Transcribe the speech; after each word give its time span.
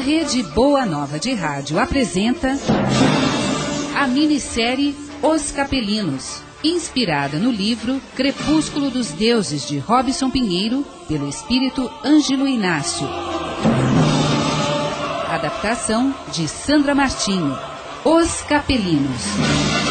Rede 0.00 0.42
Boa 0.42 0.86
Nova 0.86 1.18
de 1.18 1.34
Rádio 1.34 1.78
apresenta 1.78 2.56
a 3.94 4.06
minissérie 4.06 4.96
Os 5.22 5.50
Capelinos, 5.50 6.42
inspirada 6.64 7.38
no 7.38 7.50
livro 7.50 8.00
Crepúsculo 8.16 8.90
dos 8.90 9.10
Deuses 9.10 9.68
de 9.68 9.78
Robson 9.78 10.30
Pinheiro, 10.30 10.86
pelo 11.06 11.28
espírito 11.28 11.90
Ângelo 12.02 12.48
Inácio. 12.48 13.06
Adaptação 15.28 16.14
de 16.32 16.48
Sandra 16.48 16.94
Martinho. 16.94 17.56
Os 18.02 18.40
Capelinos. 18.40 19.89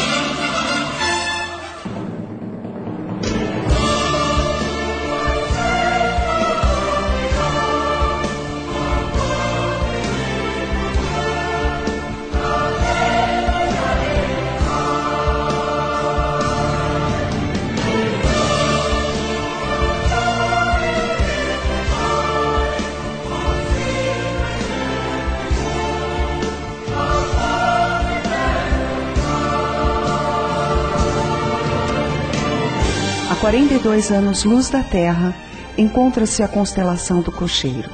A 33.80 33.82
42 33.82 34.10
anos 34.10 34.44
luz 34.44 34.68
da 34.68 34.82
Terra 34.82 35.34
encontra-se 35.78 36.42
a 36.42 36.48
constelação 36.48 37.22
do 37.22 37.32
Cocheiro, 37.32 37.88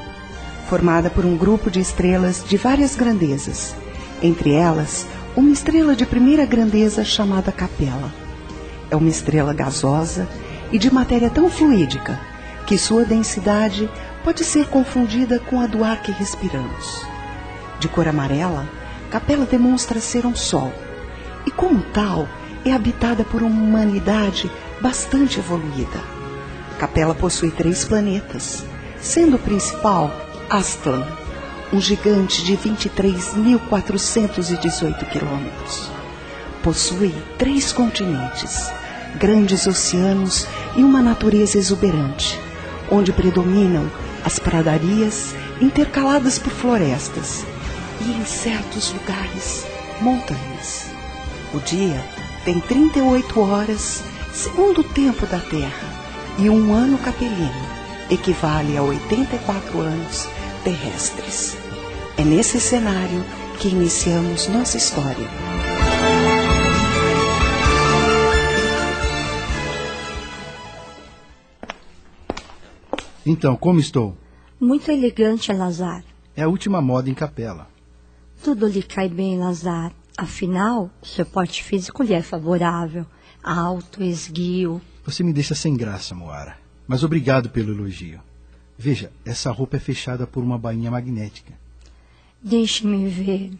formada 0.69 1.09
por 1.09 1.25
um 1.25 1.37
grupo 1.37 1.71
de 1.71 1.79
estrelas 1.79 2.45
de 2.45 2.57
várias 2.57 2.97
grandezas, 2.97 3.73
entre 4.21 4.51
elas 4.53 5.07
uma 5.37 5.53
estrela 5.53 5.95
de 5.95 6.05
primeira 6.05 6.45
grandeza 6.45 7.05
chamada 7.05 7.53
Capela. 7.53 8.13
É 8.91 8.97
uma 8.97 9.09
estrela 9.09 9.55
gasosa 9.55 10.29
e 10.73 10.79
de 10.79 10.93
matéria 10.93 11.31
tão 11.31 11.49
fluídica 11.49 12.19
que 12.67 12.77
sua 12.77 13.05
densidade 13.05 13.89
pode 14.25 14.43
ser 14.43 14.67
confundida 14.67 15.39
com 15.39 15.61
a 15.61 15.69
do 15.69 15.85
ar 15.85 16.03
que 16.03 16.11
respiramos. 16.11 17.07
De 17.79 17.87
cor 17.87 18.09
amarela, 18.09 18.69
Capela 19.09 19.47
demonstra 19.47 20.01
ser 20.01 20.27
um 20.27 20.35
sol 20.35 20.73
e, 21.47 21.51
como 21.53 21.81
tal, 21.93 22.27
é 22.65 22.73
habitada 22.73 23.23
por 23.23 23.41
uma 23.41 23.63
humanidade 23.63 24.51
bastante 24.81 25.39
evoluída. 25.39 26.01
Capela 26.79 27.15
possui 27.15 27.51
três 27.51 27.85
planetas, 27.85 28.65
sendo 29.01 29.37
o 29.37 29.39
principal 29.39 30.11
Aztlan, 30.51 31.07
um 31.73 31.81
gigante 31.81 32.45
de 32.45 32.55
23.418 32.57 35.09
quilômetros. 35.09 35.91
Possui 36.63 37.15
três 37.39 37.73
continentes, 37.73 38.71
grandes 39.17 39.67
oceanos 39.67 40.47
e 40.77 40.83
uma 40.83 41.01
natureza 41.03 41.59
exuberante, 41.59 42.39
onde 42.91 43.13
predominam 43.13 43.91
as 44.25 44.39
pradarias 44.39 45.35
intercaladas 45.61 46.39
por 46.39 46.53
florestas 46.53 47.45
e, 48.01 48.11
em 48.11 48.25
certos 48.25 48.93
lugares, 48.93 49.67
montanhas. 50.01 50.87
O 51.55 51.61
dia 51.61 52.03
tem 52.45 52.59
38 52.61 53.41
horas 53.41 54.03
segundo 54.37 54.83
o 54.83 54.85
tempo 54.85 55.25
da 55.27 55.41
Terra, 55.41 55.89
e 56.39 56.51
um 56.51 56.75
ano 56.75 56.99
capelino 56.99 57.51
equivale 58.11 58.77
a 58.77 58.83
84 58.83 59.81
anos 59.81 60.29
terrestres. 60.63 61.57
É 62.19 62.23
nesse 62.23 62.61
cenário 62.61 63.25
que 63.59 63.69
iniciamos 63.69 64.47
nossa 64.49 64.77
história. 64.77 65.27
Então, 73.25 73.57
como 73.57 73.81
estou? 73.81 74.15
Muito 74.61 74.91
elegante, 74.91 75.51
Lazar. 75.51 76.05
É 76.37 76.43
a 76.43 76.49
última 76.49 76.83
moda 76.83 77.09
em 77.09 77.15
capela. 77.15 77.69
Tudo 78.45 78.67
lhe 78.67 78.83
cai 78.83 79.09
bem, 79.09 79.39
Lazar. 79.39 79.93
Afinal, 80.17 80.91
seu 81.03 81.25
porte 81.25 81.65
físico 81.65 82.03
lhe 82.03 82.13
é 82.13 82.21
favorável. 82.21 83.07
Alto, 83.47 84.03
esguio. 84.03 84.83
Você 85.05 85.23
me 85.23 85.33
deixa 85.33 85.55
sem 85.55 85.77
graça, 85.77 86.17
Moara. 86.17 86.59
Mas 86.85 87.05
obrigado 87.05 87.49
pelo 87.49 87.73
elogio. 87.73 88.21
Veja, 88.77 89.13
essa 89.25 89.53
roupa 89.53 89.77
é 89.77 89.79
fechada 89.79 90.27
por 90.27 90.43
uma 90.43 90.59
bainha 90.59 90.91
magnética. 90.91 91.53
Deixe-me 92.43 93.09
ver. 93.09 93.53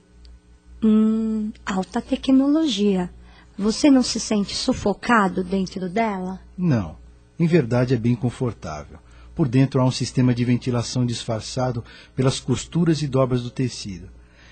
Hum, 0.83 1.53
alta 1.65 2.03
tecnologia. 2.03 3.09
Você 3.57 3.89
não 3.89 4.03
se 4.03 4.19
sente 4.19 4.57
sufocado 4.57 5.45
dentro 5.45 5.89
dela? 5.89 6.41
Não. 6.59 6.97
Em 7.39 7.47
verdade 7.47 7.95
é 7.95 7.97
bem 7.97 8.17
confortável. 8.17 8.99
Por 9.37 9.47
dentro 9.47 9.81
há 9.81 9.85
um 9.85 9.93
sistema 9.93 10.35
de 10.35 10.45
ventilação 10.45 11.07
disfarçado 11.07 11.85
pelas 12.13 12.41
costuras 12.41 13.03
e 13.03 13.07
dobras 13.07 13.45
do 13.45 13.51
tecido. 13.51 14.09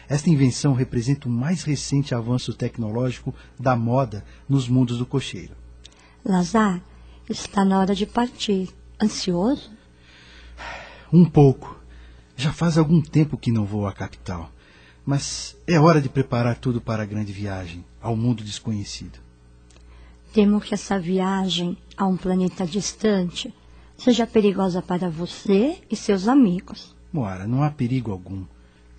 Esta 0.09 0.31
invenção 0.31 0.75
representa 0.75 1.29
o 1.29 1.33
mais 1.33 1.63
recente 1.63 2.15
avanço 2.15 2.53
tecnológico 2.53 3.35
da 3.59 3.75
moda 3.75 4.25
nos 4.49 4.69
mundos 4.69 4.99
do 4.99 5.07
cocheiro. 5.07 5.55
Lazar, 6.25 6.83
está 7.29 7.65
na 7.65 7.79
hora 7.79 7.95
de 7.95 8.07
partir. 8.07 8.69
Ansioso? 9.03 9.71
Um 11.13 11.25
pouco. 11.25 11.79
Já 12.37 12.53
faz 12.53 12.77
algum 12.79 13.01
tempo 13.01 13.37
que 13.37 13.51
não 13.51 13.65
vou 13.65 13.87
à 13.87 13.93
capital. 13.93 14.51
Mas 15.05 15.57
é 15.67 15.79
hora 15.79 16.01
de 16.01 16.09
preparar 16.09 16.57
tudo 16.57 16.81
para 16.81 17.03
a 17.03 17.07
grande 17.07 17.33
viagem 17.33 17.85
ao 18.01 18.17
mundo 18.17 18.43
desconhecido. 18.43 19.19
Temo 20.33 20.61
que 20.61 20.75
essa 20.75 20.99
viagem 20.99 21.77
a 21.97 22.07
um 22.07 22.17
planeta 22.17 22.67
distante 22.67 23.55
seja 23.97 24.27
perigosa 24.27 24.83
para 24.83 25.09
você 25.09 25.79
e 25.91 25.95
seus 25.95 26.27
amigos. 26.27 26.95
Moara, 27.13 27.47
não 27.47 27.63
há 27.63 27.71
perigo 27.71 28.11
algum. 28.11 28.45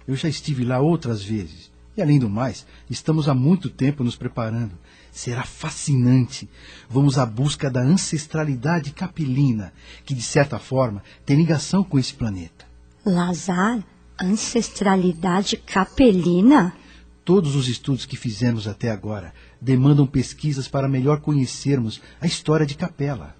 Eu 0.07 0.15
já 0.15 0.29
estive 0.29 0.63
lá 0.63 0.79
outras 0.79 1.23
vezes. 1.23 1.71
E 1.97 2.01
além 2.01 2.19
do 2.19 2.29
mais, 2.29 2.65
estamos 2.89 3.29
há 3.29 3.33
muito 3.33 3.69
tempo 3.69 4.03
nos 4.03 4.15
preparando. 4.15 4.73
Será 5.11 5.43
fascinante. 5.43 6.49
Vamos 6.89 7.17
à 7.17 7.25
busca 7.25 7.69
da 7.69 7.81
ancestralidade 7.81 8.91
capelina, 8.91 9.71
que 10.03 10.13
de 10.13 10.21
certa 10.21 10.59
forma 10.59 11.01
tem 11.25 11.37
ligação 11.37 11.83
com 11.83 11.97
esse 11.97 12.13
planeta. 12.13 12.65
Lazar, 13.05 13.81
ancestralidade 14.21 15.55
capelina? 15.57 16.75
Todos 17.23 17.55
os 17.55 17.67
estudos 17.67 18.05
que 18.05 18.17
fizemos 18.17 18.67
até 18.67 18.91
agora 18.91 19.33
demandam 19.59 20.05
pesquisas 20.05 20.67
para 20.67 20.89
melhor 20.89 21.21
conhecermos 21.21 22.01
a 22.19 22.27
história 22.27 22.65
de 22.65 22.75
Capela. 22.75 23.35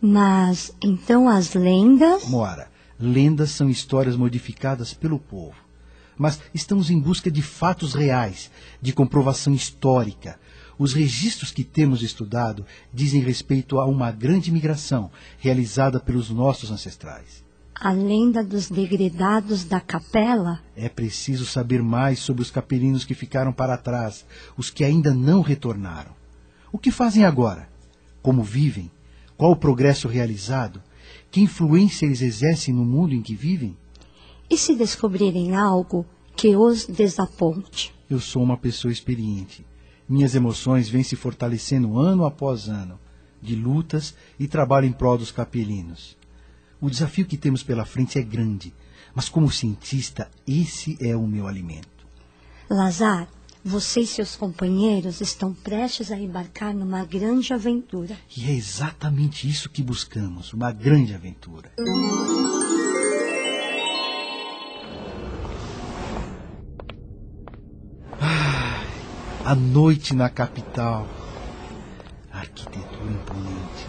Mas 0.00 0.74
então 0.82 1.28
as 1.28 1.54
lendas? 1.54 2.28
Moara, 2.28 2.68
lendas 2.98 3.52
são 3.52 3.70
histórias 3.70 4.16
modificadas 4.16 4.92
pelo 4.92 5.18
povo 5.18 5.61
mas 6.16 6.40
estamos 6.54 6.90
em 6.90 6.98
busca 6.98 7.30
de 7.30 7.42
fatos 7.42 7.94
reais, 7.94 8.50
de 8.80 8.92
comprovação 8.92 9.54
histórica. 9.54 10.38
Os 10.78 10.92
registros 10.92 11.50
que 11.50 11.64
temos 11.64 12.02
estudado 12.02 12.64
dizem 12.92 13.20
respeito 13.20 13.78
a 13.78 13.86
uma 13.86 14.10
grande 14.10 14.50
migração 14.50 15.10
realizada 15.38 16.00
pelos 16.00 16.30
nossos 16.30 16.70
ancestrais. 16.70 17.44
A 17.74 17.92
lenda 17.92 18.44
dos 18.44 18.68
degredados 18.68 19.64
da 19.64 19.80
capela? 19.80 20.60
É 20.76 20.88
preciso 20.88 21.44
saber 21.44 21.82
mais 21.82 22.20
sobre 22.20 22.42
os 22.42 22.50
capelinos 22.50 23.04
que 23.04 23.14
ficaram 23.14 23.52
para 23.52 23.76
trás, 23.76 24.24
os 24.56 24.70
que 24.70 24.84
ainda 24.84 25.12
não 25.12 25.40
retornaram. 25.40 26.12
O 26.70 26.78
que 26.78 26.90
fazem 26.90 27.24
agora? 27.24 27.68
Como 28.22 28.42
vivem? 28.42 28.90
Qual 29.36 29.50
o 29.50 29.56
progresso 29.56 30.06
realizado? 30.06 30.80
Que 31.30 31.40
influência 31.40 32.06
eles 32.06 32.22
exercem 32.22 32.72
no 32.72 32.84
mundo 32.84 33.14
em 33.14 33.20
que 33.20 33.34
vivem? 33.34 33.76
E 34.52 34.58
se 34.58 34.74
descobrirem 34.74 35.56
algo 35.56 36.04
que 36.36 36.54
os 36.54 36.84
desaponte? 36.84 37.90
Eu 38.10 38.20
sou 38.20 38.42
uma 38.42 38.58
pessoa 38.58 38.92
experiente. 38.92 39.64
Minhas 40.06 40.34
emoções 40.34 40.90
vêm 40.90 41.02
se 41.02 41.16
fortalecendo 41.16 41.98
ano 41.98 42.26
após 42.26 42.68
ano, 42.68 43.00
de 43.40 43.56
lutas 43.56 44.14
e 44.38 44.46
trabalho 44.46 44.86
em 44.86 44.92
prol 44.92 45.16
dos 45.16 45.30
capelinos. 45.30 46.18
O 46.82 46.90
desafio 46.90 47.24
que 47.24 47.38
temos 47.38 47.62
pela 47.62 47.86
frente 47.86 48.18
é 48.18 48.22
grande, 48.22 48.74
mas 49.14 49.26
como 49.26 49.50
cientista, 49.50 50.30
esse 50.46 50.98
é 51.00 51.16
o 51.16 51.26
meu 51.26 51.48
alimento. 51.48 52.06
Lazar, 52.68 53.30
você 53.64 54.00
e 54.00 54.06
seus 54.06 54.36
companheiros 54.36 55.22
estão 55.22 55.54
prestes 55.54 56.12
a 56.12 56.18
embarcar 56.18 56.74
numa 56.74 57.06
grande 57.06 57.54
aventura. 57.54 58.18
E 58.36 58.50
é 58.50 58.52
exatamente 58.52 59.48
isso 59.48 59.70
que 59.70 59.82
buscamos, 59.82 60.52
uma 60.52 60.70
grande 60.70 61.14
aventura. 61.14 61.72
A 69.52 69.54
noite 69.54 70.14
na 70.14 70.30
capital. 70.30 71.06
A 72.32 72.38
arquitetura 72.38 73.12
imponente. 73.12 73.86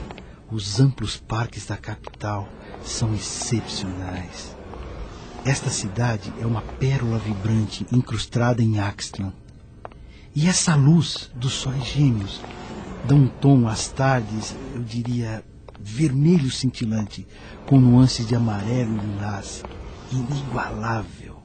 Os 0.51 0.81
amplos 0.81 1.15
parques 1.15 1.68
da 1.68 1.77
capital 1.77 2.50
são 2.83 3.13
excepcionais. 3.13 4.57
Esta 5.45 5.69
cidade 5.69 6.33
é 6.42 6.45
uma 6.45 6.62
pérola 6.62 7.18
vibrante 7.18 7.88
incrustada 7.94 8.62
em 8.62 8.77
Axtlan. 8.77 9.31
E 10.36 10.50
essa 10.50 10.75
luz 10.75 11.31
dos 11.33 11.54
sóis 11.54 11.81
gêmeos 11.86 12.42
dá 13.06 13.16
um 13.16 13.30
tom 13.30 13.66
às 13.66 13.88
tardes, 13.88 14.54
eu 14.75 14.83
diria, 14.83 15.45
vermelho 15.80 16.51
cintilante, 16.51 17.25
com 17.66 17.80
nuances 17.80 18.27
de 18.27 18.36
amarelo 18.36 18.98
e 18.98 19.00
lilás. 19.00 19.63
Inigualável. 20.12 21.42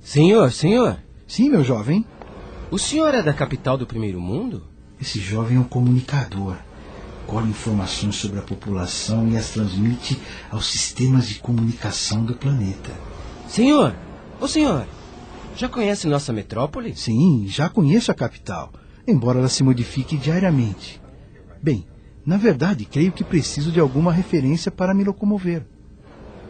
Senhor, 0.00 0.52
senhor, 0.52 1.00
Sim, 1.28 1.50
meu 1.50 1.62
jovem. 1.62 2.06
O 2.70 2.78
senhor 2.78 3.14
é 3.14 3.22
da 3.22 3.32
capital 3.32 3.78
do 3.78 3.86
primeiro 3.86 4.20
mundo? 4.20 4.64
Esse 5.00 5.18
jovem 5.18 5.56
é 5.56 5.60
um 5.60 5.64
comunicador. 5.64 6.56
Colhe 7.26 7.48
informações 7.48 8.16
sobre 8.16 8.38
a 8.38 8.42
população 8.42 9.28
e 9.28 9.36
as 9.36 9.50
transmite 9.50 10.18
aos 10.50 10.66
sistemas 10.66 11.28
de 11.28 11.36
comunicação 11.36 12.24
do 12.24 12.34
planeta. 12.34 12.90
Senhor, 13.48 13.94
ô 14.40 14.46
senhor, 14.46 14.86
já 15.56 15.68
conhece 15.68 16.06
nossa 16.06 16.32
metrópole? 16.32 16.94
Sim, 16.94 17.46
já 17.48 17.68
conheço 17.68 18.10
a 18.10 18.14
capital, 18.14 18.72
embora 19.06 19.38
ela 19.38 19.48
se 19.48 19.62
modifique 19.62 20.16
diariamente. 20.16 21.00
Bem, 21.62 21.86
na 22.24 22.36
verdade, 22.36 22.84
creio 22.84 23.12
que 23.12 23.24
preciso 23.24 23.72
de 23.72 23.80
alguma 23.80 24.12
referência 24.12 24.70
para 24.70 24.92
me 24.92 25.04
locomover. 25.04 25.66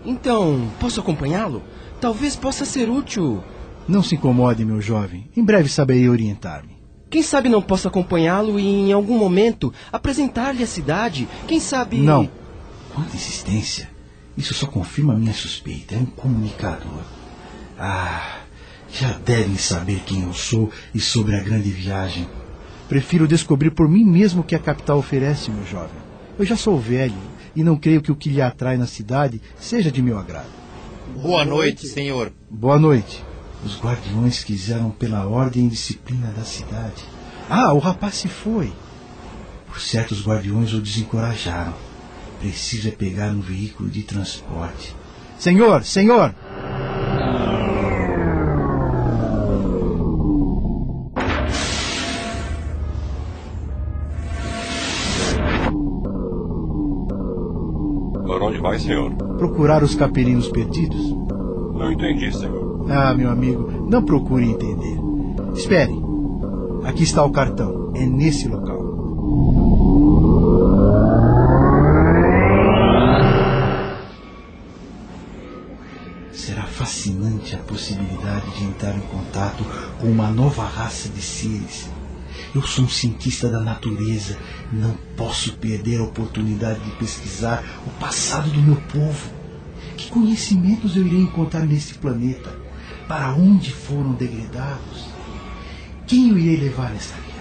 Então, 0.04 0.68
posso 0.80 0.98
acompanhá-lo? 0.98 1.62
Talvez 2.00 2.34
possa 2.34 2.64
ser 2.64 2.88
útil. 2.90 3.42
Não 3.88 4.02
se 4.02 4.16
incomode, 4.16 4.64
meu 4.66 4.82
jovem. 4.82 5.30
Em 5.34 5.42
breve 5.42 5.68
saberei 5.68 6.08
orientar-me. 6.10 6.76
Quem 7.08 7.22
sabe 7.22 7.48
não 7.48 7.62
posso 7.62 7.88
acompanhá-lo 7.88 8.60
e, 8.60 8.66
em 8.66 8.92
algum 8.92 9.16
momento, 9.16 9.72
apresentar-lhe 9.90 10.62
a 10.62 10.66
cidade? 10.66 11.26
Quem 11.46 11.58
sabe. 11.58 11.96
Não. 11.96 12.28
Quanta 12.94 13.16
insistência. 13.16 13.88
Isso 14.36 14.52
só 14.52 14.66
confirma 14.66 15.14
a 15.14 15.16
minha 15.16 15.32
suspeita. 15.32 15.94
É 15.94 15.98
um 15.98 16.04
comunicador. 16.04 17.02
Ah, 17.78 18.40
já 18.92 19.12
devem 19.24 19.56
saber 19.56 20.00
quem 20.04 20.22
eu 20.22 20.34
sou 20.34 20.70
e 20.94 21.00
sobre 21.00 21.34
a 21.34 21.42
grande 21.42 21.70
viagem. 21.70 22.28
Prefiro 22.90 23.26
descobrir 23.26 23.70
por 23.70 23.88
mim 23.88 24.04
mesmo 24.04 24.42
o 24.42 24.44
que 24.44 24.54
a 24.54 24.58
capital 24.58 24.98
oferece, 24.98 25.50
meu 25.50 25.64
jovem. 25.64 25.96
Eu 26.38 26.44
já 26.44 26.56
sou 26.56 26.78
velho 26.78 27.14
e 27.56 27.64
não 27.64 27.76
creio 27.76 28.02
que 28.02 28.12
o 28.12 28.16
que 28.16 28.28
lhe 28.28 28.42
atrai 28.42 28.76
na 28.76 28.86
cidade 28.86 29.40
seja 29.58 29.90
de 29.90 30.02
meu 30.02 30.18
agrado. 30.18 30.46
Boa 31.22 31.44
noite, 31.44 31.86
senhor. 31.86 32.32
Boa 32.50 32.78
noite. 32.78 33.27
Os 33.64 33.80
guardiões 33.80 34.44
quiseram 34.44 34.90
pela 34.90 35.26
ordem 35.26 35.66
e 35.66 35.70
disciplina 35.70 36.28
da 36.28 36.44
cidade. 36.44 37.04
Ah, 37.50 37.72
o 37.72 37.78
rapaz 37.78 38.14
se 38.14 38.28
foi. 38.28 38.72
Por 39.66 39.80
certo, 39.80 40.12
os 40.12 40.24
guardiões 40.24 40.72
o 40.72 40.80
desencorajaram. 40.80 41.74
Preciso 42.40 42.88
é 42.88 42.90
pegar 42.92 43.30
um 43.30 43.40
veículo 43.40 43.90
de 43.90 44.02
transporte. 44.02 44.94
Senhor, 45.38 45.84
senhor! 45.84 46.34
Para 58.26 58.44
onde 58.44 58.58
vai, 58.60 58.78
senhor? 58.78 59.12
Procurar 59.36 59.82
os 59.82 59.96
capelinos 59.96 60.48
perdidos? 60.48 61.10
Não 61.74 61.90
entendi, 61.92 62.32
senhor. 62.32 62.67
Ah, 62.90 63.12
meu 63.12 63.30
amigo, 63.30 63.86
não 63.90 64.02
procure 64.02 64.46
entender. 64.46 64.98
Espere. 65.54 65.92
Aqui 66.84 67.02
está 67.02 67.22
o 67.22 67.30
cartão. 67.30 67.92
É 67.94 68.06
nesse 68.06 68.48
local. 68.48 68.78
Será 76.32 76.62
fascinante 76.62 77.54
a 77.54 77.58
possibilidade 77.58 78.50
de 78.56 78.64
entrar 78.64 78.96
em 78.96 79.00
contato 79.00 79.62
com 80.00 80.06
uma 80.06 80.30
nova 80.30 80.64
raça 80.64 81.10
de 81.10 81.20
seres. 81.20 81.90
Eu 82.54 82.62
sou 82.62 82.86
um 82.86 82.88
cientista 82.88 83.50
da 83.50 83.60
natureza. 83.60 84.38
Não 84.72 84.94
posso 85.14 85.52
perder 85.58 86.00
a 86.00 86.04
oportunidade 86.04 86.80
de 86.80 86.90
pesquisar 86.92 87.62
o 87.86 87.90
passado 88.00 88.48
do 88.48 88.62
meu 88.62 88.76
povo. 88.76 89.30
Que 89.94 90.08
conhecimentos 90.10 90.96
eu 90.96 91.06
irei 91.06 91.20
encontrar 91.20 91.66
neste 91.66 91.94
planeta? 91.94 92.67
Para 93.08 93.32
onde 93.32 93.72
foram 93.72 94.12
degradados? 94.12 95.08
Quem 96.06 96.28
eu 96.28 96.38
irei 96.38 96.68
levar 96.68 96.90
nesta 96.90 97.14
viagem? 97.14 97.38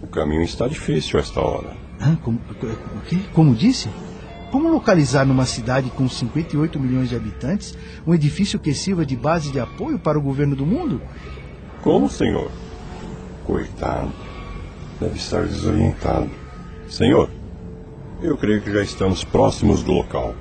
O 0.00 0.06
caminho 0.06 0.42
está 0.42 0.68
difícil 0.68 1.18
a 1.18 1.22
esta 1.22 1.40
hora. 1.40 1.76
Como, 2.22 2.38
o? 3.08 3.16
Como 3.32 3.54
disse? 3.56 3.88
Como 4.52 4.68
localizar 4.68 5.26
numa 5.26 5.46
cidade 5.46 5.90
com 5.90 6.08
58 6.08 6.78
milhões 6.78 7.08
de 7.08 7.16
habitantes 7.16 7.76
um 8.06 8.14
edifício 8.14 8.58
que 8.60 8.72
sirva 8.72 9.04
de 9.04 9.16
base 9.16 9.50
de 9.50 9.58
apoio 9.58 9.98
para 9.98 10.18
o 10.18 10.22
governo 10.22 10.54
do 10.54 10.64
mundo? 10.64 11.00
Como, 11.82 12.08
senhor? 12.08 12.50
Coitado. 13.44 14.12
Deve 15.00 15.16
estar 15.16 15.44
desorientado. 15.44 16.30
Senhor, 16.88 17.28
eu 18.22 18.36
creio 18.36 18.62
que 18.62 18.72
já 18.72 18.82
estamos 18.82 19.24
próximos 19.24 19.82
do 19.82 19.90
local. 19.90 20.34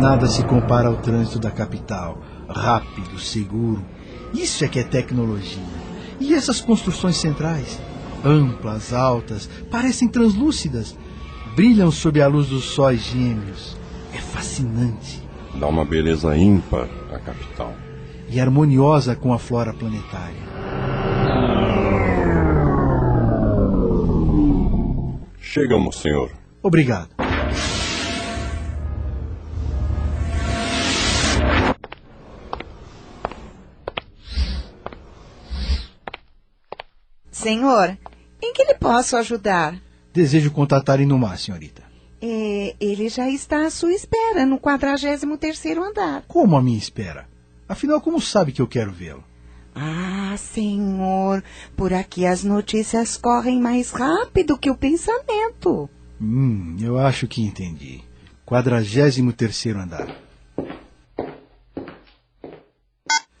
Nada 0.00 0.26
se 0.26 0.44
compara 0.44 0.88
ao 0.88 0.96
trânsito 0.96 1.38
da 1.38 1.50
capital. 1.50 2.18
Rápido, 2.48 3.18
seguro. 3.18 3.82
Isso 4.34 4.64
é 4.64 4.68
que 4.68 4.78
é 4.78 4.84
tecnologia. 4.84 5.62
E 6.20 6.34
essas 6.34 6.60
construções 6.60 7.16
centrais? 7.16 7.80
Amplas, 8.24 8.92
altas, 8.92 9.48
parecem 9.70 10.08
translúcidas. 10.08 10.96
Brilham 11.54 11.90
sob 11.90 12.20
a 12.20 12.26
luz 12.26 12.48
dos 12.48 12.64
sóis 12.64 13.00
gêmeos. 13.04 13.76
É 14.12 14.18
fascinante. 14.18 15.22
Dá 15.54 15.66
uma 15.66 15.84
beleza 15.84 16.36
ímpar 16.36 16.88
à 17.12 17.18
capital. 17.18 17.72
E 18.28 18.38
harmoniosa 18.38 19.16
com 19.16 19.32
a 19.32 19.38
flora 19.38 19.72
planetária. 19.72 20.46
Chegamos, 25.40 25.96
senhor. 25.96 26.30
Obrigado. 26.62 27.15
Senhor, 37.36 37.98
em 38.42 38.54
que 38.54 38.64
lhe 38.64 38.74
posso 38.74 39.14
ajudar? 39.14 39.78
Desejo 40.10 40.50
contatar 40.50 41.02
Inumar, 41.02 41.38
senhorita. 41.38 41.82
É, 42.22 42.74
ele 42.80 43.10
já 43.10 43.28
está 43.28 43.66
à 43.66 43.70
sua 43.70 43.92
espera 43.92 44.46
no 44.46 44.58
43º 44.58 45.82
andar. 45.82 46.24
Como 46.26 46.56
a 46.56 46.62
minha 46.62 46.78
espera? 46.78 47.28
Afinal, 47.68 48.00
como 48.00 48.22
sabe 48.22 48.52
que 48.52 48.62
eu 48.62 48.66
quero 48.66 48.90
vê-lo? 48.90 49.22
Ah, 49.74 50.34
senhor, 50.38 51.44
por 51.76 51.92
aqui 51.92 52.24
as 52.24 52.42
notícias 52.42 53.18
correm 53.18 53.60
mais 53.60 53.90
rápido 53.90 54.56
que 54.56 54.70
o 54.70 54.74
pensamento. 54.74 55.90
Hum, 56.18 56.78
eu 56.80 56.98
acho 56.98 57.28
que 57.28 57.42
entendi. 57.42 58.02
43º 58.46 59.76
andar. 59.76 60.08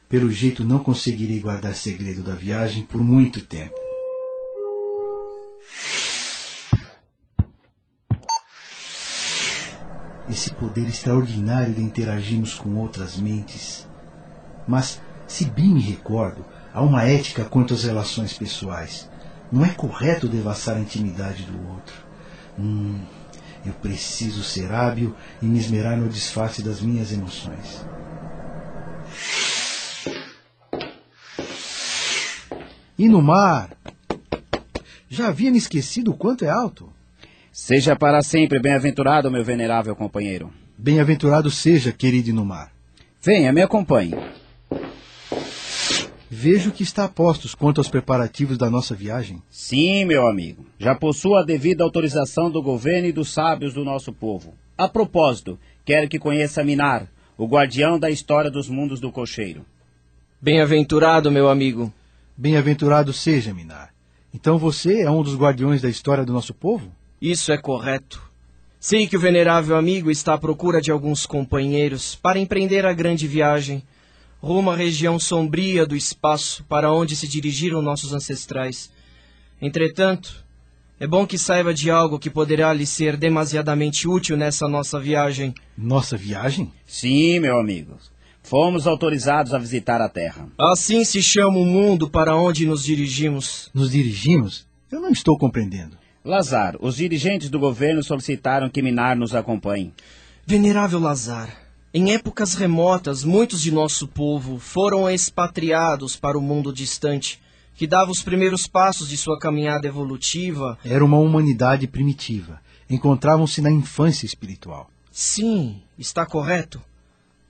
Pelo 0.06 0.30
jeito, 0.30 0.62
não 0.62 0.80
conseguirei 0.80 1.40
guardar 1.40 1.74
segredo 1.74 2.22
da 2.22 2.34
viagem 2.34 2.82
por 2.82 3.02
muito 3.02 3.40
tempo. 3.40 3.85
Esse 10.28 10.52
poder 10.52 10.88
extraordinário 10.88 11.72
de 11.72 11.82
interagirmos 11.82 12.54
com 12.54 12.74
outras 12.76 13.16
mentes. 13.16 13.86
Mas, 14.66 15.00
se 15.26 15.44
bem 15.44 15.68
me 15.68 15.80
recordo, 15.80 16.44
há 16.74 16.82
uma 16.82 17.04
ética 17.04 17.44
quanto 17.44 17.74
às 17.74 17.84
relações 17.84 18.36
pessoais. 18.36 19.08
Não 19.52 19.64
é 19.64 19.68
correto 19.68 20.28
devassar 20.28 20.76
a 20.76 20.80
intimidade 20.80 21.44
do 21.44 21.68
outro. 21.68 21.94
Hum, 22.58 23.00
eu 23.64 23.72
preciso 23.74 24.42
ser 24.42 24.72
hábil 24.72 25.14
e 25.40 25.46
me 25.46 25.58
esmerar 25.58 25.96
no 25.96 26.08
disfarce 26.08 26.62
das 26.62 26.80
minhas 26.80 27.12
emoções. 27.12 27.86
E 32.98 33.08
no 33.08 33.20
mar? 33.20 33.76
Já 35.08 35.28
havia 35.28 35.50
me 35.50 35.58
esquecido 35.58 36.10
o 36.10 36.16
quanto 36.16 36.44
é 36.44 36.48
alto. 36.48 36.95
Seja 37.58 37.96
para 37.96 38.20
sempre 38.20 38.60
bem-aventurado, 38.60 39.30
meu 39.30 39.42
venerável 39.42 39.96
companheiro. 39.96 40.52
Bem-aventurado 40.76 41.50
seja, 41.50 41.90
querido 41.90 42.28
Inumar. 42.28 42.70
Venha, 43.18 43.50
me 43.50 43.62
acompanhe. 43.62 44.14
Vejo 46.30 46.70
que 46.70 46.82
está 46.82 47.04
a 47.04 47.08
postos 47.08 47.54
quanto 47.54 47.78
aos 47.78 47.88
preparativos 47.88 48.58
da 48.58 48.68
nossa 48.68 48.94
viagem. 48.94 49.42
Sim, 49.48 50.04
meu 50.04 50.28
amigo. 50.28 50.66
Já 50.78 50.94
possuo 50.94 51.34
a 51.34 51.42
devida 51.42 51.82
autorização 51.82 52.50
do 52.50 52.62
governo 52.62 53.08
e 53.08 53.12
dos 53.12 53.32
sábios 53.32 53.72
do 53.72 53.86
nosso 53.86 54.12
povo. 54.12 54.52
A 54.76 54.86
propósito, 54.86 55.58
quero 55.82 56.10
que 56.10 56.18
conheça 56.18 56.62
Minar, 56.62 57.08
o 57.38 57.46
guardião 57.46 57.98
da 57.98 58.10
história 58.10 58.50
dos 58.50 58.68
mundos 58.68 59.00
do 59.00 59.10
cocheiro. 59.10 59.64
Bem-aventurado, 60.42 61.32
meu 61.32 61.48
amigo. 61.48 61.90
Bem-aventurado 62.36 63.14
seja, 63.14 63.54
Minar. 63.54 63.94
Então 64.32 64.58
você 64.58 65.00
é 65.00 65.10
um 65.10 65.22
dos 65.22 65.34
guardiões 65.34 65.80
da 65.80 65.88
história 65.88 66.22
do 66.22 66.34
nosso 66.34 66.52
povo? 66.52 66.92
Isso 67.20 67.52
é 67.52 67.58
correto. 67.58 68.22
Sei 68.78 69.06
que 69.06 69.16
o 69.16 69.20
venerável 69.20 69.76
amigo 69.76 70.10
está 70.10 70.34
à 70.34 70.38
procura 70.38 70.80
de 70.80 70.90
alguns 70.90 71.26
companheiros 71.26 72.14
para 72.14 72.38
empreender 72.38 72.86
a 72.86 72.92
grande 72.92 73.26
viagem 73.26 73.82
rumo 74.40 74.70
à 74.70 74.76
região 74.76 75.18
sombria 75.18 75.86
do 75.86 75.96
espaço 75.96 76.64
para 76.68 76.92
onde 76.92 77.16
se 77.16 77.26
dirigiram 77.26 77.82
nossos 77.82 78.12
ancestrais. 78.12 78.90
Entretanto, 79.60 80.44
é 81.00 81.06
bom 81.06 81.26
que 81.26 81.38
saiba 81.38 81.74
de 81.74 81.90
algo 81.90 82.18
que 82.18 82.30
poderá 82.30 82.72
lhe 82.72 82.86
ser 82.86 83.16
demasiadamente 83.16 84.06
útil 84.06 84.36
nessa 84.36 84.68
nossa 84.68 85.00
viagem. 85.00 85.54
Nossa 85.76 86.16
viagem? 86.16 86.72
Sim, 86.86 87.40
meu 87.40 87.58
amigo. 87.58 87.96
Fomos 88.42 88.86
autorizados 88.86 89.52
a 89.52 89.58
visitar 89.58 90.00
a 90.00 90.08
Terra. 90.08 90.48
Assim 90.56 91.04
se 91.04 91.20
chama 91.20 91.58
o 91.58 91.64
mundo 91.64 92.08
para 92.08 92.36
onde 92.36 92.66
nos 92.66 92.84
dirigimos. 92.84 93.68
Nos 93.74 93.90
dirigimos? 93.90 94.66
Eu 94.90 95.00
não 95.00 95.10
estou 95.10 95.36
compreendendo. 95.36 95.98
Lazar, 96.26 96.76
os 96.80 96.96
dirigentes 96.96 97.48
do 97.48 97.56
governo 97.56 98.02
solicitaram 98.02 98.68
que 98.68 98.82
Minar 98.82 99.16
nos 99.16 99.32
acompanhe. 99.32 99.94
Venerável 100.44 100.98
Lazar, 100.98 101.56
em 101.94 102.12
épocas 102.12 102.54
remotas, 102.54 103.22
muitos 103.22 103.62
de 103.62 103.70
nosso 103.70 104.08
povo 104.08 104.58
foram 104.58 105.08
expatriados 105.08 106.16
para 106.16 106.36
o 106.36 106.42
mundo 106.42 106.72
distante, 106.72 107.40
que 107.76 107.86
dava 107.86 108.10
os 108.10 108.24
primeiros 108.24 108.66
passos 108.66 109.08
de 109.08 109.16
sua 109.16 109.38
caminhada 109.38 109.86
evolutiva. 109.86 110.76
Era 110.84 111.04
uma 111.04 111.16
humanidade 111.16 111.86
primitiva. 111.86 112.60
Encontravam-se 112.90 113.60
na 113.60 113.70
infância 113.70 114.26
espiritual. 114.26 114.90
Sim, 115.12 115.80
está 115.96 116.26
correto. 116.26 116.82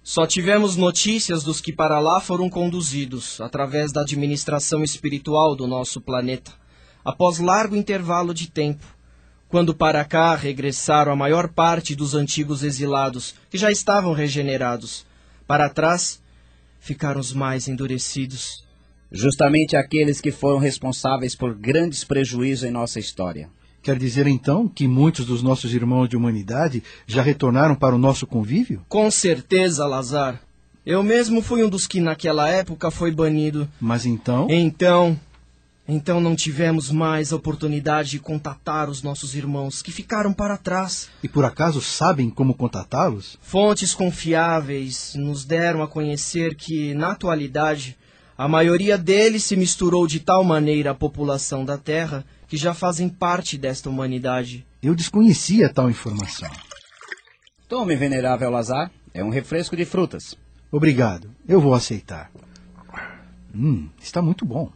Só 0.02 0.26
tivemos 0.26 0.76
notícias 0.76 1.42
dos 1.42 1.62
que 1.62 1.73
para 1.73 1.99
lá 1.99 2.21
foram 2.21 2.50
conduzidos, 2.50 3.40
através 3.40 3.90
da 3.90 4.02
administração 4.02 4.85
espiritual 4.85 5.56
do 5.56 5.66
nosso 5.66 5.99
planeta, 5.99 6.52
após 7.06 7.38
largo 7.38 7.76
intervalo 7.76 8.34
de 8.34 8.50
tempo, 8.50 8.84
quando 9.48 9.72
para 9.72 10.04
cá 10.04 10.34
regressaram 10.34 11.12
a 11.12 11.16
maior 11.16 11.46
parte 11.46 11.94
dos 11.94 12.16
antigos 12.16 12.64
exilados, 12.64 13.36
que 13.48 13.56
já 13.56 13.70
estavam 13.70 14.12
regenerados. 14.12 15.06
Para 15.46 15.70
trás 15.70 16.20
ficaram 16.80 17.20
os 17.20 17.32
mais 17.32 17.68
endurecidos. 17.68 18.64
Justamente 19.12 19.76
aqueles 19.76 20.20
que 20.20 20.32
foram 20.32 20.58
responsáveis 20.58 21.36
por 21.36 21.54
grandes 21.54 22.02
prejuízos 22.02 22.64
em 22.64 22.72
nossa 22.72 22.98
história. 22.98 23.48
Quer 23.80 23.96
dizer 24.00 24.26
então 24.26 24.66
que 24.66 24.88
muitos 24.88 25.26
dos 25.26 25.44
nossos 25.44 25.72
irmãos 25.72 26.08
de 26.08 26.16
humanidade 26.16 26.82
já 27.06 27.22
retornaram 27.22 27.76
para 27.76 27.94
o 27.94 27.98
nosso 27.98 28.26
convívio? 28.26 28.84
Com 28.88 29.08
certeza, 29.12 29.86
Lazar. 29.86 30.40
Eu 30.84 31.04
mesmo 31.04 31.40
fui 31.40 31.62
um 31.62 31.68
dos 31.68 31.86
que 31.86 32.00
naquela 32.00 32.48
época 32.48 32.90
foi 32.90 33.12
banido. 33.12 33.68
Mas 33.80 34.04
então? 34.04 34.48
Então. 34.50 35.16
Então 35.88 36.21
não 36.21 36.35
tivemos 36.35 36.90
mais 36.90 37.33
a 37.33 37.37
oportunidade 37.37 38.11
de 38.11 38.19
contatar 38.19 38.90
os 38.90 39.02
nossos 39.02 39.35
irmãos 39.35 39.83
que 39.83 39.93
ficaram 39.93 40.33
para 40.33 40.57
trás. 40.57 41.09
E 41.23 41.28
por 41.28 41.45
acaso 41.45 41.81
sabem 41.81 42.28
como 42.28 42.55
contatá-los? 42.55 43.38
Fontes 43.40 43.95
confiáveis 43.95 45.14
nos 45.14 45.45
deram 45.45 45.83
a 45.83 45.88
conhecer 45.88 46.57
que, 46.57 46.93
na 46.95 47.12
atualidade, 47.12 47.97
a 48.37 48.49
maioria 48.49 48.99
deles 48.99 49.45
se 49.45 49.57
misturou 49.57 50.07
de 50.07 50.21
tal 50.21 50.43
maneira 50.43 50.90
à 50.90 50.95
população 50.95 51.64
da 51.64 51.78
Terra 51.78 52.25
que 52.49 52.57
já 52.57 52.75
fazem 52.75 53.09
parte 53.09 53.57
desta 53.57 53.88
humanidade. 53.88 54.66
Eu 54.83 54.95
desconhecia 54.95 55.73
tal 55.73 55.88
informação. 55.88 56.50
Tome, 57.69 57.97
venerável 57.97 58.50
Lazar. 58.50 58.90
É 59.14 59.25
um 59.25 59.31
refresco 59.31 59.76
de 59.76 59.85
frutas. 59.85 60.37
Obrigado. 60.71 61.31
Eu 61.49 61.61
vou 61.61 61.75
aceitar. 61.75 62.31
Hum, 63.55 63.88
está 64.00 64.21
muito 64.21 64.45
bom. 64.45 64.71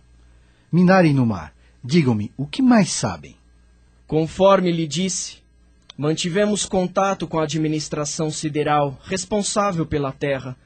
Minar 0.72 1.04
e 1.04 1.12
Numar, 1.12 1.52
digam-me, 1.82 2.30
o 2.36 2.46
que 2.46 2.62
mais 2.62 2.90
sabem? 2.90 3.34
Conforme 4.06 4.70
lhe 4.70 4.86
disse, 4.86 5.38
mantivemos 5.98 6.64
contato 6.64 7.26
com 7.26 7.40
a 7.40 7.42
administração 7.42 8.30
sideral 8.30 8.96
responsável 9.02 9.84
pela 9.84 10.12
Terra, 10.12 10.56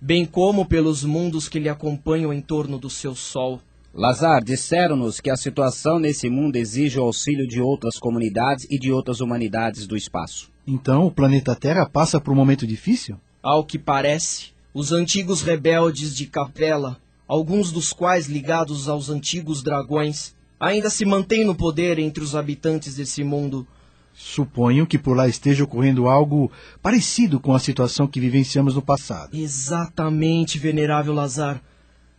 bem 0.00 0.26
como 0.26 0.66
pelos 0.66 1.04
mundos 1.04 1.48
que 1.48 1.60
lhe 1.60 1.68
acompanham 1.68 2.32
em 2.32 2.40
torno 2.40 2.76
do 2.76 2.90
seu 2.90 3.14
Sol. 3.14 3.60
Lazar, 3.94 4.42
disseram-nos 4.42 5.20
que 5.20 5.30
a 5.30 5.36
situação 5.36 6.00
nesse 6.00 6.28
mundo 6.28 6.56
exige 6.56 6.98
o 6.98 7.04
auxílio 7.04 7.46
de 7.46 7.60
outras 7.60 8.00
comunidades 8.00 8.66
e 8.68 8.80
de 8.80 8.90
outras 8.90 9.20
humanidades 9.20 9.86
do 9.86 9.96
espaço. 9.96 10.50
Então 10.66 11.06
o 11.06 11.10
planeta 11.10 11.54
Terra 11.54 11.88
passa 11.88 12.20
por 12.20 12.32
um 12.32 12.36
momento 12.36 12.66
difícil? 12.66 13.16
Ao 13.40 13.64
que 13.64 13.78
parece, 13.78 14.50
os 14.74 14.90
antigos 14.90 15.42
rebeldes 15.42 16.16
de 16.16 16.26
Capela, 16.26 16.98
alguns 17.32 17.72
dos 17.72 17.94
quais 17.94 18.26
ligados 18.26 18.90
aos 18.90 19.08
antigos 19.08 19.62
dragões, 19.62 20.34
ainda 20.60 20.90
se 20.90 21.06
mantêm 21.06 21.46
no 21.46 21.54
poder 21.54 21.98
entre 21.98 22.22
os 22.22 22.36
habitantes 22.36 22.96
desse 22.96 23.24
mundo. 23.24 23.66
Suponho 24.12 24.86
que 24.86 24.98
por 24.98 25.16
lá 25.16 25.26
esteja 25.26 25.64
ocorrendo 25.64 26.08
algo 26.08 26.52
parecido 26.82 27.40
com 27.40 27.54
a 27.54 27.58
situação 27.58 28.06
que 28.06 28.20
vivenciamos 28.20 28.74
no 28.74 28.82
passado. 28.82 29.34
Exatamente, 29.34 30.58
venerável 30.58 31.14
Lazar. 31.14 31.62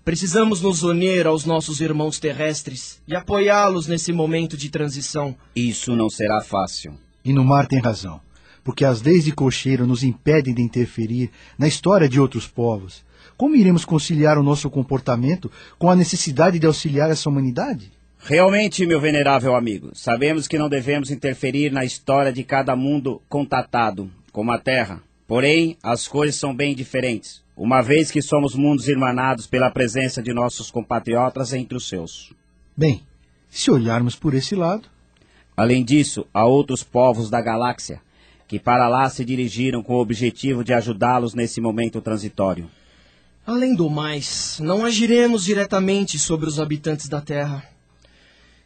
Precisamos 0.03 0.61
nos 0.61 0.81
unir 0.81 1.27
aos 1.27 1.45
nossos 1.45 1.79
irmãos 1.79 2.17
terrestres 2.19 2.99
e 3.07 3.15
apoiá-los 3.15 3.85
nesse 3.85 4.11
momento 4.11 4.57
de 4.57 4.71
transição. 4.71 5.35
Isso 5.55 5.95
não 5.95 6.09
será 6.09 6.41
fácil. 6.41 6.95
E 7.23 7.31
no 7.31 7.45
mar 7.45 7.67
tem 7.67 7.79
razão, 7.79 8.19
porque 8.63 8.83
as 8.83 9.03
leis 9.03 9.23
de 9.23 9.31
cocheiro 9.31 9.85
nos 9.85 10.01
impedem 10.01 10.55
de 10.55 10.63
interferir 10.63 11.29
na 11.55 11.67
história 11.67 12.09
de 12.09 12.19
outros 12.19 12.47
povos. 12.47 13.05
Como 13.35 13.55
iremos 13.55 13.85
conciliar 13.85 14.37
o 14.37 14.43
nosso 14.43 14.69
comportamento 14.69 15.51
com 15.77 15.89
a 15.89 15.95
necessidade 15.95 16.59
de 16.59 16.67
auxiliar 16.67 17.09
essa 17.09 17.29
humanidade? 17.29 17.91
Realmente, 18.19 18.85
meu 18.85 19.01
venerável 19.01 19.55
amigo, 19.55 19.91
sabemos 19.93 20.47
que 20.47 20.57
não 20.57 20.69
devemos 20.69 21.11
interferir 21.11 21.71
na 21.71 21.83
história 21.83 22.31
de 22.31 22.43
cada 22.43 22.75
mundo 22.75 23.21
contatado, 23.27 24.09
como 24.31 24.51
a 24.51 24.57
Terra. 24.57 25.01
Porém, 25.27 25.77
as 25.83 26.07
coisas 26.07 26.35
são 26.35 26.55
bem 26.55 26.73
diferentes 26.73 27.43
uma 27.55 27.81
vez 27.81 28.09
que 28.09 28.21
somos 28.21 28.55
mundos 28.55 28.87
irmanados 28.87 29.45
pela 29.45 29.69
presença 29.69 30.21
de 30.21 30.33
nossos 30.33 30.71
compatriotas 30.71 31.53
entre 31.53 31.77
os 31.77 31.87
seus. 31.87 32.33
Bem, 32.75 33.03
se 33.49 33.69
olharmos 33.69 34.15
por 34.15 34.33
esse 34.33 34.55
lado. 34.55 34.87
Além 35.55 35.83
disso, 35.83 36.25
há 36.33 36.45
outros 36.45 36.83
povos 36.83 37.29
da 37.29 37.39
galáxia 37.39 38.01
que 38.47 38.59
para 38.59 38.87
lá 38.87 39.09
se 39.09 39.23
dirigiram 39.23 39.81
com 39.81 39.95
o 39.95 40.01
objetivo 40.01 40.63
de 40.63 40.73
ajudá-los 40.73 41.33
nesse 41.33 41.61
momento 41.61 42.01
transitório. 42.01 42.69
Além 43.45 43.75
do 43.75 43.89
mais, 43.89 44.57
não 44.61 44.85
agiremos 44.85 45.43
diretamente 45.43 46.17
sobre 46.17 46.47
os 46.47 46.61
habitantes 46.61 47.09
da 47.09 47.19
Terra. 47.19 47.63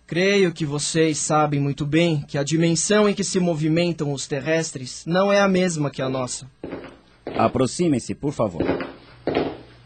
Creio 0.06 0.54
que 0.54 0.66
vocês 0.66 1.18
sabem 1.18 1.60
muito 1.60 1.86
bem 1.86 2.22
que 2.28 2.38
a 2.38 2.44
dimensão 2.44 3.10
em 3.10 3.14
que 3.14 3.24
se 3.24 3.40
movimentam 3.40 4.14
os 4.14 4.28
terrestres 4.28 5.04
não 5.06 5.34
é 5.34 5.42
a 5.42 5.48
mesma 5.48 5.90
que 5.90 6.02
a 6.02 6.08
nossa. 6.08 6.48
Aproximem-se, 7.26 8.14
por 8.14 8.32
favor. 8.32 8.64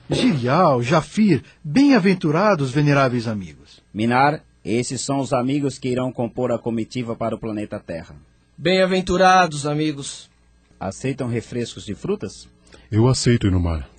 Girial, 0.09 0.83
Jafir, 0.83 1.41
bem-aventurados, 1.63 2.69
veneráveis 2.69 3.27
amigos. 3.27 3.81
Minar, 3.93 4.43
esses 4.63 4.99
são 4.99 5.19
os 5.19 5.31
amigos 5.31 5.79
que 5.79 5.87
irão 5.87 6.11
compor 6.11 6.51
a 6.51 6.59
comitiva 6.59 7.15
para 7.15 7.33
o 7.33 7.39
planeta 7.39 7.79
Terra. 7.79 8.15
Bem-aventurados, 8.57 9.65
amigos. 9.65 10.29
Aceitam 10.77 11.27
refrescos 11.29 11.85
de 11.85 11.95
frutas? 11.95 12.47
Eu 12.91 13.07
aceito, 13.07 13.47
Inumar. 13.47 13.90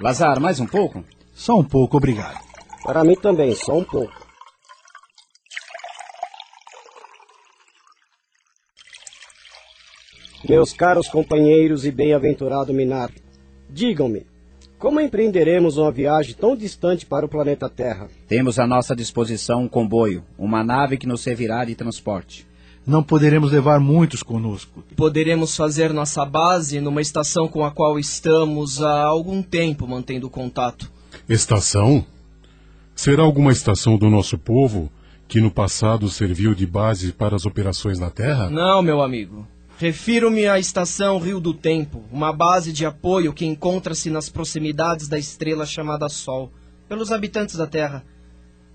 Lazar, 0.00 0.40
mais 0.40 0.58
um 0.58 0.66
pouco? 0.66 1.04
Só 1.34 1.58
um 1.58 1.64
pouco, 1.64 1.98
obrigado. 1.98 2.38
Para 2.82 3.04
mim 3.04 3.14
também, 3.14 3.54
só 3.54 3.76
um 3.76 3.84
pouco. 3.84 4.14
Meus 10.48 10.72
caros 10.72 11.06
companheiros 11.06 11.84
e 11.84 11.90
bem-aventurado 11.90 12.72
Minar, 12.72 13.10
digam-me, 13.68 14.26
como 14.78 14.98
empreenderemos 14.98 15.76
uma 15.76 15.92
viagem 15.92 16.34
tão 16.34 16.56
distante 16.56 17.04
para 17.04 17.26
o 17.26 17.28
planeta 17.28 17.68
Terra? 17.68 18.08
Temos 18.26 18.58
à 18.58 18.66
nossa 18.66 18.96
disposição 18.96 19.64
um 19.64 19.68
comboio, 19.68 20.24
uma 20.38 20.64
nave 20.64 20.96
que 20.96 21.06
nos 21.06 21.20
servirá 21.20 21.62
de 21.66 21.74
transporte. 21.74 22.48
Não 22.86 23.02
poderemos 23.02 23.52
levar 23.52 23.78
muitos 23.78 24.22
conosco. 24.22 24.82
Poderemos 24.96 25.54
fazer 25.56 25.92
nossa 25.92 26.24
base 26.24 26.80
numa 26.80 27.00
estação 27.00 27.46
com 27.46 27.64
a 27.64 27.70
qual 27.70 27.98
estamos 27.98 28.82
há 28.82 29.02
algum 29.02 29.42
tempo 29.42 29.86
mantendo 29.86 30.30
contato. 30.30 30.90
Estação? 31.28 32.04
Será 32.94 33.22
alguma 33.22 33.52
estação 33.52 33.96
do 33.96 34.10
nosso 34.10 34.36
povo 34.36 34.90
que 35.28 35.40
no 35.40 35.50
passado 35.50 36.08
serviu 36.08 36.54
de 36.54 36.66
base 36.66 37.12
para 37.12 37.36
as 37.36 37.46
operações 37.46 37.98
na 37.98 38.10
Terra? 38.10 38.50
Não, 38.50 38.82
meu 38.82 39.00
amigo. 39.00 39.46
Refiro-me 39.78 40.46
à 40.46 40.58
estação 40.58 41.18
Rio 41.18 41.40
do 41.40 41.54
Tempo, 41.54 42.04
uma 42.12 42.32
base 42.32 42.72
de 42.72 42.84
apoio 42.84 43.32
que 43.32 43.46
encontra-se 43.46 44.10
nas 44.10 44.28
proximidades 44.28 45.08
da 45.08 45.18
estrela 45.18 45.64
chamada 45.64 46.08
Sol, 46.08 46.52
pelos 46.86 47.10
habitantes 47.10 47.56
da 47.56 47.66
Terra. 47.66 48.04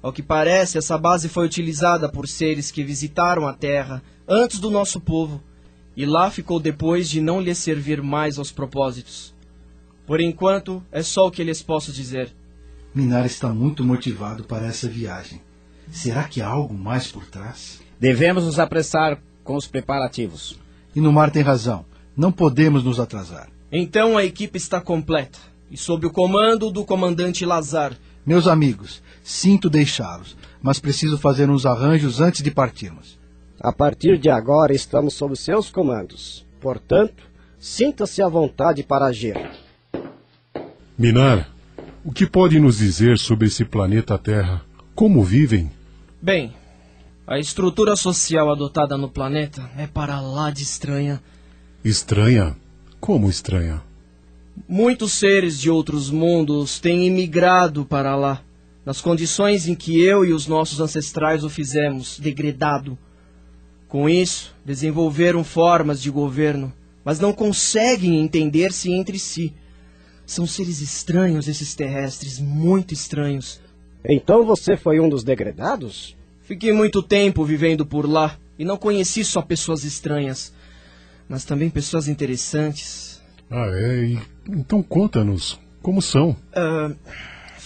Ao 0.06 0.14
que 0.14 0.22
parece, 0.22 0.78
essa 0.78 1.00
base 1.00 1.28
foi 1.28 1.48
utilizada 1.48 2.08
por 2.08 2.28
seres 2.28 2.70
que 2.70 2.84
visitaram 2.84 3.48
a 3.48 3.54
Terra 3.54 4.04
antes 4.28 4.60
do 4.60 4.70
nosso 4.70 5.02
povo, 5.02 5.42
e 5.98 6.06
lá 6.06 6.30
ficou 6.30 6.60
depois 6.60 7.10
de 7.10 7.20
não 7.20 7.42
lhe 7.42 7.56
servir 7.56 8.04
mais 8.04 8.38
aos 8.38 8.52
propósitos. 8.52 9.34
Por 10.06 10.22
enquanto, 10.22 10.84
é 10.92 11.02
só 11.02 11.26
o 11.26 11.32
que 11.32 11.44
lhes 11.44 11.64
posso 11.64 11.92
dizer. 11.92 12.32
Minar 12.94 13.26
está 13.26 13.50
muito 13.50 13.84
motivado 13.84 14.44
para 14.44 14.68
essa 14.68 14.88
viagem. 14.88 15.42
Será 15.90 16.26
que 16.26 16.40
há 16.40 16.48
algo 16.48 16.76
mais 16.76 17.08
por 17.12 17.26
trás? 17.26 17.82
Devemos 18.00 18.46
nos 18.46 18.60
apressar 18.60 19.20
com 19.44 19.56
os 19.56 19.66
preparativos. 19.66 20.60
E 20.96 21.02
no 21.02 21.12
mar 21.12 21.32
tem 21.32 21.42
razão. 21.42 21.84
Não 22.16 22.32
podemos 22.32 22.84
nos 22.84 23.00
atrasar. 23.00 23.50
Então 23.72 24.16
a 24.16 24.24
equipe 24.24 24.56
está 24.56 24.80
completa 24.80 25.40
e 25.72 25.76
sob 25.76 26.06
o 26.06 26.12
comando 26.12 26.70
do 26.70 26.86
comandante 26.86 27.44
Lazar. 27.44 27.98
Meus 28.24 28.48
amigos, 28.48 29.02
sinto 29.26 29.72
deixá-los, 29.72 30.38
mas 30.62 30.80
preciso 30.80 31.18
fazer 31.18 31.50
uns 31.50 31.66
arranjos 31.66 32.22
antes 32.22 32.44
de 32.44 32.52
partirmos. 32.52 33.18
A 33.60 33.74
partir 33.74 34.20
de 34.20 34.30
agora 34.30 34.72
estamos 34.72 35.16
sob 35.16 35.36
seus 35.36 35.72
comandos. 35.72 36.46
Portanto, 36.62 37.24
sinta-se 37.58 38.22
à 38.22 38.30
vontade 38.30 38.84
para 38.84 39.08
agir. 39.08 39.36
Minar, 40.96 41.50
o 42.04 42.12
que 42.12 42.28
pode 42.28 42.60
nos 42.60 42.78
dizer 42.78 43.18
sobre 43.18 43.48
esse 43.48 43.66
planeta 43.66 44.16
Terra? 44.16 44.62
Como 44.94 45.24
vivem? 45.24 45.72
Bem, 46.22 46.54
a 47.26 47.40
estrutura 47.40 47.96
social 47.96 48.52
adotada 48.52 48.96
no 48.96 49.10
planeta 49.10 49.68
é 49.76 49.88
para 49.88 50.22
lá 50.22 50.52
de 50.52 50.62
estranha. 50.62 51.20
Estranha? 51.84 52.56
Como 53.00 53.28
estranha? 53.28 53.82
Muitos 54.70 55.14
seres 55.14 55.60
de 55.60 55.72
outros 55.72 56.12
mundos 56.12 56.80
têm 56.80 57.08
imigrado 57.08 57.84
para 57.86 58.16
lá, 58.16 58.42
nas 58.86 59.02
condições 59.02 59.68
em 59.68 59.74
que 59.74 60.00
eu 60.00 60.24
e 60.24 60.32
os 60.32 60.46
nossos 60.46 60.80
ancestrais 60.80 61.44
o 61.44 61.50
fizemos, 61.50 62.20
degradado. 62.20 62.98
Com 63.88 64.08
isso, 64.08 64.56
desenvolveram 64.64 65.44
formas 65.44 66.02
de 66.02 66.12
governo, 66.12 66.72
mas 67.04 67.20
não 67.20 67.34
conseguem 67.34 68.22
entender-se 68.22 68.92
entre 68.92 69.18
si. 69.18 69.54
São 70.26 70.46
seres 70.46 70.82
estranhos 70.82 71.48
esses 71.48 71.76
terrestres, 71.76 72.40
muito 72.40 72.94
estranhos. 72.94 73.60
Então 74.04 74.46
você 74.46 74.78
foi 74.78 75.00
um 75.00 75.10
dos 75.10 75.24
degradados? 75.24 76.16
Fiquei 76.42 76.72
muito 76.72 77.02
tempo 77.02 77.44
vivendo 77.44 77.86
por 77.86 78.08
lá 78.08 78.38
e 78.58 78.64
não 78.64 78.78
conheci 78.78 79.26
só 79.26 79.42
pessoas 79.42 79.84
estranhas, 79.84 80.54
mas 81.28 81.44
também 81.44 81.70
pessoas 81.72 82.08
interessantes. 82.08 83.22
Ah, 83.50 83.68
é? 83.72 84.06
E, 84.06 84.20
então 84.48 84.84
conta-nos, 84.84 85.60
como 85.82 86.02
são? 86.02 86.36
Uh, 86.56 86.96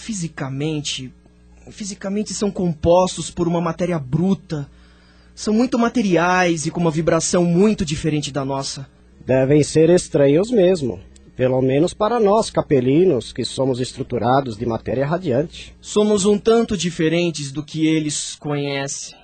fisicamente, 0.00 1.12
fisicamente 1.70 2.32
são 2.32 2.50
compostos 2.50 3.30
por 3.30 3.46
uma 3.46 3.60
matéria 3.60 3.98
bruta. 3.98 4.68
São 5.34 5.52
muito 5.54 5.78
materiais 5.78 6.66
e 6.66 6.70
com 6.70 6.80
uma 6.80 6.90
vibração 6.90 7.44
muito 7.44 7.84
diferente 7.84 8.32
da 8.32 8.44
nossa. 8.44 8.88
Devem 9.24 9.62
ser 9.62 9.90
estranhos 9.90 10.50
mesmo. 10.50 10.98
Pelo 11.36 11.62
menos 11.62 11.94
para 11.94 12.18
nós, 12.18 12.50
capelinos, 12.50 13.32
que 13.32 13.44
somos 13.44 13.78
estruturados 13.80 14.56
de 14.56 14.66
matéria 14.66 15.06
radiante. 15.06 15.74
Somos 15.80 16.24
um 16.24 16.36
tanto 16.36 16.76
diferentes 16.76 17.52
do 17.52 17.62
que 17.62 17.86
eles 17.86 18.34
conhecem. 18.34 19.16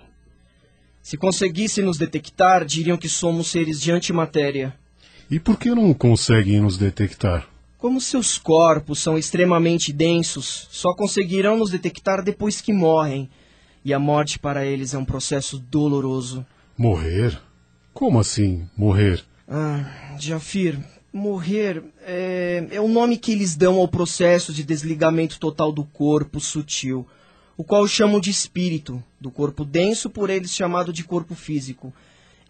Se 1.02 1.16
conseguissem 1.16 1.85
nos 1.85 1.99
detectar, 1.99 2.64
diriam 2.64 2.97
que 2.97 3.09
somos 3.09 3.49
seres 3.49 3.80
de 3.80 3.92
antimatéria. 3.92 4.75
E 5.30 5.38
por 5.40 5.59
que 5.59 5.71
não 5.71 5.92
conseguem 5.92 6.61
nos 6.61 6.78
detectar? 6.78 7.49
Como 7.78 8.00
seus 8.00 8.38
corpos 8.38 9.00
são 9.00 9.18
extremamente 9.18 9.92
densos, 9.92 10.66
só 10.71 10.95
conseguirão 10.95 11.59
nos 11.59 11.71
detectar 11.71 12.23
depois 12.23 12.61
que 12.61 12.73
morrem. 12.73 13.28
E 13.85 13.92
a 13.92 13.99
morte 13.99 14.38
para 14.38 14.64
eles 14.64 14.95
é 14.95 14.99
um 14.99 15.04
processo 15.04 15.59
doloroso. 15.59 16.45
Morrer? 16.76 17.38
Como 17.92 18.18
assim, 18.18 18.68
morrer? 18.76 19.23
Ah, 19.47 20.16
Jafir, 20.18 20.78
morrer 21.12 21.85
é, 22.04 22.66
é 22.73 22.80
o 22.80 22.88
nome 22.88 23.16
que 23.16 23.33
eles 23.33 23.54
dão 23.54 23.76
ao 23.76 23.87
processo 23.88 24.52
de 24.52 24.64
desligamento 24.64 25.38
total 25.38 25.71
do 25.71 25.85
corpo 25.85 26.40
sutil, 26.40 27.06
o 27.56 27.64
qual 27.64 27.87
chamam 27.87 28.21
de 28.21 28.30
espírito, 28.30 29.02
do 29.21 29.30
corpo 29.30 29.64
denso 29.64 30.11
por 30.11 30.30
eles 30.30 30.50
chamado 30.50 30.92
de 30.92 31.04
corpo 31.04 31.35
físico. 31.35 31.92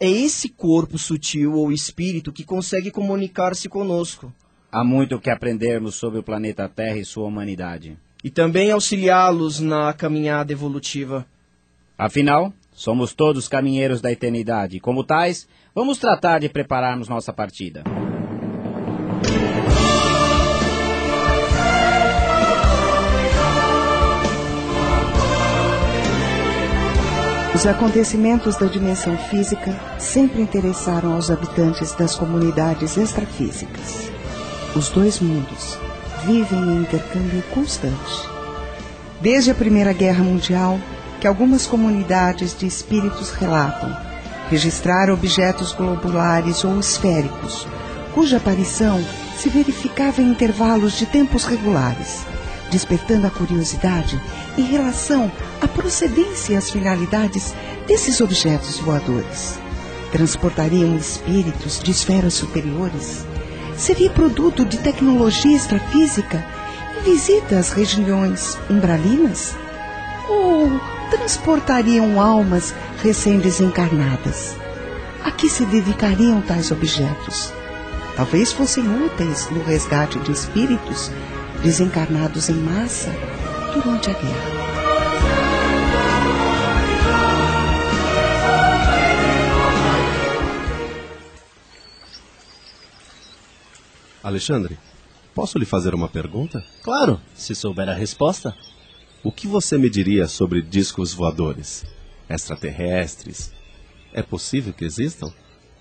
É 0.01 0.09
esse 0.11 0.49
corpo 0.49 0.99
sutil 0.99 1.55
ou 1.55 1.73
espírito 1.73 2.33
que 2.33 2.45
consegue 2.45 2.91
comunicar-se 2.91 3.69
conosco. 3.69 4.33
Há 4.77 4.85
muito 4.85 5.19
que 5.19 5.31
aprendermos 5.31 5.95
sobre 5.95 6.19
o 6.19 6.23
planeta 6.23 6.69
Terra 6.69 6.99
e 6.99 7.05
sua 7.07 7.27
humanidade. 7.27 7.97
E 8.23 8.29
também 8.29 8.71
auxiliá-los 8.71 9.59
na 9.59 9.91
caminhada 9.95 10.53
evolutiva. 10.53 11.25
Afinal, 11.97 12.53
somos 12.75 13.15
todos 13.15 13.49
caminheiros 13.49 14.03
da 14.03 14.13
eternidade. 14.13 14.79
Como 14.79 15.03
tais, 15.03 15.49
vamos 15.75 15.97
tratar 15.97 16.41
de 16.41 16.51
prepararmos 16.51 17.09
nossa 17.09 17.33
partida. 17.33 17.85
Os 27.55 27.67
acontecimentos 27.67 28.57
da 28.59 28.67
dimensão 28.67 29.17
física 29.17 29.75
sempre 29.99 30.43
interessaram 30.43 31.15
aos 31.15 31.31
habitantes 31.31 31.95
das 31.95 32.15
comunidades 32.15 32.99
extrafísicas. 32.99 34.15
Os 34.77 34.91
dois 34.91 35.21
mundos 35.21 35.79
vivem 36.27 36.59
em 36.59 36.81
intercâmbio 36.83 37.43
constante. 37.55 38.29
Desde 39.21 39.51
a 39.51 39.55
Primeira 39.55 39.93
Guerra 39.93 40.23
Mundial, 40.23 40.79
que 41.21 41.27
algumas 41.27 41.67
comunidades 41.67 42.57
de 42.57 42.67
espíritos 42.67 43.31
relatam 43.31 43.97
registrar 44.51 45.11
objetos 45.11 45.73
globulares 45.73 46.63
ou 46.63 46.79
esféricos, 46.79 47.67
cuja 48.15 48.37
aparição 48.37 49.03
se 49.37 49.49
verificava 49.49 50.21
em 50.21 50.31
intervalos 50.31 50.93
de 50.93 51.07
tempos 51.07 51.45
regulares 51.45 52.25
despertando 52.71 53.27
a 53.27 53.31
curiosidade 53.31 54.21
em 54.59 54.63
relação 54.63 55.31
à 55.61 55.69
procedência 55.69 56.55
e 56.55 56.57
às 56.57 56.71
finalidades 56.71 57.55
desses 57.87 58.21
objetos 58.21 58.79
voadores. 58.79 59.59
Transportariam 60.13 60.97
espíritos 60.97 61.81
de 61.81 61.91
esferas 61.91 62.35
superiores? 62.35 63.25
Seria 63.77 64.09
produto 64.09 64.65
de 64.65 64.79
tecnologia 64.79 65.55
extrafísica 65.55 66.45
e 66.97 67.11
visita 67.11 67.59
às 67.59 67.71
regiões 67.71 68.59
umbralinas? 68.71 69.55
Ou 70.29 70.71
transportariam 71.11 72.21
almas 72.21 72.75
recém-desencarnadas? 73.03 74.57
A 75.23 75.31
que 75.31 75.49
se 75.49 75.67
dedicariam 75.67 76.41
tais 76.41 76.71
objetos? 76.71 77.53
Talvez 78.17 78.51
fossem 78.51 78.85
úteis 79.05 79.51
no 79.51 79.63
resgate 79.63 80.19
de 80.21 80.33
espíritos 80.33 81.11
desencarnados 81.63 82.49
em 82.49 82.55
massa 82.55 83.11
durante 83.75 84.09
a 84.09 84.15
guerra. 84.15 84.76
Alexandre, 94.27 94.77
posso 95.33 95.57
lhe 95.57 95.65
fazer 95.65 95.95
uma 95.95 96.09
pergunta? 96.09 96.61
Claro, 96.83 97.21
se 97.33 97.55
souber 97.55 97.89
a 97.89 97.95
resposta. 97.95 98.57
O 99.23 99.31
que 99.31 99.47
você 99.47 99.79
me 99.79 99.89
diria 99.89 100.27
sobre 100.27 100.61
discos 100.61 101.15
voadores? 101.15 101.85
Extraterrestres? 102.29 103.53
É 104.13 104.23
possível 104.23 104.73
que 104.73 104.85
existam? 104.85 105.33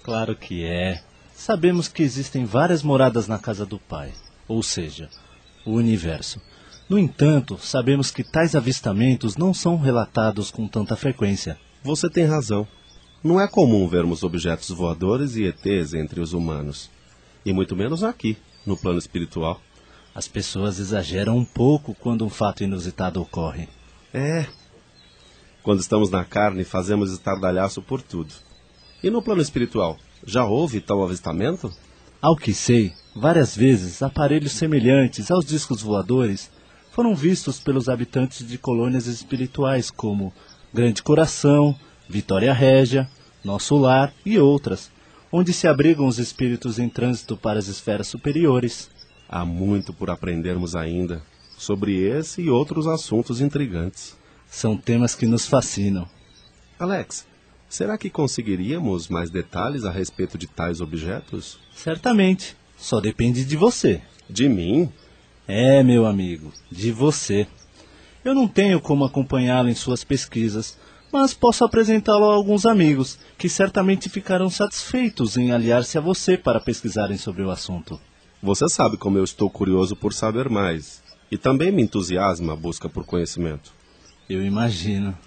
Claro 0.04 0.36
que 0.36 0.64
é. 0.64 1.02
Sabemos 1.34 1.88
que 1.88 2.04
existem 2.04 2.46
várias 2.46 2.84
moradas 2.84 3.28
na 3.28 3.40
casa 3.40 3.66
do 3.66 3.80
Pai, 3.80 4.14
ou 4.48 4.62
seja, 4.62 5.10
o 5.66 5.72
universo. 5.72 6.40
No 6.88 7.00
entanto, 7.00 7.58
sabemos 7.60 8.12
que 8.12 8.24
tais 8.24 8.54
avistamentos 8.54 9.36
não 9.36 9.56
são 9.56 9.76
relatados 9.76 10.52
com 10.52 10.68
tanta 10.68 10.96
frequência. 10.96 11.58
Você 11.84 12.08
tem 12.12 12.26
razão. 12.26 12.68
Não 13.24 13.42
é 13.42 13.48
comum 13.48 13.88
vermos 13.88 14.22
objetos 14.22 14.70
voadores 14.70 15.36
e 15.36 15.46
ETs 15.46 15.96
entre 15.96 16.22
os 16.22 16.32
humanos. 16.32 16.94
E 17.46 17.54
muito 17.54 17.76
menos 17.76 18.04
aqui, 18.04 18.38
no 18.66 18.76
plano 18.76 18.98
espiritual. 18.98 19.62
As 20.16 20.28
pessoas 20.28 20.80
exageram 20.80 21.38
um 21.38 21.46
pouco 21.46 21.94
quando 21.94 22.26
um 22.26 22.30
fato 22.30 22.64
inusitado 22.64 23.22
ocorre. 23.22 23.70
É. 24.14 24.48
Quando 25.62 25.80
estamos 25.80 26.10
na 26.10 26.26
carne, 26.26 26.64
fazemos 26.64 27.12
estardalhaço 27.12 27.82
por 27.82 28.02
tudo. 28.02 28.34
E 29.04 29.10
no 29.10 29.22
plano 29.22 29.42
espiritual, 29.42 29.98
já 30.26 30.46
houve 30.46 30.82
tal 30.82 31.04
avistamento? 31.04 31.72
Ao 32.22 32.36
que 32.36 32.54
sei, 32.54 32.94
várias 33.16 33.56
vezes 33.56 34.02
aparelhos 34.02 34.54
semelhantes 34.54 35.30
aos 35.30 35.46
discos 35.46 35.82
voadores 35.84 36.50
foram 36.92 37.14
vistos 37.14 37.60
pelos 37.60 37.90
habitantes 37.90 38.48
de 38.48 38.58
colônias 38.58 39.06
espirituais 39.06 39.92
como 39.92 40.34
Grande 40.74 41.04
Coração, 41.04 41.78
Vitória 42.10 42.54
Régia, 42.54 43.08
Nosso 43.44 43.76
Lar 43.76 44.14
e 44.26 44.40
outras, 44.40 44.90
onde 45.38 45.52
se 45.52 45.68
abrigam 45.68 46.08
os 46.08 46.18
espíritos 46.18 46.80
em 46.80 46.88
trânsito 46.88 47.36
para 47.36 47.60
as 47.60 47.68
esferas 47.68 48.08
superiores. 48.08 48.90
Há 49.28 49.44
muito 49.44 49.92
por 49.92 50.10
aprendermos 50.10 50.78
ainda 50.78 51.22
sobre 51.58 51.98
esse 52.08 52.44
e 52.44 52.50
outros 52.50 52.88
assuntos 52.88 53.42
intrigantes. 53.42 54.16
São 54.48 54.78
temas 54.78 55.14
que 55.14 55.26
nos 55.26 55.46
fascinam. 55.46 56.08
Alex, 56.80 57.28
será 57.68 57.98
que 57.98 58.10
conseguiríamos 58.10 59.10
mais 59.10 59.30
detalhes 59.30 59.84
a 59.84 59.92
respeito 59.92 60.38
de 60.38 60.48
tais 60.48 60.80
objetos? 60.80 61.60
Certamente. 61.76 62.56
Só 62.78 63.02
depende 63.02 63.44
de 63.44 63.58
você. 63.58 64.02
De 64.30 64.48
mim? 64.48 64.90
É, 65.46 65.84
meu 65.84 66.06
amigo, 66.06 66.54
de 66.72 66.94
você. 66.94 67.46
Eu 68.24 68.34
não 68.34 68.48
tenho 68.48 68.80
como 68.80 69.04
acompanhá-lo 69.04 69.68
em 69.68 69.76
suas 69.76 70.02
pesquisas, 70.02 70.78
mas 71.12 71.34
posso 71.34 71.64
apresentá-lo 71.64 72.26
a 72.26 72.34
alguns 72.34 72.66
amigos, 72.66 73.18
que 73.38 73.48
certamente 73.48 74.10
ficarão 74.10 74.50
satisfeitos 74.50 75.38
em 75.38 75.52
aliar-se 75.52 75.98
a 75.98 76.02
você 76.02 76.38
para 76.38 76.60
pesquisarem 76.60 77.18
sobre 77.18 77.44
o 77.44 77.52
assunto. 77.52 78.00
Você 78.42 78.68
sabe 78.70 78.98
como 78.98 79.18
eu 79.18 79.24
estou 79.24 79.50
curioso 79.50 79.96
por 79.96 80.14
saber 80.14 80.50
mais. 80.50 81.04
E 81.32 81.38
também 81.38 81.72
me 81.72 81.82
entusiasma 81.82 82.54
a 82.54 82.56
busca 82.56 82.88
por 82.88 83.04
conhecimento. 83.04 83.74
Eu 84.30 84.44
imagino. 84.44 85.18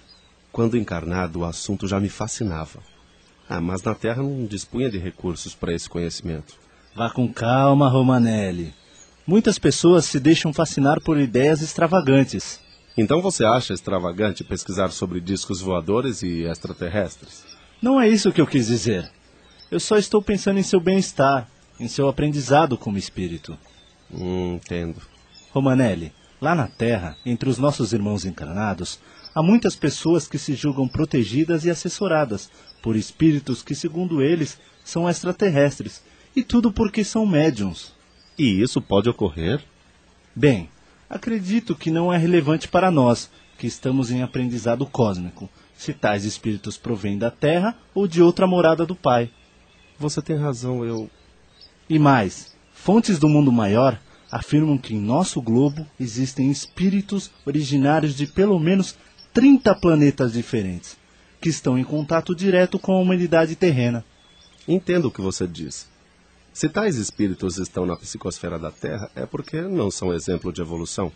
Quando 0.51 0.77
encarnado, 0.77 1.39
o 1.39 1.45
assunto 1.45 1.87
já 1.87 1.99
me 1.99 2.09
fascinava. 2.09 2.79
Ah, 3.47 3.59
mas 3.59 3.83
na 3.83 3.93
Terra 3.93 4.23
não 4.23 4.45
dispunha 4.45 4.89
de 4.89 4.97
recursos 4.97 5.53
para 5.53 5.73
esse 5.73 5.89
conhecimento. 5.89 6.55
Vá 6.95 7.09
com 7.09 7.31
calma, 7.31 7.89
Romanelli. 7.89 8.73
Muitas 9.25 9.59
pessoas 9.59 10.05
se 10.05 10.19
deixam 10.19 10.53
fascinar 10.53 11.01
por 11.01 11.19
ideias 11.19 11.61
extravagantes. 11.61 12.59
Então 12.99 13.21
você 13.21 13.45
acha 13.45 13.73
extravagante 13.73 14.43
pesquisar 14.43 14.91
sobre 14.91 15.21
discos 15.21 15.61
voadores 15.61 16.21
e 16.21 16.43
extraterrestres? 16.43 17.45
Não 17.81 17.99
é 17.99 18.09
isso 18.09 18.29
que 18.29 18.41
eu 18.41 18.45
quis 18.45 18.67
dizer. 18.67 19.09
Eu 19.71 19.79
só 19.79 19.97
estou 19.97 20.21
pensando 20.21 20.59
em 20.59 20.63
seu 20.63 20.81
bem-estar, 20.81 21.49
em 21.79 21.87
seu 21.87 22.09
aprendizado 22.09 22.77
como 22.77 22.97
espírito. 22.97 23.57
Hum, 24.13 24.55
entendo. 24.55 25.01
Romanelli, 25.53 26.11
lá 26.41 26.53
na 26.53 26.67
Terra, 26.67 27.15
entre 27.25 27.47
os 27.47 27.57
nossos 27.57 27.93
irmãos 27.93 28.25
encarnados, 28.25 28.99
há 29.33 29.41
muitas 29.41 29.77
pessoas 29.77 30.27
que 30.27 30.37
se 30.37 30.53
julgam 30.53 30.85
protegidas 30.85 31.63
e 31.63 31.69
assessoradas 31.69 32.51
por 32.81 32.97
espíritos 32.97 33.63
que, 33.63 33.75
segundo 33.75 34.21
eles, 34.21 34.59
são 34.83 35.09
extraterrestres. 35.09 36.03
E 36.35 36.43
tudo 36.43 36.69
porque 36.69 37.05
são 37.05 37.25
médiums. 37.25 37.93
E 38.37 38.61
isso 38.61 38.81
pode 38.81 39.07
ocorrer? 39.07 39.63
Bem, 40.35 40.69
acredito 41.09 41.75
que 41.75 41.89
não 41.89 42.13
é 42.13 42.17
relevante 42.17 42.67
para 42.67 42.91
nós, 42.91 43.29
que 43.57 43.65
estamos 43.65 44.11
em 44.11 44.21
aprendizado 44.21 44.85
cósmico, 44.85 45.49
se 45.75 45.93
tais 45.93 46.23
espíritos 46.23 46.77
provêm 46.77 47.17
da 47.17 47.31
Terra 47.31 47.75
ou 47.93 48.07
de 48.07 48.21
outra 48.21 48.45
morada 48.45 48.85
do 48.85 48.95
Pai. 48.95 49.31
Você 49.97 50.21
tem 50.21 50.37
razão, 50.37 50.85
eu. 50.85 51.09
E 51.89 51.97
mais, 51.97 52.55
fontes 52.71 53.17
do 53.17 53.27
mundo 53.27 53.51
maior 53.51 53.99
afirmam 54.31 54.77
que 54.77 54.93
em 54.93 54.99
nosso 54.99 55.41
globo 55.41 55.85
existem 55.99 56.51
espíritos 56.51 57.31
originários 57.45 58.15
de 58.15 58.27
pelo 58.27 58.59
menos 58.59 58.95
30 59.33 59.73
planetas 59.75 60.33
diferentes, 60.33 60.97
que 61.41 61.49
estão 61.49 61.77
em 61.77 61.83
contato 61.83 62.35
direto 62.35 62.77
com 62.77 62.93
a 62.93 62.99
humanidade 62.99 63.55
terrena. 63.55 64.05
Entendo 64.67 65.07
o 65.07 65.11
que 65.11 65.21
você 65.21 65.47
diz. 65.47 65.89
Se 66.59 66.67
tais 66.67 66.97
espíritos 66.97 67.57
estão 67.57 67.85
na 67.85 67.95
psicosfera 67.95 68.59
da 68.59 68.69
Terra, 68.69 69.09
é 69.15 69.25
porque 69.25 69.61
não 69.61 69.89
são 69.89 70.13
exemplo 70.13 70.51
de 70.51 70.59
evolução. 70.59 71.09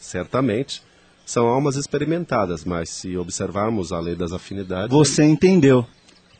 Certamente, 0.00 0.82
são 1.24 1.46
almas 1.46 1.76
experimentadas, 1.76 2.64
mas 2.64 2.90
se 2.90 3.16
observarmos 3.16 3.92
a 3.92 4.00
lei 4.00 4.16
das 4.16 4.32
afinidades. 4.32 4.90
Você 4.90 5.22
entendeu. 5.22 5.86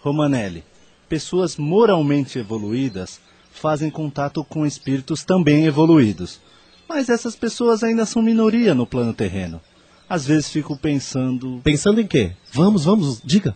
Romanelli, 0.00 0.64
pessoas 1.08 1.56
moralmente 1.56 2.40
evoluídas 2.40 3.20
fazem 3.52 3.88
contato 3.88 4.42
com 4.42 4.66
espíritos 4.66 5.22
também 5.22 5.66
evoluídos. 5.66 6.40
Mas 6.88 7.08
essas 7.08 7.36
pessoas 7.36 7.84
ainda 7.84 8.04
são 8.04 8.20
minoria 8.20 8.74
no 8.74 8.84
plano 8.84 9.14
terreno. 9.14 9.60
Às 10.08 10.26
vezes 10.26 10.50
fico 10.50 10.76
pensando. 10.76 11.60
Pensando 11.62 12.00
em 12.00 12.06
quê? 12.08 12.32
Vamos, 12.52 12.84
vamos, 12.84 13.22
diga. 13.24 13.54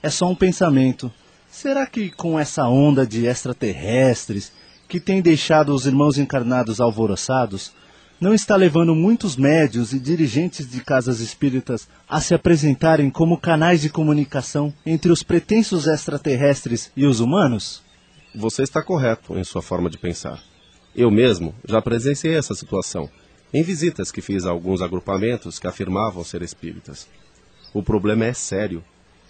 É 0.00 0.08
só 0.08 0.30
um 0.30 0.36
pensamento. 0.36 1.12
Será 1.56 1.86
que 1.86 2.10
com 2.10 2.38
essa 2.38 2.68
onda 2.68 3.06
de 3.06 3.24
extraterrestres 3.24 4.52
que 4.86 5.00
tem 5.00 5.22
deixado 5.22 5.74
os 5.74 5.86
irmãos 5.86 6.18
encarnados 6.18 6.82
alvoroçados, 6.82 7.72
não 8.20 8.34
está 8.34 8.54
levando 8.54 8.94
muitos 8.94 9.38
médios 9.38 9.94
e 9.94 9.98
dirigentes 9.98 10.70
de 10.70 10.84
casas 10.84 11.18
espíritas 11.18 11.88
a 12.06 12.20
se 12.20 12.34
apresentarem 12.34 13.08
como 13.08 13.40
canais 13.40 13.80
de 13.80 13.88
comunicação 13.88 14.70
entre 14.84 15.10
os 15.10 15.22
pretensos 15.22 15.86
extraterrestres 15.86 16.92
e 16.94 17.06
os 17.06 17.20
humanos? 17.20 17.82
Você 18.34 18.62
está 18.62 18.82
correto 18.82 19.38
em 19.38 19.42
sua 19.42 19.62
forma 19.62 19.88
de 19.88 19.96
pensar. 19.96 20.42
Eu 20.94 21.10
mesmo 21.10 21.54
já 21.66 21.80
presenciei 21.80 22.36
essa 22.36 22.54
situação 22.54 23.08
em 23.50 23.62
visitas 23.62 24.12
que 24.12 24.20
fiz 24.20 24.44
a 24.44 24.50
alguns 24.50 24.82
agrupamentos 24.82 25.58
que 25.58 25.66
afirmavam 25.66 26.22
ser 26.22 26.42
espíritas. 26.42 27.08
O 27.72 27.82
problema 27.82 28.26
é 28.26 28.34
sério, 28.34 28.84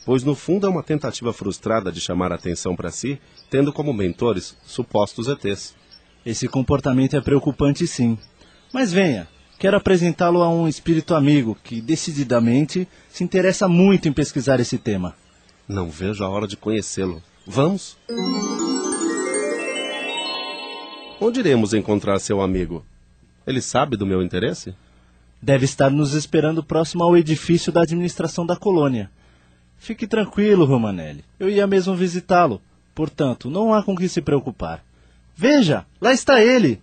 pois 0.07 0.23
no 0.23 0.37
fundo 0.37 0.69
é 0.69 0.71
uma 0.71 0.85
tentativa 0.85 1.33
frustrada 1.33 1.91
de 1.91 2.01
chamar 2.01 2.31
a 2.31 2.37
atenção 2.37 2.77
para 2.77 2.93
si, 2.93 3.21
tendo 3.51 3.73
como 3.73 3.93
mentores 3.93 4.57
supostos 4.65 5.27
ETs. 5.27 5.75
Esse 6.25 6.47
comportamento 6.47 7.17
é 7.17 7.21
preocupante 7.21 7.89
sim. 7.89 8.17
Mas 8.73 8.93
venha, 8.93 9.27
quero 9.59 9.77
apresentá-lo 9.77 10.43
a 10.43 10.49
um 10.49 10.69
espírito 10.69 11.13
amigo 11.13 11.59
que 11.61 11.81
decididamente 11.81 12.87
se 13.09 13.25
interessa 13.25 13.67
muito 13.67 14.09
em 14.09 14.13
pesquisar 14.13 14.61
esse 14.61 14.79
tema. 14.79 15.17
Não 15.67 15.91
vejo 15.91 16.23
a 16.23 16.29
hora 16.29 16.47
de 16.47 16.57
conhecê-lo. 16.57 17.21
Vamos? 17.45 17.99
Onde 21.21 21.41
iremos 21.41 21.75
encontrar 21.75 22.21
seu 22.21 22.41
amigo? 22.41 22.87
Ele 23.45 23.61
sabe 23.61 23.97
do 23.97 24.07
meu 24.07 24.23
interesse? 24.23 24.73
Deve 25.43 25.65
estar 25.65 25.91
nos 25.91 26.15
esperando 26.15 26.63
próximo 26.63 27.03
ao 27.03 27.17
edifício 27.17 27.73
da 27.73 27.83
administração 27.83 28.47
da 28.47 28.55
colônia. 28.55 29.11
Fique 29.79 30.07
tranquilo, 30.07 30.65
Romanelli. 30.65 31.25
Eu 31.39 31.49
ia 31.49 31.67
mesmo 31.67 31.95
visitá-lo. 31.95 32.61
Portanto, 32.95 33.51
não 33.51 33.75
há 33.75 33.83
com 33.83 33.95
que 33.95 34.09
se 34.09 34.23
preocupar. 34.23 34.83
Veja, 35.37 35.85
lá 36.01 36.13
está 36.13 36.43
ele. 36.43 36.81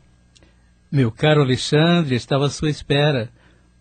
Meu 0.91 1.11
caro 1.11 1.41
Alexandre, 1.41 2.15
estava 2.15 2.45
à 2.45 2.49
sua 2.49 2.69
espera. 2.69 3.29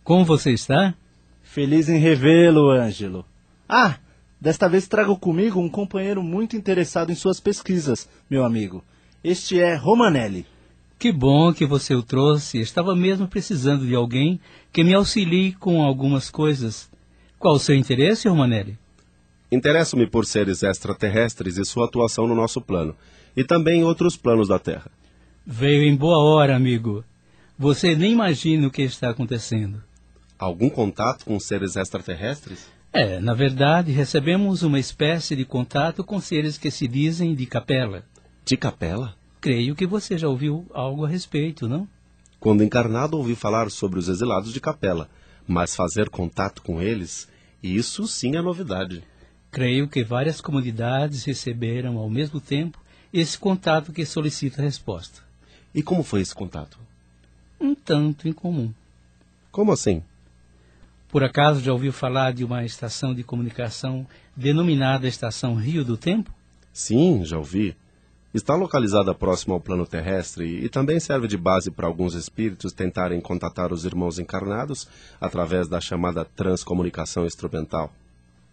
Como 0.02 0.24
você 0.24 0.50
está? 0.52 0.94
Feliz 1.42 1.88
em 1.90 1.98
revê-lo, 1.98 2.70
Ângelo. 2.70 3.26
Ah, 3.68 3.96
desta 4.40 4.68
vez 4.68 4.88
trago 4.88 5.16
comigo 5.18 5.60
um 5.60 5.68
companheiro 5.68 6.22
muito 6.22 6.56
interessado 6.56 7.12
em 7.12 7.14
suas 7.14 7.38
pesquisas, 7.38 8.08
meu 8.30 8.44
amigo. 8.44 8.82
Este 9.22 9.60
é 9.60 9.74
Romanelli. 9.74 10.46
Que 10.98 11.12
bom 11.12 11.52
que 11.52 11.66
você 11.66 11.94
o 11.94 12.02
trouxe. 12.02 12.58
Estava 12.58 12.96
mesmo 12.96 13.28
precisando 13.28 13.86
de 13.86 13.94
alguém 13.94 14.40
que 14.72 14.82
me 14.82 14.94
auxilie 14.94 15.52
com 15.52 15.82
algumas 15.82 16.30
coisas. 16.30 16.90
Qual 17.38 17.56
o 17.56 17.58
seu 17.58 17.74
interesse, 17.74 18.28
Romanelli? 18.28 18.78
Interesso-me 19.52 20.06
por 20.06 20.24
seres 20.24 20.62
extraterrestres 20.62 21.58
e 21.58 21.64
sua 21.66 21.84
atuação 21.84 22.26
no 22.26 22.34
nosso 22.34 22.58
plano, 22.58 22.96
e 23.36 23.44
também 23.44 23.80
em 23.80 23.84
outros 23.84 24.16
planos 24.16 24.48
da 24.48 24.58
Terra. 24.58 24.90
Veio 25.46 25.82
em 25.82 25.94
boa 25.94 26.16
hora, 26.16 26.56
amigo. 26.56 27.04
Você 27.58 27.94
nem 27.94 28.12
imagina 28.12 28.66
o 28.66 28.70
que 28.70 28.80
está 28.80 29.10
acontecendo. 29.10 29.84
Algum 30.38 30.70
contato 30.70 31.26
com 31.26 31.38
seres 31.38 31.76
extraterrestres? 31.76 32.66
É, 32.94 33.20
na 33.20 33.34
verdade, 33.34 33.92
recebemos 33.92 34.62
uma 34.62 34.78
espécie 34.78 35.36
de 35.36 35.44
contato 35.44 36.02
com 36.02 36.18
seres 36.18 36.56
que 36.56 36.70
se 36.70 36.88
dizem 36.88 37.34
de 37.34 37.44
capela. 37.44 38.04
De 38.46 38.56
capela? 38.56 39.14
Creio 39.38 39.74
que 39.74 39.86
você 39.86 40.16
já 40.16 40.28
ouviu 40.28 40.64
algo 40.72 41.04
a 41.04 41.08
respeito, 41.08 41.68
não? 41.68 41.86
Quando 42.40 42.64
encarnado, 42.64 43.18
ouvi 43.18 43.34
falar 43.34 43.70
sobre 43.70 43.98
os 43.98 44.08
exilados 44.08 44.50
de 44.50 44.60
capela, 44.62 45.10
mas 45.46 45.76
fazer 45.76 46.08
contato 46.08 46.62
com 46.62 46.80
eles, 46.80 47.28
isso 47.62 48.08
sim 48.08 48.34
é 48.34 48.40
novidade. 48.40 49.04
Creio 49.52 49.86
que 49.86 50.02
várias 50.02 50.40
comunidades 50.40 51.24
receberam 51.24 51.98
ao 51.98 52.08
mesmo 52.08 52.40
tempo 52.40 52.78
esse 53.12 53.38
contato 53.38 53.92
que 53.92 54.06
solicita 54.06 54.62
a 54.62 54.64
resposta. 54.64 55.20
E 55.74 55.82
como 55.82 56.02
foi 56.02 56.22
esse 56.22 56.34
contato? 56.34 56.78
Um 57.60 57.74
tanto 57.74 58.26
incomum. 58.26 58.72
Como 59.50 59.70
assim? 59.70 60.02
Por 61.06 61.22
acaso 61.22 61.60
já 61.60 61.70
ouviu 61.70 61.92
falar 61.92 62.32
de 62.32 62.42
uma 62.42 62.64
estação 62.64 63.14
de 63.14 63.22
comunicação 63.22 64.06
denominada 64.34 65.06
Estação 65.06 65.54
Rio 65.54 65.84
do 65.84 65.98
Tempo? 65.98 66.32
Sim, 66.72 67.22
já 67.22 67.36
ouvi. 67.36 67.76
Está 68.32 68.54
localizada 68.54 69.14
próximo 69.14 69.52
ao 69.52 69.60
plano 69.60 69.86
terrestre 69.86 70.64
e 70.64 70.70
também 70.70 70.98
serve 70.98 71.28
de 71.28 71.36
base 71.36 71.70
para 71.70 71.86
alguns 71.86 72.14
espíritos 72.14 72.72
tentarem 72.72 73.20
contatar 73.20 73.70
os 73.70 73.84
irmãos 73.84 74.18
encarnados 74.18 74.88
através 75.20 75.68
da 75.68 75.78
chamada 75.78 76.24
transcomunicação 76.24 77.26
instrumental. 77.26 77.92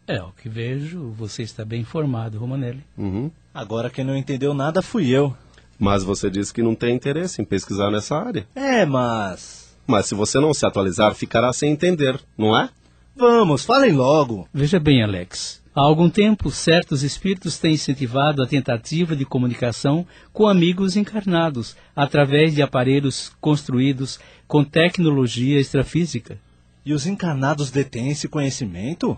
É, 0.09 0.19
o 0.23 0.31
que 0.31 0.49
vejo, 0.49 1.11
você 1.11 1.43
está 1.43 1.63
bem 1.63 1.81
informado, 1.81 2.39
Romanelli. 2.39 2.83
Uhum. 2.97 3.29
Agora 3.53 3.91
quem 3.91 4.03
não 4.03 4.17
entendeu 4.17 4.55
nada 4.55 4.81
fui 4.81 5.07
eu. 5.11 5.37
Mas 5.77 6.03
você 6.03 6.31
disse 6.31 6.51
que 6.51 6.63
não 6.63 6.73
tem 6.73 6.95
interesse 6.95 7.39
em 7.39 7.45
pesquisar 7.45 7.91
nessa 7.91 8.17
área. 8.17 8.47
É, 8.55 8.87
mas. 8.87 9.77
Mas 9.85 10.07
se 10.07 10.15
você 10.15 10.39
não 10.39 10.51
se 10.51 10.65
atualizar, 10.65 11.13
ficará 11.13 11.53
sem 11.53 11.71
entender, 11.71 12.19
não 12.35 12.57
é? 12.57 12.69
Vamos, 13.15 13.63
falem 13.63 13.91
logo. 13.91 14.49
Veja 14.51 14.79
bem, 14.79 15.03
Alex. 15.03 15.61
Há 15.75 15.81
algum 15.81 16.09
tempo, 16.09 16.49
certos 16.49 17.03
espíritos 17.03 17.59
têm 17.59 17.75
incentivado 17.75 18.41
a 18.41 18.47
tentativa 18.47 19.15
de 19.15 19.25
comunicação 19.25 20.07
com 20.33 20.47
amigos 20.47 20.97
encarnados, 20.97 21.75
através 21.95 22.55
de 22.55 22.63
aparelhos 22.63 23.31
construídos 23.39 24.19
com 24.47 24.63
tecnologia 24.63 25.59
extrafísica. 25.59 26.39
E 26.83 26.93
os 26.93 27.05
encarnados 27.05 27.69
detêm 27.69 28.09
esse 28.09 28.27
conhecimento? 28.27 29.15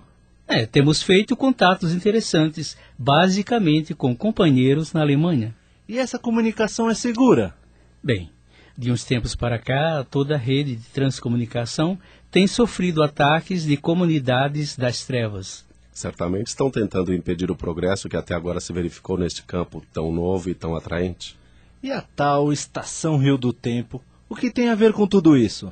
É, 0.51 0.65
temos 0.65 1.01
feito 1.01 1.33
contatos 1.37 1.93
interessantes, 1.93 2.75
basicamente 2.99 3.93
com 3.93 4.13
companheiros 4.13 4.91
na 4.91 4.99
Alemanha. 4.99 5.55
E 5.87 5.97
essa 5.97 6.19
comunicação 6.19 6.89
é 6.89 6.93
segura? 6.93 7.55
Bem, 8.03 8.29
de 8.77 8.91
uns 8.91 9.05
tempos 9.05 9.33
para 9.33 9.57
cá, 9.57 10.03
toda 10.03 10.35
a 10.35 10.37
rede 10.37 10.75
de 10.75 10.89
transcomunicação 10.89 11.97
têm 12.29 12.47
sofrido 12.47 13.01
ataques 13.01 13.63
de 13.63 13.77
comunidades 13.77 14.75
das 14.75 15.05
trevas. 15.05 15.65
Certamente 15.93 16.47
estão 16.47 16.69
tentando 16.69 17.13
impedir 17.13 17.49
o 17.49 17.55
progresso 17.55 18.09
que 18.09 18.17
até 18.17 18.35
agora 18.35 18.59
se 18.59 18.73
verificou 18.73 19.17
neste 19.17 19.43
campo 19.43 19.81
tão 19.93 20.11
novo 20.11 20.49
e 20.49 20.53
tão 20.53 20.75
atraente. 20.75 21.39
E 21.81 21.93
a 21.93 22.01
tal 22.01 22.51
Estação 22.51 23.17
Rio 23.17 23.37
do 23.37 23.53
Tempo? 23.53 24.03
O 24.27 24.35
que 24.35 24.51
tem 24.51 24.67
a 24.67 24.75
ver 24.75 24.91
com 24.91 25.07
tudo 25.07 25.37
isso? 25.37 25.71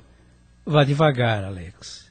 Vá 0.65 0.85
devagar, 0.85 1.43
Alex. 1.43 2.08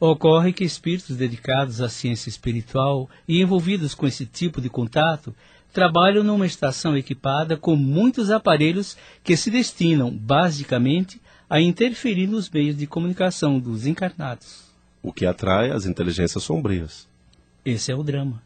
Ocorre 0.00 0.52
que 0.52 0.64
espíritos 0.64 1.16
dedicados 1.16 1.80
à 1.80 1.88
ciência 1.88 2.28
espiritual 2.28 3.10
e 3.26 3.42
envolvidos 3.42 3.94
com 3.94 4.06
esse 4.06 4.24
tipo 4.24 4.60
de 4.60 4.68
contato 4.68 5.34
trabalham 5.72 6.22
numa 6.22 6.46
estação 6.46 6.96
equipada 6.96 7.56
com 7.56 7.74
muitos 7.74 8.30
aparelhos 8.30 8.96
que 9.24 9.36
se 9.36 9.50
destinam, 9.50 10.10
basicamente, 10.10 11.20
a 11.50 11.60
interferir 11.60 12.26
nos 12.26 12.48
meios 12.48 12.76
de 12.76 12.86
comunicação 12.86 13.58
dos 13.58 13.86
encarnados. 13.86 14.68
O 15.02 15.12
que 15.12 15.26
atrai 15.26 15.70
as 15.70 15.84
inteligências 15.84 16.44
sombrias. 16.44 17.08
Esse 17.64 17.90
é 17.90 17.94
o 17.94 18.02
drama. 18.02 18.42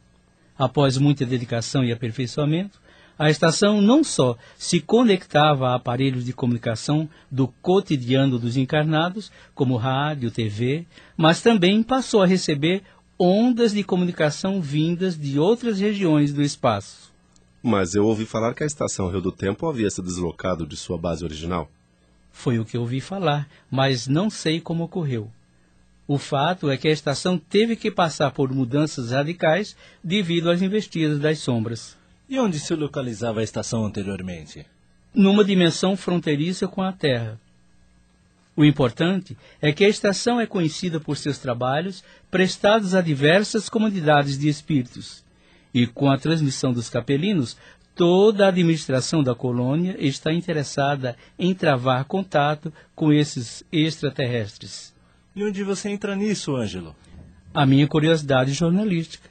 Após 0.59 0.97
muita 0.97 1.27
dedicação 1.27 1.85
e 1.85 1.93
aperfeiçoamento, 1.93 2.81
a 3.19 3.31
estação 3.31 3.81
não 3.81 4.03
só 4.03 4.37
se 4.57 4.81
conectava 4.81 5.69
a 5.69 5.75
aparelhos 5.75 6.25
de 6.25 6.33
comunicação 6.33 7.09
do 7.31 7.49
cotidiano 7.49 8.39
dos 8.39 8.57
encarnados, 8.57 9.31
como 9.55 9.77
rádio, 9.77 10.31
TV, 10.31 10.87
mas 11.17 11.43
também 11.43 11.83
passou 11.83 12.23
a 12.23 12.27
receber 12.27 12.83
ondas 13.19 13.73
de 13.73 13.85
comunicação 13.85 14.61
vindas 14.61 15.17
de 15.17 15.39
outras 15.39 15.79
regiões 15.79 16.33
do 16.33 16.43
espaço. 16.43 17.13
Mas 17.63 17.95
eu 17.95 18.05
ouvi 18.05 18.25
falar 18.25 18.55
que 18.55 18.65
a 18.65 18.67
estação 18.67 19.09
Rio 19.09 19.21
do 19.21 19.31
Tempo 19.31 19.69
havia 19.69 19.89
se 19.89 20.03
deslocado 20.03 20.67
de 20.67 20.77
sua 20.77 20.99
base 20.99 21.25
original. 21.25 21.71
Foi 22.33 22.59
o 22.59 22.65
que 22.65 22.77
ouvi 22.77 23.01
falar, 23.01 23.49
mas 23.71 24.09
não 24.09 24.29
sei 24.29 24.61
como 24.61 24.85
ocorreu. 24.85 25.31
O 26.09 26.19
fato 26.19 26.69
é 26.69 26.77
que 26.77 26.89
a 26.89 26.93
estação 26.93 27.39
teve 27.39 27.77
que 27.77 27.91
passar 27.91 28.33
por 28.33 28.53
mudanças 28.53 29.13
radicais 29.13 29.77
devido 30.03 30.51
às 30.51 30.61
investidas 30.61 31.21
das 31.21 31.39
sombras. 31.39 31.97
E 32.33 32.41
onde 32.41 32.59
se 32.59 32.75
localizava 32.75 33.41
a 33.41 33.43
estação 33.43 33.85
anteriormente? 33.85 34.65
Numa 35.15 35.45
dimensão 35.45 35.95
fronteiriça 35.95 36.67
com 36.67 36.81
a 36.81 36.91
Terra. 36.91 37.39
O 38.57 38.65
importante 38.65 39.37
é 39.61 39.71
que 39.71 39.85
a 39.85 39.89
estação 39.91 40.41
é 40.41 40.47
conhecida 40.47 40.99
por 40.99 41.19
seus 41.19 41.37
trabalhos 41.37 42.03
prestados 42.31 42.95
a 42.95 43.03
diversas 43.03 43.69
comunidades 43.69 44.39
de 44.39 44.49
espíritos. 44.49 45.23
E 45.75 45.87
com 45.87 46.11
a 46.11 46.17
transmissão 46.17 46.73
dos 46.73 46.89
capelinos, 46.89 47.55
toda 47.95 48.47
a 48.47 48.49
administração 48.49 49.23
da 49.23 49.35
colônia 49.35 49.95
está 49.99 50.33
interessada 50.33 51.19
em 51.39 51.53
travar 51.53 52.07
contato 52.07 52.73
com 52.95 53.13
esses 53.13 53.63
extraterrestres. 53.71 54.95
E 55.37 55.45
onde 55.45 55.63
você 55.63 55.91
entra 55.91 56.17
nisso, 56.17 56.57
Ângelo? 56.57 56.97
A 57.53 57.67
minha 57.67 57.87
curiosidade 57.87 58.55
jornalística. 58.55 59.29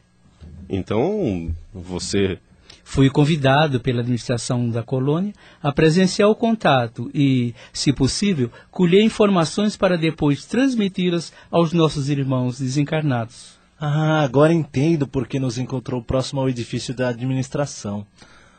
Então, 0.70 1.52
você. 1.74 2.38
Fui 2.84 3.10
convidado 3.10 3.80
pela 3.80 4.02
administração 4.02 4.70
da 4.70 4.84
colônia 4.84 5.34
a 5.62 5.72
presenciar 5.72 6.30
o 6.30 6.36
contato 6.36 7.10
e, 7.14 7.54
se 7.72 7.94
possível, 7.94 8.52
colher 8.70 9.02
informações 9.02 9.78
para 9.78 9.98
depois 9.98 10.46
transmiti-las 10.46 11.32
aos 11.50 11.74
nossos 11.74 12.10
irmãos 12.10 12.60
desencarnados. 12.60 13.60
Ah, 13.80 14.22
agora 14.22 14.54
entendo 14.54 15.08
por 15.08 15.28
que 15.28 15.40
nos 15.40 15.58
encontrou 15.58 16.04
próximo 16.04 16.42
ao 16.42 16.50
edifício 16.50 16.94
da 16.94 17.10
administração. 17.10 18.06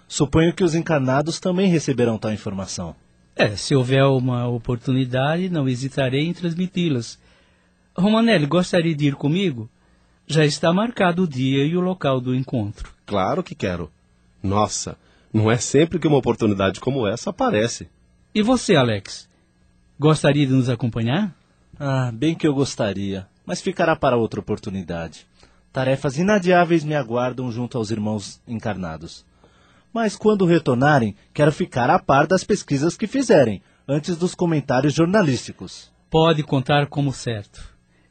Suponho 0.09 0.53
que 0.53 0.65
os 0.65 0.75
encarnados 0.75 1.39
também 1.39 1.71
receberão 1.71 2.19
tal 2.19 2.33
informação. 2.33 2.95
É, 3.35 3.57
se 3.57 3.75
houver 3.75 4.05
uma 4.05 4.47
oportunidade, 4.49 5.49
não 5.49 5.69
hesitarei 5.69 6.27
em 6.27 6.35
transmiti-las. 6.35 7.19
Romanelli, 7.97 8.47
gostaria 8.47 8.95
de 8.95 9.07
ir 9.07 9.15
comigo? 9.15 9.71
Já 10.27 10.45
está 10.45 10.73
marcado 10.73 11.23
o 11.23 11.29
dia 11.29 11.65
e 11.65 11.77
o 11.77 11.81
local 11.81 12.21
do 12.21 12.35
encontro. 12.35 12.93
Claro 13.07 13.43
que 13.43 13.55
quero. 13.55 13.91
Nossa, 14.43 14.97
não 15.33 15.51
é 15.51 15.57
sempre 15.57 15.99
que 15.99 16.09
uma 16.09 16.19
oportunidade 16.19 16.81
como 16.81 17.07
essa 17.07 17.31
aparece. 17.31 17.89
E 18.35 18.43
você, 18.43 18.75
Alex? 18.75 19.29
Gostaria 19.99 20.47
de 20.47 20.53
nos 20.53 20.69
acompanhar? 20.69 21.35
Ah, 21.79 22.11
bem 22.13 22.35
que 22.35 22.47
eu 22.47 22.55
gostaria, 22.55 23.27
mas 23.47 23.61
ficará 23.61 23.95
para 23.95 24.17
outra 24.17 24.41
oportunidade. 24.41 25.27
Tarefas 25.73 26.19
inadiáveis 26.19 26.85
me 26.85 26.95
aguardam 26.95 27.51
junto 27.51 27.79
aos 27.79 27.91
irmãos 27.91 28.41
encarnados. 28.47 29.25
Mas 29.93 30.17
quando 30.17 30.45
retornarem, 30.45 31.15
quero 31.33 31.53
ficar 31.53 31.89
a 31.91 31.99
par 31.99 32.27
das 32.27 32.45
pesquisas 32.45 32.97
que 32.97 33.07
fizerem, 33.07 33.63
antes 33.87 34.17
dos 34.17 34.35
comentários 34.35 34.95
jornalísticos. 34.95 35.91
Pode 36.11 36.43
contar 36.43 36.87
como 36.87 37.13
certo. 37.13 37.63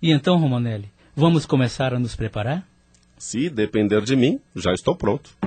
E 0.01 0.11
então, 0.11 0.37
Romanelli, 0.37 0.91
vamos 1.15 1.45
começar 1.45 1.93
a 1.93 1.99
nos 1.99 2.15
preparar? 2.15 2.67
Se 3.17 3.49
depender 3.49 4.01
de 4.01 4.15
mim, 4.15 4.39
já 4.55 4.73
estou 4.73 4.95
pronto. 4.95 5.37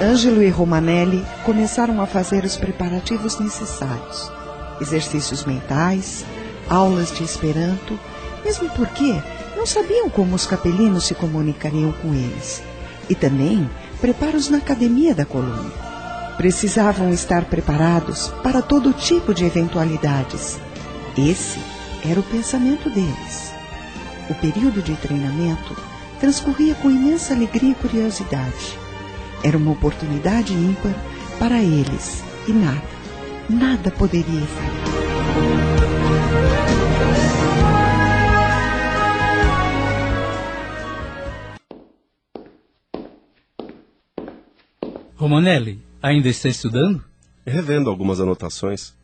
Ângelo 0.00 0.42
e 0.42 0.50
Romanelli 0.50 1.24
começaram 1.42 2.02
a 2.02 2.06
fazer 2.06 2.44
os 2.44 2.54
preparativos 2.54 3.38
necessários. 3.38 4.30
Exercícios 4.78 5.46
mentais, 5.46 6.22
aulas 6.68 7.10
de 7.10 7.24
Esperanto, 7.24 7.98
mesmo 8.44 8.68
porque 8.70 9.16
não 9.56 9.64
sabiam 9.64 10.10
como 10.10 10.34
os 10.34 10.44
capelinos 10.44 11.04
se 11.04 11.14
comunicariam 11.14 11.92
com 11.92 12.12
eles. 12.12 12.62
E 13.08 13.14
também 13.14 13.70
preparos 13.98 14.50
na 14.50 14.58
academia 14.58 15.14
da 15.14 15.24
colônia. 15.24 15.72
Precisavam 16.36 17.10
estar 17.10 17.46
preparados 17.46 18.28
para 18.42 18.60
todo 18.60 18.92
tipo 18.92 19.32
de 19.32 19.46
eventualidades. 19.46 20.58
Esse 21.16 21.58
era 22.04 22.20
o 22.20 22.24
pensamento 22.24 22.90
deles. 22.90 23.50
O 24.28 24.34
período 24.34 24.82
de 24.82 24.94
treinamento 24.96 25.74
transcorria 26.20 26.74
com 26.74 26.90
imensa 26.90 27.32
alegria 27.32 27.70
e 27.70 27.74
curiosidade. 27.74 28.85
Era 29.42 29.56
uma 29.56 29.72
oportunidade 29.72 30.52
ímpar 30.52 30.94
para 31.38 31.60
eles 31.62 32.22
e 32.48 32.52
nada, 32.52 32.82
nada 33.48 33.90
poderia 33.90 34.46
falhar. 34.46 34.86
Romanelli, 45.16 45.80
ainda 46.02 46.28
está 46.28 46.48
estudando? 46.48 47.02
Revendo 47.44 47.90
algumas 47.90 48.20
anotações. 48.20 48.94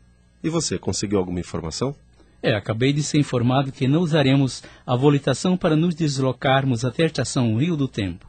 E 0.45 0.49
você, 0.49 0.79
conseguiu 0.79 1.19
alguma 1.19 1.41
informação? 1.41 1.97
É, 2.43 2.55
acabei 2.55 2.93
de 2.93 3.03
ser 3.03 3.19
informado 3.19 3.73
que 3.73 3.89
não 3.89 4.01
usaremos 4.01 4.63
a 4.87 4.95
volitação 4.95 5.57
para 5.57 5.75
nos 5.75 5.95
deslocarmos 5.95 6.85
até 6.85 7.05
a 7.05 7.07
estação 7.07 7.57
Rio 7.57 7.77
do 7.77 7.89
Tempo. 7.89 8.27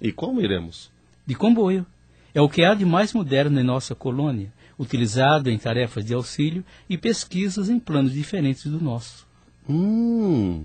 E 0.00 0.10
como 0.10 0.40
iremos? 0.40 0.89
De 1.30 1.36
comboio. 1.36 1.86
É 2.34 2.40
o 2.40 2.48
que 2.48 2.64
há 2.64 2.74
de 2.74 2.84
mais 2.84 3.12
moderno 3.12 3.60
em 3.60 3.62
nossa 3.62 3.94
colônia, 3.94 4.52
utilizado 4.76 5.48
em 5.48 5.56
tarefas 5.56 6.04
de 6.04 6.12
auxílio 6.12 6.64
e 6.88 6.98
pesquisas 6.98 7.68
em 7.68 7.78
planos 7.78 8.12
diferentes 8.12 8.64
do 8.64 8.80
nosso. 8.80 9.28
Hum, 9.68 10.64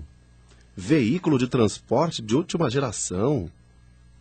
veículo 0.76 1.38
de 1.38 1.46
transporte 1.46 2.20
de 2.20 2.34
última 2.34 2.68
geração. 2.68 3.48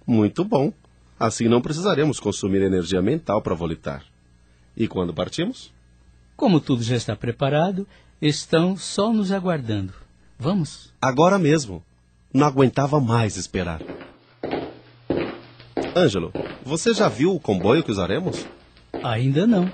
Muito 0.05 0.45
bom. 0.45 0.71
Assim 1.19 1.47
não 1.47 1.62
precisaremos 1.62 2.19
consumir 2.19 2.62
energia 2.62 3.01
mental 3.01 3.41
para 3.41 3.55
volitar. 3.55 4.05
E 4.77 4.88
quando 4.88 5.15
partimos? 5.15 5.73
Como 6.36 6.60
tudo 6.60 6.84
já 6.84 6.95
está 6.95 7.15
preparado, 7.15 7.88
estão 8.21 8.77
só 8.77 9.12
nos 9.12 9.31
aguardando. 9.31 9.95
Vamos? 10.38 10.93
Agora 11.01 11.39
mesmo. 11.39 11.84
Não 12.31 12.45
aguentava 12.45 12.99
mais 12.99 13.36
esperar. 13.36 13.81
Ângelo, 15.95 16.34
você 16.62 16.93
já 16.93 17.08
viu 17.08 17.34
o 17.34 17.39
comboio 17.39 17.81
que 17.81 17.89
usaremos? 17.91 18.45
Ainda 19.01 19.47
não. 19.47 19.71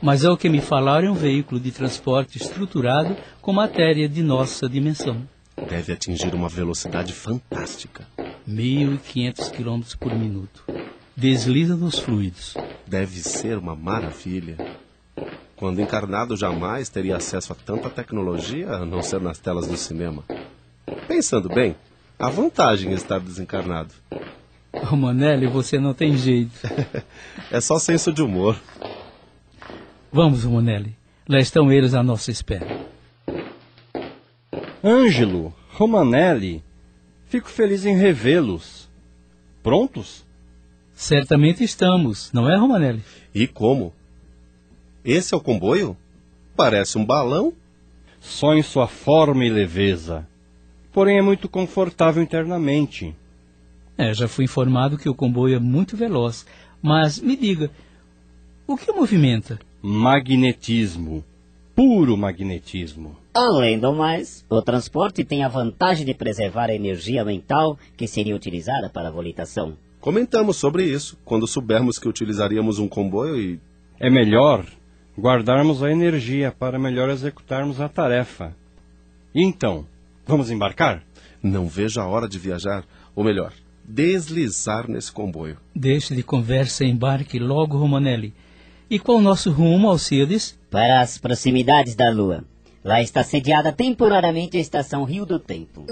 Mas 0.00 0.24
é 0.24 0.30
o 0.30 0.36
que 0.36 0.48
me 0.48 0.60
falaram 0.62 1.08
é 1.08 1.10
um 1.10 1.14
veículo 1.14 1.60
de 1.60 1.70
transporte 1.70 2.38
estruturado 2.38 3.14
com 3.42 3.52
matéria 3.52 4.08
de 4.08 4.22
nossa 4.22 4.66
dimensão. 4.66 5.20
Deve 5.68 5.92
atingir 5.92 6.34
uma 6.34 6.48
velocidade 6.48 7.12
fantástica. 7.12 8.06
1.500 8.48 9.50
km 9.50 9.96
por 9.98 10.14
minuto. 10.14 10.64
Desliza 11.14 11.76
nos 11.76 11.98
fluidos. 11.98 12.54
Deve 12.86 13.18
ser 13.20 13.58
uma 13.58 13.76
maravilha. 13.76 14.56
Quando 15.56 15.82
encarnado, 15.82 16.38
jamais 16.38 16.88
teria 16.88 17.16
acesso 17.16 17.52
a 17.52 17.56
tanta 17.56 17.90
tecnologia 17.90 18.70
a 18.70 18.86
não 18.86 19.02
ser 19.02 19.20
nas 19.20 19.38
telas 19.38 19.66
do 19.66 19.76
cinema. 19.76 20.24
Pensando 21.06 21.50
bem, 21.50 21.76
a 22.18 22.30
vantagem 22.30 22.92
é 22.92 22.94
estar 22.94 23.20
desencarnado. 23.20 23.92
Romanelli, 24.72 25.46
você 25.46 25.78
não 25.78 25.92
tem 25.92 26.16
jeito. 26.16 26.52
é 27.50 27.60
só 27.60 27.78
senso 27.78 28.12
de 28.12 28.22
humor. 28.22 28.60
Vamos, 30.12 30.44
Romanelli. 30.44 30.96
Lá 31.28 31.38
estão 31.38 31.72
eles 31.72 31.94
à 31.94 32.02
nossa 32.02 32.30
espera. 32.30 32.66
Ângelo, 34.82 35.54
Romanelli, 35.72 36.64
fico 37.26 37.48
feliz 37.48 37.84
em 37.84 37.96
revê-los. 37.96 38.88
Prontos? 39.62 40.24
Certamente 40.94 41.62
estamos, 41.62 42.32
não 42.32 42.50
é, 42.50 42.56
Romanelli? 42.56 43.02
E 43.34 43.46
como? 43.46 43.92
Esse 45.04 45.34
é 45.34 45.36
o 45.36 45.40
comboio? 45.40 45.96
Parece 46.56 46.98
um 46.98 47.04
balão. 47.04 47.52
Só 48.20 48.54
em 48.54 48.62
sua 48.62 48.86
forma 48.86 49.44
e 49.44 49.50
leveza. 49.50 50.28
Porém 50.92 51.18
é 51.18 51.22
muito 51.22 51.48
confortável 51.48 52.22
internamente. 52.22 53.16
É, 54.00 54.14
já 54.14 54.26
fui 54.26 54.46
informado 54.46 54.96
que 54.96 55.10
o 55.10 55.14
comboio 55.14 55.56
é 55.56 55.58
muito 55.58 55.94
veloz. 55.94 56.46
Mas 56.80 57.20
me 57.20 57.36
diga, 57.36 57.70
o 58.66 58.74
que 58.74 58.90
movimenta? 58.90 59.60
Magnetismo. 59.82 61.22
Puro 61.76 62.16
magnetismo. 62.16 63.14
Além 63.34 63.78
do 63.78 63.92
mais, 63.92 64.42
o 64.48 64.62
transporte 64.62 65.22
tem 65.22 65.44
a 65.44 65.48
vantagem 65.48 66.06
de 66.06 66.14
preservar 66.14 66.70
a 66.70 66.74
energia 66.74 67.22
mental 67.22 67.78
que 67.94 68.06
seria 68.06 68.34
utilizada 68.34 68.88
para 68.88 69.08
a 69.08 69.10
volitação. 69.10 69.74
Comentamos 70.00 70.56
sobre 70.56 70.84
isso 70.84 71.18
quando 71.22 71.46
soubermos 71.46 71.98
que 71.98 72.08
utilizaríamos 72.08 72.78
um 72.78 72.88
comboio 72.88 73.36
e. 73.36 73.60
É 74.00 74.08
melhor 74.08 74.64
guardarmos 75.18 75.82
a 75.82 75.92
energia 75.92 76.50
para 76.50 76.78
melhor 76.78 77.10
executarmos 77.10 77.78
a 77.82 77.88
tarefa. 77.88 78.56
E 79.34 79.44
então, 79.44 79.84
vamos 80.26 80.50
embarcar? 80.50 81.02
Não 81.42 81.68
vejo 81.68 82.00
a 82.00 82.06
hora 82.06 82.26
de 82.26 82.38
viajar, 82.38 82.82
ou 83.14 83.22
melhor, 83.22 83.52
deslizar 83.92 84.88
nesse 84.88 85.10
comboio. 85.10 85.56
Deixe 85.74 86.14
de 86.14 86.22
conversa 86.22 86.84
e 86.84 86.90
embarque 86.90 87.38
logo, 87.38 87.76
Romanelli. 87.76 88.32
E 88.88 88.98
qual 88.98 89.18
o 89.18 89.22
nosso 89.22 89.50
rumo, 89.50 89.88
Alcides? 89.88 90.58
Para 90.70 91.00
as 91.00 91.18
proximidades 91.18 91.94
da 91.94 92.10
Lua. 92.10 92.44
Lá 92.84 93.02
está 93.02 93.22
sediada 93.22 93.72
temporariamente 93.72 94.56
a 94.56 94.60
estação 94.60 95.04
Rio 95.04 95.26
do 95.26 95.38
Tempo. 95.38 95.84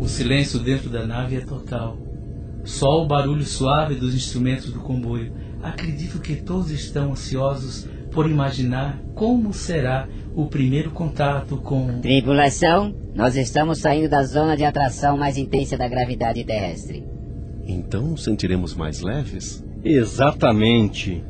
O 0.00 0.06
silêncio 0.06 0.58
dentro 0.58 0.90
da 0.90 1.06
nave 1.06 1.36
é 1.36 1.40
total. 1.40 1.98
Só 2.64 3.02
o 3.02 3.06
barulho 3.06 3.44
suave 3.44 3.94
dos 3.94 4.14
instrumentos 4.14 4.70
do 4.70 4.80
comboio. 4.80 5.32
Acredito 5.62 6.20
que 6.20 6.36
todos 6.36 6.70
estão 6.70 7.12
ansiosos 7.12 7.88
por 8.12 8.30
imaginar 8.30 8.98
como 9.14 9.52
será 9.52 10.08
o 10.34 10.46
primeiro 10.46 10.90
contato 10.90 11.56
com. 11.56 12.00
Tripulação, 12.00 12.94
nós 13.14 13.36
estamos 13.36 13.78
saindo 13.78 14.08
da 14.08 14.22
zona 14.22 14.56
de 14.56 14.64
atração 14.64 15.16
mais 15.16 15.36
intensa 15.36 15.76
da 15.76 15.88
gravidade 15.88 16.44
terrestre. 16.44 17.04
Então 17.66 18.16
sentiremos 18.16 18.74
mais 18.74 19.00
leves? 19.00 19.64
Exatamente. 19.84 21.24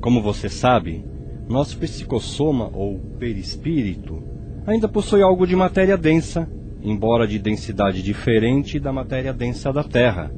Como 0.00 0.22
você 0.22 0.48
sabe, 0.48 1.04
nosso 1.48 1.78
psicossoma 1.78 2.70
ou 2.72 2.98
perispírito 3.18 4.22
ainda 4.66 4.88
possui 4.88 5.22
algo 5.22 5.46
de 5.46 5.56
matéria 5.56 5.96
densa, 5.96 6.48
embora 6.82 7.26
de 7.26 7.38
densidade 7.38 8.02
diferente 8.02 8.78
da 8.78 8.92
matéria 8.92 9.32
densa 9.32 9.72
da 9.72 9.84
Terra. 9.84 10.32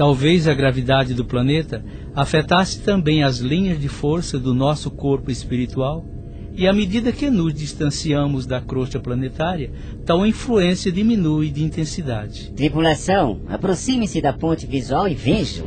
Talvez 0.00 0.48
a 0.48 0.54
gravidade 0.54 1.12
do 1.12 1.26
planeta 1.26 1.84
afetasse 2.14 2.80
também 2.80 3.22
as 3.22 3.36
linhas 3.36 3.78
de 3.78 3.86
força 3.86 4.38
do 4.38 4.54
nosso 4.54 4.90
corpo 4.90 5.30
espiritual, 5.30 6.06
e 6.54 6.66
à 6.66 6.72
medida 6.72 7.12
que 7.12 7.28
nos 7.28 7.52
distanciamos 7.52 8.46
da 8.46 8.62
crosta 8.62 8.98
planetária, 8.98 9.70
tal 10.06 10.26
influência 10.26 10.90
diminui 10.90 11.50
de 11.50 11.62
intensidade. 11.62 12.50
Tripulação, 12.52 13.42
aproxime-se 13.46 14.22
da 14.22 14.32
ponte 14.32 14.64
visual 14.64 15.06
e 15.06 15.14
vejam. 15.14 15.66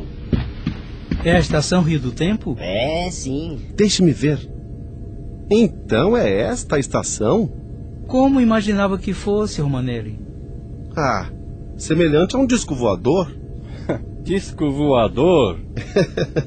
É 1.24 1.36
a 1.36 1.38
estação 1.38 1.80
Rio 1.80 2.00
do 2.00 2.10
Tempo? 2.10 2.56
É, 2.58 3.08
sim. 3.12 3.60
Deixe-me 3.76 4.10
ver. 4.10 4.50
Então 5.48 6.16
é 6.16 6.40
esta 6.40 6.74
a 6.74 6.80
estação? 6.80 7.52
Como 8.08 8.40
imaginava 8.40 8.98
que 8.98 9.12
fosse, 9.12 9.60
Romanelli? 9.60 10.18
Ah, 10.96 11.30
semelhante 11.76 12.34
a 12.34 12.38
um 12.40 12.46
disco 12.48 12.74
voador. 12.74 13.43
disco 14.22 14.70
voador? 14.70 15.60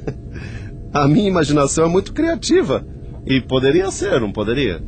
a 0.93 1.07
minha 1.07 1.27
imaginação 1.27 1.85
é 1.85 1.89
muito 1.89 2.13
criativa. 2.13 2.85
E 3.25 3.41
poderia 3.41 3.91
ser, 3.91 4.21
não 4.21 4.31
poderia? 4.31 4.81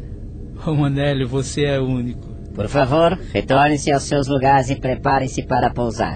Romanelli, 0.55 1.25
você 1.25 1.65
é 1.65 1.79
único. 1.79 2.27
Por 2.53 2.67
favor, 2.67 3.17
retornem-se 3.33 3.91
aos 3.91 4.03
seus 4.03 4.27
lugares 4.27 4.69
e 4.69 4.75
preparem-se 4.75 5.43
para 5.43 5.69
pousar. 5.69 6.15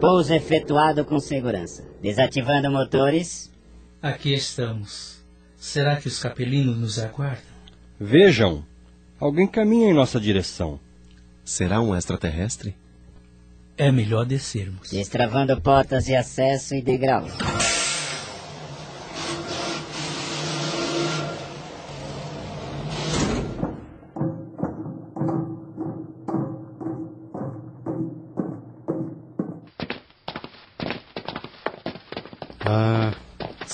Pouso 0.00 0.32
efetuado 0.32 1.04
com 1.04 1.18
segurança. 1.18 1.84
Desativando 2.00 2.70
motores. 2.70 3.52
Aqui 4.00 4.32
estamos. 4.32 5.18
Será 5.56 5.96
que 5.96 6.06
os 6.06 6.20
capelinos 6.20 6.78
nos 6.78 6.98
aguardam? 7.00 7.42
Vejam, 7.98 8.64
alguém 9.18 9.48
caminha 9.48 9.90
em 9.90 9.94
nossa 9.94 10.20
direção. 10.20 10.78
Será 11.44 11.80
um 11.80 11.96
extraterrestre? 11.96 12.76
É 13.76 13.90
melhor 13.90 14.24
descermos. 14.24 14.90
Destravando 14.90 15.60
portas 15.60 16.04
de 16.04 16.14
acesso 16.14 16.76
e 16.76 16.82
degraus. 16.82 17.32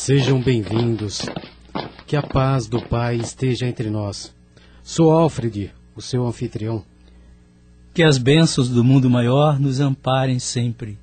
Sejam 0.04 0.38
bem-vindos. 0.38 1.22
Que 2.06 2.14
a 2.14 2.20
paz 2.20 2.66
do 2.66 2.78
Pai 2.78 3.16
esteja 3.16 3.66
entre 3.66 3.88
nós. 3.88 4.34
Sou 4.82 5.10
Alfred, 5.10 5.72
o 5.96 6.02
seu 6.02 6.26
anfitrião. 6.26 6.84
Que 7.94 8.02
as 8.02 8.18
bênçãos 8.18 8.68
do 8.68 8.84
mundo 8.84 9.08
maior 9.08 9.58
nos 9.58 9.80
amparem 9.80 10.38
sempre. 10.38 10.98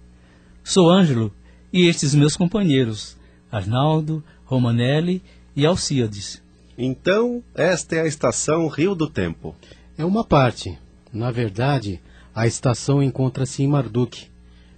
Sou 0.63 0.87
Ângelo 0.87 1.33
e 1.73 1.87
estes 1.87 2.13
meus 2.13 2.37
companheiros, 2.37 3.17
Arnaldo, 3.51 4.23
Romanelli 4.45 5.23
e 5.55 5.65
Alcíades. 5.65 6.39
Então, 6.77 7.43
esta 7.55 7.95
é 7.95 8.01
a 8.01 8.07
estação 8.07 8.67
Rio 8.67 8.93
do 8.93 9.09
Tempo. 9.09 9.55
É 9.97 10.05
uma 10.05 10.23
parte. 10.23 10.77
Na 11.11 11.31
verdade, 11.31 11.99
a 12.35 12.45
estação 12.45 13.01
encontra-se 13.01 13.63
em 13.63 13.67
Marduk, 13.67 14.27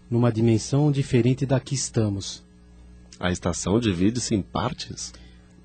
numa 0.10 0.32
dimensão 0.32 0.94
diferente 0.94 1.46
da 1.46 1.60
que 1.60 1.76
estamos. 1.76 2.42
A 3.20 3.32
estação 3.32 3.80
divide-se 3.80 4.36
em 4.36 4.42
partes? 4.42 5.14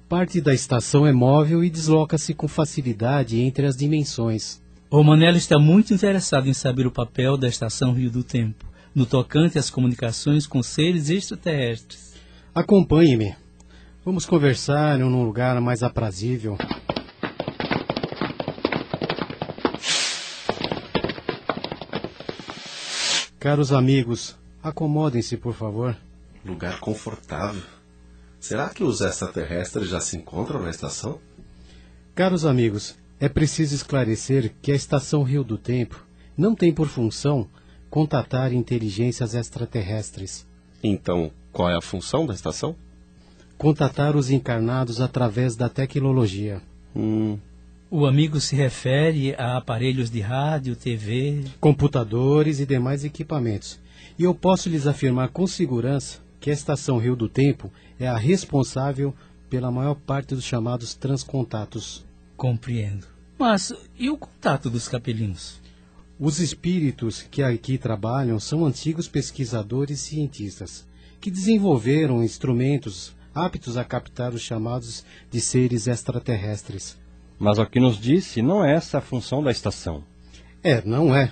Parte 0.09 0.41
da 0.41 0.55
estação 0.55 1.07
é 1.07 1.13
móvel 1.13 1.63
e 1.63 1.69
desloca-se 1.69 2.33
com 2.33 2.49
facilidade 2.49 3.41
entre 3.41 3.67
as 3.67 3.77
dimensões. 3.77 4.63
Romanelli 4.91 5.37
está 5.37 5.59
muito 5.59 5.93
interessado 5.93 6.49
em 6.49 6.55
saber 6.55 6.87
o 6.87 6.91
papel 6.91 7.37
da 7.37 7.47
estação 7.47 7.93
Rio 7.93 8.11
do 8.11 8.25
Tempo, 8.25 8.65
no 8.95 9.05
tocante 9.05 9.59
às 9.59 9.69
comunicações 9.69 10.47
com 10.47 10.63
seres 10.63 11.11
extraterrestres. 11.11 12.15
Acompanhe-me. 12.55 13.37
Vamos 14.05 14.25
conversar 14.25 14.99
num 14.99 15.23
lugar 15.23 15.61
mais 15.61 15.83
aprazível. 15.83 16.57
Caros 23.39 23.73
amigos, 23.73 24.37
acomodem-se, 24.63 25.37
por 25.37 25.53
favor. 25.53 25.95
Lugar 26.49 26.81
confortável. 26.81 27.61
Será 28.41 28.71
que 28.71 28.83
os 28.83 29.03
extraterrestres 29.03 29.91
já 29.91 30.01
se 30.01 30.17
encontram 30.17 30.63
na 30.63 30.71
estação? 30.71 31.19
Caros 32.15 32.47
amigos, 32.47 32.97
é 33.21 33.29
preciso 33.29 33.75
esclarecer 33.75 34.55
que 34.63 34.73
a 34.73 34.75
Estação 34.75 35.23
Rio 35.23 35.45
do 35.45 35.59
Tempo 35.59 36.03
não 36.37 36.55
tem 36.55 36.73
por 36.73 36.89
função 36.89 37.47
contatar 37.91 38.55
inteligências 38.55 39.35
extraterrestres. 39.35 40.47
Então, 40.83 41.31
qual 41.53 41.69
é 41.69 41.77
a 41.77 41.83
função 41.83 42.25
da 42.25 42.33
estação? 42.33 42.75
Contatar 43.59 44.17
os 44.17 44.31
encarnados 44.31 45.03
através 45.03 45.55
da 45.55 45.69
tecnologia. 45.69 46.63
Hum. 46.97 47.37
O 47.91 48.07
amigo 48.07 48.41
se 48.41 48.57
refere 48.57 49.35
a 49.35 49.59
aparelhos 49.59 50.11
de 50.11 50.21
rádio, 50.21 50.75
TV, 50.75 51.45
computadores 51.61 52.59
e 52.59 52.65
demais 52.65 53.05
equipamentos. 53.05 53.79
E 54.19 54.25
eu 54.25 54.35
posso 54.35 54.71
lhes 54.71 54.87
afirmar 54.87 55.29
com 55.29 55.47
segurança 55.47 56.27
que 56.41 56.51
a 56.51 56.53
Estação 56.53 56.99
Rio 56.99 57.17
do 57.17 57.29
Tempo 57.29 57.73
é 57.99 58.09
a 58.09 58.17
responsável 58.17 59.15
pela 59.49 59.71
maior 59.71 59.95
parte 59.95 60.35
dos 60.35 60.45
chamados 60.45 60.95
transcontatos. 60.95 62.05
Compreendo. 62.37 63.07
Mas 63.39 63.73
e 63.99 64.11
o 64.11 64.17
contato 64.17 64.71
dos 64.71 64.89
capelinos? 64.89 65.61
Os 66.21 66.41
espíritos 66.41 67.23
que 67.23 67.43
aqui 67.43 67.79
trabalham 67.79 68.41
são 68.41 68.65
antigos 68.65 69.09
pesquisadores 69.09 70.01
cientistas 70.01 70.87
que 71.21 71.31
desenvolveram 71.31 72.23
instrumentos 72.23 73.15
aptos 73.35 73.77
a 73.77 73.85
captar 73.85 74.35
os 74.35 74.41
chamados 74.41 75.05
de 75.31 75.41
seres 75.41 75.87
extraterrestres. 75.87 76.97
Mas 77.39 77.59
o 77.59 77.67
que 77.67 77.79
nos 77.79 77.99
disse 77.99 78.43
não 78.43 78.65
é 78.65 78.75
essa 78.75 78.99
a 78.99 79.01
função 79.01 79.43
da 79.43 79.51
estação. 79.51 80.03
É, 80.63 80.83
não 80.85 81.15
é. 81.15 81.31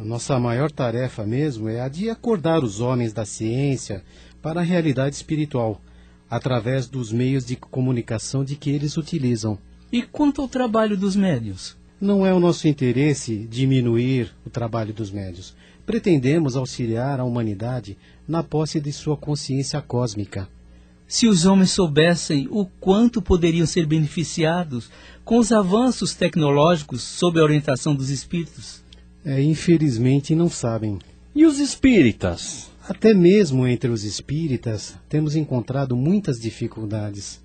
A 0.00 0.04
nossa 0.04 0.38
maior 0.38 0.70
tarefa 0.70 1.26
mesmo 1.26 1.68
é 1.68 1.80
a 1.80 1.88
de 1.88 2.08
acordar 2.08 2.62
os 2.62 2.80
homens 2.80 3.12
da 3.12 3.26
ciência 3.26 4.04
para 4.40 4.60
a 4.60 4.62
realidade 4.62 5.16
espiritual, 5.16 5.82
através 6.30 6.86
dos 6.86 7.10
meios 7.10 7.44
de 7.44 7.56
comunicação 7.56 8.44
de 8.44 8.54
que 8.54 8.70
eles 8.70 8.96
utilizam. 8.96 9.58
E 9.90 10.02
quanto 10.02 10.40
ao 10.40 10.46
trabalho 10.46 10.96
dos 10.96 11.16
médios? 11.16 11.76
Não 12.00 12.24
é 12.24 12.32
o 12.32 12.38
nosso 12.38 12.68
interesse 12.68 13.44
diminuir 13.50 14.32
o 14.46 14.50
trabalho 14.50 14.94
dos 14.94 15.10
médios. 15.10 15.56
Pretendemos 15.84 16.54
auxiliar 16.54 17.18
a 17.18 17.24
humanidade 17.24 17.98
na 18.26 18.44
posse 18.44 18.78
de 18.78 18.92
sua 18.92 19.16
consciência 19.16 19.82
cósmica. 19.82 20.48
Se 21.08 21.26
os 21.26 21.44
homens 21.44 21.72
soubessem 21.72 22.46
o 22.52 22.66
quanto 22.66 23.20
poderiam 23.20 23.66
ser 23.66 23.84
beneficiados 23.84 24.92
com 25.24 25.38
os 25.38 25.50
avanços 25.50 26.14
tecnológicos 26.14 27.02
sob 27.02 27.40
a 27.40 27.42
orientação 27.42 27.96
dos 27.96 28.10
espíritos. 28.10 28.86
É, 29.28 29.42
infelizmente 29.42 30.34
não 30.34 30.48
sabem. 30.48 30.98
E 31.34 31.44
os 31.44 31.58
espíritas? 31.58 32.70
Até 32.88 33.12
mesmo 33.12 33.66
entre 33.66 33.90
os 33.90 34.02
espíritas 34.02 34.96
temos 35.06 35.36
encontrado 35.36 35.94
muitas 35.94 36.40
dificuldades. 36.40 37.38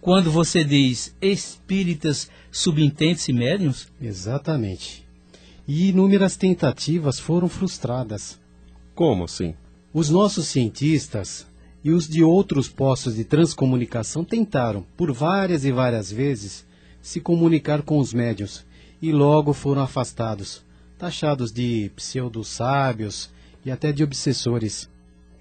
Quando 0.00 0.30
você 0.30 0.64
diz 0.64 1.14
espíritas, 1.20 2.30
subentende-se 2.50 3.34
médiums? 3.34 3.86
Exatamente. 4.00 5.06
E 5.68 5.90
inúmeras 5.90 6.38
tentativas 6.38 7.20
foram 7.20 7.50
frustradas. 7.50 8.40
Como 8.94 9.24
assim? 9.24 9.52
Os 9.92 10.08
nossos 10.08 10.48
cientistas 10.48 11.46
e 11.84 11.90
os 11.90 12.08
de 12.08 12.24
outros 12.24 12.66
postos 12.66 13.14
de 13.14 13.24
transcomunicação 13.24 14.24
tentaram, 14.24 14.86
por 14.96 15.12
várias 15.12 15.66
e 15.66 15.70
várias 15.70 16.10
vezes, 16.10 16.64
se 17.02 17.20
comunicar 17.20 17.82
com 17.82 17.98
os 17.98 18.14
médiuns 18.14 18.64
e 19.02 19.12
logo 19.12 19.52
foram 19.52 19.82
afastados, 19.82 20.64
taxados 20.98 21.52
de 21.52 21.90
pseudo-sábios 21.94 23.30
e 23.64 23.70
até 23.70 23.92
de 23.92 24.02
obsessores. 24.02 24.88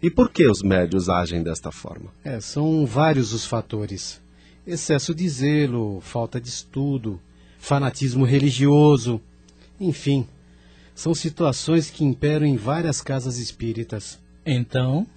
E 0.02 0.10
por 0.10 0.30
que 0.30 0.48
os 0.48 0.62
médios 0.62 1.10
agem 1.10 1.42
desta 1.42 1.72
forma? 1.72 2.12
É, 2.24 2.40
são 2.40 2.86
vários 2.86 3.34
os 3.34 3.46
fatores: 3.46 4.22
excesso 4.66 5.16
de 5.16 5.28
zelo, 5.28 6.02
falta 6.02 6.40
de 6.40 6.50
estudo, 6.50 7.20
fanatismo 7.58 8.26
religioso, 8.26 9.22
enfim, 9.80 10.28
são 10.94 11.14
situações 11.14 11.90
que 11.90 12.06
imperam 12.06 12.46
em 12.46 12.56
várias 12.56 13.02
casas 13.02 13.38
espíritas. 13.38 14.20
Então? 14.46 15.08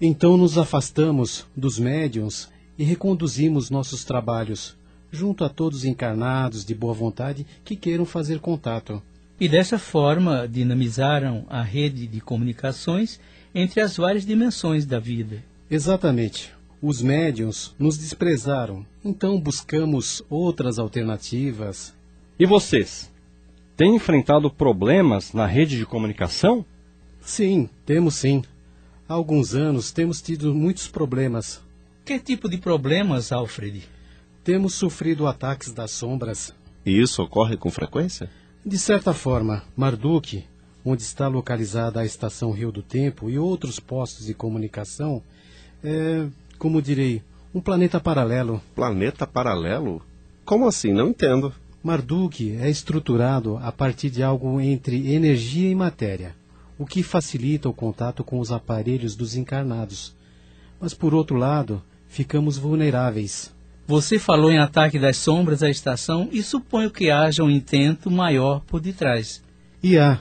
Então 0.00 0.36
nos 0.36 0.58
afastamos 0.58 1.46
dos 1.56 1.78
médiums 1.78 2.48
e 2.76 2.84
reconduzimos 2.84 3.70
nossos 3.70 4.04
trabalhos 4.04 4.76
junto 5.10 5.44
a 5.44 5.48
todos 5.48 5.84
encarnados 5.84 6.64
de 6.64 6.74
boa 6.74 6.92
vontade 6.92 7.46
que 7.64 7.76
queiram 7.76 8.04
fazer 8.04 8.40
contato. 8.40 9.00
E 9.40 9.48
dessa 9.48 9.78
forma 9.78 10.46
dinamizaram 10.46 11.44
a 11.48 11.62
rede 11.62 12.06
de 12.06 12.20
comunicações 12.20 13.20
entre 13.54 13.80
as 13.80 13.96
várias 13.96 14.24
dimensões 14.24 14.86
da 14.86 14.98
vida. 14.98 15.42
Exatamente. 15.70 16.52
Os 16.80 17.00
médiums 17.00 17.74
nos 17.78 17.96
desprezaram, 17.96 18.84
então 19.04 19.40
buscamos 19.40 20.22
outras 20.28 20.78
alternativas. 20.78 21.94
E 22.38 22.46
vocês? 22.46 23.10
Têm 23.76 23.96
enfrentado 23.96 24.50
problemas 24.50 25.32
na 25.32 25.46
rede 25.46 25.76
de 25.78 25.86
comunicação? 25.86 26.64
Sim, 27.20 27.68
temos 27.84 28.14
sim. 28.16 28.42
Há 29.08 29.14
alguns 29.14 29.54
anos 29.54 29.90
temos 29.90 30.22
tido 30.22 30.54
muitos 30.54 30.86
problemas. 30.86 31.60
Que 32.04 32.18
tipo 32.18 32.48
de 32.48 32.58
problemas, 32.58 33.32
Alfred? 33.32 33.82
Temos 34.44 34.74
sofrido 34.74 35.26
ataques 35.26 35.72
das 35.72 35.90
sombras. 35.90 36.54
E 36.84 37.00
isso 37.00 37.22
ocorre 37.22 37.56
com 37.56 37.70
frequência? 37.70 38.30
De 38.66 38.78
certa 38.78 39.12
forma, 39.12 39.62
Marduk, 39.76 40.42
onde 40.82 41.02
está 41.02 41.28
localizada 41.28 42.00
a 42.00 42.04
estação 42.06 42.50
Rio 42.50 42.72
do 42.72 42.82
Tempo 42.82 43.28
e 43.28 43.38
outros 43.38 43.78
postos 43.78 44.24
de 44.24 44.32
comunicação, 44.32 45.22
é, 45.82 46.26
como 46.58 46.80
direi, 46.80 47.22
um 47.54 47.60
planeta 47.60 48.00
paralelo. 48.00 48.62
Planeta 48.74 49.26
paralelo? 49.26 50.00
Como 50.46 50.66
assim? 50.66 50.94
Não 50.94 51.08
entendo. 51.08 51.52
Marduk 51.82 52.56
é 52.56 52.70
estruturado 52.70 53.58
a 53.58 53.70
partir 53.70 54.08
de 54.08 54.22
algo 54.22 54.58
entre 54.58 55.12
energia 55.12 55.68
e 55.68 55.74
matéria, 55.74 56.34
o 56.78 56.86
que 56.86 57.02
facilita 57.02 57.68
o 57.68 57.74
contato 57.74 58.24
com 58.24 58.40
os 58.40 58.50
aparelhos 58.50 59.14
dos 59.14 59.36
encarnados. 59.36 60.16
Mas, 60.80 60.94
por 60.94 61.14
outro 61.14 61.36
lado, 61.36 61.82
ficamos 62.08 62.56
vulneráveis. 62.56 63.53
Você 63.86 64.18
falou 64.18 64.50
em 64.50 64.58
ataque 64.58 64.98
das 64.98 65.18
sombras 65.18 65.62
à 65.62 65.68
estação 65.68 66.28
e 66.32 66.42
suponho 66.42 66.90
que 66.90 67.10
haja 67.10 67.44
um 67.44 67.50
intento 67.50 68.10
maior 68.10 68.60
por 68.60 68.80
detrás. 68.80 69.42
E 69.82 69.98
há. 69.98 70.20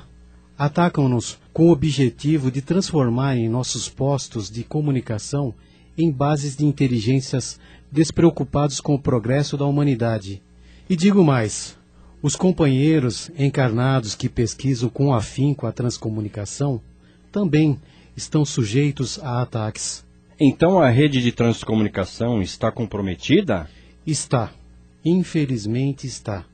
Atacam-nos 0.57 1.39
com 1.53 1.69
o 1.69 1.71
objetivo 1.71 2.51
de 2.51 2.61
transformarem 2.61 3.47
nossos 3.47 3.87
postos 3.87 4.49
de 4.49 4.63
comunicação 4.63 5.53
em 5.97 6.11
bases 6.11 6.57
de 6.57 6.65
inteligências 6.65 7.59
despreocupados 7.91 8.81
com 8.81 8.95
o 8.95 8.99
progresso 8.99 9.55
da 9.55 9.65
humanidade. 9.65 10.41
E 10.89 10.95
digo 10.95 11.23
mais: 11.23 11.77
os 12.21 12.35
companheiros 12.35 13.31
encarnados 13.37 14.13
que 14.13 14.27
pesquisam 14.27 14.89
com 14.89 15.13
afinco 15.13 15.65
a 15.65 15.71
transcomunicação 15.71 16.81
também 17.31 17.79
estão 18.15 18.43
sujeitos 18.43 19.19
a 19.23 19.41
ataques. 19.41 20.02
Então 20.39 20.79
a 20.79 20.89
rede 20.89 21.21
de 21.21 21.31
transcomunicação 21.31 22.41
está 22.41 22.71
comprometida? 22.71 23.69
Está. 24.05 24.51
Infelizmente 25.05 26.07
está. 26.07 26.45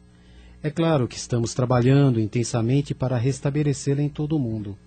É 0.62 0.70
claro 0.70 1.08
que 1.08 1.16
estamos 1.16 1.54
trabalhando 1.54 2.20
intensamente 2.20 2.94
para 2.94 3.18
restabelecê-la 3.18 4.02
em 4.02 4.10
todo 4.10 4.36
o 4.36 4.40
mundo. 4.40 4.78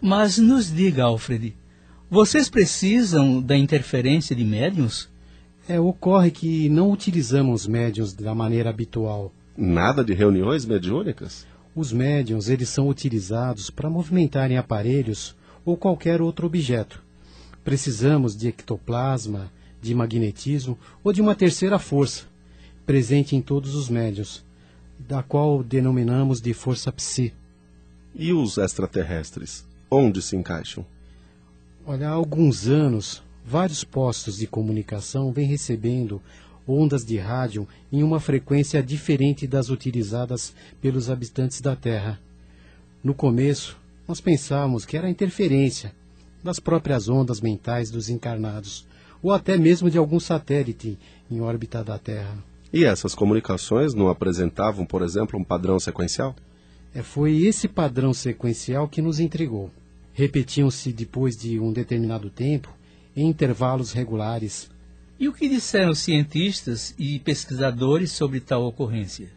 Mas 0.00 0.38
nos 0.38 0.74
diga, 0.74 1.04
Alfred, 1.04 1.54
vocês 2.10 2.50
precisam 2.50 3.40
da 3.40 3.56
interferência 3.56 4.34
de 4.34 4.44
médiums? 4.44 5.08
É, 5.68 5.78
ocorre 5.78 6.30
que 6.30 6.68
não 6.68 6.90
utilizamos 6.90 7.66
médiums 7.66 8.12
da 8.12 8.34
maneira 8.34 8.70
habitual. 8.70 9.32
Nada 9.56 10.02
de 10.02 10.12
reuniões 10.12 10.66
mediúnicas? 10.66 11.46
Os 11.74 11.92
médiums, 11.92 12.48
eles 12.48 12.68
são 12.68 12.88
utilizados 12.88 13.70
para 13.70 13.88
movimentarem 13.88 14.58
aparelhos 14.58 15.36
ou 15.64 15.76
qualquer 15.76 16.20
outro 16.20 16.46
objeto. 16.46 17.01
Precisamos 17.64 18.36
de 18.36 18.48
ectoplasma, 18.48 19.50
de 19.80 19.94
magnetismo 19.94 20.78
ou 21.02 21.12
de 21.12 21.20
uma 21.20 21.34
terceira 21.34 21.78
força, 21.78 22.24
presente 22.86 23.36
em 23.36 23.42
todos 23.42 23.74
os 23.74 23.88
médios, 23.88 24.44
da 24.98 25.22
qual 25.22 25.62
denominamos 25.62 26.40
de 26.40 26.54
força 26.54 26.90
psi. 26.92 27.32
E 28.14 28.32
os 28.32 28.58
extraterrestres? 28.58 29.64
Onde 29.90 30.22
se 30.22 30.36
encaixam? 30.36 30.84
Olha, 31.86 32.08
há 32.08 32.12
alguns 32.12 32.68
anos, 32.68 33.22
vários 33.44 33.82
postos 33.82 34.36
de 34.36 34.46
comunicação 34.46 35.32
vêm 35.32 35.46
recebendo 35.46 36.22
ondas 36.66 37.04
de 37.04 37.18
rádio 37.18 37.66
em 37.90 38.02
uma 38.02 38.20
frequência 38.20 38.82
diferente 38.82 39.46
das 39.46 39.68
utilizadas 39.68 40.54
pelos 40.80 41.10
habitantes 41.10 41.60
da 41.60 41.74
Terra. 41.74 42.20
No 43.02 43.14
começo, 43.14 43.76
nós 44.06 44.20
pensávamos 44.20 44.84
que 44.84 44.96
era 44.96 45.10
interferência 45.10 45.92
das 46.42 46.58
próprias 46.58 47.08
ondas 47.08 47.40
mentais 47.40 47.90
dos 47.90 48.08
encarnados, 48.08 48.86
ou 49.22 49.32
até 49.32 49.56
mesmo 49.56 49.90
de 49.90 49.98
algum 49.98 50.18
satélite 50.18 50.98
em 51.30 51.40
órbita 51.40 51.84
da 51.84 51.98
Terra. 51.98 52.36
E 52.72 52.84
essas 52.84 53.14
comunicações 53.14 53.94
não 53.94 54.08
apresentavam, 54.08 54.86
por 54.86 55.02
exemplo, 55.02 55.38
um 55.38 55.44
padrão 55.44 55.78
sequencial? 55.78 56.34
É, 56.94 57.02
foi 57.02 57.42
esse 57.42 57.68
padrão 57.68 58.12
sequencial 58.12 58.88
que 58.88 59.02
nos 59.02 59.20
intrigou. 59.20 59.70
Repetiam-se 60.12 60.92
depois 60.92 61.36
de 61.36 61.58
um 61.58 61.72
determinado 61.72 62.28
tempo, 62.28 62.74
em 63.14 63.28
intervalos 63.28 63.92
regulares. 63.92 64.70
E 65.18 65.28
o 65.28 65.32
que 65.32 65.48
disseram 65.48 65.94
cientistas 65.94 66.94
e 66.98 67.18
pesquisadores 67.20 68.12
sobre 68.12 68.40
tal 68.40 68.64
ocorrência? 68.64 69.28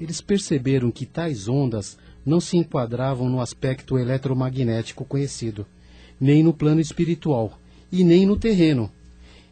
Eles 0.00 0.20
perceberam 0.20 0.90
que 0.90 1.06
tais 1.06 1.48
ondas 1.48 1.98
não 2.24 2.40
se 2.40 2.56
enquadravam 2.56 3.28
no 3.28 3.40
aspecto 3.40 3.98
eletromagnético 3.98 5.04
conhecido, 5.04 5.66
nem 6.20 6.42
no 6.42 6.52
plano 6.52 6.80
espiritual 6.80 7.58
e 7.90 8.02
nem 8.04 8.26
no 8.26 8.36
terreno. 8.36 8.90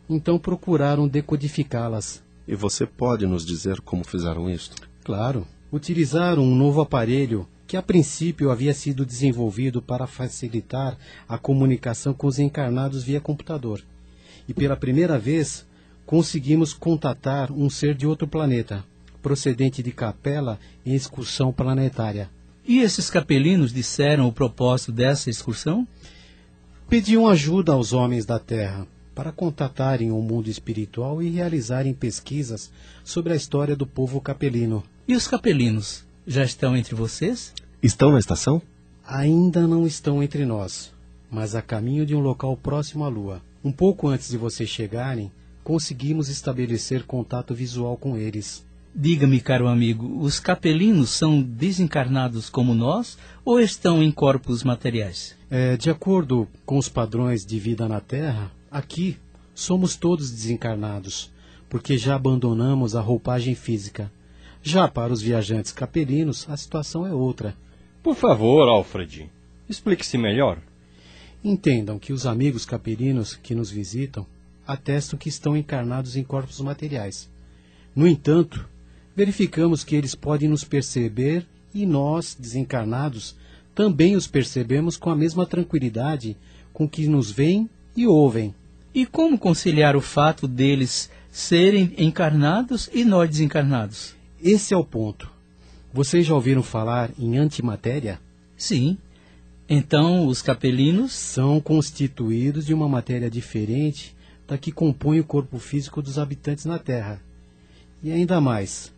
Então 0.09 0.39
procuraram 0.39 1.09
decodificá-las. 1.09 2.23
E 2.47 2.55
você 2.55 2.87
pode 2.87 3.27
nos 3.27 3.47
dizer 3.47 3.81
como 3.81 4.05
fizeram 4.05 4.51
isto? 4.51 4.77
Claro. 5.05 5.47
Utilizaram 5.71 6.43
um 6.43 6.55
novo 6.55 6.81
aparelho 6.81 7.47
que 7.67 7.77
a 7.77 7.83
princípio 7.83 8.51
havia 8.51 8.75
sido 8.75 9.07
desenvolvido 9.07 9.81
para 9.81 10.07
facilitar 10.07 10.99
a 11.27 11.39
comunicação 11.39 12.13
com 12.13 12.27
os 12.27 12.39
encarnados 12.39 13.03
via 13.03 13.21
computador. 13.21 13.83
E 14.47 14.53
pela 14.53 14.77
primeira 14.77 15.19
vez 15.19 15.65
conseguimos 16.05 16.75
contatar 16.75 17.51
um 17.51 17.71
ser 17.71 17.95
de 17.95 18.07
outro 18.07 18.29
planeta, 18.29 18.85
procedente 19.23 19.83
de 19.83 19.93
Capela 19.93 20.59
em 20.85 20.95
excursão 20.95 21.53
planetária. 21.53 22.29
E 22.69 22.81
esses 22.81 23.09
capelinos 23.09 23.73
disseram 23.73 24.29
o 24.29 24.33
propósito 24.33 24.93
dessa 24.93 25.31
excursão? 25.31 25.87
Pediam 26.93 27.27
ajuda 27.27 27.73
aos 27.73 27.95
homens 27.95 28.27
da 28.27 28.39
Terra 28.39 28.87
para 29.15 29.33
contatarem 29.33 30.13
o 30.13 30.21
mundo 30.21 30.51
espiritual 30.51 31.23
e 31.23 31.31
realizarem 31.31 31.95
pesquisas 31.95 32.71
sobre 33.03 33.33
a 33.33 33.37
história 33.37 33.75
do 33.75 33.87
povo 33.87 34.21
capelino. 34.21 34.85
E 35.09 35.17
os 35.17 35.27
capelinos 35.27 36.05
já 36.27 36.45
estão 36.45 36.77
entre 36.77 36.95
vocês? 36.95 37.55
Estão 37.83 38.13
na 38.13 38.19
estação? 38.19 38.61
Ainda 39.07 39.67
não 39.67 39.87
estão 39.87 40.23
entre 40.23 40.45
nós, 40.45 40.93
mas 41.31 41.55
a 41.55 41.63
caminho 41.63 42.05
de 42.05 42.15
um 42.15 42.21
local 42.21 42.55
próximo 42.59 43.05
à 43.05 43.09
Lua. 43.09 43.41
Um 43.65 43.73
pouco 43.73 44.09
antes 44.09 44.29
de 44.29 44.37
vocês 44.37 44.69
chegarem, 44.69 45.33
conseguimos 45.65 46.29
estabelecer 46.29 47.05
contato 47.05 47.55
visual 47.55 47.97
com 47.97 48.19
eles. 48.19 48.67
Diga-me, 48.95 49.41
caro 49.41 49.67
amigo, 49.67 50.19
os 50.21 50.39
capelinos 50.39 51.09
são 51.09 51.41
desencarnados 51.41 52.51
como 52.51 52.75
nós 52.75 53.17
ou 53.47 53.59
estão 53.59 54.03
em 54.03 54.13
corpos 54.13 54.63
materiais? 54.63 55.35
É, 55.55 55.77
de 55.77 55.91
acordo 55.91 56.49
com 56.65 56.79
os 56.79 56.89
padrões 56.89 57.45
de 57.45 57.59
vida 57.59 57.87
na 57.87 58.01
Terra, 58.01 58.51
aqui 58.71 59.19
somos 59.55 59.97
todos 59.97 60.31
desencarnados, 60.31 61.31
porque 61.69 61.99
já 61.99 62.15
abandonamos 62.15 62.97
a 62.97 63.03
roupagem 63.03 63.55
física. 63.55 64.11
Já 64.63 64.89
para 64.89 65.13
os 65.13 65.21
viajantes 65.21 65.71
capelinos, 65.71 66.49
a 66.49 66.57
situação 66.57 67.07
é 67.07 67.13
outra. 67.13 67.55
Por 68.03 68.17
favor, 68.17 68.67
Alfred, 68.67 69.29
explique-se 69.69 70.17
melhor. 70.17 70.59
Entendam 71.45 71.99
que 71.99 72.15
os 72.15 72.25
amigos 72.25 72.65
capelinos 72.65 73.37
que 73.37 73.55
nos 73.55 73.71
visitam 73.71 74.27
atestam 74.67 75.19
que 75.19 75.29
estão 75.29 75.55
encarnados 75.55 76.17
em 76.17 76.25
corpos 76.25 76.63
materiais. 76.63 77.29
No 77.95 78.09
entanto, 78.09 78.67
verificamos 79.15 79.85
que 79.85 79.95
eles 79.95 80.15
podem 80.15 80.49
nos 80.49 80.65
perceber 80.65 81.47
e 81.75 81.85
nós, 81.85 82.35
desencarnados, 82.35 83.37
também 83.75 84.17
os 84.17 84.27
percebemos 84.27 84.97
com 84.97 85.11
a 85.11 85.17
mesma 85.17 85.47
tranquilidade 85.47 86.37
com 86.73 86.89
que 86.89 87.07
nos 87.07 87.31
veem 87.31 87.69
e 87.97 88.07
ouvem. 88.07 88.55
E 88.95 89.07
como 89.07 89.39
conciliar 89.39 89.97
o 89.97 90.01
fato 90.01 90.47
deles 90.47 91.11
serem 91.31 91.95
encarnados 91.97 92.91
e 92.93 93.05
nós 93.05 93.31
desencarnados? 93.31 94.15
Esse 94.43 94.75
é 94.75 94.77
o 94.77 94.85
ponto. 94.85 95.31
Vocês 95.93 96.27
já 96.27 96.35
ouviram 96.35 96.63
falar 96.63 97.11
em 97.19 97.39
antimatéria? 97.39 98.21
Sim. 98.57 98.99
Então, 99.69 100.27
os 100.27 100.43
capelinos 100.43 101.13
são 101.13 101.61
constituídos 101.61 102.67
de 102.67 102.75
uma 102.75 102.89
matéria 102.89 103.31
diferente 103.31 104.15
da 104.47 104.59
que 104.59 104.71
compõe 104.71 105.21
o 105.21 105.25
corpo 105.25 105.59
físico 105.59 106.03
dos 106.03 106.19
habitantes 106.19 106.67
na 106.67 106.79
Terra. 106.79 107.23
E 108.03 108.11
ainda 108.11 108.41
mais, 108.41 108.93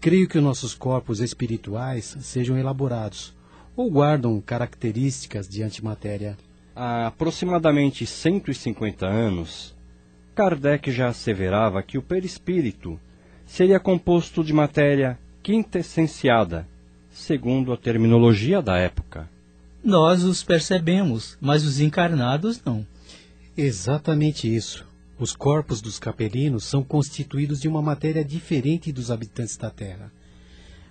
creio 0.00 0.28
que 0.28 0.40
nossos 0.40 0.74
corpos 0.74 1.20
espirituais 1.20 2.16
sejam 2.20 2.58
elaborados 2.58 3.32
ou 3.80 3.90
guardam 3.90 4.38
características 4.42 5.48
de 5.48 5.62
antimatéria. 5.62 6.36
Há 6.76 7.06
aproximadamente 7.06 8.04
150 8.04 9.06
anos, 9.06 9.74
Kardec 10.34 10.92
já 10.92 11.08
asseverava 11.08 11.82
que 11.82 11.96
o 11.96 12.02
perispírito 12.02 13.00
seria 13.46 13.80
composto 13.80 14.44
de 14.44 14.52
matéria 14.52 15.18
quintessenciada, 15.42 16.68
segundo 17.10 17.72
a 17.72 17.76
terminologia 17.78 18.60
da 18.60 18.76
época. 18.76 19.26
Nós 19.82 20.24
os 20.24 20.42
percebemos, 20.42 21.38
mas 21.40 21.64
os 21.64 21.80
encarnados 21.80 22.62
não. 22.62 22.86
Exatamente 23.56 24.54
isso. 24.54 24.86
Os 25.18 25.34
corpos 25.34 25.80
dos 25.80 25.98
capelinos 25.98 26.64
são 26.64 26.82
constituídos 26.82 27.62
de 27.62 27.68
uma 27.68 27.80
matéria 27.80 28.22
diferente 28.22 28.92
dos 28.92 29.10
habitantes 29.10 29.56
da 29.56 29.70
Terra. 29.70 30.12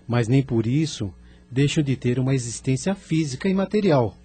Mas 0.08 0.28
nem 0.28 0.42
por 0.42 0.66
isso 0.66 1.14
deixam 1.52 1.84
de 1.84 1.96
ter 1.96 2.20
uma 2.20 2.34
existência 2.34 2.94
física 2.96 3.50
e 3.50 3.54
material, 3.54 4.18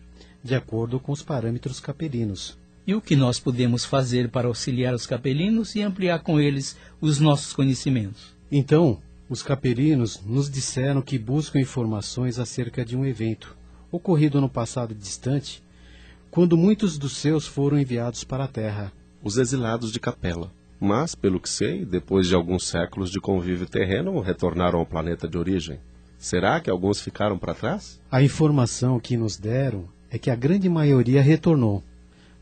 de 0.42 0.54
acordo 0.54 1.00
com 1.00 1.12
os 1.12 1.22
parâmetros 1.22 1.80
capelinos. 1.80 2.58
E 2.86 2.94
o 2.94 3.00
que 3.00 3.16
nós 3.16 3.40
podemos 3.40 3.84
fazer 3.84 4.28
para 4.28 4.46
auxiliar 4.46 4.94
os 4.94 5.06
capelinos 5.06 5.74
e 5.74 5.80
ampliar 5.80 6.20
com 6.20 6.38
eles 6.38 6.76
os 7.00 7.18
nossos 7.18 7.52
conhecimentos? 7.54 8.34
Então, 8.52 9.00
os 9.28 9.42
capelinos 9.42 10.20
nos 10.24 10.50
disseram 10.50 11.00
que 11.00 11.18
buscam 11.18 11.58
informações 11.58 12.38
acerca 12.38 12.84
de 12.84 12.94
um 12.94 13.06
evento 13.06 13.56
ocorrido 13.90 14.40
no 14.40 14.48
passado 14.48 14.94
distante, 14.94 15.62
quando 16.30 16.56
muitos 16.56 16.98
dos 16.98 17.16
seus 17.16 17.46
foram 17.46 17.78
enviados 17.78 18.24
para 18.24 18.44
a 18.44 18.48
Terra. 18.48 18.92
Os 19.22 19.38
exilados 19.38 19.90
de 19.90 20.00
Capela. 20.00 20.52
Mas, 20.78 21.14
pelo 21.14 21.40
que 21.40 21.48
sei, 21.48 21.84
depois 21.84 22.26
de 22.26 22.34
alguns 22.34 22.66
séculos 22.66 23.10
de 23.10 23.20
convívio 23.20 23.66
terreno, 23.66 24.20
retornaram 24.20 24.78
ao 24.78 24.84
planeta 24.84 25.26
de 25.26 25.38
origem. 25.38 25.78
Será 26.24 26.58
que 26.58 26.70
alguns 26.70 27.02
ficaram 27.02 27.36
para 27.36 27.54
trás? 27.54 28.00
A 28.10 28.22
informação 28.22 28.98
que 28.98 29.14
nos 29.14 29.36
deram 29.36 29.84
é 30.10 30.16
que 30.16 30.30
a 30.30 30.34
grande 30.34 30.70
maioria 30.70 31.20
retornou. 31.20 31.84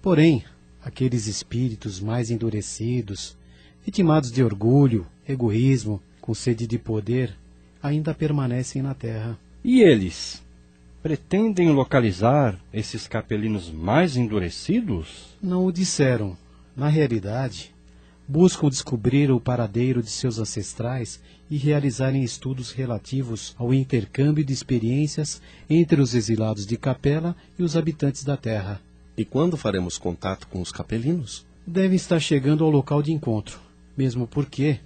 Porém, 0.01 0.45
aqueles 0.85 1.26
espíritos 1.26 1.99
mais 1.99 2.30
endurecidos, 2.30 3.37
vitimados 3.85 4.30
de 4.30 4.41
orgulho, 4.41 5.05
egoísmo, 5.28 6.01
com 6.20 6.33
sede 6.33 6.64
de 6.64 6.78
poder, 6.78 7.37
ainda 7.83 8.14
permanecem 8.14 8.80
na 8.83 8.95
Terra. 8.95 9.37
E 9.64 9.83
eles? 9.83 10.41
Pretendem 11.03 11.72
localizar 11.72 12.57
esses 12.72 13.09
capelinos 13.09 13.68
mais 13.68 14.16
endurecidos? 14.16 15.37
Não 15.43 15.66
o 15.66 15.72
disseram. 15.72 16.39
Na 16.76 16.87
realidade, 16.87 17.72
buscam 18.27 18.68
descobrir 18.68 19.31
o 19.31 19.41
paradeiro 19.41 20.03
de 20.03 20.11
seus 20.11 20.39
ancestrais 20.39 21.20
e 21.51 21.57
realizarem 21.57 22.23
estudos 22.23 22.73
relativos 22.73 23.55
ao 23.59 23.75
intercâmbio 23.75 24.45
de 24.45 24.53
experiências 24.53 25.43
entre 25.68 26.01
os 26.01 26.14
exilados 26.14 26.66
de 26.66 26.77
Capela 26.77 27.37
e 27.59 27.62
os 27.62 27.77
habitantes 27.77 28.25
da 28.25 28.37
Terra. 28.37 28.81
E 29.16 29.25
quando 29.25 29.57
faremos 29.57 29.99
contato 29.99 30.47
com 30.49 30.61
os 30.61 30.73
capelinos? 30.73 31.45
Devem 31.66 31.97
estar 31.97 32.18
chegando 32.18 32.64
ao 32.64 32.70
local 32.70 33.03
de 33.03 33.12
encontro, 33.12 33.61
mesmo 33.97 34.27
porque 34.27 34.81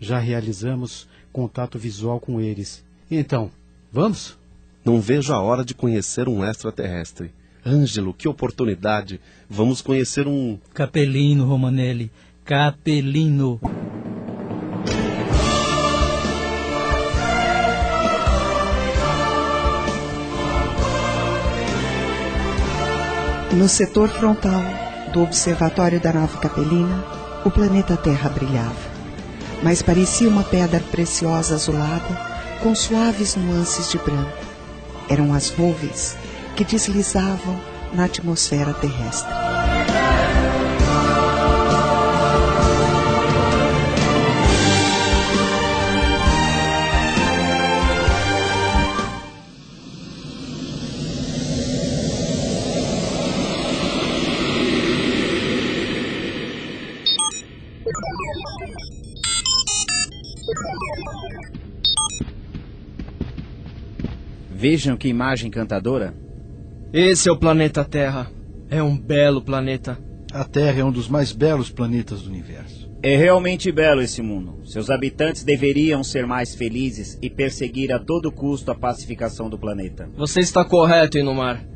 já 0.00 0.18
realizamos 0.18 1.08
contato 1.32 1.78
visual 1.78 2.20
com 2.20 2.40
eles. 2.40 2.84
Então, 3.10 3.50
vamos? 3.92 4.36
Não 4.84 5.00
vejo 5.00 5.32
a 5.32 5.40
hora 5.40 5.64
de 5.64 5.74
conhecer 5.74 6.28
um 6.28 6.44
extraterrestre. 6.44 7.30
Ângelo, 7.64 8.12
que 8.12 8.28
oportunidade! 8.28 9.20
Vamos 9.48 9.80
conhecer 9.80 10.26
um. 10.26 10.58
Capelino, 10.74 11.44
Romanelli. 11.44 12.10
Capelino. 12.52 13.58
No 23.54 23.66
setor 23.66 24.10
frontal 24.10 24.60
do 25.14 25.22
observatório 25.22 25.98
da 25.98 26.12
nave 26.12 26.36
Capelina, 26.36 27.02
o 27.46 27.50
planeta 27.50 27.96
Terra 27.96 28.28
brilhava, 28.28 28.74
mas 29.62 29.80
parecia 29.80 30.28
uma 30.28 30.44
pedra 30.44 30.80
preciosa 30.90 31.54
azulada 31.54 32.20
com 32.62 32.74
suaves 32.74 33.34
nuances 33.34 33.90
de 33.90 33.96
branco. 33.96 34.46
Eram 35.08 35.32
as 35.32 35.56
nuvens 35.56 36.18
que 36.54 36.66
deslizavam 36.66 37.58
na 37.94 38.04
atmosfera 38.04 38.74
terrestre. 38.74 39.32
Vejam 64.62 64.96
que 64.96 65.08
imagem 65.08 65.48
encantadora. 65.48 66.14
Esse 66.92 67.28
é 67.28 67.32
o 67.32 67.36
planeta 67.36 67.84
Terra. 67.84 68.30
É 68.70 68.80
um 68.80 68.96
belo 68.96 69.42
planeta. 69.42 69.98
A 70.32 70.44
Terra 70.44 70.82
é 70.82 70.84
um 70.84 70.92
dos 70.92 71.08
mais 71.08 71.32
belos 71.32 71.68
planetas 71.68 72.22
do 72.22 72.30
universo. 72.30 72.88
É 73.02 73.16
realmente 73.16 73.72
belo 73.72 74.00
esse 74.00 74.22
mundo. 74.22 74.60
Seus 74.64 74.88
habitantes 74.88 75.42
deveriam 75.42 76.04
ser 76.04 76.28
mais 76.28 76.54
felizes 76.54 77.18
e 77.20 77.28
perseguir 77.28 77.92
a 77.92 77.98
todo 77.98 78.30
custo 78.30 78.70
a 78.70 78.74
pacificação 78.76 79.50
do 79.50 79.58
planeta. 79.58 80.08
Você 80.16 80.38
está 80.38 80.64
correto, 80.64 81.18
Inumar. 81.18 81.66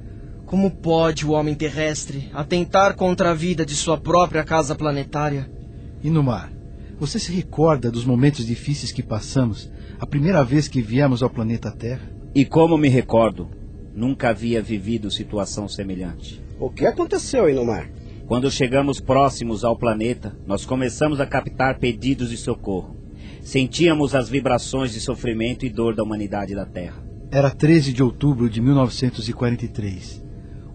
Como 0.44 0.70
pode 0.70 1.26
o 1.26 1.32
homem 1.32 1.56
terrestre 1.56 2.30
atentar 2.32 2.94
contra 2.94 3.32
a 3.32 3.34
vida 3.34 3.66
de 3.66 3.74
sua 3.74 3.98
própria 3.98 4.44
casa 4.44 4.76
planetária? 4.76 5.50
Inumar, 6.04 6.52
você 7.00 7.18
se 7.18 7.32
recorda 7.32 7.90
dos 7.90 8.04
momentos 8.04 8.46
difíceis 8.46 8.92
que 8.92 9.02
passamos 9.02 9.68
a 9.98 10.06
primeira 10.06 10.44
vez 10.44 10.68
que 10.68 10.80
viemos 10.80 11.20
ao 11.20 11.28
planeta 11.28 11.72
Terra? 11.72 12.14
E 12.36 12.44
como 12.44 12.76
me 12.76 12.90
recordo, 12.90 13.48
nunca 13.94 14.28
havia 14.28 14.60
vivido 14.60 15.10
situação 15.10 15.66
semelhante. 15.66 16.38
O 16.60 16.68
que 16.68 16.84
aconteceu, 16.84 17.48
Inumar? 17.48 17.90
Quando 18.26 18.50
chegamos 18.50 19.00
próximos 19.00 19.64
ao 19.64 19.74
planeta, 19.74 20.36
nós 20.46 20.66
começamos 20.66 21.18
a 21.18 21.24
captar 21.24 21.78
pedidos 21.78 22.28
de 22.28 22.36
socorro. 22.36 22.94
Sentíamos 23.40 24.14
as 24.14 24.28
vibrações 24.28 24.92
de 24.92 25.00
sofrimento 25.00 25.64
e 25.64 25.70
dor 25.70 25.94
da 25.94 26.02
humanidade 26.02 26.54
da 26.54 26.66
Terra. 26.66 27.02
Era 27.30 27.48
13 27.48 27.94
de 27.94 28.02
outubro 28.02 28.50
de 28.50 28.60
1943. 28.60 30.22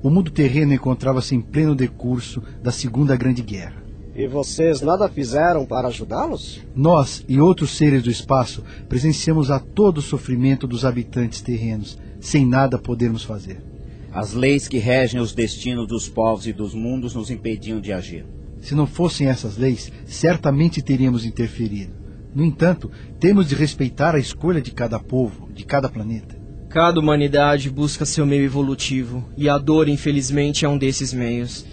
O 0.01 0.09
mundo 0.09 0.31
terreno 0.31 0.73
encontrava-se 0.73 1.35
em 1.35 1.41
pleno 1.41 1.75
decurso 1.75 2.41
da 2.63 2.71
Segunda 2.71 3.15
Grande 3.15 3.43
Guerra. 3.43 3.80
E 4.13 4.27
vocês 4.27 4.81
nada 4.81 5.07
fizeram 5.07 5.65
para 5.65 5.87
ajudá-los? 5.87 6.59
Nós 6.75 7.23
e 7.29 7.39
outros 7.39 7.77
seres 7.77 8.03
do 8.03 8.11
espaço 8.11 8.61
presenciamos 8.89 9.49
a 9.49 9.59
todo 9.59 9.99
o 9.99 10.01
sofrimento 10.01 10.67
dos 10.67 10.83
habitantes 10.83 11.39
terrenos, 11.41 11.97
sem 12.19 12.45
nada 12.45 12.77
podermos 12.77 13.23
fazer. 13.23 13.63
As 14.11 14.33
leis 14.33 14.67
que 14.67 14.77
regem 14.77 15.21
os 15.21 15.33
destinos 15.33 15.87
dos 15.87 16.09
povos 16.09 16.45
e 16.45 16.51
dos 16.51 16.73
mundos 16.73 17.15
nos 17.15 17.29
impediam 17.29 17.79
de 17.79 17.93
agir. 17.93 18.25
Se 18.59 18.75
não 18.75 18.85
fossem 18.85 19.27
essas 19.27 19.57
leis, 19.57 19.89
certamente 20.05 20.81
teríamos 20.81 21.25
interferido. 21.25 21.93
No 22.35 22.43
entanto, 22.43 22.91
temos 23.19 23.47
de 23.47 23.55
respeitar 23.55 24.13
a 24.13 24.19
escolha 24.19 24.61
de 24.61 24.71
cada 24.71 24.99
povo, 24.99 25.49
de 25.53 25.65
cada 25.65 25.87
planeta. 25.87 26.39
Cada 26.69 26.99
humanidade 26.99 27.69
busca 27.69 28.05
seu 28.05 28.25
meio 28.25 28.43
evolutivo, 28.43 29.27
e 29.37 29.49
a 29.49 29.57
dor, 29.57 29.89
infelizmente, 29.89 30.65
é 30.65 30.69
um 30.69 30.77
desses 30.77 31.13
meios. 31.13 31.65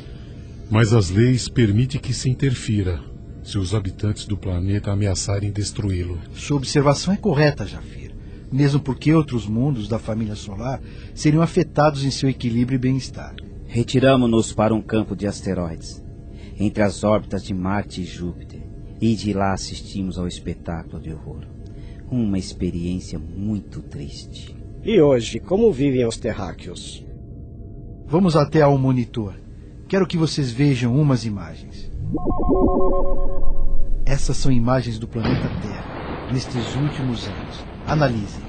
Mas 0.70 0.92
as 0.92 1.08
leis 1.08 1.48
permitem 1.48 1.98
que 1.98 2.12
se 2.12 2.28
interfira, 2.28 3.00
se 3.42 3.56
os 3.56 3.74
habitantes 3.74 4.26
do 4.26 4.36
planeta 4.36 4.90
ameaçarem 4.90 5.50
destruí-lo. 5.50 6.18
Sua 6.34 6.58
observação 6.58 7.14
é 7.14 7.16
correta, 7.16 7.66
Jafir. 7.66 8.14
Mesmo 8.52 8.78
porque 8.78 9.14
outros 9.14 9.46
mundos 9.46 9.88
da 9.88 9.98
família 9.98 10.34
solar 10.34 10.80
seriam 11.14 11.42
afetados 11.42 12.04
em 12.04 12.10
seu 12.10 12.28
equilíbrio 12.28 12.76
e 12.76 12.78
bem-estar. 12.78 13.34
Retiramo-nos 13.66 14.52
para 14.52 14.74
um 14.74 14.82
campo 14.82 15.16
de 15.16 15.26
asteroides, 15.26 16.02
entre 16.58 16.82
as 16.82 17.02
órbitas 17.02 17.42
de 17.44 17.54
Marte 17.54 18.02
e 18.02 18.04
Júpiter, 18.04 18.60
e 19.00 19.14
de 19.14 19.32
lá 19.32 19.54
assistimos 19.54 20.18
ao 20.18 20.28
espetáculo 20.28 21.00
de 21.00 21.12
horror. 21.12 21.44
Uma 22.10 22.38
experiência 22.38 23.18
muito 23.18 23.80
triste. 23.80 24.54
E 24.84 25.00
hoje, 25.00 25.40
como 25.40 25.72
vivem 25.72 26.06
os 26.06 26.16
terráqueos? 26.16 27.04
Vamos 28.06 28.36
até 28.36 28.62
ao 28.62 28.76
monitor. 28.78 29.34
Quero 29.88 30.06
que 30.06 30.18
vocês 30.18 30.52
vejam 30.52 30.94
umas 30.94 31.24
imagens. 31.24 31.90
Essas 34.04 34.36
são 34.36 34.52
imagens 34.52 34.98
do 34.98 35.08
planeta 35.08 35.48
Terra, 35.62 36.30
nestes 36.30 36.74
últimos 36.74 37.26
anos. 37.26 37.64
Analisem. 37.86 38.42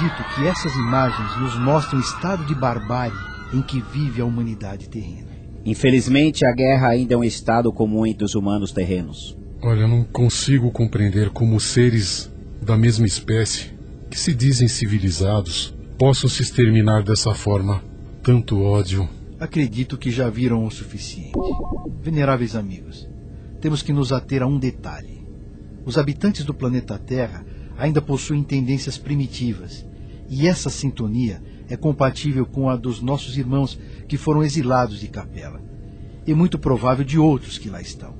Acredito 0.00 0.34
que 0.34 0.46
essas 0.46 0.74
imagens 0.76 1.38
nos 1.38 1.58
mostram 1.58 1.98
o 1.98 2.02
estado 2.02 2.46
de 2.46 2.54
barbárie 2.54 3.12
em 3.52 3.60
que 3.60 3.82
vive 3.82 4.22
a 4.22 4.24
humanidade 4.24 4.88
terrena. 4.88 5.28
Infelizmente, 5.62 6.46
a 6.46 6.52
guerra 6.54 6.88
ainda 6.88 7.12
é 7.12 7.16
um 7.18 7.22
estado 7.22 7.70
comum 7.70 8.06
entre 8.06 8.24
os 8.24 8.34
humanos 8.34 8.72
terrenos. 8.72 9.36
Olha, 9.62 9.86
não 9.86 10.02
consigo 10.02 10.70
compreender 10.70 11.28
como 11.28 11.60
seres 11.60 12.32
da 12.62 12.78
mesma 12.78 13.04
espécie, 13.04 13.72
que 14.10 14.18
se 14.18 14.32
dizem 14.32 14.68
civilizados, 14.68 15.76
possam 15.98 16.30
se 16.30 16.40
exterminar 16.40 17.02
dessa 17.02 17.34
forma. 17.34 17.82
Tanto 18.22 18.58
ódio. 18.62 19.06
Acredito 19.38 19.98
que 19.98 20.10
já 20.10 20.30
viram 20.30 20.64
o 20.64 20.70
suficiente. 20.70 21.32
Veneráveis 22.00 22.56
amigos, 22.56 23.06
temos 23.60 23.82
que 23.82 23.92
nos 23.92 24.12
ater 24.12 24.42
a 24.42 24.46
um 24.46 24.58
detalhe. 24.58 25.28
Os 25.84 25.98
habitantes 25.98 26.42
do 26.42 26.54
planeta 26.54 26.96
Terra 26.96 27.44
ainda 27.76 28.00
possuem 28.00 28.42
tendências 28.42 28.96
primitivas, 28.96 29.89
e 30.30 30.46
essa 30.46 30.70
sintonia 30.70 31.42
é 31.68 31.76
compatível 31.76 32.46
com 32.46 32.70
a 32.70 32.76
dos 32.76 33.02
nossos 33.02 33.36
irmãos 33.36 33.76
que 34.06 34.16
foram 34.16 34.44
exilados 34.44 35.00
de 35.00 35.08
Capela, 35.08 35.60
e 36.24 36.32
muito 36.32 36.56
provável 36.56 37.04
de 37.04 37.18
outros 37.18 37.58
que 37.58 37.68
lá 37.68 37.80
estão. 37.80 38.14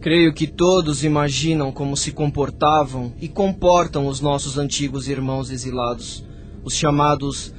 Creio 0.00 0.34
que 0.34 0.48
todos 0.48 1.04
imaginam 1.04 1.70
como 1.70 1.96
se 1.96 2.10
comportavam 2.10 3.12
e 3.20 3.28
comportam 3.28 4.08
os 4.08 4.20
nossos 4.20 4.58
antigos 4.58 5.08
irmãos 5.08 5.50
exilados, 5.50 6.24
os 6.64 6.74
chamados 6.74 7.54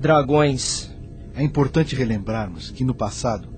dragões. 0.00 0.90
É 1.34 1.42
importante 1.42 1.94
relembrarmos 1.94 2.70
que 2.70 2.82
no 2.82 2.94
passado, 2.94 3.48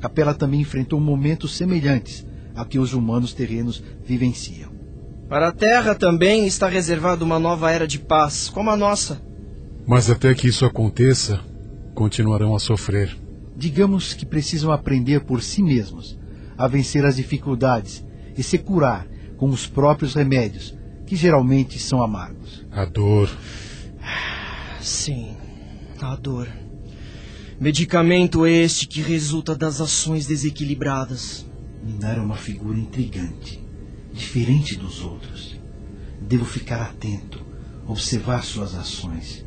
Capela 0.00 0.34
também 0.34 0.60
enfrentou 0.60 0.98
momentos 1.00 1.56
semelhantes 1.56 2.26
a 2.54 2.64
que 2.64 2.78
os 2.78 2.94
humanos 2.94 3.32
terrenos 3.32 3.82
vivenciam. 4.04 4.79
Para 5.30 5.46
a 5.46 5.52
Terra 5.52 5.94
também 5.94 6.44
está 6.44 6.68
reservada 6.68 7.24
uma 7.24 7.38
nova 7.38 7.70
era 7.70 7.86
de 7.86 8.00
paz, 8.00 8.48
como 8.48 8.68
a 8.68 8.76
nossa. 8.76 9.22
Mas 9.86 10.10
até 10.10 10.34
que 10.34 10.48
isso 10.48 10.66
aconteça, 10.66 11.38
continuarão 11.94 12.56
a 12.56 12.58
sofrer. 12.58 13.16
Digamos 13.56 14.12
que 14.12 14.26
precisam 14.26 14.72
aprender 14.72 15.20
por 15.20 15.40
si 15.40 15.62
mesmos 15.62 16.18
a 16.58 16.66
vencer 16.66 17.04
as 17.04 17.14
dificuldades 17.14 18.04
e 18.36 18.42
se 18.42 18.58
curar 18.58 19.06
com 19.36 19.48
os 19.48 19.68
próprios 19.68 20.14
remédios, 20.14 20.76
que 21.06 21.14
geralmente 21.14 21.78
são 21.78 22.02
amargos. 22.02 22.66
A 22.72 22.84
dor. 22.84 23.30
Sim, 24.80 25.36
a 26.02 26.16
dor. 26.16 26.48
Medicamento 27.60 28.44
este 28.48 28.88
que 28.88 29.00
resulta 29.00 29.54
das 29.54 29.80
ações 29.80 30.26
desequilibradas. 30.26 31.46
Minar 31.84 32.18
é 32.18 32.20
uma 32.20 32.36
figura 32.36 32.76
intrigante 32.76 33.69
diferente 34.20 34.76
dos 34.76 35.02
outros. 35.02 35.58
Devo 36.20 36.44
ficar 36.44 36.82
atento, 36.82 37.40
observar 37.88 38.44
suas 38.44 38.74
ações. 38.74 39.44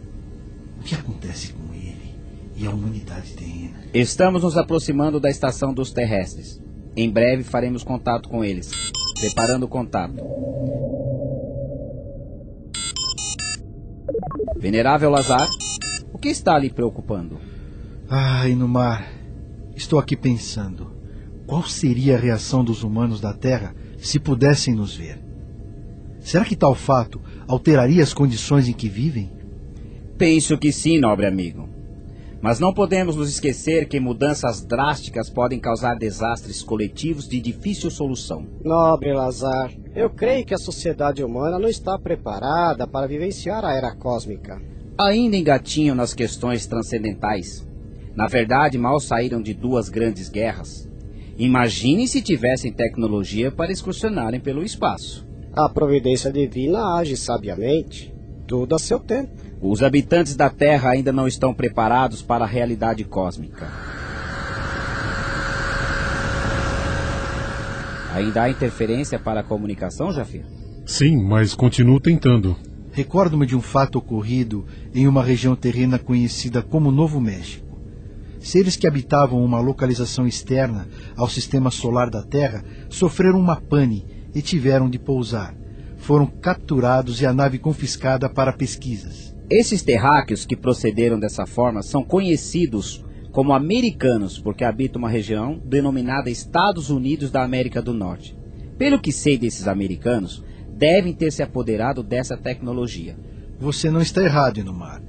O 0.79 0.83
que 0.83 0.95
acontece 0.95 1.53
com 1.53 1.73
ele 1.73 2.15
e 2.57 2.65
a 2.65 2.71
humanidade 2.71 3.33
terrena? 3.33 3.83
Estamos 3.93 4.41
nos 4.41 4.57
aproximando 4.57 5.19
da 5.19 5.29
estação 5.29 5.73
dos 5.73 5.93
terrestres. 5.93 6.59
Em 6.97 7.09
breve 7.09 7.43
faremos 7.43 7.83
contato 7.83 8.27
com 8.27 8.43
eles. 8.43 8.71
Preparando 9.19 9.63
o 9.63 9.67
contato. 9.67 10.15
Venerável 14.57 15.09
Lazar, 15.09 15.47
o 16.11 16.17
que 16.17 16.29
está 16.29 16.57
lhe 16.57 16.69
preocupando? 16.69 17.39
Ah, 18.09 18.49
Inumar, 18.49 19.07
estou 19.75 19.99
aqui 19.99 20.17
pensando. 20.17 20.91
Qual 21.45 21.63
seria 21.63 22.15
a 22.15 22.19
reação 22.19 22.63
dos 22.63 22.83
humanos 22.83 23.21
da 23.21 23.33
Terra 23.33 23.75
se 24.07 24.19
pudessem 24.19 24.75
nos 24.75 24.95
ver? 24.95 25.19
Será 26.19 26.45
que 26.45 26.55
tal 26.55 26.75
fato 26.75 27.21
alteraria 27.47 28.03
as 28.03 28.13
condições 28.13 28.67
em 28.67 28.73
que 28.73 28.87
vivem? 28.87 29.31
Penso 30.17 30.57
que 30.57 30.71
sim, 30.71 30.99
nobre 30.99 31.25
amigo. 31.25 31.69
Mas 32.41 32.59
não 32.59 32.73
podemos 32.73 33.15
nos 33.15 33.29
esquecer 33.29 33.87
que 33.87 34.01
mudanças 34.01 34.65
drásticas 34.65 35.29
podem 35.29 35.59
causar 35.59 35.95
desastres 35.95 36.61
coletivos 36.61 37.27
de 37.27 37.39
difícil 37.39 37.89
solução. 37.89 38.45
Nobre 38.63 39.13
Lazar, 39.13 39.71
eu 39.95 40.09
creio 40.09 40.45
que 40.45 40.53
a 40.53 40.57
sociedade 40.57 41.23
humana 41.23 41.57
não 41.57 41.69
está 41.69 41.97
preparada 41.97 42.85
para 42.85 43.07
vivenciar 43.07 43.63
a 43.63 43.73
era 43.73 43.95
cósmica. 43.95 44.61
Ainda 44.97 45.37
engatinham 45.37 45.95
nas 45.95 46.13
questões 46.13 46.67
transcendentais. 46.67 47.65
Na 48.13 48.27
verdade, 48.27 48.77
mal 48.77 48.99
saíram 48.99 49.41
de 49.41 49.53
duas 49.53 49.87
grandes 49.87 50.27
guerras. 50.27 50.89
Imagine 51.37 52.07
se 52.07 52.21
tivessem 52.21 52.71
tecnologia 52.71 53.51
para 53.51 53.71
excursionarem 53.71 54.39
pelo 54.39 54.63
espaço. 54.63 55.27
A 55.51 55.67
providência 55.67 56.31
divina 56.31 56.95
age 56.95 57.17
sabiamente, 57.17 58.13
tudo 58.47 58.75
a 58.75 58.79
seu 58.79 58.99
tempo. 58.99 59.31
Os 59.61 59.81
habitantes 59.81 60.35
da 60.35 60.49
Terra 60.49 60.91
ainda 60.91 61.11
não 61.11 61.27
estão 61.27 61.53
preparados 61.53 62.21
para 62.21 62.43
a 62.43 62.47
realidade 62.47 63.03
cósmica. 63.03 63.71
Ainda 68.13 68.43
há 68.43 68.49
interferência 68.49 69.17
para 69.17 69.39
a 69.39 69.43
comunicação, 69.43 70.11
Jafir? 70.11 70.45
Sim, 70.85 71.23
mas 71.23 71.55
continuo 71.55 71.99
tentando. 71.99 72.55
Recordo-me 72.91 73.47
de 73.47 73.55
um 73.55 73.61
fato 73.61 73.97
ocorrido 73.97 74.67
em 74.93 75.07
uma 75.07 75.23
região 75.23 75.55
terrena 75.55 75.97
conhecida 75.97 76.61
como 76.61 76.91
Novo 76.91 77.19
México. 77.19 77.62
Seres 78.43 78.75
que 78.75 78.85
habitavam 78.85 79.41
uma 79.41 79.61
localização 79.61 80.27
externa 80.27 80.85
ao 81.15 81.29
sistema 81.29 81.71
solar 81.71 82.09
da 82.09 82.21
Terra 82.21 82.61
sofreram 82.89 83.39
uma 83.39 83.55
pane 83.55 84.05
e 84.35 84.41
tiveram 84.41 84.89
de 84.89 84.99
pousar. 84.99 85.55
Foram 85.95 86.27
capturados 86.27 87.21
e 87.21 87.25
a 87.25 87.31
nave 87.31 87.57
confiscada 87.57 88.29
para 88.29 88.51
pesquisas. 88.51 89.33
Esses 89.49 89.81
terráqueos 89.81 90.45
que 90.45 90.57
procederam 90.57 91.17
dessa 91.17 91.45
forma 91.45 91.81
são 91.81 92.03
conhecidos 92.03 93.05
como 93.31 93.53
americanos 93.53 94.37
porque 94.37 94.65
habitam 94.65 94.99
uma 94.99 95.09
região 95.09 95.61
denominada 95.63 96.29
Estados 96.29 96.89
Unidos 96.89 97.31
da 97.31 97.43
América 97.45 97.81
do 97.81 97.93
Norte. 97.93 98.37
Pelo 98.77 98.99
que 98.99 99.13
sei 99.13 99.37
desses 99.37 99.69
americanos, 99.69 100.43
devem 100.69 101.13
ter 101.13 101.31
se 101.31 101.41
apoderado 101.41 102.03
dessa 102.03 102.35
tecnologia. 102.35 103.17
Você 103.57 103.89
não 103.89 104.01
está 104.01 104.21
errado, 104.21 104.59
Inumar. 104.59 105.01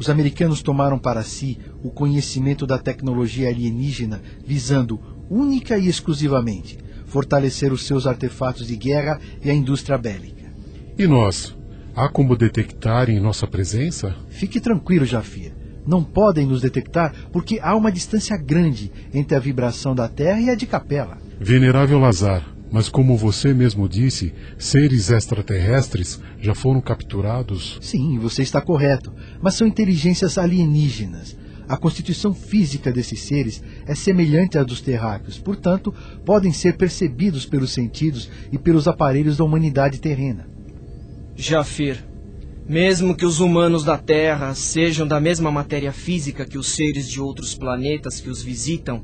Os 0.00 0.08
americanos 0.08 0.62
tomaram 0.62 0.98
para 0.98 1.22
si 1.22 1.58
o 1.84 1.90
conhecimento 1.90 2.66
da 2.66 2.78
tecnologia 2.78 3.50
alienígena, 3.50 4.22
visando 4.42 4.98
única 5.28 5.76
e 5.76 5.88
exclusivamente 5.88 6.78
fortalecer 7.04 7.70
os 7.70 7.86
seus 7.86 8.06
artefatos 8.06 8.66
de 8.66 8.76
guerra 8.76 9.20
e 9.44 9.50
a 9.50 9.54
indústria 9.54 9.98
bélica. 9.98 10.50
E 10.96 11.06
nós? 11.06 11.54
Há 11.94 12.08
como 12.08 12.34
detectar 12.34 13.10
em 13.10 13.20
nossa 13.20 13.46
presença? 13.46 14.16
Fique 14.30 14.58
tranquilo, 14.58 15.04
Jafir. 15.04 15.52
Não 15.86 16.02
podem 16.02 16.46
nos 16.46 16.62
detectar 16.62 17.12
porque 17.30 17.60
há 17.60 17.76
uma 17.76 17.92
distância 17.92 18.38
grande 18.38 18.90
entre 19.12 19.36
a 19.36 19.40
vibração 19.40 19.94
da 19.94 20.08
Terra 20.08 20.40
e 20.40 20.48
a 20.48 20.54
de 20.54 20.66
Capela. 20.66 21.18
Venerável 21.38 21.98
Lazar, 21.98 22.42
mas 22.70 22.88
como 22.88 23.16
você 23.16 23.52
mesmo 23.52 23.88
disse, 23.88 24.32
seres 24.58 25.10
extraterrestres 25.10 26.20
já 26.40 26.54
foram 26.54 26.80
capturados? 26.80 27.78
Sim, 27.80 28.18
você 28.18 28.42
está 28.42 28.60
correto, 28.60 29.12
mas 29.40 29.54
são 29.54 29.66
inteligências 29.66 30.38
alienígenas. 30.38 31.36
A 31.68 31.76
constituição 31.76 32.34
física 32.34 32.90
desses 32.90 33.20
seres 33.20 33.62
é 33.86 33.94
semelhante 33.94 34.58
à 34.58 34.64
dos 34.64 34.80
terráqueos, 34.80 35.38
portanto, 35.38 35.94
podem 36.24 36.52
ser 36.52 36.76
percebidos 36.76 37.46
pelos 37.46 37.72
sentidos 37.72 38.28
e 38.50 38.58
pelos 38.58 38.88
aparelhos 38.88 39.36
da 39.36 39.44
humanidade 39.44 40.00
terrena. 40.00 40.48
Jafir, 41.36 42.04
mesmo 42.68 43.16
que 43.16 43.24
os 43.24 43.40
humanos 43.40 43.84
da 43.84 43.96
Terra 43.96 44.54
sejam 44.54 45.06
da 45.06 45.20
mesma 45.20 45.50
matéria 45.50 45.92
física 45.92 46.44
que 46.44 46.58
os 46.58 46.68
seres 46.68 47.08
de 47.08 47.20
outros 47.20 47.54
planetas 47.54 48.20
que 48.20 48.30
os 48.30 48.42
visitam, 48.42 49.02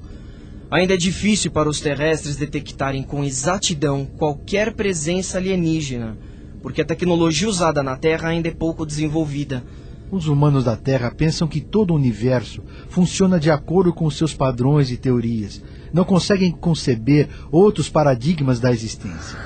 ainda 0.70 0.94
é 0.94 0.96
difícil 0.96 1.50
para 1.50 1.68
os 1.68 1.80
terrestres 1.80 2.36
detectarem 2.36 3.02
com 3.02 3.24
exatidão 3.24 4.04
qualquer 4.04 4.72
presença 4.74 5.38
alienígena, 5.38 6.16
porque 6.62 6.82
a 6.82 6.84
tecnologia 6.84 7.48
usada 7.48 7.82
na 7.82 7.96
Terra 7.96 8.28
ainda 8.28 8.48
é 8.48 8.52
pouco 8.52 8.84
desenvolvida. 8.84 9.62
Os 10.10 10.28
humanos 10.28 10.64
da 10.64 10.76
Terra 10.76 11.10
pensam 11.10 11.48
que 11.48 11.60
todo 11.60 11.90
o 11.90 11.96
universo 11.96 12.62
funciona 12.88 13.40
de 13.40 13.50
acordo 13.50 13.92
com 13.92 14.08
seus 14.10 14.32
padrões 14.32 14.90
e 14.90 14.96
teorias. 14.96 15.62
Não 15.92 16.04
conseguem 16.04 16.52
conceber 16.52 17.28
outros 17.50 17.88
paradigmas 17.88 18.60
da 18.60 18.70
existência. 18.70 19.38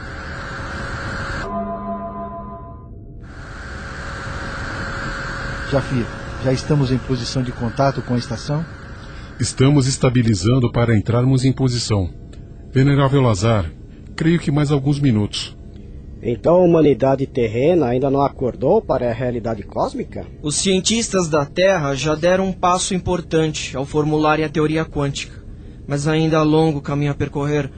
Jafir, 5.71 6.05
já 6.43 6.53
estamos 6.53 6.91
em 6.91 6.99
posição 6.99 7.43
de 7.43 7.53
contato 7.53 8.03
com 8.03 8.15
a 8.15 8.19
estação? 8.19 8.65
Estamos 9.41 9.87
estabilizando 9.87 10.71
para 10.71 10.95
entrarmos 10.95 11.47
em 11.47 11.53
posição. 11.53 12.11
Venerável 12.71 13.23
Lazar, 13.23 13.73
creio 14.15 14.39
que 14.39 14.51
mais 14.51 14.71
alguns 14.71 15.01
minutos. 15.01 15.57
Então 16.23 16.57
a 16.57 16.63
humanidade 16.63 17.27
terrena 17.27 17.87
ainda 17.87 18.11
não 18.11 18.21
acordou 18.21 18.83
para 18.83 19.09
a 19.09 19.15
realidade 19.15 19.63
cósmica? 19.63 20.27
Os 20.43 20.57
cientistas 20.57 21.27
da 21.27 21.47
Terra 21.47 21.95
já 21.95 22.15
deram 22.15 22.49
um 22.49 22.53
passo 22.53 22.93
importante 22.93 23.75
ao 23.75 23.87
formularem 23.87 24.45
a 24.45 24.49
teoria 24.51 24.85
quântica, 24.85 25.43
mas 25.89 26.07
ainda 26.07 26.37
há 26.37 26.43
longo 26.43 26.83
caminho 26.83 27.13
a 27.13 27.15
percorrer. 27.15 27.71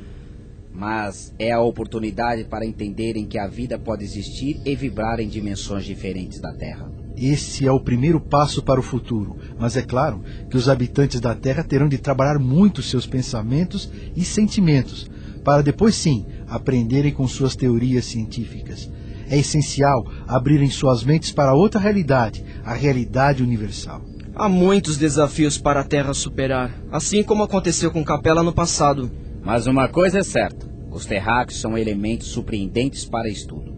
Mas 0.74 1.32
é 1.38 1.52
a 1.52 1.60
oportunidade 1.60 2.42
para 2.42 2.66
entenderem 2.66 3.24
que 3.24 3.38
a 3.38 3.46
vida 3.46 3.78
pode 3.78 4.02
existir 4.02 4.60
e 4.64 4.74
vibrar 4.74 5.20
em 5.20 5.28
dimensões 5.28 5.84
diferentes 5.84 6.40
da 6.40 6.52
Terra. 6.52 7.01
Esse 7.24 7.64
é 7.64 7.70
o 7.70 7.78
primeiro 7.78 8.20
passo 8.20 8.64
para 8.64 8.80
o 8.80 8.82
futuro, 8.82 9.36
mas 9.56 9.76
é 9.76 9.82
claro 9.82 10.24
que 10.50 10.56
os 10.56 10.68
habitantes 10.68 11.20
da 11.20 11.36
Terra 11.36 11.62
terão 11.62 11.88
de 11.88 11.96
trabalhar 11.96 12.36
muito 12.36 12.82
seus 12.82 13.06
pensamentos 13.06 13.88
e 14.16 14.24
sentimentos, 14.24 15.08
para 15.44 15.62
depois 15.62 15.94
sim 15.94 16.26
aprenderem 16.48 17.12
com 17.12 17.28
suas 17.28 17.54
teorias 17.54 18.06
científicas. 18.06 18.90
É 19.30 19.38
essencial 19.38 20.04
abrirem 20.26 20.68
suas 20.68 21.04
mentes 21.04 21.30
para 21.30 21.54
outra 21.54 21.80
realidade, 21.80 22.44
a 22.64 22.74
realidade 22.74 23.40
universal. 23.40 24.02
Há 24.34 24.48
muitos 24.48 24.96
desafios 24.96 25.56
para 25.56 25.82
a 25.82 25.84
Terra 25.84 26.12
superar, 26.14 26.74
assim 26.90 27.22
como 27.22 27.44
aconteceu 27.44 27.92
com 27.92 28.02
Capela 28.02 28.42
no 28.42 28.52
passado. 28.52 29.08
Mas 29.44 29.68
uma 29.68 29.86
coisa 29.86 30.18
é 30.18 30.22
certa: 30.24 30.68
os 30.90 31.06
terráqueos 31.06 31.60
são 31.60 31.78
elementos 31.78 32.26
surpreendentes 32.26 33.04
para 33.04 33.28
estudo. 33.28 33.72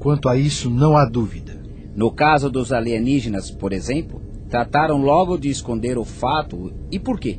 Quanto 0.00 0.28
a 0.28 0.36
isso, 0.36 0.68
não 0.68 0.96
há 0.96 1.04
dúvida. 1.04 1.59
No 2.00 2.10
caso 2.10 2.48
dos 2.48 2.72
alienígenas, 2.72 3.50
por 3.50 3.74
exemplo, 3.74 4.22
trataram 4.48 5.02
logo 5.02 5.36
de 5.36 5.50
esconder 5.50 5.98
o 5.98 6.04
fato. 6.06 6.72
E 6.90 6.98
por 6.98 7.20
quê? 7.20 7.38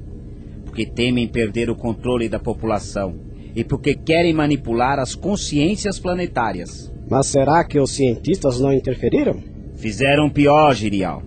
Porque 0.63 0.85
temem 0.85 1.27
perder 1.27 1.67
o 1.71 1.75
controle 1.75 2.29
da 2.29 2.37
população 2.37 3.15
e 3.55 3.63
porque 3.63 3.95
querem 3.95 4.35
manipular 4.35 4.99
as 4.99 5.15
consciências 5.15 5.97
planetárias. 5.97 6.93
Mas 7.09 7.25
será 7.25 7.63
que 7.63 7.79
os 7.79 7.89
cientistas 7.89 8.59
não 8.59 8.71
interferiram? 8.71 9.41
Fizeram 9.77 10.29
pior, 10.29 10.75
Girial. 10.75 11.23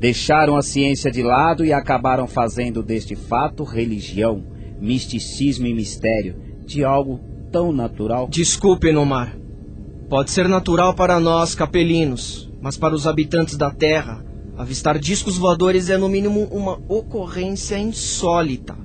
Deixaram 0.00 0.56
a 0.56 0.60
ciência 0.60 1.08
de 1.08 1.22
lado 1.22 1.64
e 1.64 1.72
acabaram 1.72 2.26
fazendo 2.26 2.82
deste 2.82 3.14
fato 3.14 3.62
religião, 3.62 4.42
misticismo 4.80 5.68
e 5.68 5.72
mistério 5.72 6.34
de 6.66 6.82
algo 6.82 7.20
tão 7.52 7.70
natural. 7.70 8.26
Desculpe, 8.28 8.90
Nomar. 8.90 9.38
Pode 10.08 10.32
ser 10.32 10.48
natural 10.48 10.94
para 10.94 11.20
nós, 11.20 11.54
capelinos, 11.54 12.51
mas 12.62 12.76
para 12.78 12.94
os 12.94 13.06
habitantes 13.08 13.56
da 13.56 13.70
Terra, 13.70 14.24
avistar 14.56 14.98
discos 14.98 15.36
voadores 15.36 15.90
é 15.90 15.98
no 15.98 16.08
mínimo 16.08 16.44
uma 16.52 16.80
ocorrência 16.88 17.76
insólita. 17.76 18.76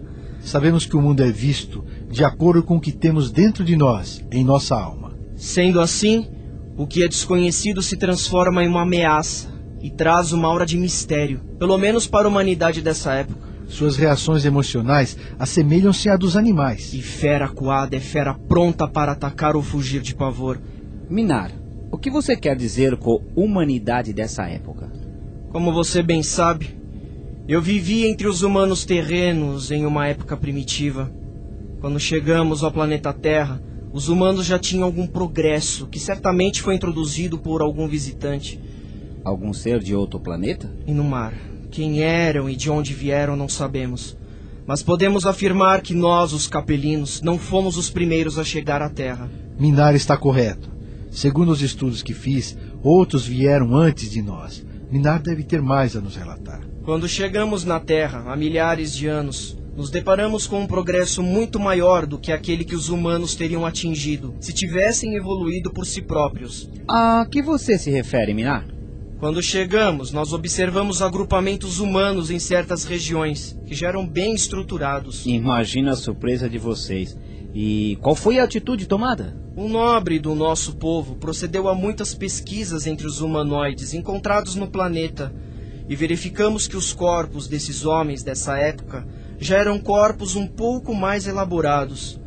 Sabemos 0.41 0.85
que 0.85 0.97
o 0.97 1.01
mundo 1.01 1.23
é 1.23 1.31
visto 1.31 1.85
de 2.09 2.23
acordo 2.23 2.63
com 2.63 2.77
o 2.77 2.81
que 2.81 2.91
temos 2.91 3.29
dentro 3.31 3.63
de 3.63 3.75
nós, 3.75 4.25
em 4.31 4.43
nossa 4.43 4.75
alma. 4.75 5.15
Sendo 5.35 5.79
assim, 5.79 6.27
o 6.75 6.87
que 6.87 7.03
é 7.03 7.07
desconhecido 7.07 7.81
se 7.83 7.95
transforma 7.95 8.63
em 8.63 8.67
uma 8.67 8.81
ameaça 8.81 9.49
e 9.79 9.91
traz 9.91 10.31
uma 10.31 10.47
aura 10.47 10.65
de 10.65 10.77
mistério, 10.77 11.41
pelo 11.59 11.77
menos 11.77 12.07
para 12.07 12.25
a 12.25 12.29
humanidade 12.29 12.81
dessa 12.81 13.13
época. 13.13 13.47
Suas 13.67 13.97
reações 13.97 14.45
emocionais 14.45 15.17
assemelham-se 15.37 16.09
à 16.09 16.15
dos 16.15 16.37
animais. 16.37 16.93
E 16.93 17.01
fera 17.01 17.45
acuada 17.45 17.95
é 17.95 17.99
fera 17.99 18.33
pronta 18.33 18.87
para 18.87 19.11
atacar 19.11 19.55
ou 19.55 19.61
fugir 19.61 20.01
de 20.01 20.15
pavor. 20.15 20.59
Minar, 21.09 21.51
o 21.91 21.97
que 21.97 22.09
você 22.09 22.35
quer 22.35 22.55
dizer 22.55 22.97
com 22.97 23.21
humanidade 23.35 24.11
dessa 24.13 24.47
época? 24.47 24.91
Como 25.49 25.71
você 25.71 26.03
bem 26.03 26.21
sabe, 26.21 26.77
eu 27.47 27.61
vivi 27.61 28.05
entre 28.05 28.27
os 28.27 28.41
humanos 28.41 28.83
terrenos 28.83 29.71
em 29.71 29.85
uma 29.85 30.07
época 30.07 30.35
primitiva. 30.35 31.11
Quando 31.79 31.99
chegamos 31.99 32.63
ao 32.63 32.71
planeta 32.71 33.13
Terra, 33.13 33.61
os 33.93 34.09
humanos 34.09 34.45
já 34.45 34.59
tinham 34.59 34.83
algum 34.83 35.07
progresso 35.07 35.87
que 35.87 35.99
certamente 35.99 36.61
foi 36.61 36.75
introduzido 36.75 37.39
por 37.39 37.61
algum 37.61 37.87
visitante. 37.87 38.59
Algum 39.23 39.53
ser 39.53 39.79
de 39.79 39.95
outro 39.95 40.19
planeta? 40.19 40.69
E 40.85 40.91
no 40.91 41.03
mar. 41.03 41.33
Quem 41.71 42.01
eram 42.01 42.49
e 42.49 42.55
de 42.55 42.69
onde 42.69 42.93
vieram 42.93 43.35
não 43.35 43.47
sabemos. 43.47 44.17
Mas 44.65 44.83
podemos 44.83 45.25
afirmar 45.25 45.81
que 45.81 45.93
nós, 45.93 46.33
os 46.33 46.47
capelinos, 46.47 47.21
não 47.21 47.39
fomos 47.39 47.77
os 47.77 47.89
primeiros 47.89 48.37
a 48.37 48.43
chegar 48.43 48.81
à 48.81 48.89
Terra. 48.89 49.31
Minar 49.57 49.95
está 49.95 50.17
correto. 50.17 50.76
Segundo 51.17 51.51
os 51.51 51.63
estudos 51.63 52.03
que 52.03 52.13
fiz, 52.13 52.55
outros 52.83 53.25
vieram 53.25 53.75
antes 53.75 54.11
de 54.11 54.21
nós. 54.21 54.63
Minar 54.91 55.19
deve 55.19 55.41
ter 55.41 55.63
mais 55.63 55.95
a 55.95 55.99
nos 55.99 56.15
relatar. 56.15 56.61
Quando 56.85 57.09
chegamos 57.09 57.65
na 57.65 57.79
Terra, 57.79 58.31
há 58.31 58.35
milhares 58.35 58.93
de 58.95 59.07
anos, 59.07 59.57
nos 59.75 59.89
deparamos 59.89 60.45
com 60.45 60.59
um 60.59 60.67
progresso 60.67 61.23
muito 61.23 61.59
maior 61.59 62.05
do 62.05 62.19
que 62.19 62.31
aquele 62.31 62.63
que 62.63 62.75
os 62.75 62.89
humanos 62.89 63.33
teriam 63.33 63.65
atingido 63.65 64.35
se 64.39 64.53
tivessem 64.53 65.15
evoluído 65.15 65.73
por 65.73 65.87
si 65.87 66.03
próprios. 66.03 66.69
A 66.87 67.25
que 67.25 67.41
você 67.41 67.79
se 67.79 67.89
refere, 67.89 68.35
Minar? 68.35 68.67
Quando 69.19 69.41
chegamos, 69.41 70.11
nós 70.11 70.33
observamos 70.33 71.01
agrupamentos 71.01 71.79
humanos 71.79 72.29
em 72.29 72.37
certas 72.37 72.83
regiões, 72.83 73.59
que 73.65 73.73
já 73.73 73.87
eram 73.87 74.07
bem 74.07 74.35
estruturados. 74.35 75.25
Imagina 75.25 75.93
a 75.93 75.95
surpresa 75.95 76.47
de 76.47 76.59
vocês. 76.59 77.17
E 77.59 77.97
qual 78.03 78.13
foi 78.13 78.37
a 78.37 78.43
atitude 78.43 78.85
tomada? 78.85 79.35
Um 79.55 79.67
nobre 79.67 80.19
do 80.19 80.35
nosso 80.35 80.75
povo 80.75 81.15
procedeu 81.15 81.67
a 81.67 81.73
muitas 81.73 82.13
pesquisas 82.13 82.85
entre 82.85 83.07
os 83.07 83.19
humanoides 83.19 83.95
encontrados 83.95 84.53
no 84.53 84.67
planeta 84.67 85.33
e 85.89 85.95
verificamos 85.95 86.67
que 86.67 86.77
os 86.77 86.93
corpos 86.93 87.47
desses 87.47 87.83
homens 87.83 88.21
dessa 88.21 88.55
época 88.59 89.07
já 89.39 89.57
eram 89.57 89.79
corpos 89.79 90.35
um 90.35 90.45
pouco 90.45 90.93
mais 90.93 91.25
elaborados. 91.25 92.19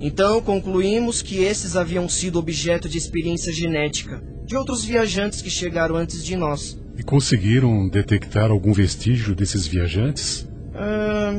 Então 0.00 0.40
concluímos 0.40 1.20
que 1.20 1.44
esses 1.44 1.76
haviam 1.76 2.08
sido 2.08 2.38
objeto 2.38 2.88
de 2.88 2.96
experiência 2.96 3.52
genética 3.52 4.22
de 4.46 4.56
outros 4.56 4.82
viajantes 4.82 5.42
que 5.42 5.50
chegaram 5.50 5.96
antes 5.96 6.24
de 6.24 6.34
nós. 6.34 6.80
E 6.96 7.02
conseguiram 7.02 7.86
detectar 7.90 8.50
algum 8.50 8.72
vestígio 8.72 9.34
desses 9.34 9.66
viajantes? 9.66 10.47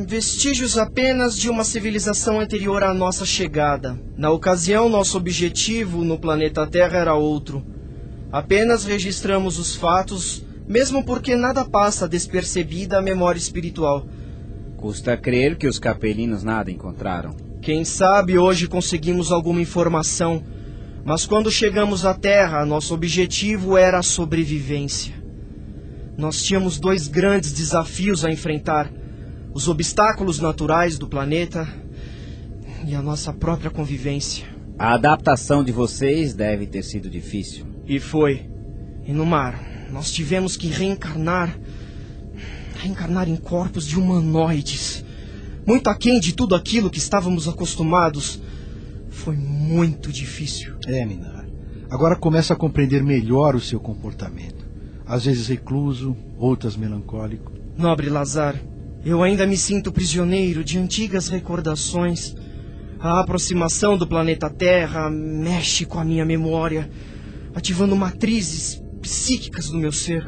Vestígios 0.08 0.78
apenas 0.78 1.38
de 1.38 1.50
uma 1.50 1.64
civilização 1.64 2.40
anterior 2.40 2.84
à 2.84 2.94
nossa 2.94 3.26
chegada. 3.26 4.00
Na 4.18 4.32
ocasião, 4.32 4.90
nosso 4.90 5.18
objetivo 5.18 6.04
no 6.04 6.18
planeta 6.18 6.66
Terra 6.68 6.98
era 6.98 7.16
outro. 7.16 7.66
Apenas 8.32 8.86
registramos 8.86 9.58
os 9.58 9.76
fatos, 9.76 10.46
mesmo 10.68 11.04
porque 11.04 11.36
nada 11.36 11.66
passa 11.66 12.08
despercebida 12.08 12.98
à 12.98 13.02
memória 13.02 13.40
espiritual. 13.40 14.06
Custa 14.78 15.18
crer 15.18 15.58
que 15.58 15.68
os 15.68 15.80
capelinos 15.80 16.44
nada 16.44 16.72
encontraram. 16.72 17.36
Quem 17.62 17.84
sabe 17.84 18.38
hoje 18.38 18.68
conseguimos 18.68 19.32
alguma 19.32 19.62
informação 19.62 20.44
mas 21.04 21.26
quando 21.26 21.50
chegamos 21.50 22.06
à 22.06 22.14
Terra, 22.14 22.66
nosso 22.66 22.94
objetivo 22.94 23.78
era 23.78 24.00
a 24.00 24.04
sobrevivência. 24.04 25.16
Nós 26.18 26.44
tínhamos 26.44 26.80
dois 26.80 27.08
grandes 27.08 27.52
desafios 27.54 28.26
a 28.26 28.32
enfrentar: 28.32 28.92
os 29.54 29.68
obstáculos 29.68 30.40
naturais 30.40 30.98
do 30.98 31.08
planeta 31.08 31.68
e 32.86 32.96
a 32.96 33.02
nossa 33.02 33.34
própria 33.34 33.70
convivência. 33.70 34.46
A 34.78 34.94
adaptação 34.94 35.64
de 35.64 35.72
vocês 35.72 36.34
deve 36.34 36.66
ter 36.66 36.84
sido 36.84 37.10
difícil. 37.10 37.66
E 37.86 38.00
foi. 38.00 38.50
E 39.06 39.12
no 39.12 39.26
mar, 39.26 39.62
nós 39.92 40.12
tivemos 40.12 40.56
que 40.56 40.68
reencarnar 40.68 41.58
reencarnar 42.80 43.28
em 43.28 43.36
corpos 43.36 43.86
de 43.86 44.00
humanoides, 44.00 45.04
muito 45.66 45.90
aquém 45.90 46.20
de 46.20 46.34
tudo 46.34 46.56
aquilo 46.56 46.90
que 46.90 46.98
estávamos 46.98 47.48
acostumados 47.48 48.42
Foi 49.10 49.36
muito 49.36 50.12
difícil. 50.12 50.76
É, 50.88 51.06
Minar. 51.06 51.46
Agora 51.90 52.16
começa 52.16 52.54
a 52.54 52.56
compreender 52.56 53.04
melhor 53.04 53.54
o 53.56 53.60
seu 53.60 53.80
comportamento. 53.80 54.66
Às 55.06 55.26
vezes 55.26 55.48
recluso, 55.48 56.16
outras 56.38 56.78
melancólico. 56.78 57.52
Nobre 57.78 58.10
Lazar, 58.10 58.56
eu 59.04 59.24
ainda 59.24 59.48
me 59.48 59.58
sinto 59.58 59.92
prisioneiro 59.92 60.64
de 60.64 60.78
antigas 60.78 61.30
recordações. 61.30 62.36
A 63.00 63.20
aproximação 63.20 63.98
do 63.98 64.06
planeta 64.06 64.50
Terra 64.50 65.10
mexe 65.10 65.86
com 65.86 66.00
a 66.00 66.06
minha 66.06 66.26
memória, 66.26 66.90
ativando 67.56 67.96
matrizes 67.96 68.84
psíquicas 69.02 69.70
no 69.70 69.80
meu 69.80 69.92
ser. 69.92 70.28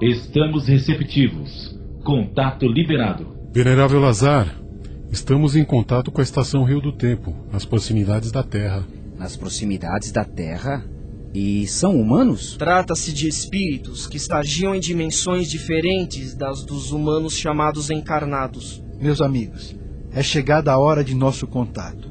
Estamos 0.00 0.66
receptivos. 0.66 1.78
Contato 2.04 2.66
liberado. 2.66 3.36
Venerável 3.52 4.00
Lazar, 4.00 4.54
estamos 5.10 5.56
em 5.56 5.64
contato 5.64 6.10
com 6.10 6.20
a 6.20 6.24
estação 6.24 6.64
Rio 6.64 6.80
do 6.80 6.92
Tempo, 6.92 7.34
nas 7.52 7.64
proximidades 7.64 8.32
da 8.32 8.42
Terra. 8.42 8.84
Nas 9.16 9.36
proximidades 9.36 10.12
da 10.12 10.24
Terra? 10.24 10.84
E 11.34 11.66
são 11.66 12.00
humanos? 12.00 12.56
Trata-se 12.56 13.12
de 13.12 13.28
espíritos 13.28 14.06
que 14.06 14.16
estagiam 14.16 14.74
em 14.74 14.80
dimensões 14.80 15.50
diferentes 15.50 16.34
das 16.34 16.64
dos 16.64 16.90
humanos 16.90 17.34
chamados 17.34 17.90
encarnados. 17.90 18.82
Meus 19.00 19.20
amigos, 19.20 19.76
é 20.10 20.22
chegada 20.22 20.72
a 20.72 20.78
hora 20.78 21.04
de 21.04 21.14
nosso 21.14 21.46
contato. 21.46 22.10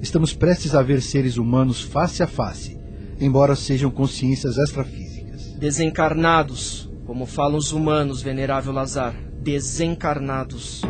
Estamos 0.00 0.32
prestes 0.32 0.74
a 0.74 0.82
ver 0.82 1.02
seres 1.02 1.36
humanos 1.36 1.80
face 1.80 2.22
a 2.22 2.26
face, 2.26 2.78
embora 3.20 3.54
sejam 3.54 3.90
consciências 3.90 4.56
extrafísicas. 4.58 5.54
Desencarnados, 5.58 6.90
como 7.06 7.26
falam 7.26 7.58
os 7.58 7.72
humanos, 7.72 8.22
venerável 8.22 8.72
Lazar. 8.72 9.14
Desencarnados. 9.42 10.82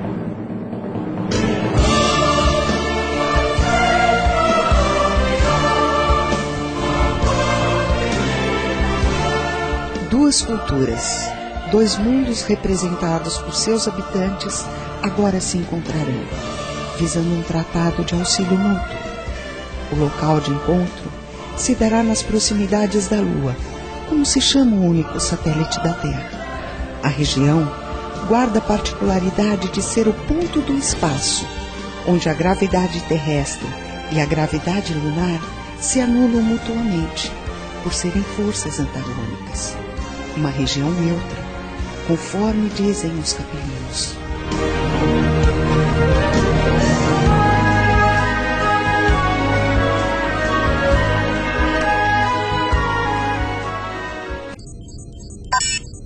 Duas 10.27 10.43
culturas, 10.43 11.31
dois 11.71 11.97
mundos 11.97 12.43
representados 12.43 13.39
por 13.39 13.55
seus 13.55 13.87
habitantes, 13.87 14.65
agora 15.01 15.41
se 15.41 15.57
encontrarão, 15.57 16.21
visando 16.99 17.33
um 17.33 17.43
tratado 17.45 18.05
de 18.05 18.13
auxílio 18.13 18.59
mútuo. 18.59 18.99
O 19.93 19.95
local 19.95 20.41
de 20.41 20.51
encontro 20.51 21.13
se 21.57 21.77
dará 21.77 22.03
nas 22.03 22.25
proximidades 22.25 23.07
da 23.07 23.21
Lua, 23.21 23.55
como 24.09 24.27
se 24.27 24.41
chama 24.41 24.75
o 24.75 24.87
único 24.87 25.21
satélite 25.21 25.79
da 25.79 25.93
Terra. 25.93 26.29
A 27.05 27.09
região 27.09 27.73
guarda 28.27 28.59
a 28.59 28.63
particularidade 28.63 29.69
de 29.69 29.81
ser 29.81 30.09
o 30.09 30.13
ponto 30.13 30.61
do 30.61 30.77
espaço, 30.77 31.47
onde 32.05 32.29
a 32.29 32.35
gravidade 32.35 33.01
terrestre 33.03 33.69
e 34.11 34.21
a 34.21 34.27
gravidade 34.27 34.93
lunar 34.93 35.41
se 35.79 36.01
anulam 36.01 36.43
mutuamente, 36.43 37.31
por 37.85 37.95
serem 37.95 38.25
forças 38.25 38.81
antagônicas. 38.81 39.86
Uma 40.37 40.51
região 40.51 40.91
neutra, 40.91 41.39
conforme 42.07 42.69
dizem 42.71 43.11
os 43.19 43.33
capelinos. 43.33 44.17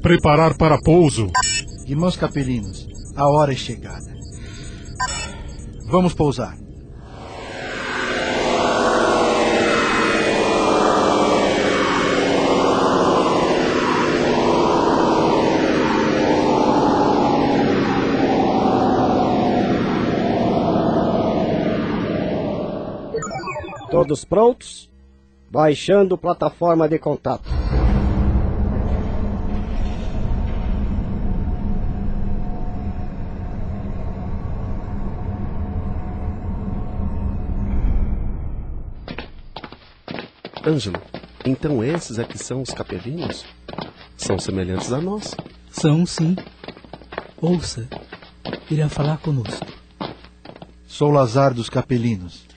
Preparar 0.01 0.57
para 0.57 0.81
pouso. 0.81 1.26
Irmãos 1.87 2.16
capelinos, 2.16 2.87
a 3.16 3.28
hora 3.28 3.53
é 3.53 3.57
chegada. 3.57 4.14
Vamos 5.87 6.14
pousar. 6.14 6.57
Todos 23.91 24.24
prontos? 24.24 24.88
Baixando 25.51 26.16
plataforma 26.16 26.88
de 26.88 26.97
contato. 26.97 27.51
Ângelo, 40.64 41.03
então 41.45 41.82
esses 41.82 42.18
é 42.18 42.24
que 42.24 42.38
são 42.38 42.62
os 42.62 42.70
capelinos? 42.70 43.45
São 44.16 44.38
semelhantes 44.38 44.93
a 44.93 45.01
nós. 45.01 45.34
São 45.68 46.07
sim. 46.07 46.36
Ouça, 47.43 47.88
irá 48.70 48.88
falar 48.88 49.18
conosco. 49.18 49.66
Sou 50.86 51.11
Lazar 51.11 51.53
dos 51.53 51.68
Capelinos. 51.68 52.49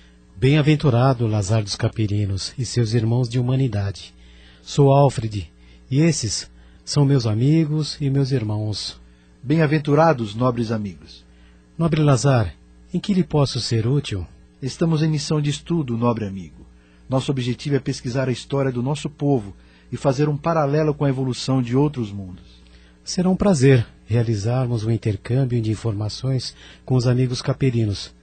Bem-aventurado 0.43 1.25
Lazar 1.25 1.63
dos 1.63 1.77
Capelinos 1.77 2.53
e 2.59 2.65
seus 2.65 2.93
irmãos 2.93 3.29
de 3.29 3.39
humanidade. 3.39 4.13
Sou 4.61 4.91
Alfred, 4.91 5.49
e 5.89 6.01
esses 6.01 6.51
são 6.83 7.05
meus 7.05 7.25
amigos 7.25 7.95
e 8.01 8.09
meus 8.09 8.33
irmãos. 8.33 8.99
Bem-aventurados, 9.41 10.35
nobres 10.35 10.69
amigos. 10.69 11.23
Nobre 11.77 12.01
Lazar, 12.01 12.53
em 12.93 12.99
que 12.99 13.13
lhe 13.13 13.23
posso 13.23 13.61
ser 13.61 13.87
útil? 13.87 14.27
Estamos 14.61 15.01
em 15.01 15.07
missão 15.07 15.39
de 15.39 15.49
estudo, 15.49 15.97
nobre 15.97 16.25
amigo. 16.25 16.65
Nosso 17.07 17.31
objetivo 17.31 17.77
é 17.77 17.79
pesquisar 17.79 18.27
a 18.27 18.33
história 18.33 18.69
do 18.69 18.83
nosso 18.83 19.09
povo 19.09 19.55
e 19.89 19.95
fazer 19.95 20.27
um 20.27 20.35
paralelo 20.35 20.93
com 20.93 21.05
a 21.05 21.09
evolução 21.09 21.61
de 21.61 21.73
outros 21.73 22.11
mundos. 22.11 22.61
Será 23.01 23.29
um 23.29 23.37
prazer 23.37 23.87
realizarmos 24.05 24.83
um 24.83 24.91
intercâmbio 24.91 25.61
de 25.61 25.71
informações 25.71 26.53
com 26.83 26.95
os 26.95 27.07
amigos 27.07 27.41
capelinos 27.41 28.13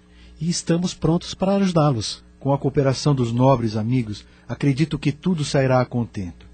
e 0.41 0.49
estamos 0.49 0.95
prontos 0.95 1.35
para 1.35 1.57
ajudá-los. 1.57 2.25
Com 2.39 2.55
a 2.55 2.59
cooperação 2.59 3.15
dos 3.15 3.31
nobres 3.31 3.77
amigos, 3.77 4.25
acredito 4.49 4.99
que 4.99 5.13
tudo 5.13 5.45
sairá 5.45 5.81
a 5.81 5.85
contento. 5.85 6.47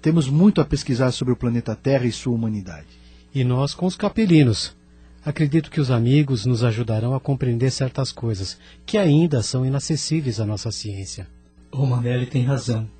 Temos 0.00 0.28
muito 0.28 0.60
a 0.60 0.64
pesquisar 0.64 1.12
sobre 1.12 1.32
o 1.32 1.36
planeta 1.36 1.76
Terra 1.76 2.06
e 2.06 2.12
sua 2.12 2.34
humanidade. 2.34 2.88
E 3.32 3.44
nós 3.44 3.72
com 3.72 3.86
os 3.86 3.94
capelinos. 3.94 4.76
Acredito 5.24 5.70
que 5.70 5.80
os 5.80 5.92
amigos 5.92 6.44
nos 6.44 6.64
ajudarão 6.64 7.14
a 7.14 7.20
compreender 7.20 7.70
certas 7.70 8.10
coisas 8.10 8.58
que 8.84 8.98
ainda 8.98 9.40
são 9.40 9.64
inacessíveis 9.64 10.40
à 10.40 10.44
nossa 10.44 10.72
ciência. 10.72 11.28
O 11.70 11.86
Manelli 11.86 12.26
tem 12.26 12.42
razão, 12.42 12.90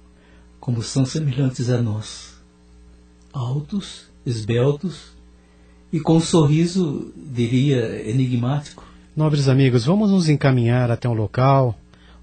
como 0.61 0.81
são 0.81 1.05
semelhantes 1.05 1.69
a 1.69 1.83
nós. 1.83 2.41
Altos, 3.33 4.05
esbeltos 4.25 5.11
e 5.93 5.99
com 5.99 6.19
um 6.19 6.21
sorriso, 6.21 7.13
diria, 7.17 8.09
enigmático. 8.09 8.92
Nobres 9.15 9.47
amigos, 9.47 9.85
vamos 9.85 10.11
nos 10.11 10.31
encaminhar 10.31 10.91
até 10.91 11.07
um 11.07 11.13
local 11.13 11.75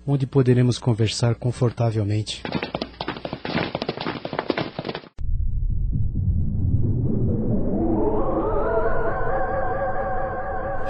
onde 0.08 0.26
poderemos 0.26 0.80
conversar 0.80 1.36
confortavelmente. 1.36 2.42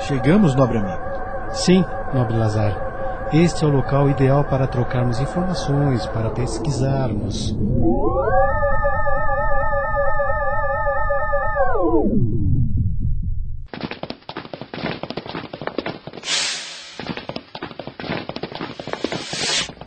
Chegamos, 0.07 0.55
nobre 0.55 0.77
amigo. 0.77 1.01
Sim, 1.51 1.83
nobre 2.13 2.37
Lazar. 2.37 3.27
Este 3.33 3.65
é 3.65 3.67
o 3.67 3.71
local 3.71 4.09
ideal 4.09 4.45
para 4.45 4.67
trocarmos 4.67 5.19
informações, 5.19 6.05
para 6.05 6.29
pesquisarmos. 6.29 7.53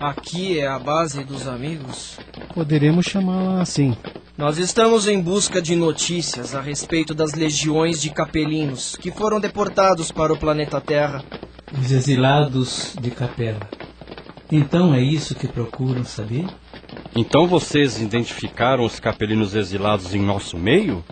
Aqui 0.03 0.59
é 0.59 0.67
a 0.67 0.81
base 0.81 1.23
dos 1.23 1.47
amigos. 1.47 2.19
Poderemos 2.53 3.07
chamá-la 3.07 3.63
assim. 3.63 3.97
Nós 4.37 4.59
estamos 4.59 5.07
em 5.07 5.21
busca 5.21 5.63
de 5.63 5.77
notícias 5.77 6.57
a 6.57 6.61
respeito 6.61 7.15
das 7.15 7.35
legiões 7.35 8.03
de 8.03 8.11
capelinos 8.11 8.97
que 8.97 9.13
foram 9.13 9.39
deportados 9.39 10.11
para 10.11 10.33
o 10.33 10.37
planeta 10.37 10.81
Terra. 10.81 11.23
Os 11.81 11.93
exilados 11.93 12.97
de 13.01 13.13
Capela. 13.13 13.61
Então 14.51 14.93
é 14.93 15.01
isso 15.01 15.37
que 15.37 15.47
procuram 15.47 16.05
saber? 16.05 16.47
Então 17.15 17.47
vocês 17.47 18.03
identificaram 18.03 18.85
os 18.85 18.99
capelinos 18.99 19.55
exilados 19.55 20.17
em 20.17 20.21
nosso 20.21 20.59
meio? 20.59 21.05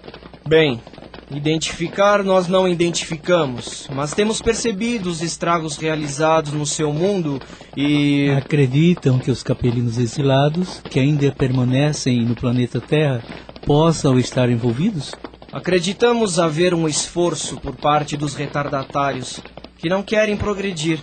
Bem, 0.45 0.82
identificar 1.31 2.24
nós 2.24 2.49
não 2.49 2.68
identificamos, 2.68 3.89
mas 3.93 4.12
temos 4.12 4.43
percebido 4.43 5.09
os 5.09 5.22
estragos 5.22 5.76
realizados 5.76 6.53
no 6.53 6.66
seu 6.66 6.93
mundo 6.93 7.41
e. 7.76 8.31
Acreditam 8.37 9.18
que 9.18 9.31
os 9.31 9.43
capelinos 9.43 9.99
exilados, 9.99 10.83
que 10.91 10.99
ainda 10.99 11.31
permanecem 11.33 12.24
no 12.24 12.35
planeta 12.35 12.81
Terra, 12.81 13.22
possam 13.64 14.18
estar 14.18 14.51
envolvidos? 14.51 15.14
Acreditamos 15.53 16.39
haver 16.39 16.74
um 16.74 16.89
esforço 16.89 17.57
por 17.57 17.74
parte 17.74 18.16
dos 18.16 18.35
retardatários 18.35 19.41
que 19.78 19.89
não 19.89 20.03
querem 20.03 20.37
progredir 20.37 21.01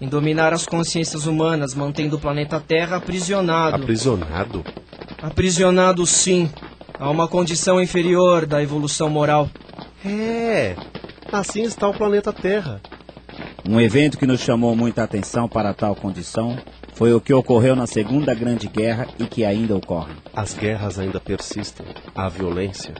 em 0.00 0.08
dominar 0.08 0.52
as 0.52 0.66
consciências 0.66 1.26
humanas, 1.26 1.74
mantendo 1.74 2.16
o 2.16 2.18
planeta 2.18 2.60
Terra 2.60 2.96
aprisionado. 2.96 3.76
Aprisionado? 3.76 4.64
Aprisionado, 5.22 6.06
sim, 6.06 6.50
a 6.98 7.10
uma 7.10 7.26
condição 7.28 7.80
inferior 7.80 8.46
da 8.46 8.62
evolução 8.62 9.08
moral. 9.08 9.48
É, 10.08 10.76
assim 11.32 11.64
está 11.64 11.88
o 11.88 11.92
planeta 11.92 12.32
Terra. 12.32 12.80
Um 13.68 13.80
evento 13.80 14.16
que 14.16 14.26
nos 14.26 14.40
chamou 14.40 14.76
muita 14.76 15.02
atenção 15.02 15.48
para 15.48 15.74
tal 15.74 15.96
condição 15.96 16.56
foi 16.94 17.12
o 17.12 17.20
que 17.20 17.34
ocorreu 17.34 17.74
na 17.74 17.88
Segunda 17.88 18.32
Grande 18.32 18.68
Guerra 18.68 19.08
e 19.18 19.26
que 19.26 19.44
ainda 19.44 19.76
ocorre. 19.76 20.14
As 20.32 20.54
guerras 20.54 21.00
ainda 21.00 21.18
persistem, 21.18 21.84
a 22.14 22.28
violência. 22.28 22.94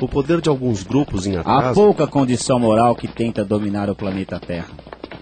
O 0.00 0.06
poder 0.06 0.40
de 0.40 0.48
alguns 0.48 0.84
grupos 0.84 1.26
em 1.26 1.36
atraso... 1.36 1.68
Há 1.68 1.74
pouca 1.74 2.06
condição 2.06 2.60
moral 2.60 2.94
que 2.94 3.08
tenta 3.08 3.44
dominar 3.44 3.90
o 3.90 3.96
planeta 3.96 4.38
Terra. 4.38 4.70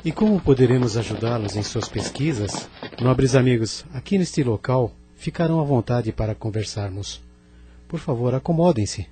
E 0.04 0.12
como 0.12 0.38
poderemos 0.38 0.96
ajudá-los 0.98 1.56
em 1.56 1.62
suas 1.62 1.88
pesquisas? 1.88 2.68
Nobres 3.00 3.34
amigos, 3.34 3.84
aqui 3.94 4.18
neste 4.18 4.42
local 4.42 4.92
ficarão 5.16 5.58
à 5.58 5.64
vontade 5.64 6.12
para 6.12 6.34
conversarmos. 6.34 7.20
Por 7.88 7.98
favor, 7.98 8.34
acomodem-se. 8.34 9.06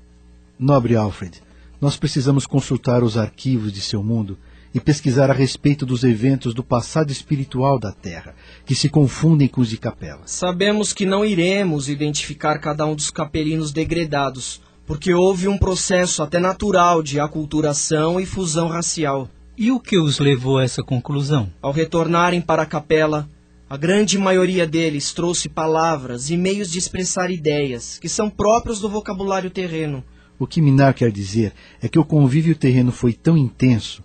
Nobre 0.59 0.95
Alfred, 0.95 1.43
nós 1.81 1.97
precisamos 1.97 2.47
consultar 2.47 3.03
os 3.03 3.17
arquivos 3.17 3.73
de 3.73 3.81
seu 3.81 4.03
mundo 4.03 4.39
e 4.75 4.81
pesquisar 4.81 5.31
a 5.31 5.35
respeito 5.35 5.87
dos 5.87 6.05
eventos 6.05 6.53
do 6.53 6.63
passado 6.63 7.11
espiritual 7.11 7.79
da 7.79 7.93
Terra, 7.93 8.35
que 8.65 8.75
se 8.75 8.89
confundem 8.89 9.49
com 9.49 9.61
os 9.61 9.71
de 9.71 9.79
Capela. 9.79 10.23
Sabemos 10.27 10.93
que 10.93 11.07
não 11.07 11.25
iremos 11.25 11.89
identificar 11.89 12.59
cada 12.59 12.85
um 12.85 12.95
dos 12.95 13.11
capelinos 13.11 13.73
degredados, 13.73 14.61
porque 14.87 15.15
houve 15.15 15.49
um 15.49 15.57
processo 15.57 16.23
até 16.23 16.39
natural 16.39 17.03
de 17.03 17.19
aculturação 17.19 18.21
e 18.21 18.27
fusão 18.27 18.69
racial. 18.69 19.31
E 19.57 19.73
o 19.73 19.81
que 19.81 19.99
os 19.99 20.19
levou 20.19 20.59
a 20.59 20.65
essa 20.65 20.83
conclusão? 20.83 21.51
Ao 21.63 21.73
retornarem 21.73 22.43
para 22.43 22.63
a 22.63 22.67
capela, 22.67 23.27
a 23.69 23.77
grande 23.77 24.19
maioria 24.19 24.67
deles 24.67 25.15
trouxe 25.15 25.49
palavras 25.49 26.29
e 26.31 26.37
meios 26.37 26.71
de 26.71 26.79
expressar 26.79 27.31
ideias 27.31 27.99
que 27.99 28.09
são 28.09 28.29
próprios 28.29 28.79
do 28.79 28.89
vocabulário 28.89 29.51
terreno. 29.51 30.05
O 30.39 30.47
que 30.47 30.61
Minar 30.61 30.95
quer 30.95 31.11
dizer 31.11 31.53
é 31.81 31.89
que 31.89 31.99
o 31.99 32.05
convívio 32.05 32.55
terreno 32.57 32.93
foi 32.93 33.13
tão 33.13 33.37
intenso 33.37 34.03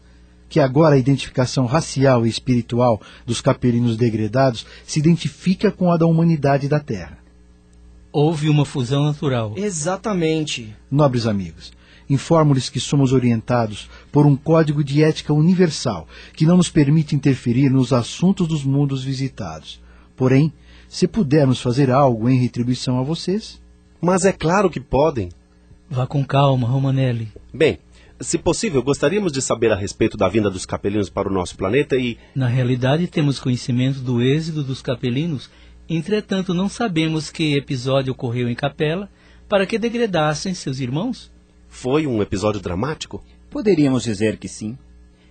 que 0.48 0.60
agora 0.60 0.96
a 0.96 1.00
identificação 1.00 1.66
racial 1.66 2.26
e 2.26 2.30
espiritual 2.30 3.02
dos 3.26 3.40
capelinos 3.40 3.96
degredados 3.96 4.66
se 4.86 5.00
identifica 5.00 5.72
com 5.72 5.92
a 5.92 5.98
da 5.98 6.06
humanidade 6.06 6.68
da 6.68 6.80
Terra. 6.80 7.18
Houve 8.12 8.50
uma 8.50 8.66
fusão 8.66 9.06
natural. 9.06 9.54
Exatamente. 9.56 10.76
Nobres 10.90 11.26
amigos, 11.26 11.72
informo-lhes 12.10 12.70
que 12.70 12.82
somos 12.82 13.14
orientados 13.14 13.90
por 14.12 14.26
um 14.26 14.36
código 14.36 14.84
de 14.84 15.02
ética 15.02 15.34
universal 15.34 16.06
que 16.34 16.46
não 16.46 16.58
nos 16.58 16.70
permite 16.70 17.16
interferir 17.16 17.70
nos 17.70 17.94
assuntos 17.94 18.48
dos 18.48 18.66
mundos 18.66 19.04
visitados. 19.04 19.82
Porém, 20.18 20.52
se 20.92 21.08
pudermos 21.08 21.62
fazer 21.62 21.90
algo 21.90 22.28
em 22.28 22.38
retribuição 22.38 23.00
a 23.00 23.04
vocês. 23.04 23.62
Mas 24.02 24.26
é 24.26 24.34
claro 24.34 24.70
que 24.70 24.82
podem. 24.82 25.30
Vá 25.92 26.08
com 26.08 26.24
calma, 26.24 26.70
Romanelli. 26.70 27.28
Bem, 27.54 27.78
se 28.18 28.38
possível, 28.38 28.82
gostaríamos 28.82 29.34
de 29.34 29.42
saber 29.42 29.74
a 29.74 29.76
respeito 29.76 30.16
da 30.16 30.30
vinda 30.30 30.50
dos 30.50 30.66
capelinos 30.66 31.10
para 31.10 31.28
o 31.28 31.34
nosso 31.34 31.58
planeta 31.58 31.98
e. 31.98 32.18
Na 32.34 32.48
realidade, 32.48 33.08
temos 33.08 33.42
conhecimento 33.42 34.00
do 34.00 34.22
êxodo 34.22 34.64
dos 34.64 34.82
capelinos, 34.82 35.50
entretanto, 35.90 36.54
não 36.54 36.70
sabemos 36.70 37.30
que 37.30 37.58
episódio 37.58 38.14
ocorreu 38.14 38.50
em 38.50 38.56
Capela 38.56 39.10
para 39.50 39.66
que 39.66 39.78
degradassem 39.78 40.54
seus 40.54 40.80
irmãos. 40.80 41.30
Foi 41.68 42.08
um 42.08 42.22
episódio 42.22 42.62
dramático? 42.62 43.22
Poderíamos 43.50 44.04
dizer 44.04 44.38
que 44.38 44.48
sim. 44.48 44.78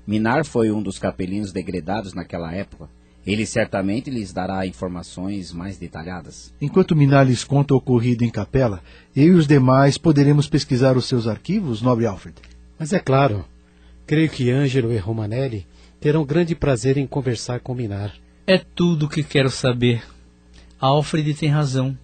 Minar 0.06 0.44
foi 0.44 0.70
um 0.70 0.82
dos 0.82 0.98
capelinos 0.98 1.52
degredados 1.52 2.12
naquela 2.12 2.52
época. 2.52 2.90
Ele 3.26 3.44
certamente 3.44 4.10
lhes 4.10 4.32
dará 4.32 4.66
informações 4.66 5.52
mais 5.52 5.76
detalhadas. 5.76 6.52
Enquanto 6.60 6.96
Minar 6.96 7.26
lhes 7.26 7.44
conta 7.44 7.74
o 7.74 7.76
ocorrido 7.76 8.24
em 8.24 8.30
Capela, 8.30 8.82
eu 9.14 9.24
e 9.24 9.30
os 9.32 9.46
demais 9.46 9.98
poderemos 9.98 10.48
pesquisar 10.48 10.96
os 10.96 11.06
seus 11.06 11.26
arquivos, 11.26 11.82
nobre 11.82 12.06
Alfred. 12.06 12.36
Mas 12.78 12.92
é 12.92 12.98
claro, 12.98 13.44
creio 14.06 14.30
que 14.30 14.50
Ângelo 14.50 14.92
e 14.92 14.96
Romanelli 14.96 15.66
terão 16.00 16.24
grande 16.24 16.54
prazer 16.54 16.96
em 16.96 17.06
conversar 17.06 17.60
com 17.60 17.74
Minar. 17.74 18.14
É 18.46 18.58
tudo 18.58 19.04
o 19.04 19.08
que 19.08 19.22
quero 19.22 19.50
saber. 19.50 20.02
Alfred 20.80 21.34
tem 21.34 21.50
razão. 21.50 21.96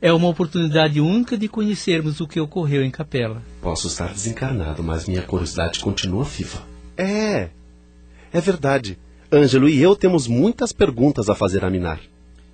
É 0.00 0.12
uma 0.12 0.28
oportunidade 0.28 1.00
única 1.00 1.36
de 1.36 1.48
conhecermos 1.48 2.20
o 2.20 2.26
que 2.26 2.40
ocorreu 2.40 2.82
em 2.82 2.90
Capela. 2.90 3.42
Posso 3.60 3.88
estar 3.88 4.12
desencarnado, 4.12 4.82
mas 4.82 5.06
minha 5.06 5.22
curiosidade 5.22 5.80
continua 5.80 6.24
viva. 6.24 6.62
É, 6.96 7.50
é 8.32 8.40
verdade. 8.40 8.98
Ângelo 9.30 9.68
e 9.68 9.78
eu 9.82 9.94
temos 9.94 10.26
muitas 10.26 10.72
perguntas 10.72 11.28
a 11.28 11.34
fazer 11.34 11.62
a 11.62 11.68
Minar. 11.68 12.00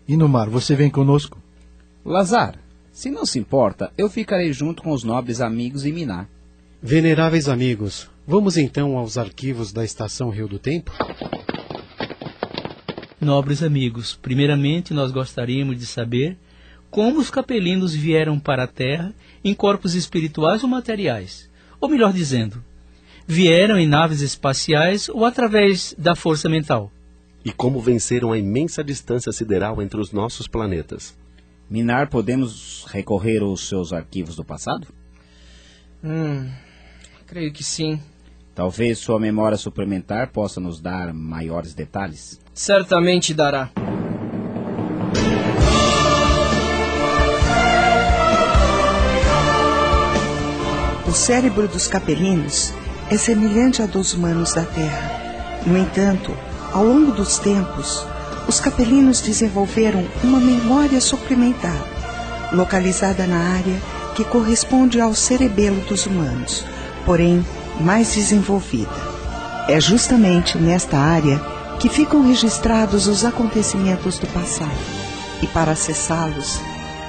E 0.08 0.16
no 0.16 0.28
mar, 0.28 0.48
você 0.48 0.74
vem 0.74 0.90
conosco? 0.90 1.38
Lazar, 2.04 2.56
se 2.92 3.10
não 3.10 3.24
se 3.24 3.38
importa, 3.38 3.92
eu 3.96 4.10
ficarei 4.10 4.52
junto 4.52 4.82
com 4.82 4.90
os 4.90 5.04
nobres 5.04 5.40
amigos 5.40 5.86
em 5.86 5.92
Minar. 5.92 6.28
Veneráveis 6.82 7.48
amigos, 7.48 8.10
vamos 8.26 8.56
então 8.56 8.98
aos 8.98 9.16
arquivos 9.16 9.72
da 9.72 9.84
Estação 9.84 10.30
Rio 10.30 10.48
do 10.48 10.58
Tempo? 10.58 10.90
Nobres 13.20 13.62
amigos, 13.62 14.18
primeiramente 14.20 14.92
nós 14.92 15.12
gostaríamos 15.12 15.78
de 15.78 15.86
saber 15.86 16.36
como 16.90 17.20
os 17.20 17.30
capelinos 17.30 17.94
vieram 17.94 18.38
para 18.38 18.64
a 18.64 18.68
Terra 18.68 19.14
em 19.44 19.54
corpos 19.54 19.94
espirituais 19.94 20.64
ou 20.64 20.68
materiais. 20.68 21.48
Ou 21.80 21.88
melhor 21.88 22.12
dizendo, 22.12 22.62
vieram 23.26 23.78
em 23.78 23.86
naves 23.86 24.20
espaciais 24.20 25.08
ou 25.08 25.24
através 25.24 25.94
da 25.98 26.14
força 26.14 26.48
mental. 26.48 26.90
E 27.44 27.52
como 27.52 27.80
venceram 27.80 28.32
a 28.32 28.38
imensa 28.38 28.82
distância 28.82 29.32
sideral 29.32 29.82
entre 29.82 30.00
os 30.00 30.12
nossos 30.12 30.48
planetas. 30.48 31.16
Minar, 31.68 32.08
podemos 32.08 32.84
recorrer 32.88 33.42
aos 33.42 33.66
seus 33.66 33.92
arquivos 33.92 34.36
do 34.36 34.44
passado? 34.44 34.86
Hum, 36.02 36.50
creio 37.26 37.52
que 37.52 37.64
sim. 37.64 38.00
Talvez 38.54 38.98
sua 38.98 39.18
memória 39.18 39.56
suplementar 39.56 40.30
possa 40.30 40.60
nos 40.60 40.80
dar 40.80 41.12
maiores 41.12 41.74
detalhes. 41.74 42.40
Certamente 42.52 43.34
dará. 43.34 43.70
O 51.06 51.12
cérebro 51.12 51.66
dos 51.66 51.88
capelinos 51.88 52.72
é 53.10 53.16
semelhante 53.16 53.82
ao 53.82 53.88
dos 53.88 54.14
humanos 54.14 54.54
da 54.54 54.62
Terra. 54.62 55.60
No 55.66 55.76
entanto, 55.78 56.36
ao 56.72 56.84
longo 56.84 57.12
dos 57.12 57.38
tempos, 57.38 58.06
os 58.48 58.60
capelinos 58.60 59.20
desenvolveram 59.20 60.04
uma 60.22 60.38
memória 60.38 61.00
suplementar, 61.00 61.84
localizada 62.52 63.26
na 63.26 63.38
área 63.56 63.76
que 64.14 64.24
corresponde 64.24 65.00
ao 65.00 65.14
cerebelo 65.14 65.80
dos 65.82 66.06
humanos, 66.06 66.64
porém 67.04 67.44
mais 67.80 68.14
desenvolvida. 68.14 69.14
É 69.68 69.80
justamente 69.80 70.58
nesta 70.58 70.98
área 70.98 71.40
que 71.80 71.88
ficam 71.88 72.26
registrados 72.26 73.06
os 73.06 73.24
acontecimentos 73.24 74.18
do 74.18 74.26
passado, 74.28 74.70
e 75.42 75.46
para 75.46 75.72
acessá-los 75.72 76.60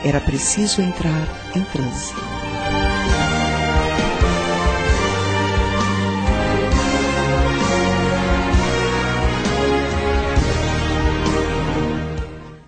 era 0.04 0.20
preciso 0.20 0.82
entrar 0.82 1.28
em 1.56 1.62
transe. 1.64 2.14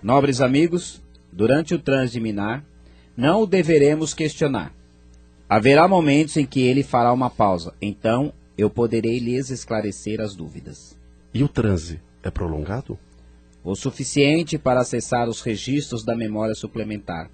Nobres 0.08 0.40
amigos, 0.40 1.02
durante 1.30 1.74
o 1.74 1.78
transe 1.78 2.14
de 2.14 2.20
Minar, 2.20 2.64
não 3.14 3.42
o 3.42 3.46
deveremos 3.46 4.14
questionar. 4.14 4.74
Haverá 5.46 5.86
momentos 5.86 6.38
em 6.38 6.46
que 6.46 6.62
ele 6.62 6.82
fará 6.82 7.12
uma 7.12 7.28
pausa, 7.28 7.74
então 7.78 8.32
eu 8.56 8.70
poderei 8.70 9.18
lhes 9.18 9.50
esclarecer 9.50 10.18
as 10.22 10.34
dúvidas. 10.34 10.96
E 11.34 11.44
o 11.44 11.48
transe 11.48 12.00
é 12.22 12.30
prolongado? 12.30 12.98
O 13.62 13.76
suficiente 13.76 14.56
para 14.56 14.80
acessar 14.80 15.28
os 15.28 15.42
registros 15.42 16.02
da 16.02 16.16
memória 16.16 16.54
suplementar. 16.54 17.30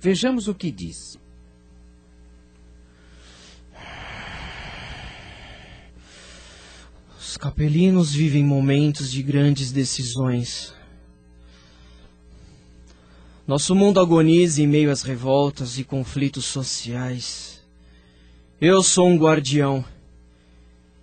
Vejamos 0.00 0.46
o 0.46 0.54
que 0.54 0.70
diz. 0.70 1.18
Os 7.18 7.36
capelinos 7.36 8.14
vivem 8.14 8.44
momentos 8.44 9.10
de 9.10 9.24
grandes 9.24 9.72
decisões. 9.72 10.72
Nosso 13.44 13.74
mundo 13.74 13.98
agoniza 13.98 14.62
em 14.62 14.68
meio 14.68 14.88
às 14.88 15.02
revoltas 15.02 15.76
e 15.76 15.82
conflitos 15.82 16.44
sociais. 16.44 17.60
Eu 18.60 18.84
sou 18.84 19.08
um 19.08 19.18
guardião. 19.18 19.84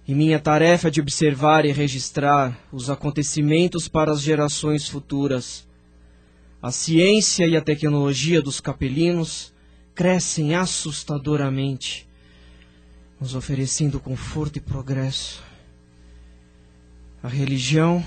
E 0.07 0.15
minha 0.15 0.39
tarefa 0.39 0.87
é 0.87 0.91
de 0.91 1.01
observar 1.01 1.65
e 1.65 1.73
registrar 1.73 2.57
os 2.71 2.89
acontecimentos 2.89 3.89
para 3.89 4.13
as 4.13 4.21
gerações 4.21 4.87
futuras. 4.87 5.67
A 6.61 6.71
ciência 6.71 7.45
e 7.45 7.57
a 7.57 7.61
tecnologia 7.61 8.41
dos 8.41 8.61
capelinos 8.61 9.53
crescem 9.93 10.55
assustadoramente, 10.55 12.07
nos 13.19 13.35
oferecendo 13.35 13.99
conforto 13.99 14.55
e 14.55 14.61
progresso. 14.61 15.43
A 17.21 17.27
religião 17.27 18.01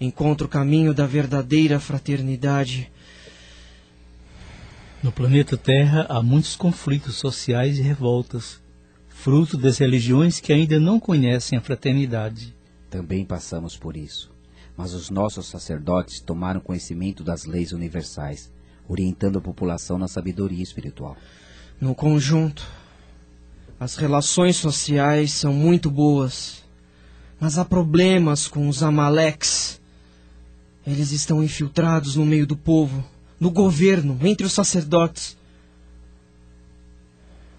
encontra 0.00 0.46
o 0.46 0.48
caminho 0.48 0.94
da 0.94 1.08
verdadeira 1.08 1.80
fraternidade. 1.80 2.91
No 5.02 5.10
planeta 5.10 5.56
Terra 5.56 6.06
há 6.08 6.22
muitos 6.22 6.54
conflitos 6.54 7.16
sociais 7.16 7.76
e 7.76 7.82
revoltas, 7.82 8.62
fruto 9.08 9.56
das 9.56 9.78
religiões 9.78 10.38
que 10.38 10.52
ainda 10.52 10.78
não 10.78 11.00
conhecem 11.00 11.58
a 11.58 11.60
fraternidade. 11.60 12.54
Também 12.88 13.24
passamos 13.24 13.76
por 13.76 13.96
isso. 13.96 14.30
Mas 14.76 14.94
os 14.94 15.10
nossos 15.10 15.46
sacerdotes 15.46 16.20
tomaram 16.20 16.60
conhecimento 16.60 17.24
das 17.24 17.46
leis 17.46 17.72
universais, 17.72 18.48
orientando 18.86 19.38
a 19.38 19.40
população 19.40 19.98
na 19.98 20.06
sabedoria 20.06 20.62
espiritual. 20.62 21.16
No 21.80 21.96
conjunto, 21.96 22.64
as 23.80 23.96
relações 23.96 24.54
sociais 24.54 25.32
são 25.32 25.52
muito 25.52 25.90
boas, 25.90 26.62
mas 27.40 27.58
há 27.58 27.64
problemas 27.64 28.46
com 28.46 28.68
os 28.68 28.84
Amaleques. 28.84 29.80
Eles 30.86 31.10
estão 31.10 31.42
infiltrados 31.42 32.14
no 32.14 32.24
meio 32.24 32.46
do 32.46 32.56
povo, 32.56 33.04
no 33.42 33.50
governo, 33.50 34.16
entre 34.22 34.46
os 34.46 34.52
sacerdotes. 34.52 35.36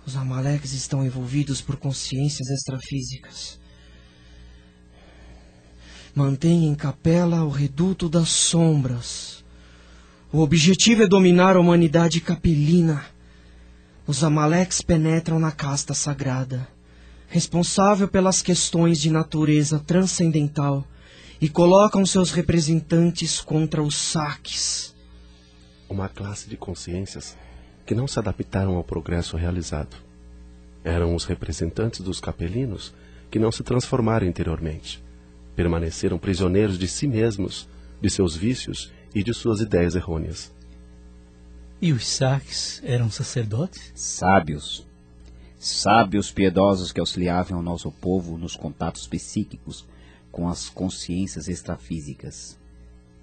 Os 0.06 0.16
Amaleques 0.16 0.72
estão 0.72 1.06
envolvidos 1.06 1.60
por 1.60 1.76
consciências 1.76 2.50
extrafísicas. 2.50 3.60
Mantém 6.16 6.68
em 6.68 6.74
capela 6.74 7.44
o 7.44 7.50
reduto 7.50 8.08
das 8.08 8.30
sombras. 8.30 9.44
O 10.32 10.40
objetivo 10.40 11.04
é 11.04 11.08
dominar 11.08 11.58
a 11.58 11.60
humanidade 11.60 12.22
capelina. 12.22 13.06
Os 14.08 14.24
Amaleques 14.24 14.82
penetram 14.82 15.38
na 15.38 15.52
casta 15.52 15.94
sagrada, 15.94 16.66
responsável 17.28 18.08
pelas 18.08 18.42
questões 18.42 19.02
de 19.02 19.12
natureza 19.12 19.80
transcendental, 19.80 20.88
e 21.42 21.50
colocam 21.50 22.06
seus 22.06 22.32
representantes 22.32 23.42
contra 23.42 23.84
os 23.84 23.98
saques. 23.98 24.93
Uma 25.94 26.10
classe 26.10 26.50
de 26.50 26.58
consciências 26.58 27.38
que 27.86 27.94
não 27.94 28.08
se 28.08 28.18
adaptaram 28.18 28.76
ao 28.78 28.84
progresso 28.84 29.38
realizado. 29.38 29.96
Eram 30.84 31.14
os 31.14 31.24
representantes 31.24 32.02
dos 32.02 32.20
capelinos 32.20 32.92
que 33.30 33.38
não 33.38 33.52
se 33.52 33.62
transformaram 33.62 34.26
interiormente. 34.26 35.04
Permaneceram 35.56 36.18
prisioneiros 36.18 36.80
de 36.80 36.88
si 36.88 37.06
mesmos, 37.06 37.70
de 38.02 38.10
seus 38.10 38.36
vícios 38.36 38.92
e 39.14 39.24
de 39.24 39.36
suas 39.36 39.60
ideias 39.60 39.94
errôneas. 39.94 40.52
E 41.80 41.94
os 41.94 42.08
saques 42.08 42.82
eram 42.84 43.12
sacerdotes? 43.12 43.92
Sábios. 43.94 44.88
Sábios 45.60 46.32
piedosos 46.32 46.92
que 46.92 47.00
auxiliavam 47.00 47.60
o 47.60 47.62
nosso 47.62 47.92
povo 47.92 48.36
nos 48.36 48.56
contatos 48.56 49.06
psíquicos 49.06 49.86
com 50.32 50.50
as 50.50 50.70
consciências 50.70 51.48
extrafísicas. 51.48 52.58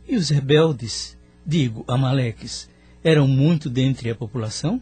E 0.07 0.15
os 0.15 0.29
rebeldes, 0.29 1.19
digo, 1.51 1.85
amaleques, 1.89 2.71
eram 3.03 3.27
muito 3.27 3.69
dentre 3.69 4.09
a 4.09 4.15
população? 4.15 4.81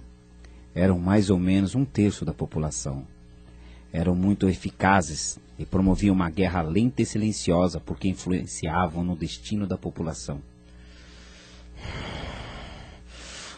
Eram 0.74 0.98
mais 0.98 1.30
ou 1.30 1.38
menos 1.38 1.74
um 1.74 1.82
terço 1.82 2.26
da 2.26 2.34
população. 2.34 3.06
Eram 3.90 4.14
muito 4.14 4.46
eficazes 4.50 5.38
e 5.58 5.64
promoviam 5.64 6.14
uma 6.14 6.28
guerra 6.28 6.60
lenta 6.60 7.00
e 7.00 7.06
silenciosa 7.06 7.80
porque 7.80 8.06
influenciavam 8.06 9.02
no 9.02 9.16
destino 9.16 9.66
da 9.66 9.78
população. 9.78 10.42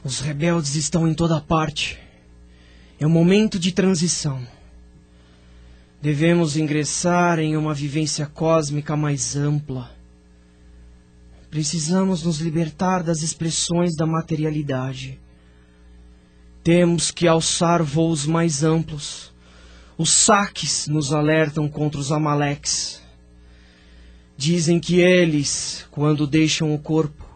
Os 0.05 0.21
rebeldes 0.21 0.77
estão 0.77 1.09
em 1.09 1.13
toda 1.13 1.41
parte. 1.41 1.99
É 3.01 3.05
um 3.05 3.11
momento 3.11 3.59
de 3.59 3.73
transição. 3.73 4.41
Devemos 6.01 6.57
ingressar 6.57 7.41
em 7.41 7.57
uma 7.57 7.75
vivência 7.75 8.25
cósmica 8.25 8.97
mais 8.97 9.35
ampla. 9.35 10.00
Precisamos 11.51 12.23
nos 12.23 12.39
libertar 12.39 13.03
das 13.03 13.23
expressões 13.23 13.97
da 13.97 14.07
materialidade. 14.07 15.21
Temos 16.63 17.11
que 17.11 17.27
alçar 17.27 17.83
voos 17.83 18.25
mais 18.25 18.63
amplos. 18.63 19.33
Os 19.99 20.11
saques 20.11 20.87
nos 20.87 21.13
alertam 21.13 21.69
contra 21.69 22.01
os 22.01 22.13
amaleques. 22.13 23.03
Dizem 24.37 24.79
que 24.79 25.01
eles, 25.01 25.87
quando 25.91 26.27
deixam 26.27 26.73
o 26.73 26.79
corpo, 26.79 27.29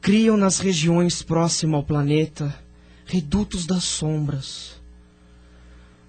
criam 0.00 0.36
nas 0.36 0.58
regiões 0.58 1.22
próximas 1.22 1.76
ao 1.76 1.84
planeta 1.84 2.54
redutos 3.04 3.66
das 3.66 3.84
sombras. 3.84 4.80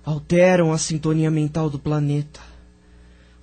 Alteram 0.03 0.71
a 0.71 0.77
sintonia 0.77 1.29
mental 1.29 1.69
do 1.69 1.77
planeta. 1.77 2.39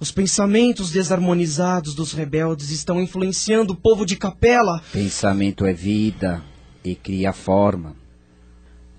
Os 0.05 0.11
pensamentos 0.11 0.91
desarmonizados 0.91 1.95
dos 1.95 2.13
rebeldes 2.13 2.69
estão 2.69 3.01
influenciando 3.01 3.73
o 3.73 3.77
povo 3.77 4.05
de 4.05 4.17
Capela. 4.17 4.83
Pensamento 4.93 5.65
é 5.65 5.73
vida 5.73 6.45
e 6.85 6.95
cria 6.95 7.33
forma. 7.33 7.97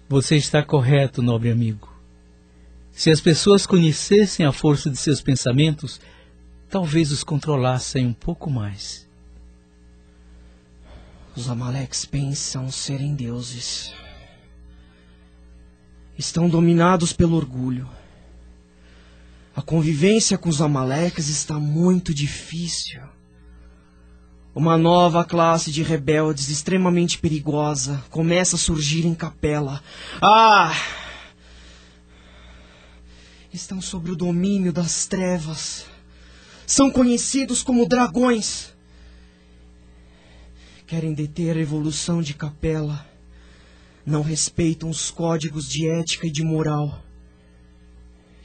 Você 0.09 0.35
está 0.35 0.63
correto, 0.63 1.21
nobre 1.21 1.51
amigo. 1.51 1.93
Se 2.91 3.11
as 3.11 3.21
pessoas 3.21 3.67
conhecessem 3.67 4.47
a 4.47 4.51
força 4.51 4.89
de 4.89 4.97
seus 4.97 5.21
pensamentos, 5.21 6.01
talvez 6.71 7.11
os 7.11 7.23
controlassem 7.23 8.07
um 8.07 8.13
pouco 8.13 8.49
mais. 8.49 9.07
Os 11.35 11.47
Amaleques 11.47 12.03
pensam 12.03 12.71
serem 12.71 13.13
deuses. 13.13 13.93
Estão 16.17 16.49
dominados 16.49 17.13
pelo 17.13 17.35
orgulho. 17.35 17.87
A 19.55 19.61
convivência 19.61 20.37
com 20.37 20.49
os 20.49 20.61
Amaleques 20.61 21.29
está 21.29 21.57
muito 21.57 22.13
difícil. 22.13 23.01
Uma 24.53 24.77
nova 24.77 25.23
classe 25.23 25.71
de 25.71 25.81
rebeldes 25.81 26.49
extremamente 26.49 27.17
perigosa 27.17 28.03
começa 28.09 28.57
a 28.57 28.59
surgir 28.59 29.05
em 29.05 29.15
Capela. 29.15 29.81
Ah! 30.21 30.73
Estão 33.53 33.79
sob 33.79 34.11
o 34.11 34.15
domínio 34.15 34.73
das 34.73 35.05
trevas. 35.05 35.85
São 36.67 36.91
conhecidos 36.91 37.63
como 37.63 37.87
dragões. 37.87 38.73
Querem 40.85 41.13
deter 41.13 41.55
a 41.55 41.61
evolução 41.61 42.21
de 42.21 42.33
Capela. 42.33 43.05
Não 44.05 44.21
respeitam 44.21 44.89
os 44.89 45.09
códigos 45.09 45.69
de 45.69 45.89
ética 45.89 46.27
e 46.27 46.31
de 46.31 46.43
moral. 46.43 47.01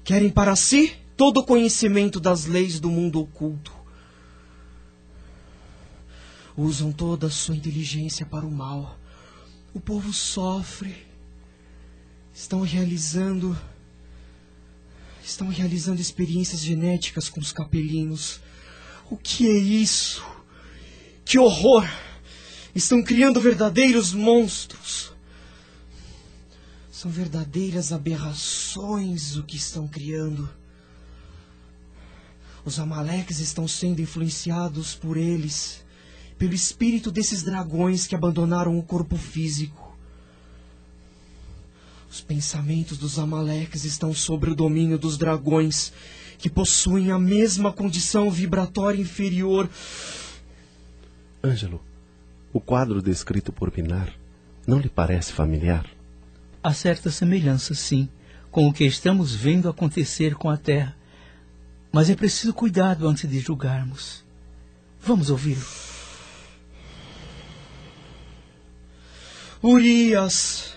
Querem 0.05 0.31
para 0.31 0.55
si 0.55 1.00
todo 1.21 1.41
o 1.41 1.45
conhecimento 1.45 2.19
das 2.19 2.47
leis 2.47 2.81
do 2.81 2.91
mundo 2.91 3.21
oculto. 3.21 3.71
Usam 6.57 6.91
toda 6.93 7.27
a 7.27 7.31
sua 7.31 7.55
inteligência 7.55 8.25
para 8.25 8.47
o 8.47 8.51
mal. 8.51 8.99
O 9.75 9.79
povo 9.79 10.15
sofre. 10.15 10.97
Estão 12.33 12.63
realizando. 12.63 13.55
Estão 15.23 15.49
realizando 15.49 16.01
experiências 16.01 16.63
genéticas 16.63 17.29
com 17.29 17.39
os 17.39 17.53
capelinos. 17.53 18.41
O 19.11 19.17
que 19.19 19.47
é 19.47 19.59
isso? 19.59 20.25
Que 21.23 21.39
horror! 21.39 21.87
Estão 22.75 23.03
criando 23.03 23.43
verdadeiros 23.43 24.15
monstros. 24.15 25.13
São 26.91 27.11
verdadeiras 27.11 27.93
aberrações 27.93 29.37
o 29.37 29.43
que 29.43 29.59
estão 29.59 29.87
criando. 29.87 30.60
Os 32.65 32.79
Amaleques 32.79 33.39
estão 33.41 33.67
sendo 33.67 34.01
influenciados 34.01 34.95
por 34.95 35.17
eles, 35.17 35.85
pelo 36.39 36.55
espírito 36.55 37.11
desses 37.11 37.43
dragões 37.43 38.07
que 38.07 38.15
abandonaram 38.15 38.79
o 38.79 38.83
corpo 38.83 39.17
físico. 39.17 39.97
Os 42.11 42.21
pensamentos 42.21 42.99
dos 42.99 43.19
Amaleques 43.19 43.85
estão 43.85 44.13
sobre 44.13 44.51
o 44.51 44.55
domínio 44.55 44.99
dos 44.99 45.17
dragões, 45.17 45.93
que 46.39 46.51
possuem 46.51 47.11
a 47.11 47.19
mesma 47.19 47.73
condição 47.73 48.31
vibratória 48.31 49.01
inferior. 49.01 49.69
Ângelo, 51.43 51.83
o 52.53 52.61
quadro 52.61 53.01
descrito 53.01 53.53
por 53.53 53.71
Pinar 53.71 54.13
não 54.67 54.79
lhe 54.79 54.89
parece 54.89 55.33
familiar? 55.33 55.87
Há 56.63 56.75
certa 56.75 57.11
semelhança, 57.11 57.75
sim, 57.75 58.09
com 58.51 58.67
o 58.67 58.73
que 58.73 58.85
estamos 58.85 59.35
vendo 59.35 59.69
acontecer 59.69 60.35
com 60.35 60.51
a 60.51 60.57
Terra. 60.57 60.97
Mas 61.93 62.09
é 62.09 62.15
preciso 62.15 62.55
cuidado 62.55 63.09
antes 63.09 63.29
de 63.29 63.41
julgarmos. 63.41 64.25
Vamos 65.01 65.29
ouvi-lo. 65.29 65.65
Urias, 69.63 70.73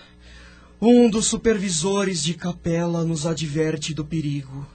um 0.80 1.08
dos 1.08 1.26
supervisores 1.26 2.22
de 2.22 2.34
capela, 2.34 3.04
nos 3.04 3.26
adverte 3.26 3.94
do 3.94 4.04
perigo. 4.04 4.66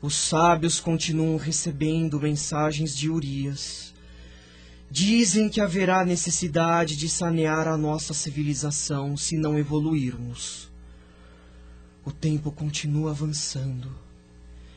Os 0.00 0.16
sábios 0.16 0.80
continuam 0.80 1.36
recebendo 1.36 2.20
mensagens 2.20 2.96
de 2.96 3.08
Urias. 3.08 3.94
Dizem 4.90 5.48
que 5.48 5.60
haverá 5.60 6.04
necessidade 6.04 6.96
de 6.96 7.08
sanear 7.08 7.68
a 7.68 7.78
nossa 7.78 8.12
civilização 8.12 9.16
se 9.16 9.36
não 9.38 9.56
evoluirmos. 9.56 10.68
O 12.04 12.10
tempo 12.10 12.50
continua 12.50 13.10
avançando 13.12 14.01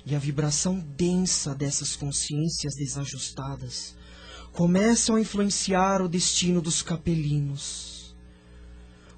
E 0.05 0.15
a 0.15 0.19
vibração 0.19 0.79
densa 0.95 1.55
dessas 1.55 1.95
consciências 1.95 2.75
desajustadas 2.75 3.95
começam 4.51 5.15
a 5.15 5.21
influenciar 5.21 6.01
o 6.01 6.07
destino 6.07 6.61
dos 6.61 6.81
capelinos. 6.81 8.15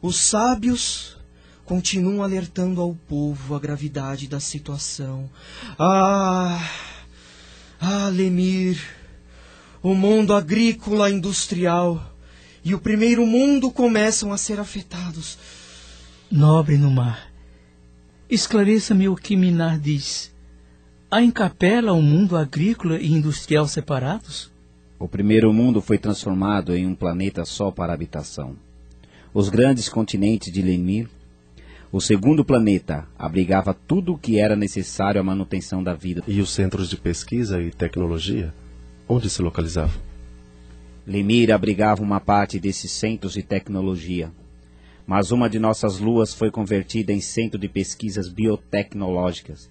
Os 0.01 0.15
sábios 0.15 1.17
continuam 1.65 2.23
alertando 2.23 2.79
ao 2.79 2.95
povo 2.95 3.53
a 3.53 3.59
gravidade 3.59 4.27
da 4.27 4.39
situação. 4.39 5.29
Ah! 5.77 6.59
Ah, 7.79 8.07
Lemir! 8.07 8.81
O 9.83 9.93
mundo 9.93 10.33
agrícola 10.33 11.11
industrial 11.11 12.15
e 12.63 12.73
o 12.73 12.79
primeiro 12.79 13.25
mundo 13.25 13.69
começam 13.69 14.33
a 14.33 14.37
ser 14.37 14.59
afetados. 14.59 15.37
Nobre 16.31 16.77
no 16.77 16.89
mar, 16.89 17.31
esclareça-me 18.29 19.07
o 19.07 19.15
que 19.15 19.35
Minar 19.35 19.79
diz. 19.79 20.31
Há 21.09 21.21
em 21.21 21.31
Capela 21.31 21.93
um 21.93 22.01
mundo 22.01 22.35
agrícola 22.35 22.99
e 22.99 23.09
industrial 23.09 23.65
separados? 23.65 24.51
O 24.99 25.07
primeiro 25.07 25.53
mundo 25.53 25.81
foi 25.81 25.97
transformado 25.97 26.75
em 26.75 26.85
um 26.85 26.93
planeta 26.93 27.45
só 27.45 27.71
para 27.71 27.93
habitação. 27.93 28.57
Os 29.33 29.47
grandes 29.47 29.87
continentes 29.87 30.51
de 30.51 30.61
Lemir. 30.61 31.07
O 31.93 32.01
segundo 32.01 32.43
planeta 32.43 33.07
abrigava 33.17 33.73
tudo 33.73 34.15
o 34.15 34.17
que 34.17 34.37
era 34.37 34.53
necessário 34.53 35.21
à 35.21 35.23
manutenção 35.23 35.81
da 35.81 35.93
vida. 35.93 36.23
E 36.27 36.41
os 36.41 36.49
centros 36.49 36.89
de 36.89 36.97
pesquisa 36.97 37.61
e 37.61 37.71
tecnologia? 37.71 38.53
Onde 39.07 39.29
se 39.29 39.41
localizavam? 39.41 40.01
Lemir 41.05 41.53
abrigava 41.53 42.03
uma 42.03 42.19
parte 42.19 42.59
desses 42.59 42.91
centros 42.91 43.31
de 43.31 43.43
tecnologia, 43.43 44.29
mas 45.05 45.31
uma 45.31 45.49
de 45.49 45.57
nossas 45.57 45.99
luas 45.99 46.33
foi 46.33 46.51
convertida 46.51 47.13
em 47.13 47.21
centro 47.21 47.57
de 47.57 47.69
pesquisas 47.69 48.27
biotecnológicas, 48.27 49.69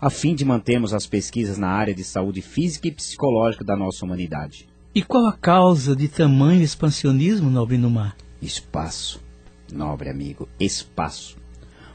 a 0.00 0.10
fim 0.10 0.34
de 0.34 0.44
mantermos 0.44 0.92
as 0.92 1.06
pesquisas 1.06 1.58
na 1.58 1.68
área 1.68 1.94
de 1.94 2.04
saúde 2.04 2.42
física 2.42 2.88
e 2.88 2.92
psicológica 2.92 3.64
da 3.64 3.76
nossa 3.76 4.04
humanidade. 4.04 4.68
E 4.94 5.02
qual 5.02 5.26
a 5.26 5.32
causa 5.32 5.94
de 5.94 6.08
tamanho 6.08 6.62
expansionismo, 6.62 7.50
nobre 7.50 7.76
Numar? 7.76 8.16
Espaço, 8.40 9.20
nobre 9.72 10.08
amigo, 10.08 10.48
espaço. 10.58 11.36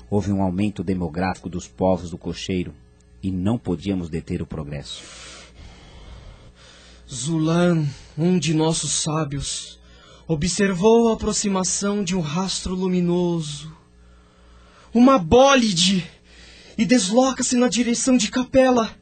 Houve 0.09 0.31
um 0.31 0.41
aumento 0.41 0.83
demográfico 0.83 1.49
dos 1.49 1.67
povos 1.67 2.11
do 2.11 2.17
cocheiro 2.17 2.73
e 3.23 3.31
não 3.31 3.57
podíamos 3.57 4.09
deter 4.09 4.41
o 4.41 4.45
progresso. 4.45 5.03
Zulan, 7.09 7.85
um 8.17 8.39
de 8.39 8.53
nossos 8.53 8.91
sábios, 8.91 9.79
observou 10.27 11.09
a 11.09 11.13
aproximação 11.13 12.03
de 12.03 12.15
um 12.15 12.21
rastro 12.21 12.73
luminoso, 12.73 13.75
uma 14.93 15.17
bólide, 15.17 16.09
e 16.77 16.85
desloca-se 16.85 17.55
na 17.55 17.67
direção 17.67 18.17
de 18.17 18.29
Capela. 18.29 18.95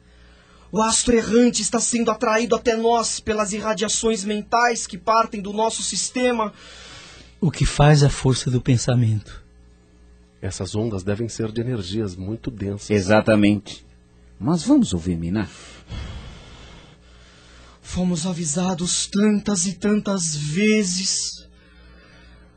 O 0.72 0.80
astro 0.80 1.16
errante 1.16 1.62
está 1.62 1.80
sendo 1.80 2.10
atraído 2.10 2.54
até 2.54 2.76
nós 2.76 3.18
pelas 3.18 3.52
irradiações 3.52 4.24
mentais 4.24 4.86
que 4.86 4.96
partem 4.96 5.40
do 5.40 5.52
nosso 5.52 5.82
sistema. 5.82 6.52
O 7.40 7.50
que 7.50 7.66
faz 7.66 8.02
a 8.02 8.10
força 8.10 8.50
do 8.50 8.60
pensamento? 8.60 9.42
Essas 10.40 10.74
ondas 10.74 11.02
devem 11.02 11.28
ser 11.28 11.50
de 11.50 11.60
energias 11.60 12.14
muito 12.14 12.50
densas. 12.50 12.90
Exatamente. 12.90 13.84
Mas 14.38 14.62
vamos 14.62 14.94
ouvir 14.94 15.16
Minar. 15.16 15.50
Fomos 17.82 18.24
avisados 18.24 19.06
tantas 19.06 19.66
e 19.66 19.72
tantas 19.74 20.34
vezes. 20.36 21.48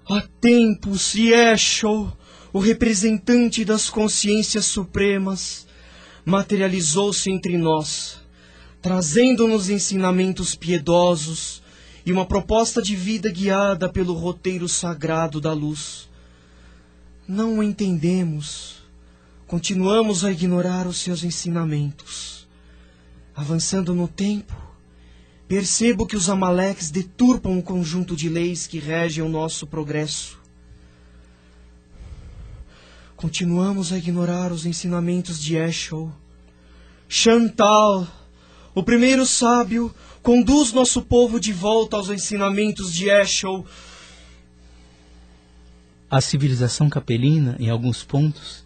Há 0.08 0.22
tempos, 0.40 1.16
Yeshua, 1.16 2.16
o 2.54 2.60
representante 2.60 3.66
das 3.66 3.90
consciências 3.90 4.66
supremas, 4.66 5.66
materializou-se 6.24 7.32
entre 7.32 7.58
nós, 7.58 8.20
trazendo-nos 8.80 9.70
ensinamentos 9.70 10.54
piedosos 10.54 11.64
e 12.06 12.14
uma 12.14 12.28
proposta 12.28 12.80
de 12.80 12.96
vida 12.96 13.32
guiada 13.32 13.90
pelo 13.90 14.14
roteiro 14.14 14.70
sagrado 14.70 15.42
da 15.42 15.52
luz. 15.52 16.08
Não 17.28 17.58
o 17.58 17.64
entendemos. 17.64 18.84
Continuamos 19.48 20.24
a 20.24 20.32
ignorar 20.32 20.86
os 20.86 20.98
seus 20.98 21.24
ensinamentos. 21.24 22.48
Avançando 23.36 23.96
no 23.96 24.08
tempo, 24.08 24.56
percebo 25.48 26.06
que 26.06 26.16
os 26.16 26.30
Amaleques 26.30 26.92
deturpam 26.92 27.58
o 27.58 27.64
conjunto 27.64 28.16
de 28.16 28.30
leis 28.30 28.68
que 28.68 28.78
regem 28.78 29.24
o 29.24 29.30
nosso 29.30 29.66
progresso. 29.66 30.43
Continuamos 33.24 33.94
a 33.94 33.98
ignorar 33.98 34.52
os 34.52 34.66
ensinamentos 34.66 35.42
de 35.42 35.56
Eshel. 35.56 36.12
Chantal, 37.08 38.06
o 38.76 38.84
primeiro 38.84 39.26
sábio, 39.26 39.96
conduz 40.22 40.74
nosso 40.74 41.02
povo 41.02 41.40
de 41.40 41.54
volta 41.54 41.96
aos 41.96 42.10
ensinamentos 42.10 42.94
de 42.94 43.08
Eshel. 43.08 43.66
A 46.12 46.20
civilização 46.20 46.90
capelina, 46.90 47.56
em 47.62 47.70
alguns 47.70 48.04
pontos, 48.04 48.66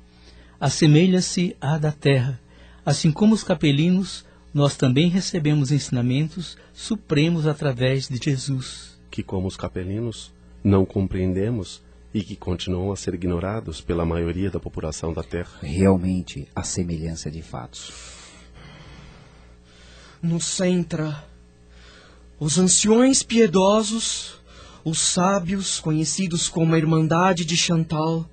assemelha-se 0.59 1.55
à 1.61 1.77
da 1.77 1.91
terra. 1.91 2.41
Assim 2.83 3.11
como 3.11 3.35
os 3.35 3.43
capelinos, 3.43 4.25
nós 4.51 4.75
também 4.75 5.07
recebemos 5.07 5.71
ensinamentos 5.71 6.57
supremos 6.73 7.45
através 7.45 8.09
de 8.09 8.17
Jesus. 8.19 8.97
Que, 9.11 9.21
como 9.21 9.47
os 9.47 9.55
capelinos, 9.55 10.33
não 10.63 10.83
compreendemos 10.83 11.85
e 12.13 12.23
que 12.23 12.35
continuam 12.35 12.91
a 12.91 12.95
ser 12.95 13.13
ignorados 13.13 13.81
pela 13.81 14.05
maioria 14.05 14.49
da 14.49 14.59
população 14.59 15.13
da 15.13 15.23
Terra. 15.23 15.59
Realmente, 15.61 16.47
a 16.55 16.63
semelhança 16.63 17.29
de 17.29 17.41
fatos. 17.41 17.91
No 20.21 20.39
Centra, 20.41 21.25
os 22.39 22.57
anciões 22.57 23.23
piedosos, 23.23 24.39
os 24.83 24.99
sábios, 24.99 25.79
conhecidos 25.79 26.47
como 26.47 26.73
a 26.73 26.77
Irmandade 26.77 27.45
de 27.45 27.57
Chantal, 27.57 28.27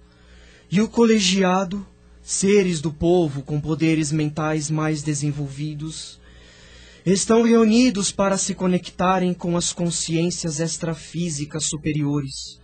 e 0.70 0.80
o 0.80 0.88
colegiado, 0.88 1.86
seres 2.22 2.80
do 2.80 2.92
povo 2.92 3.42
com 3.42 3.60
poderes 3.60 4.10
mentais 4.10 4.70
mais 4.70 5.02
desenvolvidos, 5.02 6.18
estão 7.05 7.42
reunidos 7.42 8.10
para 8.10 8.38
se 8.38 8.55
conectarem 8.55 9.34
com 9.34 9.59
as 9.59 9.72
consciências 9.74 10.59
extrafísicas 10.59 11.66
superiores 11.66 12.63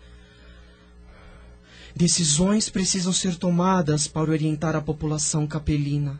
Decisões 2.00 2.70
precisam 2.70 3.12
ser 3.12 3.36
tomadas 3.36 4.08
para 4.08 4.30
orientar 4.30 4.74
a 4.74 4.80
população 4.80 5.46
capelina. 5.46 6.18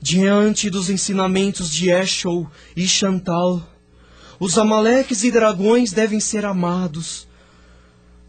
Diante 0.00 0.70
dos 0.70 0.88
ensinamentos 0.88 1.68
de 1.68 1.90
Eshel 1.90 2.48
e 2.76 2.86
Chantal, 2.86 3.68
os 4.38 4.56
amaleques 4.56 5.24
e 5.24 5.32
dragões 5.32 5.90
devem 5.90 6.20
ser 6.20 6.44
amados. 6.44 7.26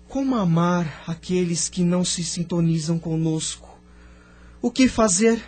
Como 0.07 0.35
amar 0.35 1.03
aqueles 1.05 1.69
que 1.69 1.83
não 1.83 2.03
se 2.03 2.23
sintonizam 2.23 2.97
conosco? 2.97 3.79
O 4.59 4.71
que 4.71 4.87
fazer? 4.87 5.39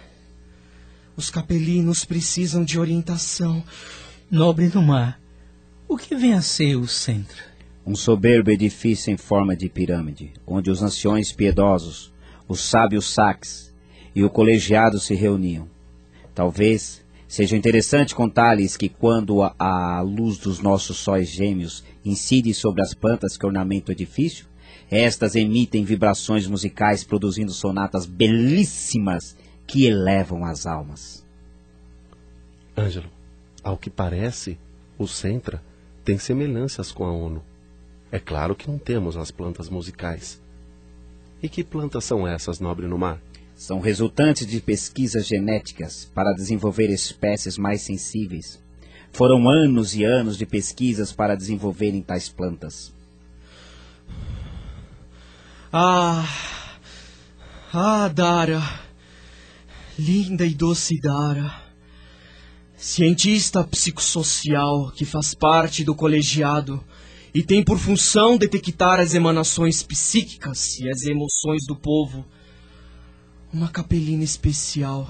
Os 1.18 1.32
capelinos 1.32 2.06
precisam 2.06 2.64
de 2.64 2.80
orientação. 2.80 3.64
Nobre 4.30 4.70
do 4.70 4.84
mar, 4.84 5.20
o 5.88 5.98
que 5.98 6.16
vem 6.16 6.36
a 6.36 6.44
ser 6.44 6.76
o 6.76 6.88
centro? 6.88 7.49
Um 7.90 7.96
soberbo 7.96 8.52
edifício 8.52 9.12
em 9.12 9.18
forma 9.18 9.56
de 9.56 9.68
pirâmide, 9.68 10.32
onde 10.46 10.70
os 10.70 10.84
anciões 10.84 11.32
piedosos, 11.32 12.14
os 12.48 12.62
sábios 12.62 13.12
saques 13.12 13.74
e 14.14 14.24
o 14.24 14.30
colegiado 14.30 15.00
se 15.00 15.16
reuniam. 15.16 15.68
Talvez 16.36 17.04
seja 17.28 17.58
interessante 17.58 18.14
contar-lhes 18.14 18.78
que 18.78 18.90
quando 18.90 19.42
a, 19.42 19.56
a, 19.58 20.02
luz 20.02 20.38
dos 20.38 20.60
nossos 20.60 20.98
sóis 20.98 21.30
gêmeos 21.30 21.84
incide 22.06 22.54
sobre 22.54 22.84
as 22.84 22.94
plantas 22.94 23.36
que 23.36 23.46
ornamentam 23.48 23.92
o 23.92 23.98
edifício, 23.98 24.46
estas 24.92 25.34
emitem 25.34 25.84
vibrações 25.84 26.46
musicais 26.46 27.04
produzindo 27.04 27.52
sonatas 27.52 28.06
belíssimas 28.06 29.36
que 29.66 29.88
elevam 29.88 30.46
as 30.46 30.68
almas. 30.68 31.26
Ângelo, 32.78 33.10
ao 33.64 33.78
que 33.78 33.90
parece, 33.90 34.60
o 34.96 35.08
Centra 35.08 35.60
tem 36.06 36.20
semelhanças 36.20 36.92
com 36.92 37.04
a 37.04 37.12
ONU. 37.12 37.50
É 38.12 38.20
claro 38.20 38.56
que 38.56 38.70
não 38.70 38.80
temos 38.80 39.16
as 39.16 39.30
plantas 39.30 39.70
musicais. 39.70 40.42
E 41.42 41.48
que 41.48 41.64
plantas 41.64 42.04
são 42.06 42.28
essas, 42.28 42.60
nobre 42.60 42.88
no 42.88 42.98
mar? 42.98 43.20
São 43.56 43.80
resultantes 43.80 44.48
de 44.48 44.60
pesquisas 44.60 45.28
genéticas 45.28 46.10
para 46.14 46.34
desenvolver 46.34 46.90
espécies 46.90 47.58
mais 47.58 47.82
sensíveis. 47.82 48.60
Foram 49.12 49.50
anos 49.50 49.96
e 49.96 50.04
anos 50.04 50.38
de 50.38 50.46
pesquisas 50.46 51.12
para 51.12 51.36
desenvolverem 51.36 52.02
tais 52.02 52.30
plantas. 52.30 52.94
Ah! 55.72 56.26
Ah, 57.72 58.08
Dara! 58.08 58.62
Linda 59.98 60.46
e 60.46 60.56
doce 60.56 61.00
Dara! 61.00 61.54
Cientista 62.76 63.64
psicossocial 63.64 64.92
que 64.92 65.06
faz 65.06 65.34
parte 65.34 65.84
do 65.84 65.94
colegiado 65.94 66.84
e 67.40 67.44
tem 67.44 67.64
por 67.64 67.80
função 67.80 68.38
detectar 68.38 69.00
as 69.00 69.14
emanações 69.14 69.82
psíquicas 69.82 70.78
e 70.78 70.90
as 70.90 71.04
emoções 71.04 71.66
do 71.66 71.74
povo. 71.74 72.26
Uma 73.54 73.70
capelina 73.70 74.26
especial. 74.26 75.10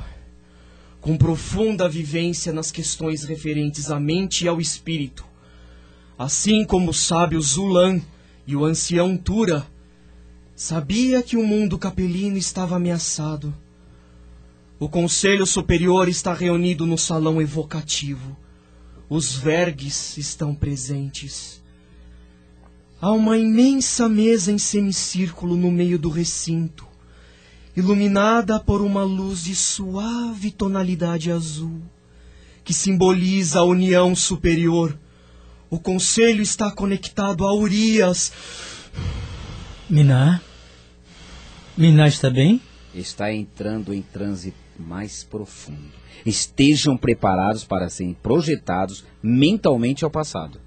com 1.01 1.17
profunda 1.17 1.89
vivência 1.89 2.53
nas 2.53 2.71
questões 2.71 3.23
referentes 3.23 3.89
à 3.89 3.99
mente 3.99 4.45
e 4.45 4.47
ao 4.47 4.61
espírito. 4.61 5.25
Assim 6.19 6.63
como 6.63 6.91
o 6.91 6.93
sábio 6.93 7.41
Zulan 7.41 7.99
e 8.45 8.55
o 8.55 8.63
ancião 8.63 9.17
Tura, 9.17 9.65
sabia 10.55 11.23
que 11.23 11.35
o 11.35 11.43
mundo 11.43 11.79
capelino 11.79 12.37
estava 12.37 12.75
ameaçado. 12.75 13.51
O 14.79 14.87
Conselho 14.87 15.47
Superior 15.47 16.07
está 16.07 16.31
reunido 16.31 16.85
no 16.85 16.97
salão 16.97 17.41
evocativo. 17.41 18.37
Os 19.09 19.33
vergues 19.33 20.15
estão 20.15 20.53
presentes. 20.53 21.59
Há 23.01 23.11
uma 23.13 23.37
imensa 23.37 24.09
mesa 24.09 24.51
em 24.51 24.57
semicírculo 24.57 25.55
no 25.55 25.71
meio 25.71 25.97
do 25.97 26.09
recinto, 26.09 26.85
iluminada 27.75 28.59
por 28.59 28.81
uma 28.81 29.03
luz 29.03 29.45
de 29.45 29.55
suave 29.55 30.51
tonalidade 30.51 31.31
azul, 31.31 31.81
que 32.61 32.73
simboliza 32.73 33.59
a 33.59 33.63
união 33.63 34.13
superior. 34.13 34.99
O 35.69 35.79
conselho 35.79 36.41
está 36.41 36.69
conectado 36.69 37.45
a 37.45 37.55
Urias. 37.55 38.33
Miná? 39.89 40.41
Miná 41.77 42.05
está 42.05 42.29
bem? 42.29 42.61
Está 42.93 43.31
entrando 43.33 43.93
em 43.93 44.01
transe 44.01 44.53
mais 44.77 45.23
profundo. 45.23 45.93
Estejam 46.25 46.97
preparados 46.97 47.63
para 47.63 47.89
serem 47.89 48.13
projetados 48.13 49.05
mentalmente 49.23 50.03
ao 50.03 50.11
passado. 50.11 50.59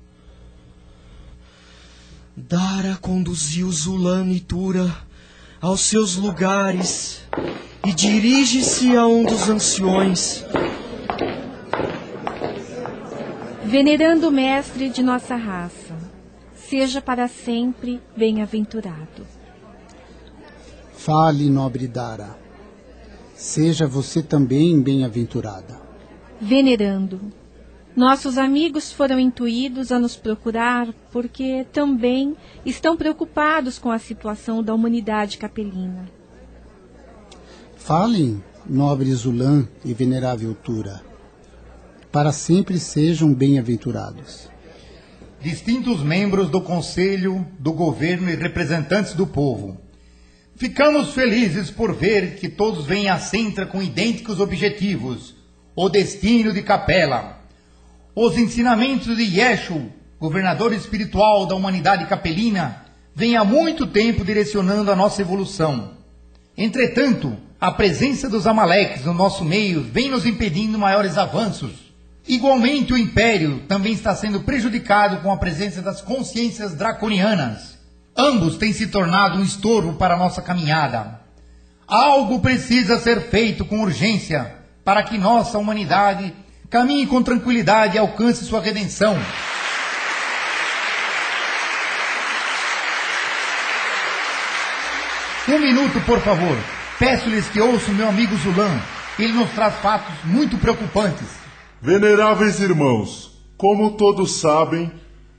Dara 2.36 2.96
conduziu 2.96 3.70
Zulano 3.70 4.32
e 4.32 4.40
Tura 4.40 4.90
aos 5.60 5.82
seus 5.82 6.16
lugares 6.16 7.22
e 7.86 7.92
dirige-se 7.92 8.96
a 8.96 9.06
um 9.06 9.22
dos 9.22 9.50
anciões. 9.50 10.42
Venerando 13.64 14.28
o 14.28 14.32
mestre 14.32 14.88
de 14.88 15.02
nossa 15.02 15.36
raça, 15.36 15.94
seja 16.54 17.02
para 17.02 17.28
sempre 17.28 18.00
bem-aventurado. 18.16 19.26
Fale, 20.94 21.50
nobre 21.50 21.86
Dara. 21.86 22.38
Seja 23.34 23.86
você 23.86 24.22
também 24.22 24.80
bem-aventurada. 24.80 25.80
Venerando, 26.40 27.20
nossos 27.94 28.38
amigos 28.38 28.90
foram 28.90 29.20
intuídos 29.20 29.92
a 29.92 29.98
nos 29.98 30.16
procurar 30.16 30.88
porque 31.10 31.66
também 31.72 32.34
estão 32.64 32.96
preocupados 32.96 33.78
com 33.78 33.90
a 33.90 33.98
situação 33.98 34.62
da 34.62 34.74
humanidade 34.74 35.36
capelina. 35.36 36.08
Falem, 37.76 38.42
nobre 38.64 39.12
Zulan 39.12 39.68
e 39.84 39.92
venerável 39.92 40.54
Tura. 40.54 41.02
Para 42.10 42.32
sempre 42.32 42.78
sejam 42.78 43.34
bem-aventurados. 43.34 44.48
Distintos 45.40 46.02
membros 46.02 46.48
do 46.48 46.60
Conselho, 46.62 47.46
do 47.58 47.72
Governo 47.72 48.30
e 48.30 48.36
representantes 48.36 49.12
do 49.12 49.26
povo. 49.26 49.76
Ficamos 50.56 51.12
felizes 51.12 51.70
por 51.70 51.92
ver 51.92 52.36
que 52.36 52.48
todos 52.48 52.86
vêm 52.86 53.08
à 53.08 53.18
Centra 53.18 53.66
com 53.66 53.82
idênticos 53.82 54.40
objetivos: 54.40 55.34
o 55.74 55.88
destino 55.88 56.52
de 56.52 56.62
Capela 56.62 57.41
os 58.14 58.36
ensinamentos 58.36 59.16
de 59.16 59.22
Yeshu, 59.22 59.90
governador 60.20 60.72
espiritual 60.72 61.46
da 61.46 61.54
humanidade 61.54 62.06
capelina, 62.06 62.84
vêm 63.14 63.36
há 63.36 63.44
muito 63.44 63.86
tempo 63.86 64.24
direcionando 64.24 64.90
a 64.90 64.96
nossa 64.96 65.22
evolução. 65.22 65.92
Entretanto, 66.56 67.36
a 67.60 67.70
presença 67.70 68.28
dos 68.28 68.46
Amaleques 68.46 69.04
no 69.04 69.14
nosso 69.14 69.44
meio 69.44 69.82
vem 69.82 70.10
nos 70.10 70.26
impedindo 70.26 70.78
maiores 70.78 71.16
avanços. 71.16 71.72
Igualmente, 72.28 72.92
o 72.92 72.98
Império 72.98 73.62
também 73.66 73.92
está 73.92 74.14
sendo 74.14 74.40
prejudicado 74.40 75.18
com 75.22 75.32
a 75.32 75.36
presença 75.36 75.80
das 75.80 76.00
consciências 76.00 76.74
draconianas. 76.74 77.78
Ambos 78.16 78.56
têm 78.56 78.72
se 78.72 78.88
tornado 78.88 79.38
um 79.38 79.42
estorvo 79.42 79.94
para 79.94 80.14
a 80.14 80.18
nossa 80.18 80.42
caminhada. 80.42 81.20
Algo 81.86 82.40
precisa 82.40 82.98
ser 82.98 83.22
feito 83.22 83.64
com 83.64 83.80
urgência 83.80 84.54
para 84.84 85.02
que 85.02 85.16
nossa 85.16 85.58
humanidade 85.58 86.32
Caminhe 86.72 87.06
com 87.06 87.22
tranquilidade 87.22 87.96
e 87.96 87.98
alcance 87.98 88.46
sua 88.46 88.58
redenção. 88.58 89.14
Um 95.50 95.58
minuto, 95.58 96.00
por 96.06 96.18
favor. 96.20 96.56
Peço-lhes 96.98 97.46
que 97.50 97.60
ouçam 97.60 97.92
meu 97.92 98.08
amigo 98.08 98.34
Zulan. 98.38 98.80
Ele 99.18 99.34
nos 99.34 99.50
traz 99.50 99.74
fatos 99.82 100.14
muito 100.24 100.56
preocupantes. 100.56 101.28
Veneráveis 101.82 102.58
irmãos, 102.58 103.38
como 103.58 103.90
todos 103.90 104.36
sabem, 104.40 104.90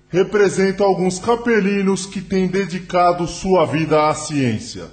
represento 0.10 0.84
alguns 0.84 1.18
capelinos 1.18 2.06
que 2.06 2.22
têm 2.22 2.48
dedicado 2.48 3.26
sua 3.26 3.66
vida 3.66 4.08
à 4.08 4.14
ciência. 4.14 4.86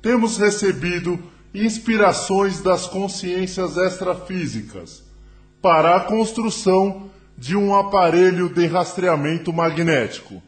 Temos 0.00 0.38
recebido 0.38 1.18
inspirações 1.52 2.60
das 2.60 2.86
consciências 2.86 3.76
extrafísicas 3.76 5.07
para 5.68 5.96
a 5.96 6.00
construção 6.00 7.10
de 7.36 7.54
um 7.54 7.78
aparelho 7.78 8.48
de 8.48 8.66
rastreamento 8.66 9.52
magnético, 9.52 10.42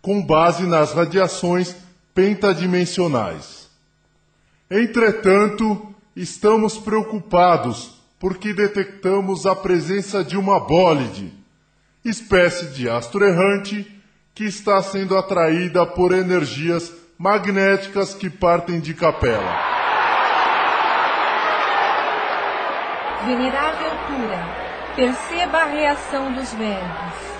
com 0.00 0.24
base 0.24 0.66
nas 0.66 0.94
radiações 0.94 1.76
pentadimensionais. 2.14 3.68
Entretanto, 4.70 5.94
estamos 6.16 6.78
preocupados 6.78 8.00
porque 8.18 8.54
detectamos 8.54 9.44
a 9.44 9.54
presença 9.54 10.24
de 10.24 10.38
uma 10.38 10.58
bólide, 10.58 11.30
espécie 12.02 12.68
de 12.68 12.88
astro 12.88 13.22
errante 13.22 13.86
que 14.34 14.44
está 14.44 14.80
sendo 14.82 15.14
atraída 15.14 15.84
por 15.84 16.10
energias 16.10 16.90
magnéticas 17.18 18.14
que 18.14 18.30
partem 18.30 18.80
de 18.80 18.94
capela. 18.94 19.58
Venerável 23.26 23.93
perceba 24.96 25.58
a 25.58 25.64
reação 25.64 26.32
dos 26.32 26.52
velhos. 26.54 27.34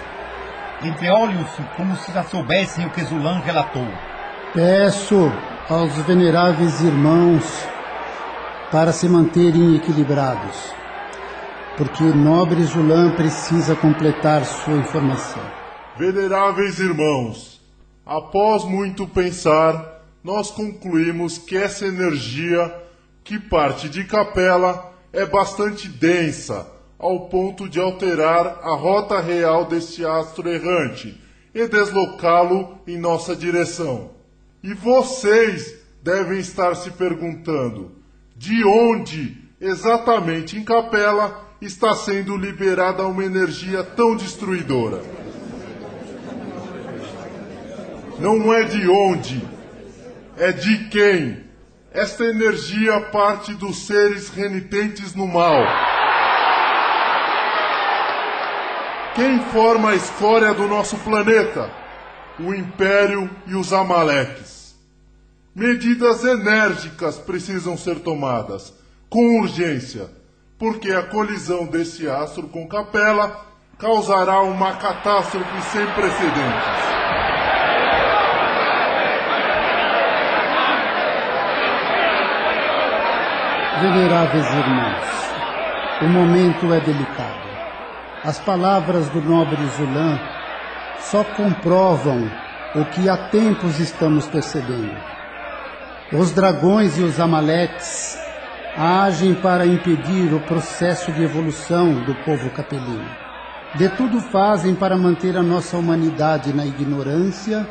Entreolham-se 0.83 1.63
como 1.77 1.97
se 1.97 2.13
já 2.13 2.23
soubessem 2.25 2.87
o 2.87 2.91
que 2.91 3.05
Zulan 3.05 3.41
relatou. 3.41 3.87
Peço 4.53 5.33
aos 5.69 5.93
veneráveis 5.99 6.81
irmãos 6.81 7.45
para 8.71 8.93
se 8.93 9.09
manterem 9.09 9.77
equilibrados, 9.77 10.75
porque 11.77 12.03
nobre 12.05 12.63
Zulan 12.65 13.13
precisa 13.13 13.75
completar 13.77 14.45
sua 14.45 14.75
informação. 14.75 15.43
Veneráveis 15.97 16.81
irmãos, 16.81 17.61
após 18.05 18.65
muito 18.65 19.07
pensar, 19.07 20.03
nós 20.23 20.51
concluímos 20.51 21.39
que 21.39 21.57
essa 21.57 21.87
energia 21.87 22.83
que 23.23 23.39
parte 23.39 23.89
de 23.89 24.05
capela 24.05 24.94
é 25.15 25.25
bastante 25.25 25.89
densa, 25.89 26.67
ao 26.99 27.29
ponto 27.29 27.69
de 27.69 27.81
alterar 27.81 28.59
a 28.63 28.75
rota 28.75 29.21
real 29.21 29.65
deste 29.65 30.05
astro 30.05 30.49
errante 30.49 31.21
e 31.55 31.69
deslocá-lo 31.69 32.79
em 32.87 32.99
nossa 32.99 33.37
direção. 33.37 34.11
E 34.63 34.75
vocês 34.75 35.77
devem 36.03 36.41
estar 36.41 36.75
se 36.75 36.91
perguntando: 36.91 37.93
de 38.37 38.65
onde 38.65 39.37
exatamente 39.61 40.57
em 40.57 40.65
Capela 40.65 41.49
está 41.61 41.95
sendo 41.95 42.37
liberada 42.37 43.07
uma 43.07 43.25
energia 43.25 43.85
tão 43.85 44.17
destruidora? 44.17 45.01
Não 48.19 48.53
é 48.53 48.65
de 48.65 48.89
onde, 48.89 49.43
é 50.37 50.51
de 50.51 50.89
quem. 50.89 51.44
Esta 51.95 52.25
energia 52.25 53.01
parte 53.01 53.55
dos 53.55 53.87
seres 53.87 54.29
renitentes 54.29 55.15
no 55.15 55.29
mal. 55.29 55.65
Quem 59.15 59.39
forma 59.53 59.91
a 59.91 59.95
escória 59.95 60.53
do 60.53 60.67
nosso 60.67 60.97
planeta? 60.99 61.71
O 62.41 62.53
Império 62.53 63.31
e 63.47 63.55
os 63.55 63.73
Amaleques. 63.73 64.75
Medidas 65.55 66.25
enérgicas 66.25 67.17
precisam 67.17 67.77
ser 67.77 68.01
tomadas, 68.01 68.75
com 69.09 69.39
urgência, 69.39 70.11
porque 70.59 70.91
a 70.91 71.05
colisão 71.05 71.65
desse 71.65 72.09
astro 72.09 72.49
com 72.49 72.67
Capela 72.67 73.47
causará 73.79 74.43
uma 74.43 74.79
catástrofe 74.79 75.63
sem 75.71 75.87
precedentes. 75.93 76.94
Veneráveis 83.85 84.47
irmãos, 84.47 85.05
o 86.01 86.07
momento 86.07 86.73
é 86.73 86.81
delicado. 86.81 87.49
As 88.25 88.39
palavras 88.39 89.11
do 89.11 89.21
nobre 89.21 89.63
Zulan 89.77 90.19
só 91.01 91.23
comprovam 91.23 92.31
o 92.75 92.87
que 92.87 93.11
há 93.11 93.29
tempos 93.29 93.79
estamos 93.79 94.27
percebendo. 94.27 94.97
Os 96.15 96.33
dragões 96.33 96.97
e 96.97 97.03
os 97.03 97.21
amaleques 97.21 98.19
agem 98.75 99.35
para 99.35 99.67
impedir 99.67 100.33
o 100.33 100.41
processo 100.41 101.13
de 101.13 101.23
evolução 101.23 101.93
do 102.05 102.15
povo 102.25 102.49
capelino. 102.53 103.11
De 103.75 103.91
tudo 103.91 104.19
fazem 104.19 104.75
para 104.75 104.97
manter 104.97 105.37
a 105.37 105.43
nossa 105.43 105.77
humanidade 105.77 106.55
na 106.55 106.65
ignorância, 106.65 107.69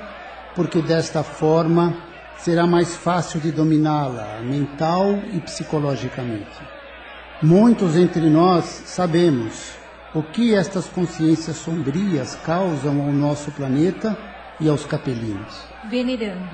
porque 0.53 0.79
desta 0.79 1.23
forma 1.23 2.12
será 2.43 2.67
mais 2.67 2.93
fácil 2.93 3.39
de 3.39 3.53
dominá-la 3.53 4.41
mental 4.41 5.17
e 5.31 5.39
psicologicamente. 5.39 6.61
Muitos 7.41 7.95
entre 7.95 8.29
nós 8.29 8.65
sabemos 8.65 9.75
o 10.13 10.21
que 10.21 10.53
estas 10.53 10.85
consciências 10.87 11.55
sombrias 11.55 12.35
causam 12.45 13.01
ao 13.01 13.13
nosso 13.13 13.49
planeta 13.51 14.17
e 14.59 14.67
aos 14.67 14.85
capelinos. 14.85 15.65
Venerando, 15.89 16.51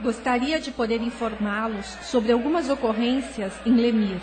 gostaria 0.00 0.58
de 0.58 0.70
poder 0.70 1.02
informá-los 1.02 1.84
sobre 2.02 2.32
algumas 2.32 2.70
ocorrências 2.70 3.52
em 3.66 3.74
Lemir. 3.74 4.20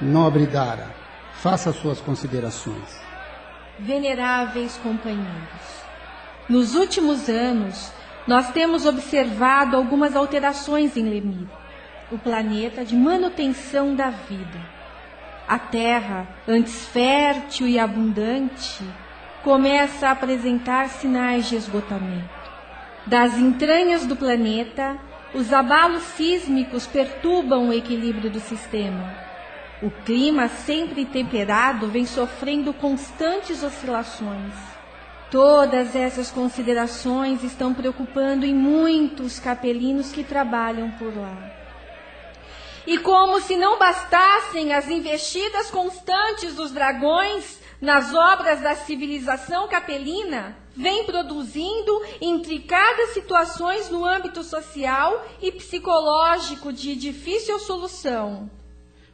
Nobre 0.00 0.48
Dara, 0.48 0.88
faça 1.34 1.72
suas 1.72 2.00
considerações. 2.00 3.00
Veneráveis 3.78 4.76
companheiros, 4.82 5.84
nos 6.48 6.74
últimos 6.74 7.28
anos 7.28 7.92
nós 8.26 8.50
temos 8.52 8.86
observado 8.86 9.76
algumas 9.76 10.16
alterações 10.16 10.96
em 10.96 11.08
Lemir, 11.08 11.46
o 12.10 12.18
planeta 12.18 12.84
de 12.84 12.96
manutenção 12.96 13.94
da 13.94 14.10
vida. 14.10 14.74
A 15.46 15.58
terra, 15.58 16.26
antes 16.48 16.86
fértil 16.86 17.68
e 17.68 17.78
abundante, 17.78 18.82
começa 19.42 20.08
a 20.08 20.12
apresentar 20.12 20.88
sinais 20.88 21.48
de 21.48 21.56
esgotamento. 21.56 22.44
Das 23.06 23.36
entranhas 23.36 24.06
do 24.06 24.16
planeta, 24.16 24.96
os 25.34 25.52
abalos 25.52 26.02
sísmicos 26.02 26.86
perturbam 26.86 27.68
o 27.68 27.72
equilíbrio 27.72 28.30
do 28.30 28.40
sistema. 28.40 29.14
O 29.82 29.90
clima, 29.90 30.48
sempre 30.48 31.04
temperado, 31.04 31.88
vem 31.88 32.06
sofrendo 32.06 32.72
constantes 32.72 33.62
oscilações. 33.62 34.73
Todas 35.34 35.96
essas 35.96 36.30
considerações 36.30 37.42
estão 37.42 37.74
preocupando 37.74 38.46
em 38.46 38.54
muitos 38.54 39.40
capelinos 39.40 40.12
que 40.12 40.22
trabalham 40.22 40.92
por 40.92 41.12
lá. 41.12 41.50
E 42.86 42.98
como 42.98 43.40
se 43.40 43.56
não 43.56 43.76
bastassem 43.76 44.72
as 44.72 44.88
investidas 44.88 45.72
constantes 45.72 46.54
dos 46.54 46.70
dragões 46.70 47.58
nas 47.80 48.14
obras 48.14 48.60
da 48.60 48.76
civilização 48.76 49.66
capelina, 49.66 50.56
vem 50.76 51.02
produzindo 51.02 52.00
intricadas 52.20 53.10
situações 53.10 53.90
no 53.90 54.04
âmbito 54.04 54.44
social 54.44 55.26
e 55.42 55.50
psicológico 55.50 56.72
de 56.72 56.94
difícil 56.94 57.58
solução. 57.58 58.48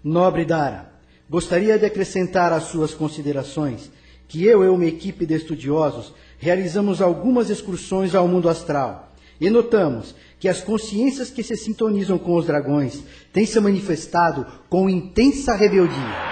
Nobre 0.05 0.44
Dara, 0.44 0.92
gostaria 1.30 1.78
de 1.78 1.86
acrescentar 1.86 2.52
às 2.52 2.64
suas 2.64 2.92
considerações 2.92 3.90
que 4.31 4.47
eu 4.47 4.62
e 4.62 4.69
uma 4.69 4.85
equipe 4.85 5.27
de 5.27 5.35
estudiosos 5.35 6.15
realizamos 6.39 7.02
algumas 7.02 7.51
excursões 7.51 8.15
ao 8.15 8.28
mundo 8.28 8.48
astral 8.48 9.12
e 9.40 9.51
notamos 9.51 10.15
que 10.39 10.48
as 10.48 10.61
consciências 10.61 11.31
que 11.31 11.43
se 11.43 11.57
sintonizam 11.57 12.16
com 12.16 12.36
os 12.36 12.47
dragões 12.47 13.02
têm 13.32 13.44
se 13.44 13.59
manifestado 13.59 14.47
com 14.69 14.89
intensa 14.89 15.55
rebeldia. 15.57 16.31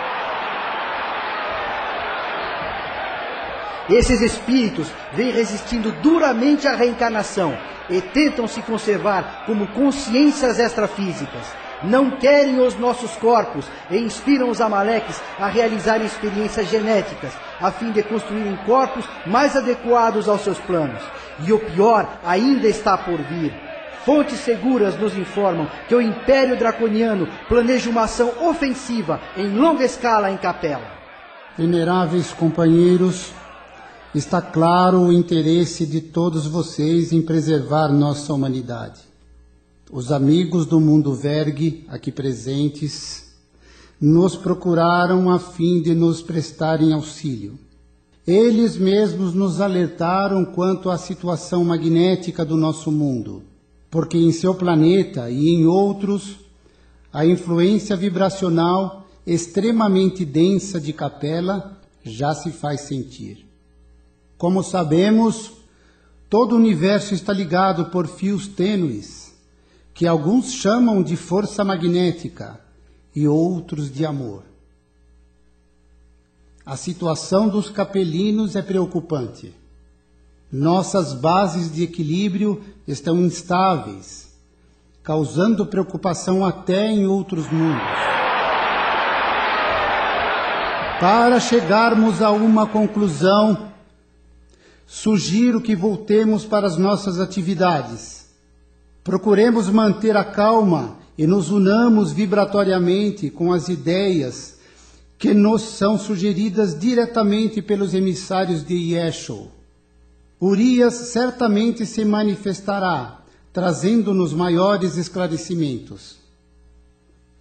Esses 3.90 4.20
espíritos 4.20 4.86
vêm 5.14 5.32
resistindo 5.32 5.90
duramente 6.00 6.68
à 6.68 6.76
reencarnação 6.76 7.58
e 7.90 8.00
tentam 8.00 8.46
se 8.46 8.62
conservar 8.62 9.42
como 9.44 9.66
consciências 9.68 10.60
extrafísicas. 10.60 11.67
Não 11.82 12.10
querem 12.10 12.60
os 12.60 12.78
nossos 12.78 13.12
corpos 13.16 13.64
e 13.90 13.96
inspiram 13.96 14.50
os 14.50 14.60
amaleques 14.60 15.20
a 15.38 15.46
realizarem 15.46 16.06
experiências 16.06 16.68
genéticas, 16.68 17.32
a 17.60 17.70
fim 17.70 17.92
de 17.92 18.02
construírem 18.02 18.56
corpos 18.66 19.04
mais 19.26 19.56
adequados 19.56 20.28
aos 20.28 20.42
seus 20.42 20.58
planos. 20.58 21.02
E 21.46 21.52
o 21.52 21.58
pior 21.58 22.18
ainda 22.24 22.66
está 22.66 22.96
por 22.98 23.18
vir. 23.18 23.52
Fontes 24.04 24.38
seguras 24.40 24.98
nos 24.98 25.16
informam 25.16 25.68
que 25.86 25.94
o 25.94 26.00
Império 26.00 26.56
Draconiano 26.56 27.28
planeja 27.48 27.90
uma 27.90 28.04
ação 28.04 28.32
ofensiva 28.48 29.20
em 29.36 29.54
longa 29.54 29.84
escala 29.84 30.30
em 30.30 30.36
Capela. 30.36 30.98
Veneráveis 31.56 32.32
companheiros, 32.32 33.32
está 34.14 34.40
claro 34.40 35.00
o 35.00 35.12
interesse 35.12 35.86
de 35.86 36.00
todos 36.00 36.46
vocês 36.46 37.12
em 37.12 37.20
preservar 37.20 37.88
nossa 37.88 38.32
humanidade. 38.32 39.07
Os 39.90 40.12
amigos 40.12 40.66
do 40.66 40.78
mundo 40.78 41.14
vergue 41.14 41.86
aqui 41.88 42.12
presentes 42.12 43.32
nos 43.98 44.36
procuraram 44.36 45.30
a 45.30 45.38
fim 45.38 45.80
de 45.80 45.94
nos 45.94 46.20
prestarem 46.20 46.92
auxílio. 46.92 47.58
Eles 48.26 48.76
mesmos 48.76 49.32
nos 49.32 49.62
alertaram 49.62 50.44
quanto 50.44 50.90
à 50.90 50.98
situação 50.98 51.64
magnética 51.64 52.44
do 52.44 52.54
nosso 52.54 52.92
mundo, 52.92 53.42
porque 53.90 54.18
em 54.18 54.30
seu 54.30 54.54
planeta 54.54 55.30
e 55.30 55.48
em 55.48 55.64
outros, 55.64 56.36
a 57.10 57.24
influência 57.24 57.96
vibracional 57.96 59.06
extremamente 59.26 60.22
densa 60.22 60.78
de 60.78 60.92
Capela 60.92 61.80
já 62.04 62.34
se 62.34 62.50
faz 62.50 62.82
sentir. 62.82 63.46
Como 64.36 64.62
sabemos, 64.62 65.50
todo 66.28 66.52
o 66.52 66.58
universo 66.58 67.14
está 67.14 67.32
ligado 67.32 67.86
por 67.86 68.06
fios 68.06 68.46
tênues, 68.46 69.17
que 69.98 70.06
alguns 70.06 70.52
chamam 70.52 71.02
de 71.02 71.16
força 71.16 71.64
magnética 71.64 72.60
e 73.16 73.26
outros 73.26 73.90
de 73.90 74.06
amor. 74.06 74.44
A 76.64 76.76
situação 76.76 77.48
dos 77.48 77.68
capelinos 77.68 78.54
é 78.54 78.62
preocupante. 78.62 79.52
Nossas 80.52 81.14
bases 81.14 81.74
de 81.74 81.82
equilíbrio 81.82 82.62
estão 82.86 83.18
instáveis, 83.18 84.38
causando 85.02 85.66
preocupação 85.66 86.46
até 86.46 86.86
em 86.86 87.04
outros 87.04 87.50
mundos. 87.50 87.82
Para 91.00 91.40
chegarmos 91.40 92.22
a 92.22 92.30
uma 92.30 92.68
conclusão, 92.68 93.72
sugiro 94.86 95.60
que 95.60 95.74
voltemos 95.74 96.44
para 96.44 96.68
as 96.68 96.78
nossas 96.78 97.18
atividades. 97.18 98.17
Procuremos 99.08 99.70
manter 99.70 100.18
a 100.18 100.22
calma 100.22 100.98
e 101.16 101.26
nos 101.26 101.50
unamos 101.50 102.12
vibratoriamente 102.12 103.30
com 103.30 103.54
as 103.54 103.70
ideias 103.70 104.58
que 105.16 105.32
nos 105.32 105.62
são 105.62 105.98
sugeridas 105.98 106.78
diretamente 106.78 107.62
pelos 107.62 107.94
emissários 107.94 108.62
de 108.62 108.74
Yeshua. 108.74 109.46
Urias 110.38 110.92
certamente 110.92 111.86
se 111.86 112.04
manifestará, 112.04 113.22
trazendo-nos 113.50 114.34
maiores 114.34 114.98
esclarecimentos. 114.98 116.18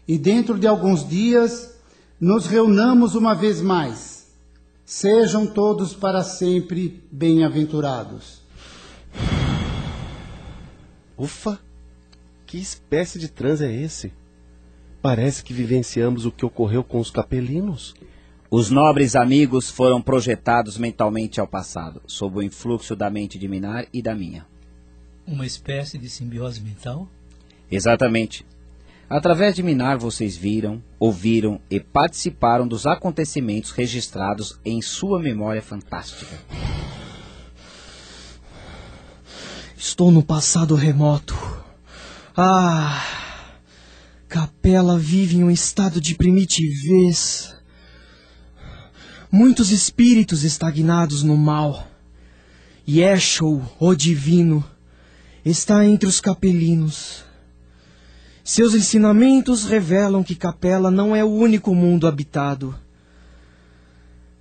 E 0.07 0.17
dentro 0.17 0.57
de 0.57 0.67
alguns 0.67 1.05
dias, 1.05 1.73
nos 2.17 2.45
reunamos 2.45 3.13
uma 3.13 3.35
vez 3.35 3.61
mais. 3.61 4.27
Sejam 4.85 5.45
todos 5.45 5.93
para 5.93 6.23
sempre 6.23 7.03
bem-aventurados. 7.11 8.39
Ufa! 11.17 11.59
Que 12.45 12.57
espécie 12.57 13.17
de 13.17 13.27
transe 13.27 13.65
é 13.65 13.73
esse? 13.73 14.13
Parece 15.01 15.43
que 15.43 15.53
vivenciamos 15.53 16.25
o 16.25 16.31
que 16.31 16.45
ocorreu 16.45 16.83
com 16.83 16.99
os 16.99 17.09
capelinos. 17.09 17.95
Os 18.49 18.69
nobres 18.69 19.15
amigos 19.15 19.69
foram 19.69 20.01
projetados 20.01 20.77
mentalmente 20.77 21.39
ao 21.39 21.47
passado, 21.47 22.01
sob 22.05 22.37
o 22.37 22.43
influxo 22.43 22.95
da 22.95 23.09
mente 23.09 23.37
de 23.37 23.47
Minar 23.47 23.87
e 23.91 24.01
da 24.01 24.15
minha. 24.15 24.45
Uma 25.25 25.45
espécie 25.45 25.97
de 25.97 26.07
simbiose 26.07 26.61
mental? 26.61 27.09
Exatamente. 27.69 28.45
Através 29.09 29.55
de 29.55 29.63
Minar 29.63 29.97
vocês 29.97 30.37
viram, 30.37 30.81
ouviram 30.99 31.59
e 31.69 31.79
participaram 31.79 32.67
dos 32.67 32.85
acontecimentos 32.85 33.71
registrados 33.71 34.59
em 34.63 34.81
sua 34.81 35.19
memória 35.19 35.61
fantástica. 35.61 36.37
Estou 39.79 40.11
no 40.11 40.23
passado 40.23 40.73
remoto. 40.73 41.37
Ah! 42.35 42.99
Capela 44.27 44.97
vive 44.97 45.37
em 45.37 45.43
um 45.43 45.51
estado 45.51 46.01
de 46.01 46.15
primitivez. 46.15 47.55
Muitos 49.31 49.69
espíritos 49.69 50.43
estagnados 50.43 51.21
no 51.21 51.37
mal. 51.37 51.87
Yeshua, 52.89 53.69
o 53.79 53.93
divino, 53.93 54.65
está 55.45 55.85
entre 55.85 56.09
os 56.09 56.19
capelinos. 56.19 57.23
Seus 58.43 58.73
ensinamentos 58.73 59.63
revelam 59.63 60.23
que 60.23 60.33
Capela 60.33 60.89
não 60.89 61.15
é 61.15 61.23
o 61.23 61.29
único 61.29 61.75
mundo 61.75 62.07
habitado. 62.07 62.73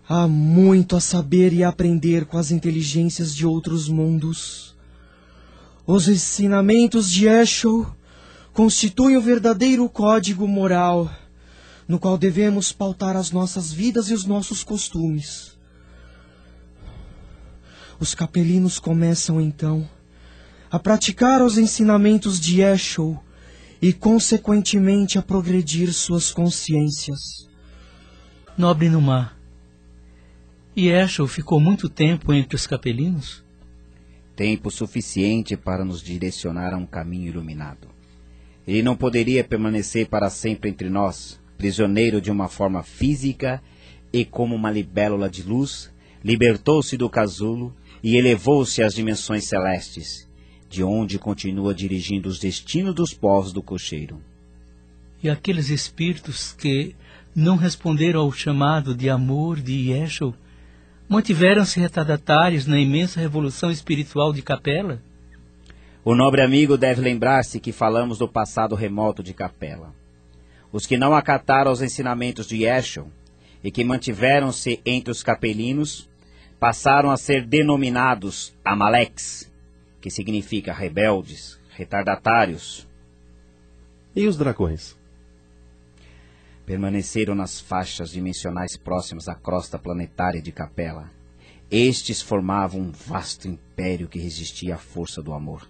Há 0.09 0.27
muito 0.27 0.97
a 0.97 1.01
saber 1.01 1.53
e 1.53 1.63
aprender 1.63 2.25
com 2.25 2.39
as 2.39 2.51
inteligências 2.51 3.35
de 3.35 3.47
outros 3.47 3.87
mundos. 3.87 4.76
Os 5.87 6.09
ensinamentos 6.09 7.09
de 7.09 7.29
Eshel 7.29 7.87
constituem 8.53 9.17
o 9.17 9.21
verdadeiro 9.21 9.89
código 9.89 10.49
moral, 10.49 11.09
no 11.87 11.99
qual 11.99 12.19
devemos 12.19 12.73
pautar 12.73 13.15
as 13.17 13.31
nossas 13.31 13.73
vidas 13.73 14.11
e 14.11 14.15
os 14.15 14.25
nossos 14.25 14.65
costumes. 14.65 15.57
Os 18.01 18.15
capelinos 18.15 18.81
começam 18.81 19.41
então 19.41 19.89
a 20.69 20.79
praticar 20.79 21.41
os 21.41 21.57
ensinamentos 21.57 22.41
de 22.41 22.61
Eshel 22.63 23.23
e, 23.81 23.93
consequentemente, 23.93 25.19
a 25.19 25.23
progredir 25.23 25.93
suas 25.93 26.33
consciências. 26.33 27.49
Nobre 28.59 28.89
Numá, 28.89 29.33
e 30.75 30.89
Eshel 30.89 31.29
ficou 31.29 31.61
muito 31.61 31.89
tempo 31.89 32.33
entre 32.33 32.57
os 32.57 32.67
capelinos? 32.67 33.46
Tempo 34.37 34.71
suficiente 34.71 35.57
para 35.57 35.83
nos 35.83 36.03
direcionar 36.03 36.75
a 36.75 36.77
um 36.77 36.85
caminho 36.85 37.29
iluminado. 37.29 37.89
Ele 38.69 38.83
não 38.83 38.95
poderia 38.95 39.43
permanecer 39.43 40.09
para 40.09 40.29
sempre 40.29 40.69
entre 40.69 40.91
nós, 40.91 41.41
prisioneiro 41.57 42.21
de 42.21 42.31
uma 42.31 42.47
forma 42.47 42.83
física, 42.83 43.63
e 44.13 44.27
como 44.27 44.55
uma 44.55 44.71
libélula 44.71 45.31
de 45.31 45.43
luz, 45.43 45.91
libertou-se 46.23 46.99
do 46.99 47.09
casulo 47.09 47.75
e 48.03 48.17
elevou-se 48.17 48.83
às 48.83 48.95
dimensões 48.95 49.45
celestes, 49.45 50.29
de 50.69 50.85
onde 50.85 51.19
continua 51.19 51.75
dirigindo 51.75 52.29
os 52.29 52.39
destinos 52.39 52.95
dos 52.95 53.15
povos 53.15 53.55
do 53.55 53.63
cocheiro. 53.63 54.21
E 55.23 55.31
aqueles 55.31 55.71
espíritos 55.71 56.53
que 56.53 56.95
não 57.35 57.57
responderam 57.57 58.21
ao 58.21 58.33
chamado 58.33 58.95
de 58.95 59.09
amor 59.09 59.61
de 59.61 59.91
Yeshua 59.91 60.35
mantiveram-se 61.09 61.79
retardatários 61.79 62.67
na 62.67 62.79
imensa 62.79 63.21
revolução 63.21 63.71
espiritual 63.71 64.33
de 64.33 64.43
Capela? 64.43 65.01
O 66.05 66.15
nobre 66.15 66.41
amigo 66.41 66.77
deve 66.77 67.01
lembrar-se 67.01 67.61
que 67.61 67.73
falamos 67.73 68.19
do 68.19 68.29
passado 68.29 68.75
remoto 68.75 69.23
de 69.23 69.33
Capela. 69.33 69.95
Os 70.73 70.87
que 70.87 70.97
não 70.97 71.15
acataram 71.15 71.71
os 71.71 71.83
ensinamentos 71.83 72.47
de 72.47 72.65
Yeshua 72.65 73.07
e 73.63 73.71
que 73.71 73.85
mantiveram-se 73.85 74.81
entre 74.85 75.11
os 75.11 75.23
capelinos 75.23 76.09
passaram 76.59 77.11
a 77.11 77.17
ser 77.17 77.45
denominados 77.47 78.55
Amaleques, 78.65 79.51
que 80.01 80.11
significa 80.11 80.73
rebeldes, 80.73 81.59
retardatários. 81.71 82.87
E 84.15 84.27
os 84.27 84.37
dragões? 84.37 84.96
Permaneceram 86.67 87.37
nas 87.37 87.61
faixas 87.61 88.11
dimensionais 88.11 88.77
próximas 88.77 89.29
à 89.29 89.37
crosta 89.37 89.79
planetária 89.79 90.43
de 90.43 90.51
Capela. 90.51 91.09
Estes 91.71 92.21
formavam 92.21 92.81
um 92.81 92.91
vasto 92.91 93.47
império 93.47 94.09
que 94.09 94.19
resistia 94.19 94.75
à 94.75 94.79
força 94.79 95.23
do 95.23 95.33
amor. 95.33 95.69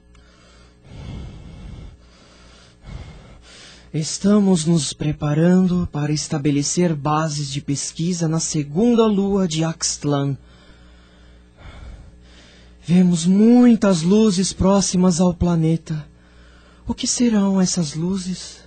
Estamos 3.93 4.65
nos 4.65 4.95
preparando 4.95 5.87
para 5.93 6.13
estabelecer 6.13 6.95
bases 6.95 7.51
de 7.51 7.61
pesquisa 7.61 8.27
na 8.27 8.41
segunda 8.41 9.07
lua 9.07 9.47
de 9.47 9.65
Axtlan. 9.65 10.37
Vemos 12.83 13.27
muitas 13.27 14.01
luzes 14.01 14.51
próximas 14.53 15.21
ao 15.21 15.35
planeta. 15.35 16.09
O 16.87 16.95
que 16.95 17.07
serão 17.07 17.61
essas 17.61 17.95
luzes? 17.95 18.66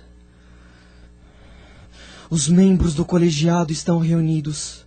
Os 2.30 2.48
membros 2.48 2.94
do 2.94 3.04
colegiado 3.04 3.72
estão 3.72 3.98
reunidos 3.98 4.86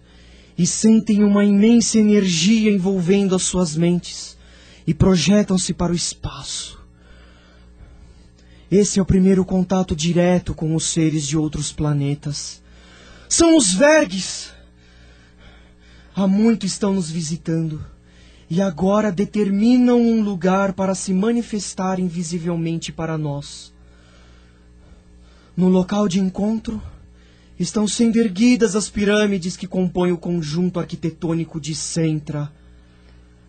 e 0.57 0.65
sentem 0.65 1.26
uma 1.26 1.44
imensa 1.44 1.99
energia 1.99 2.72
envolvendo 2.72 3.36
as 3.36 3.44
suas 3.44 3.76
mentes 3.76 4.38
e 4.88 4.94
projetam-se 4.94 5.74
para 5.74 5.91
o 5.91 5.95
espaço. 5.95 6.82
Esse 8.72 8.98
é 8.98 9.02
o 9.02 9.06
primeiro 9.06 9.44
contato 9.44 9.94
direto 9.94 10.53
com 10.53 10.74
os 10.74 10.86
seres 10.86 11.28
de 11.28 11.38
outros 11.38 11.74
planetas. 11.74 12.61
São 13.28 13.57
os 13.57 13.74
vergues! 13.74 14.53
Há 16.15 16.28
muito 16.28 16.65
estão 16.65 16.94
nos 16.94 17.11
visitando 17.11 17.84
e 18.49 18.61
agora 18.61 19.11
determinam 19.11 19.99
um 19.99 20.22
lugar 20.22 20.74
para 20.74 20.95
se 20.95 21.14
manifestar 21.14 21.99
invisivelmente 21.99 22.91
para 22.91 23.18
nós. 23.18 23.74
No 25.57 25.68
local 25.68 26.07
de 26.07 26.20
encontro 26.20 26.82
estão 27.59 27.88
sendo 27.88 28.17
erguidas 28.17 28.75
as 28.75 28.89
pirâmides 28.89 29.55
que 29.55 29.67
compõem 29.67 30.11
o 30.11 30.17
conjunto 30.17 30.80
arquitetônico 30.80 31.59
de 31.59 31.75
Centra. 31.75 32.51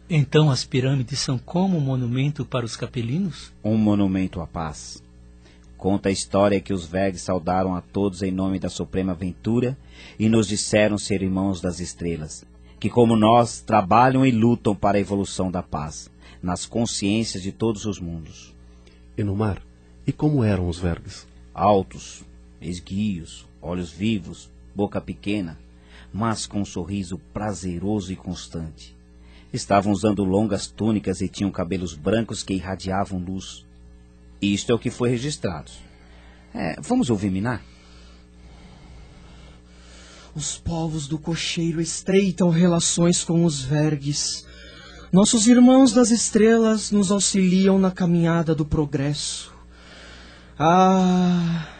Então 0.09 0.51
as 0.51 0.65
pirâmides 0.65 1.19
são 1.19 1.39
como 1.39 1.79
um 1.79 1.81
monumento 1.81 2.45
para 2.45 2.67
os 2.67 2.77
capelinos? 2.77 3.53
Um 3.65 3.77
monumento 3.77 4.41
à 4.41 4.47
paz. 4.47 5.03
Conta 5.77 6.09
a 6.09 6.13
história 6.13 6.61
que 6.61 6.73
os 6.73 6.87
Vegs 6.87 7.23
saudaram 7.23 7.75
a 7.75 7.81
todos 7.81 8.23
em 8.23 8.31
nome 8.31 8.59
da 8.59 8.69
Suprema 8.69 9.15
Ventura 9.15 9.77
e 10.19 10.29
nos 10.29 10.49
disseram 10.49 10.97
ser 10.97 11.23
irmãos 11.23 11.61
das 11.61 11.81
estrelas, 11.81 12.45
que 12.81 12.89
como 12.89 13.17
nós 13.17 13.61
trabalham 13.61 14.25
e 14.25 14.31
lutam 14.31 14.75
para 14.75 14.97
a 14.97 15.01
evolução 15.01 15.51
da 15.51 15.63
paz, 15.63 16.11
nas 16.43 16.65
consciências 16.65 17.43
de 17.43 17.53
todos 17.53 17.85
os 17.85 17.99
mundos. 17.99 18.55
Enumar, 19.17 19.61
e 20.07 20.13
como 20.13 20.43
eram 20.43 20.69
os 20.69 20.79
Vergs? 20.79 21.27
Altos, 21.53 22.25
esguios, 22.61 23.47
olhos 23.65 23.91
vivos, 23.91 24.51
boca 24.75 25.01
pequena, 25.01 25.59
mas 26.13 26.47
com 26.47 26.61
um 26.61 26.65
sorriso 26.65 27.19
prazeroso 27.33 28.13
e 28.13 28.17
constante. 28.17 28.95
Estavam 29.53 29.93
usando 29.93 30.23
longas 30.23 30.67
túnicas 30.67 31.21
e 31.21 31.29
tinham 31.29 31.51
cabelos 31.51 31.95
brancos 31.95 32.43
que 32.43 32.55
irradiavam 32.55 33.19
luz. 33.19 33.65
Isto 34.41 34.73
é 34.73 34.75
o 34.75 34.79
que 34.79 34.91
foi 34.91 35.11
registrado. 35.11 35.71
É, 36.53 36.77
vamos 36.81 37.09
ouvir 37.09 37.31
Minar? 37.31 37.63
Os 40.35 40.59
povos 40.59 41.07
do 41.07 41.19
cocheiro 41.19 41.81
estreitam 41.81 42.51
relações 42.51 43.25
com 43.25 43.45
os 43.45 43.63
vergues. 43.63 44.45
Nossos 45.13 45.47
irmãos 45.47 45.93
das 45.93 46.11
estrelas 46.11 46.91
nos 46.91 47.13
auxiliam 47.13 47.79
na 47.79 47.91
caminhada 47.91 48.55
do 48.55 48.65
progresso. 48.65 49.53
Ah, 50.59 51.74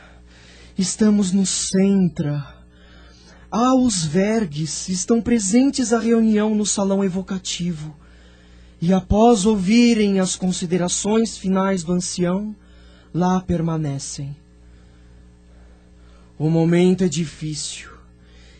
estamos 0.77 1.33
no 1.33 1.47
Centra. 1.47 2.55
Ah, 3.51 3.75
os 3.75 4.05
vergues 4.05 4.89
estão 4.89 5.23
presentes 5.23 5.93
à 5.93 5.99
reunião 5.99 6.55
no 6.55 6.67
salão 6.67 7.05
evocativo. 7.05 7.97
E 8.81 8.93
após 8.93 9.47
ouvirem 9.47 10.21
as 10.21 10.37
considerações 10.37 11.39
finais 11.39 11.85
do 11.85 11.93
ancião, 11.93 12.55
lá 13.13 13.41
permanecem. 13.41 14.37
O 16.37 16.51
momento 16.51 17.05
é 17.05 17.09
difícil 17.09 17.95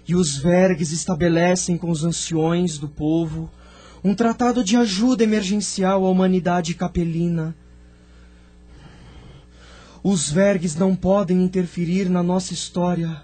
e 0.07 0.15
os 0.15 0.37
vergues 0.37 0.93
estabelecem 0.93 1.77
com 1.77 1.91
os 1.91 2.05
anciões 2.05 2.79
do 2.79 2.89
povo 2.89 3.51
um 4.03 4.15
tratado 4.15 4.63
de 4.63 4.77
ajuda 4.77 5.25
emergencial 5.25 6.05
à 6.05 6.11
humanidade 6.11 6.75
capelina. 6.75 7.57
Os 10.07 10.31
vergues 10.31 10.77
não 10.77 10.95
podem 10.95 11.43
interferir 11.43 12.11
na 12.11 12.23
nossa 12.23 12.53
história, 12.53 13.23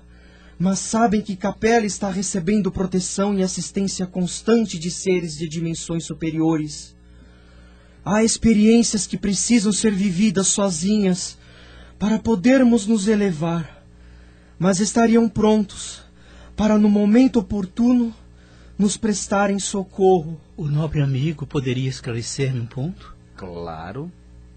mas 0.59 0.79
sabem 0.79 1.21
que 1.21 1.37
Capela 1.37 1.85
está 1.85 2.09
recebendo 2.09 2.73
proteção 2.73 3.39
e 3.39 3.43
assistência 3.43 4.07
constante 4.07 4.79
de 4.79 4.91
seres 4.91 5.37
de 5.37 5.47
dimensões 5.47 6.07
superiores. 6.07 6.97
Há 8.03 8.25
experiências 8.25 9.07
que 9.07 9.19
precisam 9.19 9.73
ser 9.73 9.93
vividas 9.93 10.47
sozinhas 10.47 11.37
para 11.99 12.19
podermos 12.19 12.87
nos 12.87 13.09
elevar, 13.09 13.85
mas 14.59 14.81
estariam 14.81 15.29
prontos 15.29 16.01
para 16.57 16.79
no 16.79 16.89
momento 16.89 17.41
oportuno 17.41 18.15
nos 18.79 18.97
prestarem 18.97 19.59
socorro. 19.59 20.41
O 20.57 20.65
nobre 20.65 21.03
amigo 21.03 21.47
poderia 21.47 21.91
esclarecer-me 21.91 22.61
um 22.61 22.67
ponto? 22.67 23.15
Claro. 23.37 24.11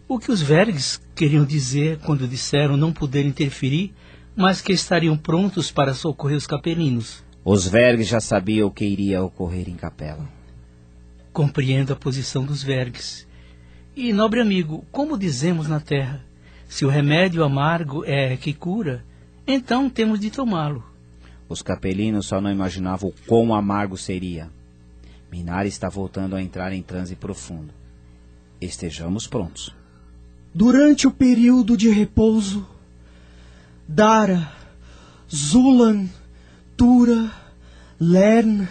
O 0.07 0.19
que 0.19 0.31
os 0.31 0.41
vergues 0.41 1.01
queriam 1.15 1.45
dizer 1.45 1.99
quando 1.99 2.27
disseram 2.27 2.75
não 2.75 2.91
poder 2.91 3.25
interferir, 3.25 3.93
mas 4.35 4.61
que 4.61 4.73
estariam 4.73 5.17
prontos 5.17 5.71
para 5.71 5.93
socorrer 5.93 6.38
os 6.38 6.45
capelinos? 6.45 7.23
Os 7.45 7.67
vergues 7.67 8.07
já 8.07 8.19
sabiam 8.19 8.67
o 8.67 8.71
que 8.71 8.85
iria 8.85 9.23
ocorrer 9.23 9.69
em 9.69 9.75
Capela. 9.75 10.27
Compreendo 11.31 11.93
a 11.93 11.95
posição 11.95 12.45
dos 12.45 12.61
vergues. 12.61 13.27
E, 13.95 14.11
nobre 14.11 14.41
amigo, 14.41 14.85
como 14.91 15.17
dizemos 15.17 15.67
na 15.67 15.80
terra, 15.80 16.23
se 16.67 16.85
o 16.85 16.89
remédio 16.89 17.43
amargo 17.43 18.03
é 18.05 18.35
que 18.35 18.53
cura, 18.53 19.03
então 19.45 19.89
temos 19.89 20.19
de 20.19 20.30
tomá-lo. 20.30 20.84
Os 21.47 21.61
capelinos 21.61 22.27
só 22.27 22.41
não 22.41 22.51
imaginavam 22.51 23.09
o 23.09 23.13
quão 23.27 23.53
amargo 23.53 23.97
seria. 23.97 24.49
Minari 25.31 25.69
está 25.69 25.89
voltando 25.89 26.35
a 26.35 26.41
entrar 26.41 26.73
em 26.73 26.81
transe 26.81 27.15
profundo. 27.15 27.73
Estejamos 28.59 29.27
prontos. 29.27 29.82
Durante 30.53 31.07
o 31.07 31.11
período 31.11 31.75
de 31.75 31.89
repouso, 31.89 32.67
Dara, 33.88 34.51
Zulan, 35.34 36.07
Tura, 36.77 37.31
Lern 37.99 38.67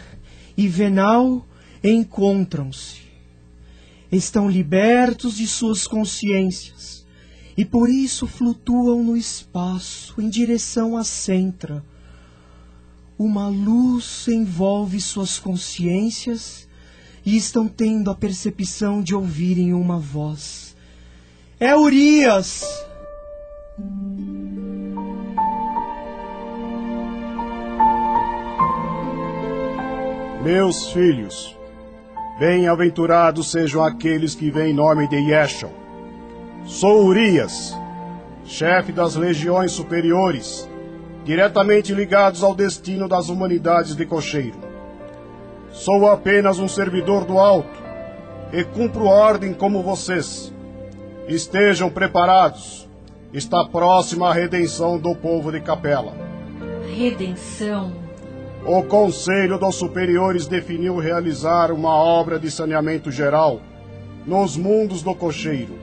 e 0.56 0.68
Venal 0.68 1.46
encontram-se. 1.82 3.02
Estão 4.10 4.48
libertos 4.48 5.36
de 5.36 5.46
suas 5.46 5.86
consciências 5.86 7.04
e 7.56 7.64
por 7.64 7.88
isso 7.90 8.26
flutuam 8.26 9.02
no 9.02 9.16
espaço 9.16 10.20
em 10.20 10.28
direção 10.28 10.96
a 10.96 11.04
Centra 11.04 11.84
uma 13.22 13.46
luz 13.48 14.26
envolve 14.26 15.00
suas 15.00 15.38
consciências 15.38 16.68
e 17.24 17.36
estão 17.36 17.68
tendo 17.68 18.10
a 18.10 18.16
percepção 18.16 19.00
de 19.00 19.14
ouvirem 19.14 19.72
uma 19.72 19.98
voz. 19.98 20.72
É 21.64 21.76
Urias! 21.76 22.84
Meus 30.43 30.90
filhos, 30.90 31.56
bem-aventurados 32.40 33.52
sejam 33.52 33.84
aqueles 33.84 34.34
que 34.34 34.51
vêm 34.51 34.72
em 34.72 34.74
nome 34.74 35.06
de 35.06 35.14
Yeshua. 35.14 35.70
Sou 36.64 37.05
Urias, 37.05 37.72
chefe 38.44 38.90
das 38.90 39.14
legiões 39.14 39.70
superiores, 39.70 40.68
diretamente 41.24 41.94
ligados 41.94 42.43
ao 42.43 42.56
destino 42.56 43.06
das 43.06 43.28
humanidades 43.28 43.94
de 43.94 44.05
Cocheiro. 44.05 44.59
Sou 45.70 46.10
apenas 46.10 46.59
um 46.59 46.66
servidor 46.66 47.24
do 47.24 47.39
alto 47.39 47.80
e 48.52 48.64
cumpro 48.64 49.05
ordem 49.05 49.55
como 49.55 49.80
vocês. 49.80 50.52
Estejam 51.28 51.89
preparados. 51.89 52.89
Está 53.32 53.65
próxima 53.65 54.28
a 54.28 54.32
redenção 54.32 54.99
do 54.99 55.15
povo 55.15 55.53
de 55.53 55.61
Capela. 55.61 56.12
Redenção? 56.94 57.93
O 58.66 58.82
Conselho 58.82 59.59
dos 59.59 59.77
Superiores 59.77 60.47
definiu 60.47 60.99
realizar 60.99 61.70
uma 61.70 61.94
obra 61.94 62.39
de 62.39 62.51
saneamento 62.51 63.11
geral 63.11 63.61
nos 64.27 64.57
mundos 64.57 65.03
do 65.03 65.15
cocheiro. 65.15 65.78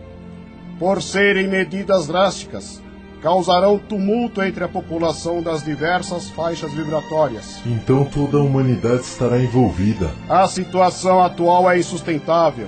Por 0.77 1.01
serem 1.01 1.47
medidas 1.47 2.07
drásticas, 2.07 2.81
causarão 3.21 3.77
tumulto 3.77 4.43
entre 4.43 4.63
a 4.63 4.67
população 4.67 5.41
das 5.41 5.63
diversas 5.63 6.29
faixas 6.29 6.71
vibratórias. 6.73 7.59
Então 7.65 8.05
toda 8.05 8.37
a 8.37 8.41
humanidade 8.41 9.01
estará 9.01 9.39
envolvida. 9.39 10.11
A 10.29 10.47
situação 10.47 11.21
atual 11.21 11.69
é 11.69 11.79
insustentável 11.79 12.67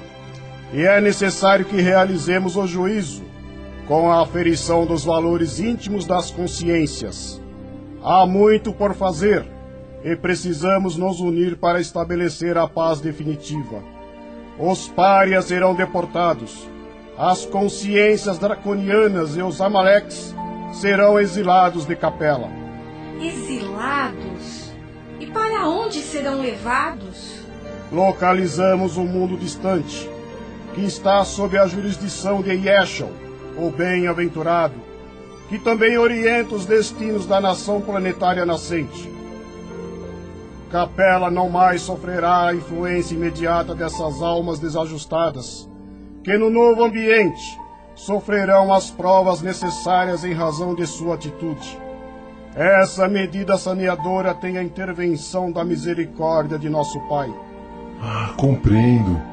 e 0.73 0.84
é 0.84 1.02
necessário 1.02 1.65
que 1.65 1.81
realizemos 1.81 2.56
o 2.56 2.65
juízo 2.65 3.23
com 3.88 4.10
a 4.11 4.22
aferição 4.22 4.85
dos 4.85 5.03
valores 5.03 5.60
íntimos 5.60 6.06
das 6.06 6.31
consciências. 6.31 7.41
Há 8.03 8.26
muito 8.26 8.72
por 8.72 8.93
fazer 8.93 9.45
e 10.03 10.15
precisamos 10.15 10.95
nos 10.95 11.19
unir 11.19 11.57
para 11.57 11.80
estabelecer 11.80 12.57
a 12.57 12.68
paz 12.68 12.99
definitiva. 12.99 13.84
Os 14.57 14.88
párias 14.88 15.45
serão 15.45 15.76
deportados, 15.76 16.68
as 17.18 17.45
consciências 17.45 18.39
draconianas 18.39 19.35
e 19.35 19.41
os 19.41 19.60
amaleques 19.60 20.34
serão 20.73 21.19
exilados 21.19 21.85
de 21.85 21.95
Capela. 21.95 22.49
Exilados? 23.19 24.72
E 25.19 25.27
para 25.27 25.68
onde 25.68 25.99
serão 25.99 26.41
levados? 26.41 27.41
Localizamos 27.91 28.98
um 28.98 29.06
mundo 29.06 29.38
distante, 29.38 30.10
que 30.73 30.81
está 30.81 31.23
sob 31.23 31.57
a 31.57 31.68
jurisdição 31.68 32.41
de 32.41 32.52
Yeshua, 32.52 33.10
o 33.57 33.69
bem-aventurado, 33.69 34.76
que 35.49 35.60
também 35.60 35.98
orienta 35.98 36.56
os 36.56 36.65
destinos 36.65 37.26
da 37.26 37.41
nação 37.41 37.81
planetária 37.81 38.45
nascente. 38.45 39.11
Capela 40.72 41.30
não 41.30 41.49
mais 41.49 41.81
sofrerá 41.81 42.48
a 42.48 42.56
influência 42.56 43.15
imediata 43.15 43.76
dessas 43.76 44.22
almas 44.22 44.60
desajustadas, 44.60 45.69
que 46.23 46.38
no 46.38 46.49
novo 46.49 46.85
ambiente 46.85 47.60
sofrerão 47.93 48.73
as 48.73 48.89
provas 48.89 49.41
necessárias 49.41 50.23
em 50.23 50.34
razão 50.34 50.73
de 50.73 50.88
sua 50.88 51.15
atitude. 51.15 51.77
Essa 52.56 53.07
medida 53.07 53.57
saneadora 53.57 54.34
tem 54.34 54.57
a 54.57 54.64
intervenção 54.64 55.52
da 55.52 55.64
misericórdia 55.64 56.57
de 56.57 56.69
nosso 56.69 56.99
Pai. 57.07 57.34
Ah, 58.02 58.34
compreendo. 58.38 59.30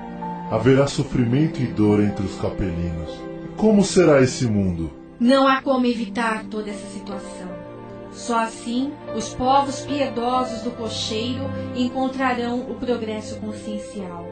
Haverá 0.50 0.86
sofrimento 0.86 1.60
e 1.60 1.66
dor 1.66 2.00
entre 2.00 2.24
os 2.24 2.40
capelinos. 2.40 3.10
Como 3.58 3.84
será 3.84 4.22
esse 4.22 4.46
mundo? 4.46 4.90
Não 5.20 5.46
há 5.46 5.60
como 5.60 5.84
evitar 5.84 6.44
toda 6.46 6.70
essa 6.70 6.86
situação. 6.86 7.48
Só 8.10 8.38
assim 8.38 8.90
os 9.14 9.34
povos 9.34 9.80
piedosos 9.80 10.62
do 10.62 10.70
cocheiro 10.70 11.44
encontrarão 11.76 12.60
o 12.60 12.76
progresso 12.76 13.38
consciencial. 13.40 14.26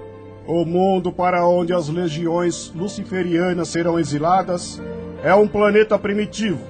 O 0.46 0.64
mundo 0.64 1.12
para 1.12 1.46
onde 1.46 1.74
as 1.74 1.90
legiões 1.90 2.72
luciferianas 2.74 3.68
serão 3.68 3.98
exiladas 3.98 4.80
é 5.22 5.34
um 5.34 5.46
planeta 5.46 5.98
primitivo. 5.98 6.64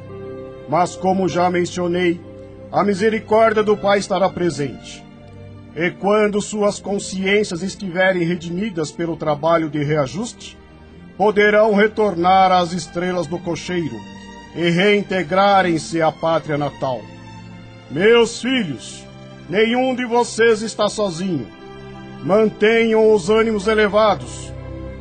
Mas, 0.69 0.97
como 0.97 1.29
já 1.29 1.49
mencionei, 1.49 2.21
a 2.73 2.83
misericórdia 2.83 3.63
do 3.63 3.77
Pai 3.77 4.01
estará 4.01 4.29
presente. 4.29 5.06
E 5.77 5.91
quando 5.91 6.41
suas 6.41 6.81
consciências 6.81 7.63
estiverem 7.63 8.23
redimidas 8.23 8.91
pelo 8.91 9.15
trabalho 9.15 9.69
de 9.69 9.85
reajuste, 9.85 10.57
poderão 11.19 11.75
retornar 11.75 12.51
às 12.51 12.73
estrelas 12.73 13.27
do 13.27 13.39
cocheiro 13.39 14.01
e 14.55 14.71
reintegrarem-se 14.71 16.01
à 16.01 16.11
pátria 16.11 16.57
natal. 16.57 17.03
Meus 17.91 18.41
filhos, 18.41 19.05
nenhum 19.51 19.95
de 19.95 20.07
vocês 20.07 20.63
está 20.63 20.89
sozinho. 20.89 21.47
Mantenham 22.25 23.13
os 23.13 23.29
ânimos 23.29 23.67
elevados, 23.67 24.51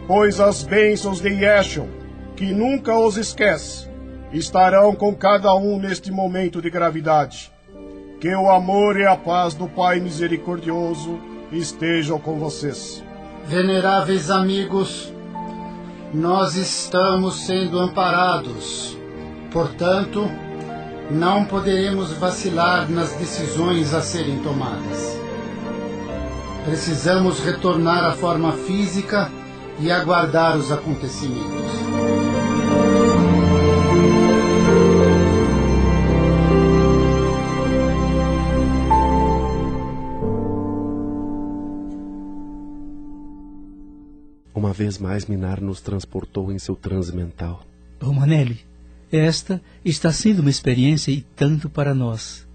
pois 0.06 0.42
as 0.42 0.62
bênçãos 0.64 1.22
de 1.22 1.30
Yeshua, 1.30 1.88
que 2.36 2.54
nunca 2.54 2.94
os 3.00 3.16
esquece, 3.16 3.90
estarão 4.34 4.94
com 4.94 5.16
cada 5.16 5.56
um 5.56 5.80
neste 5.80 6.12
momento 6.12 6.62
de 6.62 6.70
gravidade. 6.70 7.55
Que 8.26 8.36
o 8.36 8.50
amor 8.50 9.00
e 9.00 9.06
a 9.06 9.16
paz 9.16 9.54
do 9.54 9.68
Pai 9.68 10.00
misericordioso 10.00 11.20
estejam 11.52 12.18
com 12.18 12.40
vocês. 12.40 13.04
Veneráveis 13.46 14.32
amigos, 14.32 15.14
nós 16.12 16.56
estamos 16.56 17.46
sendo 17.46 17.78
amparados 17.78 18.98
Portanto, 19.52 20.28
não 21.12 21.46
poderemos 21.46 22.14
vacilar 22.14 22.90
nas 22.90 23.14
decisões 23.14 23.94
a 23.94 24.02
serem 24.02 24.40
tomadas. 24.40 25.16
Precisamos 26.66 27.40
retornar 27.42 28.06
à 28.06 28.14
forma 28.14 28.54
física 28.54 29.30
e 29.80 29.92
aguardar 29.92 30.58
os 30.58 30.72
acontecimentos. 30.72 32.25
Uma 44.66 44.74
vez 44.74 44.98
mais, 44.98 45.28
Minar 45.28 45.62
nos 45.62 45.80
transportou 45.80 46.52
em 46.52 46.58
seu 46.58 46.76
transe 46.76 47.16
mental. 47.16 47.64
Ô 48.02 48.12
Manelli, 48.12 48.66
esta 49.12 49.62
está 49.86 50.12
sendo 50.12 50.40
uma 50.40 50.50
experiência 50.50 51.12
e 51.12 51.22
tanto 51.22 51.70
para 51.70 51.94
nós. 51.94 52.48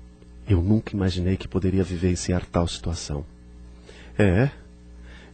Eu 0.48 0.60
nunca 0.60 0.92
imaginei 0.92 1.36
que 1.36 1.46
poderia 1.46 1.84
vivenciar 1.84 2.44
tal 2.44 2.66
situação. 2.66 3.24
É, 4.18 4.50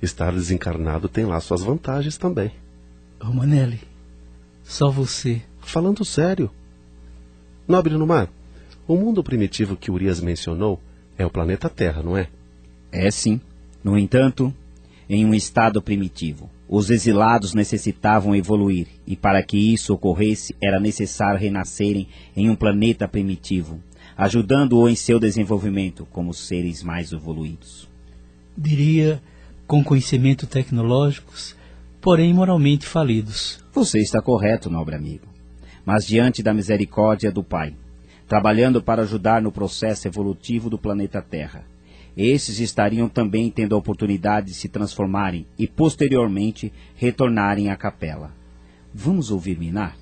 estar 0.02 0.30
desencarnado 0.32 1.08
tem 1.08 1.24
lá 1.24 1.40
suas 1.40 1.62
vantagens 1.62 2.18
também. 2.18 2.52
Oh, 3.22 3.32
Manelli, 3.32 3.80
só 4.62 4.90
você. 4.90 5.40
Falando 5.60 6.04
sério. 6.04 6.50
Nobre 7.66 7.94
no 7.96 8.06
mar, 8.06 8.28
o 8.86 8.96
mundo 8.96 9.24
primitivo 9.24 9.78
que 9.78 9.90
Urias 9.90 10.20
mencionou 10.20 10.78
é 11.16 11.24
o 11.24 11.30
planeta 11.30 11.70
Terra, 11.70 12.02
não 12.02 12.18
é? 12.18 12.28
É 12.92 13.10
sim. 13.10 13.40
No 13.82 13.96
entanto, 13.96 14.52
em 15.08 15.24
um 15.24 15.32
estado 15.32 15.80
primitivo. 15.80 16.50
Os 16.68 16.90
exilados 16.90 17.54
necessitavam 17.54 18.34
evoluir, 18.34 18.88
e 19.06 19.14
para 19.14 19.42
que 19.42 19.56
isso 19.56 19.94
ocorresse 19.94 20.54
era 20.60 20.80
necessário 20.80 21.38
renascerem 21.38 22.08
em 22.36 22.50
um 22.50 22.56
planeta 22.56 23.06
primitivo, 23.06 23.80
ajudando-o 24.16 24.88
em 24.88 24.96
seu 24.96 25.20
desenvolvimento 25.20 26.06
como 26.10 26.34
seres 26.34 26.82
mais 26.82 27.12
evoluídos. 27.12 27.88
Diria 28.58 29.22
com 29.66 29.84
conhecimento 29.84 30.46
tecnológicos, 30.46 31.54
porém 32.00 32.34
moralmente 32.34 32.86
falidos. 32.86 33.62
Você 33.72 34.00
está 34.00 34.20
correto, 34.20 34.70
nobre 34.70 34.96
amigo. 34.96 35.26
Mas 35.84 36.04
diante 36.04 36.42
da 36.42 36.52
misericórdia 36.52 37.30
do 37.30 37.44
Pai, 37.44 37.74
trabalhando 38.26 38.82
para 38.82 39.02
ajudar 39.02 39.40
no 39.40 39.52
processo 39.52 40.08
evolutivo 40.08 40.68
do 40.68 40.78
planeta 40.78 41.22
Terra, 41.22 41.64
esses 42.16 42.60
estariam 42.60 43.08
também 43.08 43.50
tendo 43.50 43.74
a 43.74 43.78
oportunidade 43.78 44.48
de 44.48 44.54
se 44.54 44.68
transformarem 44.68 45.46
e 45.58 45.66
posteriormente 45.66 46.72
retornarem 46.94 47.68
à 47.68 47.76
capela. 47.76 48.32
Vamos 48.94 49.30
ouvir 49.30 49.58
Minar? 49.58 49.94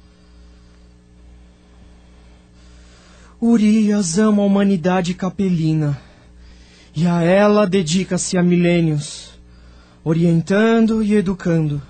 Urias 3.42 4.16
ama 4.18 4.42
a 4.42 4.46
humanidade 4.46 5.12
capelina 5.12 6.00
e 6.94 7.06
a 7.06 7.20
ela 7.22 7.66
dedica-se 7.66 8.38
há 8.38 8.42
milênios, 8.42 9.30
orientando 10.04 11.02
e 11.02 11.14
educando, 11.14 11.82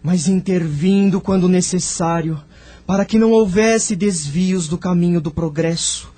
mas 0.00 0.28
intervindo 0.28 1.20
quando 1.20 1.48
necessário, 1.48 2.40
para 2.86 3.04
que 3.04 3.18
não 3.18 3.32
houvesse 3.32 3.96
desvios 3.96 4.68
do 4.68 4.78
caminho 4.78 5.20
do 5.20 5.32
progresso, 5.32 6.12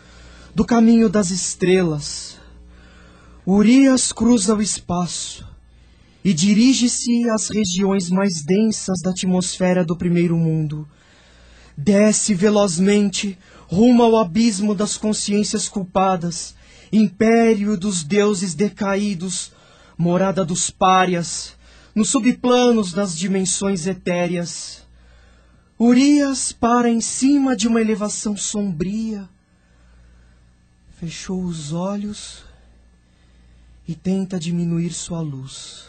do 0.54 0.64
caminho 0.64 1.08
das 1.08 1.30
estrelas, 1.30 2.31
Urias 3.44 4.12
cruza 4.12 4.54
o 4.54 4.62
espaço 4.62 5.44
e 6.24 6.32
dirige-se 6.32 7.28
às 7.28 7.48
regiões 7.48 8.08
mais 8.08 8.44
densas 8.44 9.00
da 9.02 9.10
atmosfera 9.10 9.84
do 9.84 9.96
primeiro 9.96 10.36
mundo. 10.36 10.88
Desce 11.76 12.34
velozmente 12.34 13.36
rumo 13.66 14.04
ao 14.04 14.16
abismo 14.16 14.76
das 14.76 14.96
consciências 14.96 15.68
culpadas, 15.68 16.54
império 16.92 17.76
dos 17.76 18.04
deuses 18.04 18.54
decaídos, 18.54 19.50
morada 19.98 20.44
dos 20.44 20.70
párias, 20.70 21.56
nos 21.96 22.10
subplanos 22.10 22.92
das 22.92 23.18
dimensões 23.18 23.88
etéreas. 23.88 24.86
Urias 25.80 26.52
para 26.52 26.88
em 26.88 27.00
cima 27.00 27.56
de 27.56 27.66
uma 27.66 27.80
elevação 27.80 28.36
sombria, 28.36 29.28
fechou 31.00 31.42
os 31.42 31.72
olhos 31.72 32.51
e 33.92 33.94
tenta 33.94 34.40
diminuir 34.40 34.90
sua 34.90 35.20
luz. 35.20 35.84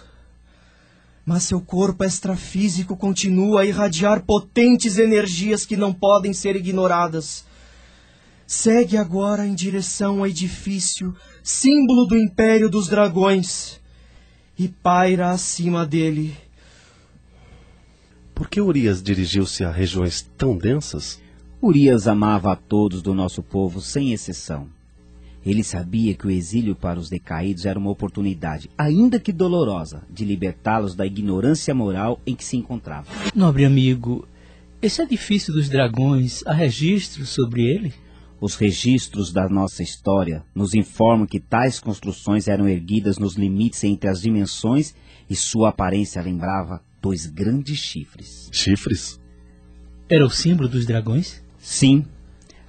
Mas 1.26 1.44
seu 1.44 1.62
corpo 1.62 2.04
extrafísico 2.04 2.98
continua 2.98 3.62
a 3.62 3.66
irradiar 3.66 4.24
potentes 4.24 4.98
energias 4.98 5.66
que 5.66 5.78
não 5.78 5.94
podem 5.94 6.34
ser 6.34 6.58
ignoradas. 6.58 7.46
Segue 8.46 8.98
agora 8.98 9.48
em 9.48 9.56
direção 9.56 10.20
ao 10.20 10.28
edifício, 10.28 11.16
símbolo 11.42 12.06
do 12.06 12.18
Império 12.18 12.70
dos 12.70 12.90
Dragões, 12.90 13.80
e 14.60 14.68
paira 14.68 15.32
acima 15.32 15.86
dele. 15.86 16.36
Por 18.36 18.50
que 18.50 18.60
Urias 18.60 19.02
dirigiu-se 19.02 19.64
a 19.64 19.72
regiões 19.72 20.30
tão 20.38 20.58
densas? 20.58 21.22
Urias 21.62 22.06
amava 22.06 22.52
a 22.52 22.56
todos 22.58 23.02
do 23.02 23.14
nosso 23.14 23.42
povo, 23.42 23.80
sem 23.80 24.12
exceção. 24.12 24.68
Ele 25.46 25.64
sabia 25.64 26.14
que 26.14 26.26
o 26.26 26.32
exílio 26.32 26.76
para 26.76 27.00
os 27.00 27.10
decaídos 27.10 27.66
era 27.66 27.78
uma 27.78 27.90
oportunidade, 27.90 28.70
ainda 28.78 29.20
que 29.20 29.34
dolorosa, 29.34 30.04
de 30.10 30.24
libertá-los 30.24 30.96
da 30.96 31.06
ignorância 31.06 31.74
moral 31.74 32.22
em 32.26 32.34
que 32.34 32.46
se 32.46 32.56
encontravam. 32.56 33.12
Nobre 33.36 33.66
amigo, 33.66 34.28
esse 34.82 35.02
edifício 35.02 35.54
dos 35.54 35.70
dragões, 35.70 36.44
há 36.46 36.54
registros 36.54 37.30
sobre 37.30 37.62
ele? 37.64 37.94
Os 38.40 38.56
registros 38.56 39.32
da 39.32 39.48
nossa 39.48 39.82
história 39.82 40.44
nos 40.54 40.74
informam 40.74 41.26
que 41.26 41.40
tais 41.40 41.80
construções 41.80 42.50
eram 42.50 42.68
erguidas 42.68 43.18
nos 43.18 43.36
limites 43.36 43.84
entre 43.86 44.10
as 44.10 44.22
dimensões 44.22 44.94
e 45.30 45.36
sua 45.36 45.70
aparência 45.70 46.22
lembrava 46.22 46.82
dois 47.02 47.26
grandes 47.26 47.80
chifres. 47.80 48.50
Chifres? 48.52 49.20
Era 50.10 50.26
o 50.26 50.30
símbolo 50.30 50.68
dos 50.68 50.86
dragões? 50.86 51.42
Sim, 51.58 52.06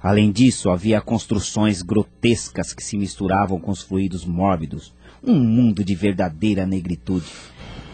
Além 0.05 0.31
disso, 0.31 0.69
havia 0.69 1.01
construções 1.01 1.81
grotescas 1.81 2.73
que 2.73 2.83
se 2.83 2.95
misturavam 2.95 3.59
com 3.59 3.71
os 3.71 3.81
fluidos 3.81 4.23
mórbidos. 4.23 4.93
Um 5.23 5.33
mundo 5.33 5.83
de 5.83 5.95
verdadeira 5.95 6.63
negritude. 6.63 7.25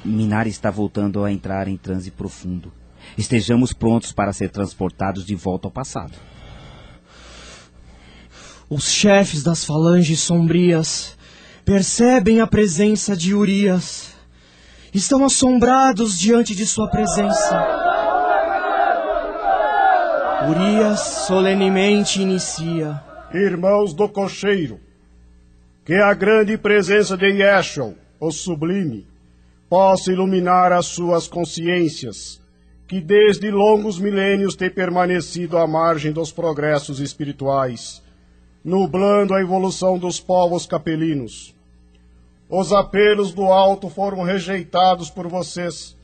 Minar 0.03 0.45
está 0.45 0.69
voltando 0.69 1.23
a 1.23 1.31
entrar 1.31 1.69
em 1.69 1.77
transe 1.77 2.11
profundo. 2.11 2.69
Estejamos 3.17 3.71
prontos 3.71 4.11
para 4.11 4.33
ser 4.33 4.49
transportados 4.49 5.25
de 5.25 5.35
volta 5.35 5.69
ao 5.69 5.71
passado. 5.71 6.11
Os 8.69 8.91
chefes 8.91 9.41
das 9.41 9.63
falanges 9.63 10.19
sombrias 10.19 11.17
percebem 11.63 12.41
a 12.41 12.45
presença 12.45 13.15
de 13.15 13.33
Urias. 13.33 14.09
Estão 14.93 15.23
assombrados 15.23 16.19
diante 16.19 16.53
de 16.53 16.65
sua 16.65 16.89
presença. 16.89 17.90
Urias 20.51 20.99
solenemente 21.27 22.21
inicia. 22.21 23.01
Irmãos 23.33 23.93
do 23.93 24.09
cocheiro, 24.09 24.81
que 25.85 25.93
a 25.93 26.13
grande 26.13 26.57
presença 26.57 27.15
de 27.15 27.27
Yeshua, 27.27 27.95
o 28.19 28.31
sublime, 28.31 29.07
possa 29.69 30.11
iluminar 30.11 30.73
as 30.73 30.87
suas 30.87 31.25
consciências, 31.25 32.41
que 32.85 32.99
desde 32.99 33.49
longos 33.49 33.97
milênios 33.97 34.53
têm 34.53 34.69
permanecido 34.69 35.57
à 35.57 35.65
margem 35.65 36.11
dos 36.11 36.33
progressos 36.33 36.99
espirituais, 36.99 38.03
nublando 38.61 39.33
a 39.33 39.39
evolução 39.39 39.97
dos 39.97 40.19
povos 40.19 40.65
capelinos. 40.65 41.55
Os 42.49 42.73
apelos 42.73 43.31
do 43.31 43.45
alto 43.45 43.89
foram 43.89 44.23
rejeitados 44.23 45.09
por 45.09 45.29
vocês, 45.29 45.95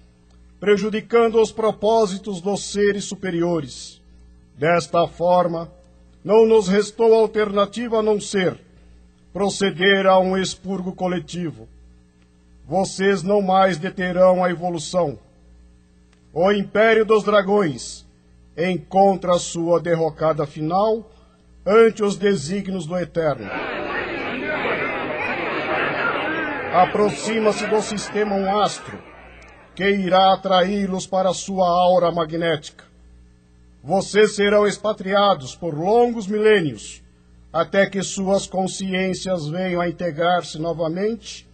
prejudicando 0.57 1.41
os 1.41 1.51
propósitos 1.51 2.39
dos 2.39 2.63
seres 2.63 3.03
superiores 3.03 3.97
Desta 4.57 5.07
forma, 5.07 5.71
não 6.23 6.47
nos 6.47 6.67
restou 6.67 7.13
alternativa 7.13 7.99
a 7.99 8.03
não 8.03 8.19
ser 8.19 8.59
proceder 9.31 10.07
a 10.07 10.17
um 10.17 10.35
expurgo 10.35 10.93
coletivo. 10.93 11.69
Vocês 12.65 13.21
não 13.21 13.39
mais 13.39 13.77
deterão 13.77 14.43
a 14.43 14.49
evolução. 14.49 15.19
O 16.33 16.51
Império 16.51 17.05
dos 17.05 17.23
Dragões 17.23 18.03
encontra 18.57 19.37
sua 19.37 19.79
derrocada 19.79 20.47
final 20.47 21.07
ante 21.63 22.01
os 22.01 22.17
desígnios 22.17 22.87
do 22.87 22.97
Eterno. 22.97 23.47
Aproxima-se 26.73 27.67
do 27.67 27.79
sistema 27.79 28.33
um 28.33 28.59
astro 28.59 28.97
que 29.75 29.87
irá 29.87 30.33
atraí-los 30.33 31.05
para 31.05 31.31
sua 31.31 31.67
aura 31.67 32.11
magnética 32.11 32.86
vocês 33.83 34.35
serão 34.35 34.67
expatriados 34.67 35.55
por 35.55 35.73
longos 35.77 36.27
milênios, 36.27 37.01
até 37.51 37.85
que 37.85 38.03
suas 38.03 38.47
consciências 38.47 39.47
venham 39.47 39.81
a 39.81 39.89
integrar-se 39.89 40.59
novamente 40.59 41.47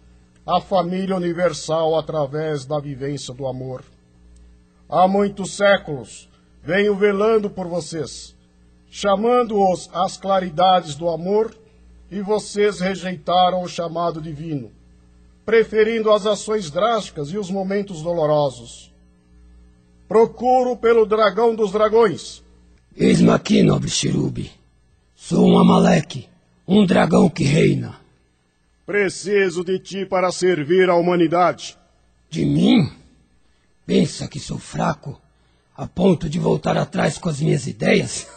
à 0.46 0.60
família 0.60 1.16
universal 1.16 1.96
através 1.98 2.66
da 2.66 2.78
vivência 2.78 3.32
do 3.32 3.46
amor. 3.46 3.82
Há 4.88 5.08
muitos 5.08 5.56
séculos 5.56 6.28
venho 6.62 6.94
velando 6.96 7.50
por 7.50 7.66
vocês, 7.66 8.34
chamando-os 8.90 9.90
às 9.92 10.16
claridades 10.16 10.94
do 10.94 11.08
amor, 11.08 11.54
e 12.10 12.20
vocês 12.20 12.80
rejeitaram 12.80 13.62
o 13.62 13.68
chamado 13.68 14.20
divino, 14.20 14.70
preferindo 15.44 16.10
as 16.12 16.26
ações 16.26 16.70
drásticas 16.70 17.30
e 17.30 17.38
os 17.38 17.50
momentos 17.50 18.02
dolorosos. 18.02 18.93
Procuro 20.14 20.76
pelo 20.76 21.04
dragão 21.04 21.56
dos 21.56 21.72
dragões. 21.72 22.40
Eis-me 22.96 23.30
aqui, 23.30 23.64
nobre 23.64 23.90
Cherubi. 23.90 24.52
Sou 25.12 25.44
um 25.44 25.58
Amaleque, 25.58 26.28
um 26.68 26.86
dragão 26.86 27.28
que 27.28 27.42
reina. 27.42 27.98
Preciso 28.86 29.64
de 29.64 29.76
ti 29.80 30.06
para 30.06 30.30
servir 30.30 30.88
a 30.88 30.94
humanidade. 30.94 31.76
De 32.30 32.44
mim? 32.44 32.92
Pensa 33.84 34.28
que 34.28 34.38
sou 34.38 34.56
fraco, 34.56 35.20
a 35.76 35.84
ponto 35.84 36.28
de 36.28 36.38
voltar 36.38 36.76
atrás 36.76 37.18
com 37.18 37.28
as 37.28 37.40
minhas 37.40 37.66
ideias? 37.66 38.28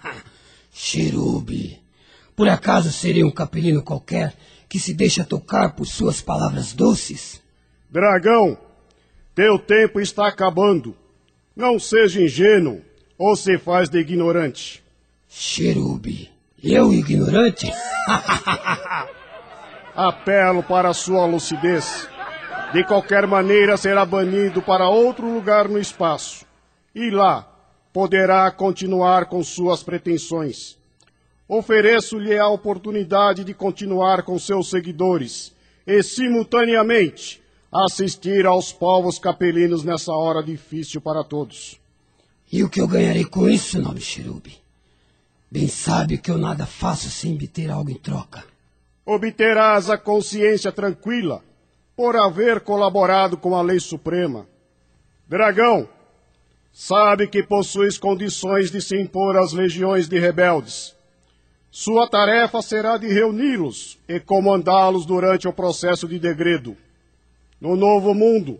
Cherubi, 0.72 1.82
por 2.34 2.48
acaso 2.48 2.90
serei 2.90 3.24
um 3.24 3.30
capelino 3.30 3.82
qualquer 3.82 4.34
que 4.70 4.80
se 4.80 4.94
deixa 4.94 5.22
tocar 5.22 5.76
por 5.76 5.84
suas 5.84 6.22
palavras 6.22 6.72
doces? 6.72 7.42
Dragão, 7.90 8.56
teu 9.34 9.58
tempo 9.58 10.00
está 10.00 10.26
acabando. 10.26 10.96
Não 11.60 11.78
seja 11.78 12.22
ingênuo 12.22 12.80
ou 13.18 13.36
se 13.36 13.58
faz 13.58 13.90
de 13.90 13.98
ignorante. 13.98 14.82
Cherubi, 15.28 16.30
eu 16.64 16.90
ignorante? 16.90 17.70
Apelo 19.94 20.62
para 20.62 20.94
sua 20.94 21.26
lucidez. 21.26 22.08
De 22.72 22.82
qualquer 22.84 23.26
maneira, 23.26 23.76
será 23.76 24.06
banido 24.06 24.62
para 24.62 24.88
outro 24.88 25.30
lugar 25.30 25.68
no 25.68 25.78
espaço. 25.78 26.46
E 26.94 27.10
lá 27.10 27.46
poderá 27.92 28.50
continuar 28.50 29.26
com 29.26 29.44
suas 29.44 29.82
pretensões. 29.82 30.78
Ofereço-lhe 31.46 32.38
a 32.38 32.48
oportunidade 32.48 33.44
de 33.44 33.52
continuar 33.52 34.22
com 34.22 34.38
seus 34.38 34.70
seguidores 34.70 35.54
e, 35.86 36.02
simultaneamente, 36.02 37.39
assistir 37.72 38.46
aos 38.46 38.72
povos 38.72 39.18
capelinos 39.18 39.84
nessa 39.84 40.12
hora 40.12 40.42
difícil 40.42 41.00
para 41.00 41.22
todos. 41.22 41.80
E 42.52 42.64
o 42.64 42.68
que 42.68 42.80
eu 42.80 42.88
ganharei 42.88 43.24
com 43.24 43.48
isso, 43.48 43.80
nobre 43.80 44.00
Cherubi? 44.00 44.58
Bem 45.50 45.68
sabe 45.68 46.18
que 46.18 46.30
eu 46.30 46.38
nada 46.38 46.66
faço 46.66 47.08
sem 47.10 47.34
obter 47.34 47.70
algo 47.70 47.90
em 47.90 47.94
troca. 47.94 48.44
Obterás 49.06 49.88
a 49.88 49.96
consciência 49.96 50.72
tranquila 50.72 51.42
por 51.96 52.16
haver 52.16 52.60
colaborado 52.60 53.36
com 53.36 53.54
a 53.54 53.62
lei 53.62 53.78
suprema. 53.78 54.46
Dragão, 55.28 55.88
sabe 56.72 57.28
que 57.28 57.42
possuis 57.42 57.98
condições 57.98 58.70
de 58.70 58.80
se 58.80 59.00
impor 59.00 59.36
às 59.36 59.52
legiões 59.52 60.08
de 60.08 60.18
rebeldes. 60.18 60.96
Sua 61.70 62.08
tarefa 62.08 62.60
será 62.62 62.96
de 62.96 63.06
reuni-los 63.06 63.98
e 64.08 64.18
comandá-los 64.18 65.06
durante 65.06 65.46
o 65.46 65.52
processo 65.52 66.08
de 66.08 66.18
degredo. 66.18 66.76
No 67.60 67.76
novo 67.76 68.14
mundo, 68.14 68.58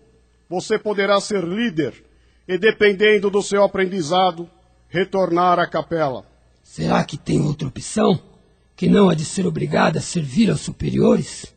você 0.48 0.78
poderá 0.78 1.20
ser 1.20 1.42
líder 1.42 2.04
e, 2.46 2.58
dependendo 2.58 3.30
do 3.30 3.40
seu 3.40 3.64
aprendizado, 3.64 4.50
retornar 4.88 5.58
à 5.58 5.66
capela. 5.66 6.26
Será 6.62 7.02
que 7.04 7.16
tem 7.16 7.40
outra 7.40 7.68
opção? 7.68 8.20
Que 8.76 8.88
não 8.88 9.08
a 9.08 9.14
de 9.14 9.24
ser 9.24 9.46
obrigada 9.46 9.98
a 10.00 10.02
servir 10.02 10.50
aos 10.50 10.60
superiores? 10.60 11.54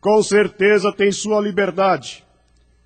Com 0.00 0.22
certeza 0.22 0.92
tem 0.92 1.10
sua 1.10 1.40
liberdade. 1.40 2.24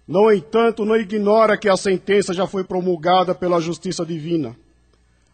No 0.06 0.30
entanto, 0.30 0.84
não 0.84 0.96
ignora 0.96 1.58
que 1.58 1.68
a 1.68 1.76
sentença 1.76 2.32
já 2.32 2.46
foi 2.46 2.62
promulgada 2.62 3.34
pela 3.34 3.60
justiça 3.60 4.06
divina. 4.06 4.54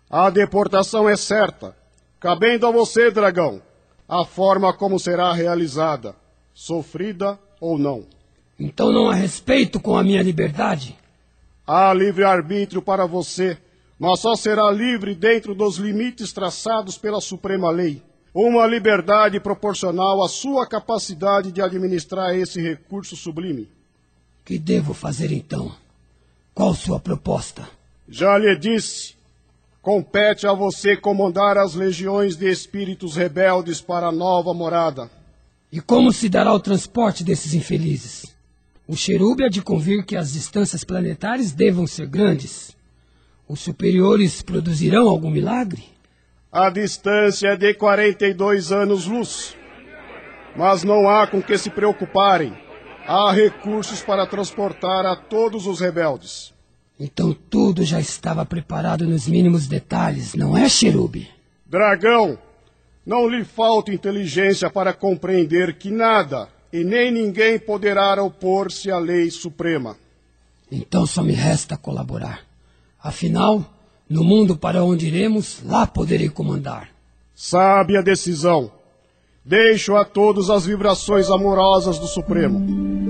A 0.09 0.31
deportação 0.31 1.09
é 1.09 1.17
certa, 1.17 1.77
cabendo 2.19 2.67
a 2.67 2.71
você, 2.71 3.11
dragão, 3.11 3.61
a 4.09 4.25
forma 4.25 4.73
como 4.73 4.99
será 4.99 5.33
realizada, 5.33 6.15
sofrida 6.55 7.39
ou 7.61 7.79
não. 7.79 8.07
Então 8.65 8.93
não 8.93 9.11
há 9.11 9.15
respeito 9.15 9.81
com 9.81 9.97
a 9.97 10.05
minha 10.05 10.23
liberdade? 10.23 10.97
Há 11.67 11.93
livre-arbítrio 11.93 12.81
para 12.81 13.07
você, 13.07 13.59
mas 13.99 14.21
só 14.21 14.37
será 14.37 14.71
livre 14.71 15.17
dentro 15.17 15.53
dos 15.53 15.79
limites 15.79 16.33
traçados 16.33 16.97
pela 16.97 17.21
Suprema 17.21 17.71
Lei. 17.73 18.01
Uma 18.33 18.65
liberdade 18.65 19.41
proporcional 19.41 20.23
à 20.23 20.29
sua 20.29 20.65
capacidade 20.65 21.51
de 21.51 21.61
administrar 21.61 22.37
esse 22.37 22.63
recurso 22.63 23.17
sublime. 23.17 23.69
Que 24.45 24.61
devo 24.61 24.95
fazer 24.95 25.33
então? 25.33 25.75
Qual 26.55 26.73
sua 26.73 27.01
proposta? 27.01 27.69
Já 28.09 28.39
lhe 28.39 28.57
disse. 28.57 29.17
Compete 29.83 30.47
a 30.47 30.53
você 30.53 30.97
comandar 30.97 31.59
as 31.59 31.75
legiões 31.75 32.37
de 32.37 32.49
espíritos 32.49 33.17
rebeldes 33.17 33.81
para 33.81 34.07
a 34.07 34.13
nova 34.13 34.55
morada. 34.55 35.11
E 35.73 35.81
como 35.81 36.13
se 36.13 36.29
dará 36.29 36.55
o 36.55 36.61
transporte 36.61 37.25
desses 37.25 37.55
infelizes? 37.55 38.33
O 38.93 38.95
Cherube 38.95 39.43
há 39.43 39.49
de 39.49 39.63
convir 39.63 40.05
que 40.05 40.15
as 40.15 40.35
distâncias 40.35 40.85
planetárias 40.85 41.51
devam 41.53 41.87
ser 41.87 42.07
grandes. 42.07 42.77
Os 43.49 43.61
superiores 43.61 44.43
produzirão 44.43 45.09
algum 45.09 45.31
milagre? 45.31 45.83
A 46.53 46.69
distância 46.69 47.49
é 47.49 47.57
de 47.57 47.73
42 47.73 48.71
anos-luz. 48.71 49.57
Mas 50.55 50.85
não 50.85 51.09
há 51.09 51.27
com 51.27 51.43
que 51.43 51.57
se 51.57 51.71
preocuparem. 51.71 52.53
Há 53.07 53.33
recursos 53.33 54.03
para 54.03 54.27
transportar 54.27 55.07
a 55.07 55.17
todos 55.17 55.67
os 55.67 55.81
rebeldes. 55.81 56.53
Então 57.01 57.33
tudo 57.33 57.85
já 57.85 57.99
estava 57.99 58.45
preparado 58.45 59.07
nos 59.07 59.27
mínimos 59.27 59.67
detalhes, 59.67 60.35
não 60.35 60.55
é, 60.55 60.69
Cherube? 60.69 61.31
Dragão, 61.65 62.39
não 63.07 63.27
lhe 63.27 63.43
falta 63.43 63.91
inteligência 63.91 64.69
para 64.69 64.93
compreender 64.93 65.79
que 65.79 65.91
nada 65.91 66.47
e 66.73 66.83
nem 66.85 67.13
ninguém 67.13 67.59
poderá 67.59 68.23
opor-se 68.23 68.91
à 68.91 68.99
lei 68.99 69.31
suprema. 69.31 69.97
Então 70.71 71.05
só 71.05 71.23
me 71.23 71.33
resta 71.33 71.77
colaborar. 71.77 72.41
Afinal, 73.03 73.65
no 74.09 74.25
mundo 74.25 74.57
para 74.57 74.83
onde 74.83 75.07
iremos, 75.09 75.61
lá 75.65 75.87
poderei 75.87 76.29
comandar. 76.29 76.89
Sabe 77.35 77.97
a 77.97 78.01
decisão. 78.01 78.71
Deixo 79.45 79.97
a 79.97 80.05
todos 80.05 80.49
as 80.49 80.65
vibrações 80.65 81.29
amorosas 81.29 81.99
do 81.99 82.07
Supremo. 82.07 83.02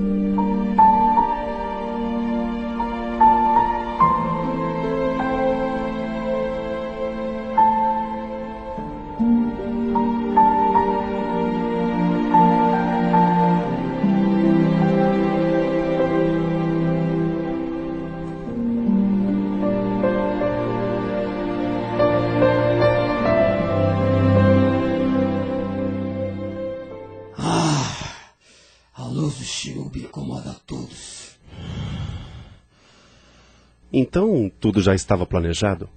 Tudo 34.63 34.81
já 34.81 34.95
estava 34.95 35.25
planejado? 35.25 35.89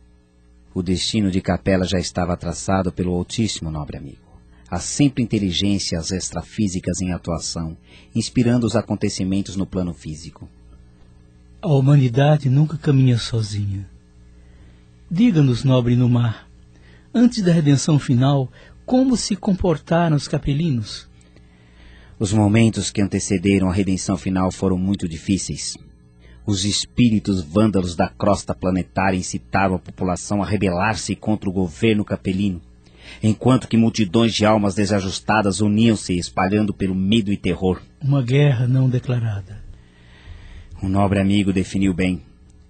O 0.75 0.83
destino 0.83 1.31
de 1.31 1.41
Capela 1.41 1.85
já 1.85 2.01
estava 2.01 2.37
traçado 2.37 2.91
pelo 2.91 3.13
Altíssimo, 3.13 3.71
nobre 3.71 3.97
amigo. 3.97 4.27
Há 4.69 4.81
sempre 4.81 5.23
inteligências 5.23 6.11
extrafísicas 6.11 7.01
em 7.01 7.13
atuação, 7.13 7.77
inspirando 8.13 8.67
os 8.67 8.75
acontecimentos 8.75 9.55
no 9.55 9.67
plano 9.67 9.95
físico. 9.95 10.49
A 11.63 11.69
humanidade 11.69 12.51
nunca 12.51 12.77
caminha 12.77 13.19
sozinha. 13.19 13.89
Diga-nos, 15.09 15.63
nobre 15.63 15.95
Numar, 15.95 16.49
antes 17.15 17.45
da 17.45 17.53
redenção 17.53 18.01
final, 18.01 18.51
como 18.85 19.17
se 19.17 19.37
comportaram 19.37 20.17
os 20.17 20.27
capelinos? 20.27 21.09
Os 22.19 22.33
momentos 22.33 22.91
que 22.91 23.01
antecederam 23.01 23.71
a 23.71 23.73
redenção 23.73 24.17
final 24.17 24.51
foram 24.51 24.77
muito 24.77 25.09
difíceis. 25.09 25.77
Os 26.47 26.65
espíritos 26.65 27.43
vândalos 27.43 27.97
da 27.97 28.09
crosta 28.09 28.55
planetária 28.55 29.17
incitaram 29.17 29.75
a 29.75 29.81
população 29.81 30.41
a 30.41 30.47
rebelar-se 30.47 31.17
contra 31.17 31.51
o 31.51 31.53
governo 31.53 32.05
capelino, 32.05 32.63
enquanto 33.21 33.67
que 33.67 33.77
multidões 33.77 34.33
de 34.33 34.47
almas 34.47 34.77
desajustadas 34.77 35.61
uniam-se 35.61 36.17
espalhando 36.17 36.73
pelo 36.73 36.95
medo 36.95 37.33
e 37.33 37.37
terror. 37.37 37.83
Uma 38.01 38.23
guerra 38.23 38.69
não 38.69 38.89
declarada. 38.89 39.61
O 40.81 40.89
nobre 40.89 41.19
amigo 41.19 41.53
definiu 41.53 41.93
bem. 41.93 42.23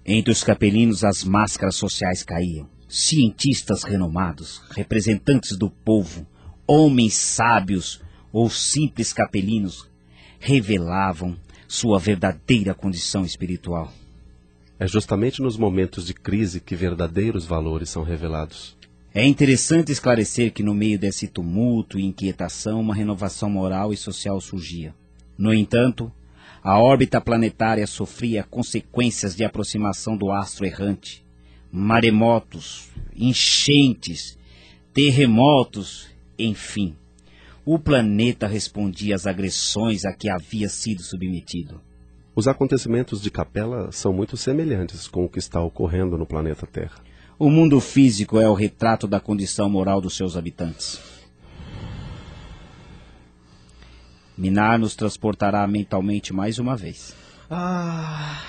Entre 0.03 0.31
os 0.31 0.43
capelinos 0.43 1.03
as 1.03 1.23
máscaras 1.23 1.75
sociais 1.75 2.23
caíam. 2.23 2.67
Cientistas 2.89 3.83
renomados, 3.83 4.63
representantes 4.71 5.55
do 5.55 5.69
povo, 5.69 6.25
homens 6.65 7.13
sábios 7.13 8.01
ou 8.31 8.49
simples 8.49 9.13
capelinos 9.13 9.87
revelavam 10.39 11.37
sua 11.67 11.99
verdadeira 11.99 12.73
condição 12.73 13.25
espiritual. 13.25 13.91
É 14.79 14.87
justamente 14.87 15.41
nos 15.41 15.57
momentos 15.57 16.05
de 16.05 16.13
crise 16.13 16.61
que 16.61 16.75
verdadeiros 16.75 17.45
valores 17.45 17.89
são 17.89 18.03
revelados. 18.03 18.77
É 19.13 19.25
interessante 19.25 19.91
esclarecer 19.91 20.53
que 20.53 20.61
no 20.61 20.73
meio 20.73 20.99
desse 20.99 21.27
tumulto 21.27 21.99
e 21.99 22.05
inquietação 22.05 22.79
uma 22.79 22.93
renovação 22.93 23.49
moral 23.49 23.91
e 23.91 23.97
social 23.97 24.39
surgia. 24.39 24.93
No 25.37 25.53
entanto, 25.53 26.11
a 26.63 26.79
órbita 26.79 27.19
planetária 27.19 27.87
sofria 27.87 28.43
consequências 28.43 29.35
de 29.35 29.43
aproximação 29.43 30.15
do 30.15 30.31
astro 30.31 30.65
errante. 30.65 31.25
Maremotos, 31.71 32.89
enchentes, 33.15 34.37
terremotos, 34.93 36.07
enfim 36.37 36.95
o 37.67 37.77
planeta 37.77 38.47
respondia 38.47 39.13
às 39.13 39.27
agressões 39.27 40.05
a 40.05 40.13
que 40.13 40.29
havia 40.29 40.69
sido 40.69 41.03
submetido. 41.03 41.81
Os 42.33 42.47
acontecimentos 42.47 43.21
de 43.21 43.29
Capela 43.29 43.91
são 43.91 44.13
muito 44.13 44.37
semelhantes 44.37 45.05
com 45.05 45.25
o 45.25 45.29
que 45.29 45.37
está 45.37 45.59
ocorrendo 45.61 46.17
no 46.17 46.25
planeta 46.25 46.65
Terra. 46.65 47.03
O 47.37 47.49
mundo 47.49 47.81
físico 47.81 48.39
é 48.39 48.47
o 48.47 48.53
retrato 48.53 49.05
da 49.05 49.19
condição 49.19 49.69
moral 49.69 49.99
dos 49.99 50.15
seus 50.15 50.37
habitantes. 50.37 50.97
Minar 54.37 54.79
nos 54.79 54.95
transportará 54.95 55.67
mentalmente 55.67 56.31
mais 56.31 56.59
uma 56.59 56.77
vez. 56.77 57.13
Ah. 57.51 58.41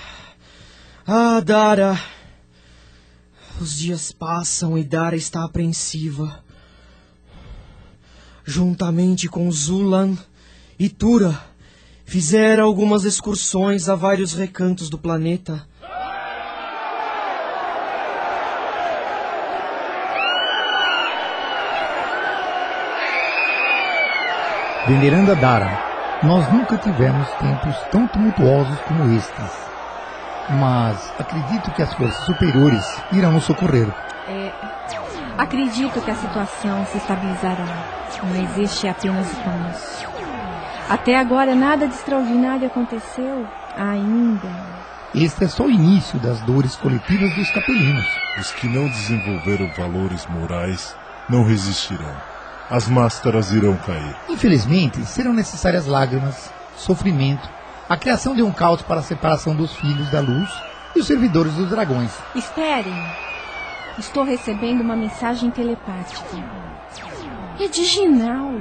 Ah, 1.04 1.40
Dara. 1.40 2.00
Os 3.60 3.76
dias 3.76 4.12
passam 4.12 4.78
e 4.78 4.84
Dara 4.84 5.16
está 5.16 5.44
apreensiva 5.44 6.46
juntamente 8.48 9.28
com 9.28 9.50
Zulan 9.52 10.16
e 10.78 10.88
Tura, 10.88 11.38
fizeram 12.06 12.64
algumas 12.64 13.04
excursões 13.04 13.90
a 13.90 13.94
vários 13.94 14.32
recantos 14.32 14.88
do 14.88 14.96
planeta. 14.96 15.66
Veneranda 24.86 25.36
Dara, 25.36 25.78
nós 26.22 26.50
nunca 26.50 26.78
tivemos 26.78 27.28
tempos 27.32 27.76
tão 27.92 28.08
tumultuosos 28.08 28.80
como 28.88 29.14
estes. 29.14 29.68
Mas 30.58 31.12
acredito 31.18 31.70
que 31.72 31.82
as 31.82 31.92
forças 31.92 32.24
superiores 32.24 33.02
irão 33.12 33.32
nos 33.32 33.44
socorrer. 33.44 33.88
É, 34.26 34.50
acredito 35.36 36.00
que 36.00 36.10
a 36.10 36.16
situação 36.16 36.86
se 36.86 36.96
estabilizará. 36.96 37.97
Não 38.22 38.42
existe 38.42 38.88
apenas 38.88 39.28
comércio. 39.38 40.08
Até 40.88 41.18
agora 41.18 41.54
nada 41.54 41.86
de 41.86 41.94
extraordinário 41.94 42.66
aconteceu 42.66 43.46
ainda. 43.76 44.48
Este 45.14 45.44
é 45.44 45.48
só 45.48 45.64
o 45.64 45.70
início 45.70 46.18
das 46.18 46.40
dores 46.40 46.76
coletivas 46.76 47.34
dos 47.34 47.50
capelinos. 47.50 48.06
Os 48.38 48.50
que 48.52 48.66
não 48.66 48.88
desenvolveram 48.88 49.70
valores 49.76 50.26
morais 50.26 50.94
não 51.28 51.44
resistirão. 51.44 52.14
As 52.70 52.88
máscaras 52.88 53.50
irão 53.52 53.76
cair. 53.76 54.16
Infelizmente, 54.28 55.04
serão 55.06 55.32
necessárias 55.32 55.86
lágrimas, 55.86 56.50
sofrimento, 56.76 57.48
a 57.88 57.96
criação 57.96 58.34
de 58.34 58.42
um 58.42 58.52
caos 58.52 58.82
para 58.82 59.00
a 59.00 59.02
separação 59.02 59.54
dos 59.54 59.74
filhos 59.74 60.10
da 60.10 60.20
luz 60.20 60.50
e 60.94 61.00
os 61.00 61.06
servidores 61.06 61.54
dos 61.54 61.70
dragões. 61.70 62.12
Esperem. 62.34 62.94
Estou 63.98 64.24
recebendo 64.24 64.82
uma 64.82 64.94
mensagem 64.94 65.50
telepática. 65.50 66.22
Reginal, 67.58 68.60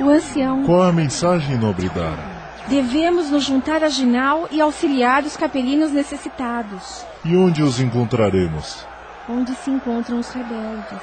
O 0.00 0.08
ancião. 0.08 0.62
Qual 0.62 0.82
a 0.82 0.92
mensagem, 0.92 1.58
nobre 1.58 1.88
Dara? 1.88 2.30
Devemos 2.68 3.30
nos 3.30 3.42
juntar 3.44 3.82
a 3.82 3.88
Ginal 3.88 4.46
e 4.50 4.60
auxiliar 4.60 5.24
os 5.24 5.36
capelinos 5.36 5.90
necessitados. 5.90 7.04
E 7.24 7.36
onde 7.36 7.62
os 7.62 7.80
encontraremos? 7.80 8.86
Onde 9.28 9.52
se 9.56 9.70
encontram 9.70 10.20
os 10.20 10.28
rebeldes. 10.30 11.00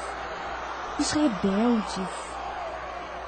Os 0.98 1.12
rebeldes 1.12 2.08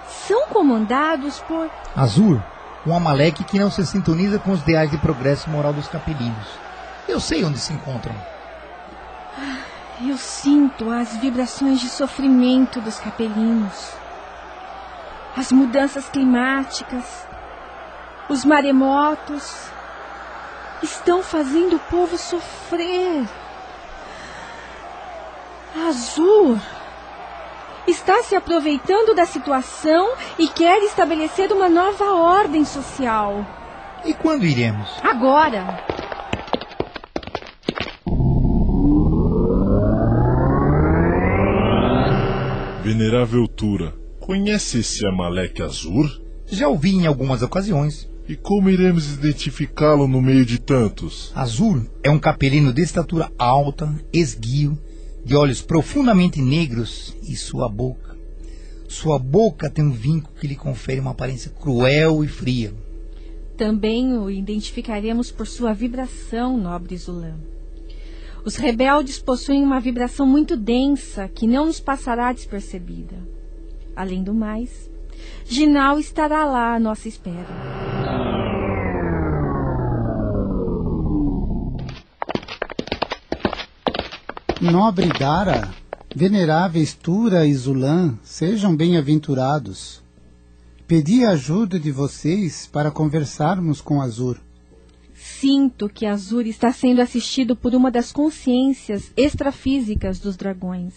são 0.07 0.47
comandados 0.47 1.39
por. 1.41 1.69
Azul, 1.95 2.41
um 2.87 2.95
Amaleque 2.95 3.43
que 3.43 3.59
não 3.59 3.69
se 3.69 3.85
sintoniza 3.85 4.39
com 4.39 4.51
os 4.51 4.61
ideais 4.61 4.89
de 4.89 4.97
progresso 4.97 5.49
moral 5.49 5.73
dos 5.73 5.87
capelinos. 5.87 6.47
Eu 7.09 7.19
sei 7.19 7.43
onde 7.43 7.59
se 7.59 7.73
encontram. 7.73 8.15
Eu 10.03 10.17
sinto 10.17 10.89
as 10.89 11.15
vibrações 11.17 11.79
de 11.79 11.87
sofrimento 11.87 12.81
dos 12.81 12.99
capelinos. 12.99 13.91
As 15.37 15.51
mudanças 15.51 16.09
climáticas, 16.09 17.27
os 18.27 18.43
maremotos 18.43 19.69
estão 20.81 21.21
fazendo 21.21 21.75
o 21.75 21.79
povo 21.79 22.17
sofrer. 22.17 23.29
Azul 25.87 26.59
está 27.87 28.23
se 28.23 28.35
aproveitando 28.35 29.13
da 29.13 29.25
situação 29.25 30.13
e 30.39 30.47
quer 30.47 30.81
estabelecer 30.83 31.51
uma 31.51 31.69
nova 31.69 32.11
ordem 32.13 32.65
social. 32.65 33.45
E 34.03 34.15
quando 34.15 34.45
iremos? 34.45 34.89
Agora. 35.03 36.00
Venerável 43.01 43.47
Tura, 43.47 43.95
conhece 44.19 44.77
esse 44.77 45.03
Amaleque 45.07 45.63
Azur? 45.63 46.21
Já 46.45 46.67
ouvi 46.67 46.91
em 46.91 47.07
algumas 47.07 47.41
ocasiões. 47.41 48.07
E 48.29 48.35
como 48.35 48.69
iremos 48.69 49.15
identificá-lo 49.15 50.07
no 50.07 50.21
meio 50.21 50.45
de 50.45 50.59
tantos? 50.59 51.31
Azul 51.33 51.81
é 52.03 52.11
um 52.11 52.19
capelino 52.19 52.71
de 52.71 52.83
estatura 52.83 53.31
alta, 53.39 53.91
esguio, 54.13 54.77
de 55.25 55.35
olhos 55.35 55.63
profundamente 55.63 56.39
negros 56.43 57.17
e 57.23 57.35
sua 57.35 57.67
boca. 57.67 58.15
Sua 58.87 59.17
boca 59.17 59.67
tem 59.67 59.83
um 59.83 59.91
vinco 59.91 60.31
que 60.39 60.45
lhe 60.45 60.55
confere 60.55 60.99
uma 60.99 61.11
aparência 61.11 61.49
cruel 61.49 62.23
e 62.23 62.27
fria. 62.27 62.71
Também 63.57 64.15
o 64.15 64.29
identificaremos 64.29 65.31
por 65.31 65.47
sua 65.47 65.73
vibração, 65.73 66.55
nobre 66.55 66.95
Zulan. 66.97 67.39
Os 68.43 68.55
rebeldes 68.55 69.19
possuem 69.19 69.63
uma 69.63 69.79
vibração 69.79 70.25
muito 70.25 70.57
densa 70.57 71.27
que 71.27 71.45
não 71.45 71.67
nos 71.67 71.79
passará 71.79 72.33
despercebida. 72.33 73.15
Além 73.95 74.23
do 74.23 74.33
mais, 74.33 74.89
Ginal 75.45 75.99
estará 75.99 76.45
lá 76.45 76.73
à 76.73 76.79
nossa 76.79 77.07
espera. 77.07 77.45
Nobre 84.59 85.07
Dara, 85.07 85.69
veneráveis 86.15 86.93
Tura 86.93 87.45
e 87.45 87.53
Zulan, 87.53 88.17
sejam 88.23 88.75
bem-aventurados. 88.75 90.01
Pedi 90.87 91.25
a 91.25 91.31
ajuda 91.31 91.79
de 91.79 91.91
vocês 91.91 92.67
para 92.67 92.91
conversarmos 92.91 93.81
com 93.81 94.01
Azur. 94.01 94.37
Sinto 95.41 95.89
que 95.89 96.05
Azur 96.05 96.45
está 96.45 96.71
sendo 96.71 97.01
assistido 97.01 97.55
por 97.55 97.73
uma 97.73 97.89
das 97.89 98.11
consciências 98.11 99.11
extrafísicas 99.17 100.19
dos 100.19 100.37
dragões. 100.37 100.93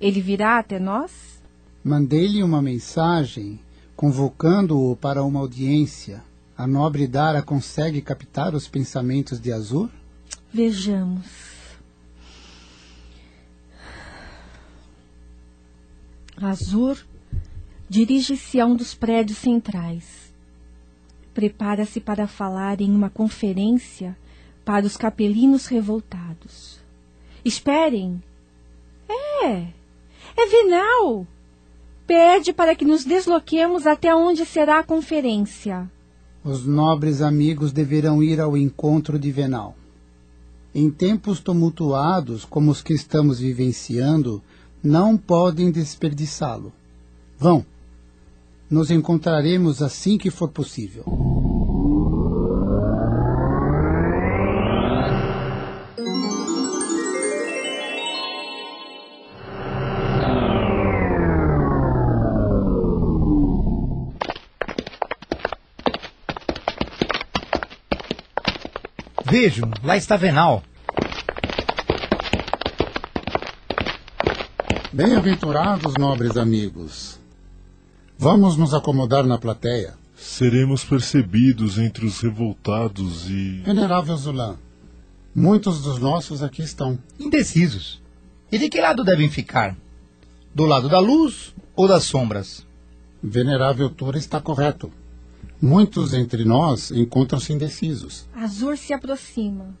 Ele 0.00 0.20
virá 0.20 0.60
até 0.60 0.78
nós? 0.78 1.42
Mandei-lhe 1.82 2.44
uma 2.44 2.62
mensagem 2.62 3.58
convocando-o 3.96 4.94
para 4.94 5.24
uma 5.24 5.40
audiência. 5.40 6.22
A 6.56 6.64
nobre 6.64 7.08
Dara 7.08 7.42
consegue 7.42 8.00
captar 8.00 8.54
os 8.54 8.68
pensamentos 8.68 9.40
de 9.40 9.50
Azur? 9.50 9.90
Vejamos. 10.52 11.26
Azur 16.40 17.04
dirige-se 17.88 18.60
a 18.60 18.66
um 18.66 18.76
dos 18.76 18.94
prédios 18.94 19.38
centrais. 19.38 20.25
Prepara-se 21.36 22.00
para 22.00 22.26
falar 22.26 22.80
em 22.80 22.90
uma 22.90 23.10
conferência 23.10 24.16
para 24.64 24.86
os 24.86 24.96
capelinos 24.96 25.66
revoltados. 25.66 26.80
Esperem! 27.44 28.22
É! 29.06 29.66
É 30.34 30.46
Venal! 30.46 31.26
Pede 32.06 32.54
para 32.54 32.74
que 32.74 32.86
nos 32.86 33.04
desloquemos 33.04 33.86
até 33.86 34.14
onde 34.14 34.46
será 34.46 34.78
a 34.78 34.82
conferência. 34.82 35.86
Os 36.42 36.64
nobres 36.64 37.20
amigos 37.20 37.70
deverão 37.70 38.22
ir 38.22 38.40
ao 38.40 38.56
encontro 38.56 39.18
de 39.18 39.30
Venal. 39.30 39.76
Em 40.74 40.90
tempos 40.90 41.38
tumultuados 41.38 42.46
como 42.46 42.70
os 42.70 42.80
que 42.80 42.94
estamos 42.94 43.40
vivenciando, 43.40 44.42
não 44.82 45.18
podem 45.18 45.70
desperdiçá-lo. 45.70 46.72
Vão. 47.38 47.62
Nos 48.68 48.90
encontraremos 48.90 49.80
assim 49.80 50.18
que 50.18 50.28
for 50.28 50.48
possível. 50.48 51.04
Vejo, 69.28 69.62
lá 69.84 69.96
está 69.96 70.16
Venal. 70.16 70.62
Bem-aventurados, 74.92 75.94
nobres 75.98 76.36
amigos. 76.36 77.25
Vamos 78.18 78.56
nos 78.56 78.72
acomodar 78.72 79.26
na 79.26 79.36
plateia. 79.36 79.94
Seremos 80.16 80.82
percebidos 80.82 81.78
entre 81.78 82.06
os 82.06 82.20
revoltados 82.20 83.28
e. 83.28 83.60
Venerável 83.60 84.16
Zulan, 84.16 84.56
muitos 85.34 85.82
dos 85.82 85.98
nossos 85.98 86.42
aqui 86.42 86.62
estão. 86.62 86.98
Indecisos. 87.20 88.00
E 88.50 88.56
de 88.56 88.70
que 88.70 88.80
lado 88.80 89.04
devem 89.04 89.28
ficar? 89.28 89.76
Do 90.54 90.64
lado 90.64 90.88
da 90.88 90.98
luz 90.98 91.54
ou 91.74 91.86
das 91.86 92.04
sombras? 92.04 92.66
Venerável 93.22 93.90
Tura 93.90 94.16
está 94.16 94.40
correto. 94.40 94.90
Muitos 95.60 96.14
entre 96.14 96.44
nós 96.44 96.90
encontram-se 96.90 97.52
indecisos. 97.52 98.26
Azur 98.34 98.78
se 98.78 98.94
aproxima. 98.94 99.76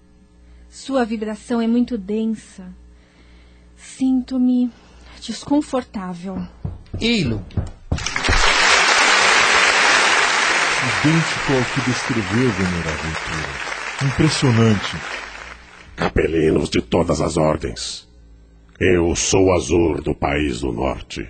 Sua 0.68 1.04
vibração 1.04 1.58
é 1.60 1.66
muito 1.66 1.96
densa. 1.96 2.70
Sinto-me 3.76 4.70
desconfortável. 5.22 6.46
Eilo. 7.00 7.42
Idêntico 11.06 11.52
ao 11.52 11.64
que 11.72 11.88
descreveu, 11.88 12.50
venerável 12.50 13.12
Tura. 13.22 14.08
Impressionante. 14.10 14.96
Capelinos 15.94 16.68
de 16.68 16.82
todas 16.82 17.20
as 17.20 17.36
ordens. 17.36 18.08
Eu 18.80 19.14
sou 19.14 19.52
Azur 19.52 20.02
do 20.02 20.16
país 20.16 20.62
do 20.62 20.72
norte. 20.72 21.24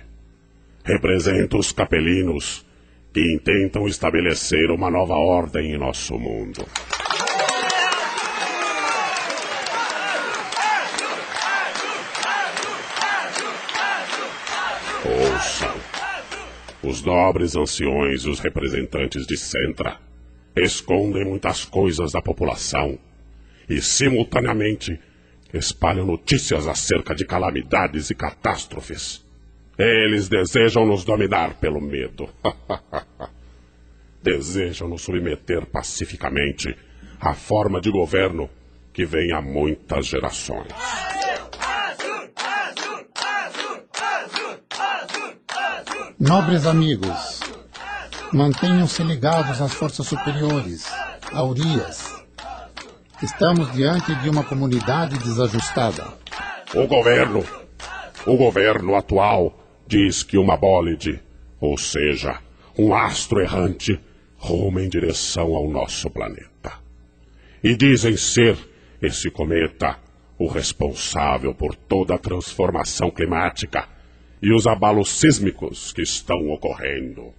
Represento 0.83 1.59
os 1.59 1.71
capelinos 1.71 2.65
que 3.13 3.21
intentam 3.35 3.87
estabelecer 3.87 4.71
uma 4.71 4.89
nova 4.89 5.13
ordem 5.13 5.75
em 5.75 5.77
nosso 5.77 6.17
mundo. 6.17 6.65
Os 16.87 17.03
nobres 17.03 17.53
anciões 17.57 18.21
e 18.21 18.29
os 18.29 18.39
representantes 18.39 19.27
de 19.27 19.35
Centra 19.35 19.99
escondem 20.55 21.25
muitas 21.25 21.65
coisas 21.65 22.13
da 22.13 22.21
população 22.21 22.97
e, 23.69 23.81
simultaneamente, 23.81 24.97
espalham 25.53 26.05
notícias 26.05 26.65
acerca 26.65 27.13
de 27.13 27.25
calamidades 27.25 28.09
e 28.09 28.15
catástrofes. 28.15 29.21
Eles 29.77 30.29
desejam 30.29 30.85
nos 30.85 31.03
dominar 31.03 31.55
pelo 31.55 31.81
medo. 31.81 32.29
desejam 34.23 34.87
nos 34.87 35.01
submeter 35.01 35.65
pacificamente 35.65 36.73
à 37.19 37.33
forma 37.33 37.81
de 37.81 37.91
governo 37.91 38.49
que 38.93 39.05
vem 39.05 39.33
há 39.33 39.41
muitas 39.41 40.05
gerações. 40.05 40.71
Nobres 46.19 46.65
amigos, 46.65 47.41
mantenham-se 48.33 49.03
ligados 49.03 49.61
às 49.61 49.71
forças 49.75 50.07
superiores, 50.07 50.91
a 51.31 51.43
Urias. 51.43 52.25
Estamos 53.21 53.71
diante 53.73 54.15
de 54.15 54.27
uma 54.27 54.43
comunidade 54.43 55.15
desajustada. 55.19 56.07
O 56.73 56.87
governo, 56.87 57.45
o 58.25 58.35
governo 58.35 58.95
atual, 58.95 59.63
diz 59.85 60.23
que 60.23 60.39
uma 60.39 60.57
bólide, 60.57 61.21
ou 61.61 61.77
seja, 61.77 62.39
um 62.75 62.95
astro 62.95 63.39
errante 63.39 63.99
rumo 64.37 64.79
em 64.79 64.89
direção 64.89 65.53
ao 65.53 65.69
nosso 65.69 66.09
planeta. 66.09 66.73
E 67.63 67.75
dizem 67.75 68.17
ser 68.17 68.57
esse 68.99 69.29
cometa 69.29 69.99
o 70.35 70.47
responsável 70.47 71.53
por 71.53 71.75
toda 71.75 72.15
a 72.15 72.19
transformação 72.19 73.11
climática 73.11 73.96
e 74.41 74.53
os 74.53 74.67
abalos 74.67 75.09
sísmicos 75.09 75.91
que 75.91 76.01
estão 76.01 76.49
ocorrendo. 76.49 77.33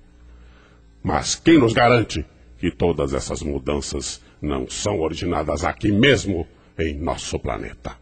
Mas 1.02 1.34
quem 1.34 1.58
nos 1.58 1.72
garante 1.72 2.24
que 2.58 2.70
todas 2.70 3.14
essas 3.14 3.42
mudanças 3.42 4.20
não 4.42 4.68
são 4.68 5.00
originadas 5.00 5.64
aqui 5.64 5.92
mesmo 5.92 6.46
em 6.78 6.94
nosso 6.94 7.38
planeta? 7.38 7.96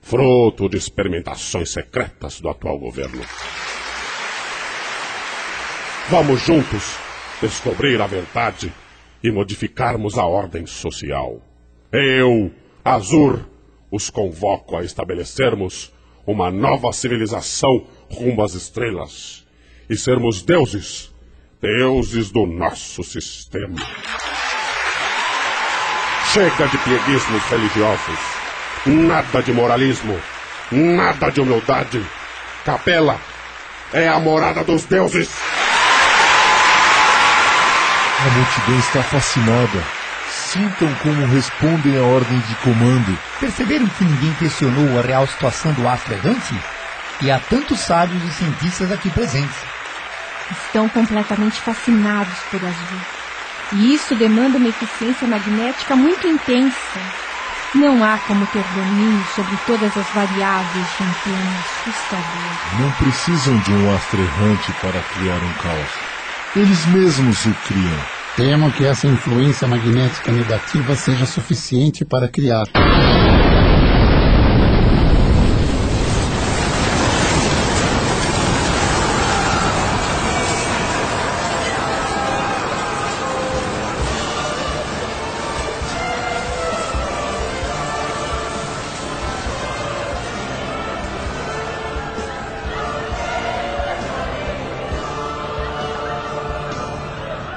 Fruto 0.00 0.68
de 0.68 0.76
experimentações 0.76 1.70
secretas 1.70 2.40
do 2.40 2.48
atual 2.48 2.78
governo. 2.78 3.22
Vamos 6.08 6.40
juntos 6.42 6.96
descobrir 7.40 8.00
a 8.00 8.06
verdade 8.06 8.72
e 9.22 9.30
modificarmos 9.30 10.16
a 10.16 10.24
ordem 10.24 10.64
social. 10.66 11.40
Eu, 11.90 12.52
Azur, 12.84 13.44
os 13.90 14.10
convoco 14.10 14.76
a 14.76 14.84
estabelecermos 14.84 15.92
uma 16.26 16.50
nova 16.50 16.92
civilização 16.92 17.86
rumo 18.10 18.42
às 18.42 18.54
estrelas 18.54 19.46
e 19.88 19.96
sermos 19.96 20.42
deuses, 20.42 21.14
deuses 21.60 22.30
do 22.30 22.44
nosso 22.44 23.04
sistema. 23.04 23.76
Chega 26.32 26.68
de 26.68 26.78
pieguismos 26.78 27.42
religiosos, 27.44 28.18
nada 28.84 29.40
de 29.42 29.52
moralismo, 29.52 30.20
nada 30.72 31.30
de 31.30 31.40
humildade. 31.40 32.04
Capela 32.64 33.18
é 33.92 34.08
a 34.08 34.18
morada 34.18 34.64
dos 34.64 34.84
deuses. 34.84 35.30
A 38.18 38.30
multidão 38.30 38.78
está 38.80 39.02
fascinada. 39.04 40.05
Sintam 40.46 40.94
como 41.02 41.26
respondem 41.26 41.98
à 41.98 42.02
ordem 42.02 42.38
de 42.38 42.54
comando. 42.56 43.18
Perceberam 43.40 43.88
que 43.88 44.04
ninguém 44.04 44.32
questionou 44.34 44.96
a 44.96 45.02
real 45.02 45.26
situação 45.26 45.72
do 45.72 45.88
astro 45.88 46.14
errante? 46.14 46.54
E 47.20 47.32
há 47.32 47.40
tantos 47.40 47.80
sábios 47.80 48.22
e 48.22 48.30
cientistas 48.30 48.92
aqui 48.92 49.10
presentes. 49.10 49.56
Estão 50.52 50.88
completamente 50.88 51.60
fascinados 51.60 52.38
por 52.48 52.60
azul. 52.64 53.00
E 53.72 53.92
isso 53.92 54.14
demanda 54.14 54.56
uma 54.58 54.68
eficiência 54.68 55.26
magnética 55.26 55.96
muito 55.96 56.28
intensa. 56.28 57.00
Não 57.74 58.04
há 58.04 58.16
como 58.18 58.46
ter 58.46 58.62
domínio 58.72 59.24
sobre 59.34 59.56
todas 59.66 59.96
as 59.96 60.06
variáveis 60.10 60.86
de 60.96 61.02
um 61.02 61.12
plano 61.24 61.56
assustador. 61.58 62.80
Não 62.80 62.92
precisam 62.92 63.58
de 63.58 63.72
um 63.72 63.96
astro 63.96 64.20
errante 64.20 64.72
para 64.80 65.02
criar 65.12 65.42
um 65.42 65.52
caos. 65.54 65.90
Eles 66.54 66.86
mesmos 66.86 67.44
o 67.46 67.54
criam. 67.66 68.15
Temo 68.36 68.70
que 68.70 68.84
essa 68.84 69.06
influência 69.06 69.66
magnética 69.66 70.30
negativa 70.30 70.94
seja 70.94 71.24
suficiente 71.24 72.04
para 72.04 72.28
criar. 72.28 72.66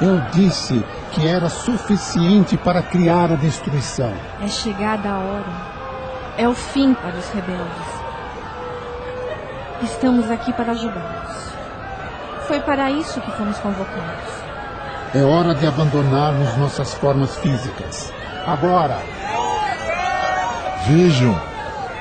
Eu 0.09 0.21
disse 0.31 0.83
que 1.11 1.27
era 1.27 1.49
suficiente 1.49 2.57
para 2.57 2.81
criar 2.81 3.31
a 3.31 3.35
destruição. 3.35 4.11
É 4.41 4.47
chegada 4.47 5.07
a 5.07 5.19
hora. 5.19 5.45
É 6.35 6.47
o 6.47 6.55
fim 6.55 6.95
para 6.95 7.15
os 7.15 7.29
rebeldes. 7.29 7.87
Estamos 9.83 10.31
aqui 10.31 10.51
para 10.51 10.71
ajudá-los. 10.71 11.53
Foi 12.47 12.59
para 12.59 12.89
isso 12.89 13.21
que 13.21 13.29
fomos 13.33 13.59
convocados. 13.59 14.33
É 15.13 15.21
hora 15.21 15.53
de 15.53 15.67
abandonarmos 15.67 16.57
nossas 16.57 16.91
formas 16.95 17.37
físicas. 17.37 18.11
Agora! 18.47 18.97
Vejam! 20.87 21.39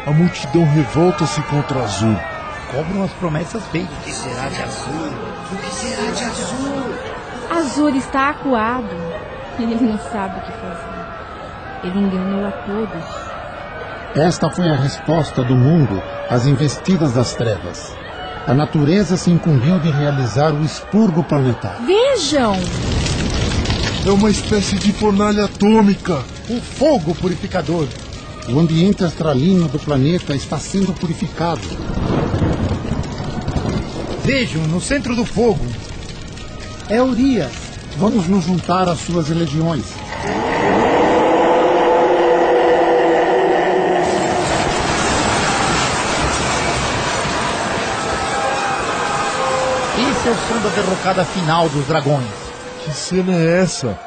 A 0.06 0.10
multidão 0.12 0.64
revolta-se 0.64 1.42
contra 1.42 1.82
Azul. 1.82 2.16
Cobram 2.72 3.04
as 3.04 3.10
promessas 3.12 3.66
feitas. 3.66 3.94
O 3.98 4.02
que 4.02 4.12
será 4.14 4.48
de 4.48 4.62
Azul? 4.62 5.12
O 5.52 5.56
que 5.56 5.74
será 5.74 6.10
de 6.10 6.24
Azul? 6.24 7.17
Azul 7.50 7.94
está 7.96 8.30
acuado. 8.30 8.94
Ele 9.58 9.74
não 9.74 9.98
sabe 9.98 10.38
o 10.38 10.42
que 10.42 10.52
fazer. 10.52 10.98
Ele 11.84 11.98
enganou 11.98 12.46
a 12.46 12.52
todos. 12.52 13.28
Esta 14.14 14.50
foi 14.50 14.68
a 14.68 14.76
resposta 14.76 15.42
do 15.42 15.54
mundo 15.54 16.02
às 16.28 16.46
investidas 16.46 17.12
das 17.12 17.34
trevas. 17.34 17.94
A 18.46 18.54
natureza 18.54 19.16
se 19.16 19.30
incumbiu 19.30 19.78
de 19.78 19.90
realizar 19.90 20.52
o 20.52 20.64
expurgo 20.64 21.22
planetário. 21.22 21.84
Vejam! 21.86 22.54
É 24.06 24.10
uma 24.10 24.30
espécie 24.30 24.76
de 24.76 24.92
fornalha 24.92 25.44
atômica. 25.44 26.22
O 26.48 26.60
fogo 26.60 27.14
purificador. 27.14 27.86
O 28.48 28.58
ambiente 28.58 29.04
astralino 29.04 29.68
do 29.68 29.78
planeta 29.78 30.34
está 30.34 30.58
sendo 30.58 30.94
purificado. 30.94 31.60
Vejam, 34.24 34.62
no 34.68 34.80
centro 34.80 35.14
do 35.14 35.24
fogo. 35.26 35.66
É 36.90 37.02
Urias. 37.02 37.52
Vamos 37.98 38.26
nos 38.26 38.44
juntar 38.44 38.88
às 38.88 39.00
suas 39.00 39.28
legiões. 39.28 39.84
Esse 49.98 50.28
é 50.28 50.30
o 50.30 50.34
som 50.34 50.62
da 50.62 50.70
derrocada 50.70 51.24
final 51.26 51.68
dos 51.68 51.86
dragões. 51.86 52.24
Que 52.82 52.90
cena 52.90 53.34
é 53.34 53.60
essa? 53.60 53.98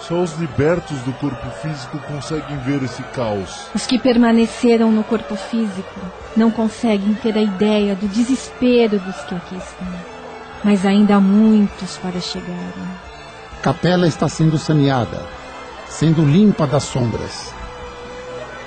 Só 0.00 0.22
os 0.22 0.32
libertos 0.38 0.98
do 1.00 1.12
corpo 1.14 1.50
físico 1.60 1.98
conseguem 2.08 2.56
ver 2.58 2.82
esse 2.82 3.02
caos. 3.02 3.66
Os 3.74 3.86
que 3.86 3.98
permaneceram 3.98 4.90
no 4.90 5.04
corpo 5.04 5.36
físico 5.36 6.00
não 6.34 6.50
conseguem 6.50 7.12
ter 7.14 7.36
a 7.36 7.42
ideia 7.42 7.94
do 7.94 8.08
desespero 8.08 8.98
dos 8.98 9.16
que 9.24 9.34
aqui 9.34 9.56
estão. 9.56 10.13
Mas 10.64 10.86
ainda 10.86 11.16
há 11.16 11.20
muitos 11.20 11.98
para 11.98 12.18
chegarem. 12.20 12.88
Capela 13.62 14.08
está 14.08 14.28
sendo 14.28 14.56
saneada, 14.56 15.22
sendo 15.86 16.24
limpa 16.24 16.66
das 16.66 16.84
sombras. 16.84 17.52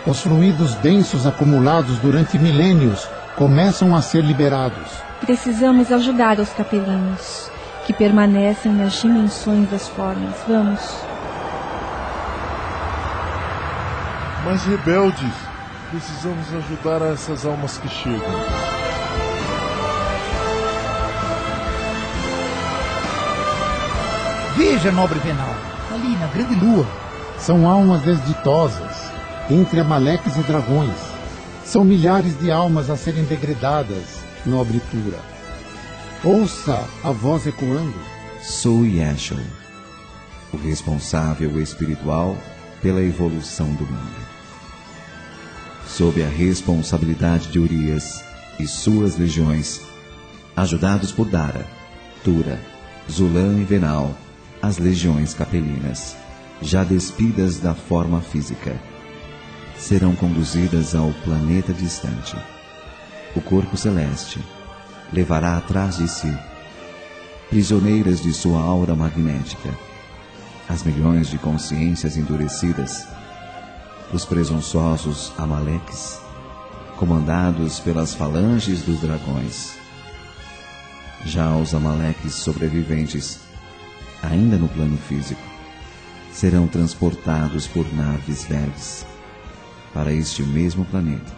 Os 0.06 0.22
fluidos 0.22 0.76
densos 0.76 1.26
acumulados 1.26 1.98
durante 1.98 2.38
milênios 2.38 3.10
começam 3.36 3.96
a 3.96 4.02
ser 4.02 4.24
liberados. 4.24 4.88
Precisamos 5.20 5.92
ajudar 5.92 6.40
os 6.40 6.50
capelinos, 6.50 7.52
que 7.86 7.94
permanecem 7.94 8.72
nas 8.72 8.94
dimensões 8.94 9.70
das 9.70 9.88
formas. 9.90 10.36
Vamos. 10.48 10.80
Mas 14.46 14.64
rebeldes, 14.64 15.34
precisamos 15.90 16.48
ajudar 16.54 17.02
essas 17.12 17.46
almas 17.46 17.78
que 17.78 17.90
chegam. 17.90 18.87
Veja, 24.58 24.92
nobre 24.92 25.20
Venal, 25.20 25.56
ali 25.94 26.18
na 26.18 26.26
grande 26.26 26.56
lua. 26.56 26.84
São 27.38 27.70
almas 27.70 28.02
desditosas, 28.02 29.12
entre 29.52 29.80
amaleques 29.80 30.36
e 30.36 30.42
dragões. 30.42 30.98
São 31.64 31.84
milhares 31.84 32.38
de 32.40 32.50
almas 32.50 32.90
a 32.90 32.98
serem 32.98 33.24
degradadas, 33.26 34.20
nobre 34.44 34.82
Tura. 34.90 35.20
Ouça 36.24 36.84
a 37.04 37.12
voz 37.12 37.46
ecoando. 37.46 37.94
Sou 38.42 38.84
Yashel, 38.84 39.38
o 40.52 40.58
responsável 40.58 41.62
espiritual 41.62 42.36
pela 42.82 43.04
evolução 43.04 43.72
do 43.76 43.86
mundo. 43.86 44.28
Sob 45.86 46.24
a 46.24 46.28
responsabilidade 46.28 47.50
de 47.50 47.60
Urias 47.60 48.24
e 48.60 48.66
suas 48.66 49.20
legiões, 49.20 49.82
ajudados 50.56 51.12
por 51.12 51.28
Dara, 51.28 51.68
Tura, 52.24 52.60
Zulan 53.08 53.60
e 53.60 53.64
Venal, 53.64 54.16
as 54.68 54.78
legiões 54.80 55.34
capelinas, 55.34 56.18
já 56.62 56.84
despidas 56.84 57.58
da 57.58 57.74
forma 57.74 58.20
física, 58.20 58.78
serão 59.78 60.14
conduzidas 60.14 60.94
ao 60.94 61.14
planeta 61.24 61.72
distante. 61.72 62.36
O 63.34 63.40
corpo 63.40 63.78
celeste 63.78 64.44
levará 65.14 65.56
atrás 65.56 65.96
de 65.96 66.10
si, 66.10 66.38
prisioneiras 67.50 68.22
de 68.22 68.34
sua 68.34 68.60
aura 68.60 68.94
magnética, 68.94 69.74
as 70.68 70.84
milhões 70.84 71.30
de 71.30 71.38
consciências 71.38 72.18
endurecidas, 72.18 73.08
os 74.12 74.26
presunçosos 74.26 75.32
Amaleques, 75.38 76.20
comandados 76.98 77.80
pelas 77.80 78.14
falanges 78.14 78.82
dos 78.82 79.00
dragões. 79.00 79.78
Já 81.24 81.56
os 81.56 81.74
amaleques 81.74 82.34
sobreviventes, 82.34 83.47
ainda 84.22 84.58
no 84.58 84.68
plano 84.70 84.98
físico, 84.98 85.42
serão 86.32 86.68
transportados 86.68 87.68
por 87.68 87.86
naves 87.94 88.46
verdes 88.46 89.06
para 89.94 90.14
este 90.14 90.44
mesmo 90.44 90.86
planeta, 90.86 91.34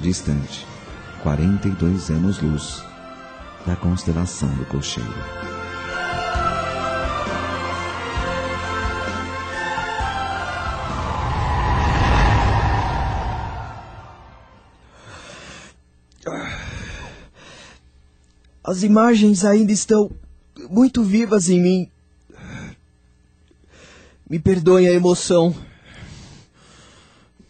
distante 0.00 0.66
42 1.22 2.10
anos-luz 2.10 2.82
da 3.66 3.74
constelação 3.76 4.48
do 4.54 4.64
Cocheiro. 4.66 5.12
As 18.62 18.82
imagens 18.82 19.44
ainda 19.44 19.70
estão 19.72 20.10
muito 20.70 21.02
vivas 21.02 21.48
em 21.48 21.60
mim. 21.60 21.90
Me 24.28 24.38
perdoem 24.38 24.88
a 24.88 24.92
emoção. 24.92 25.54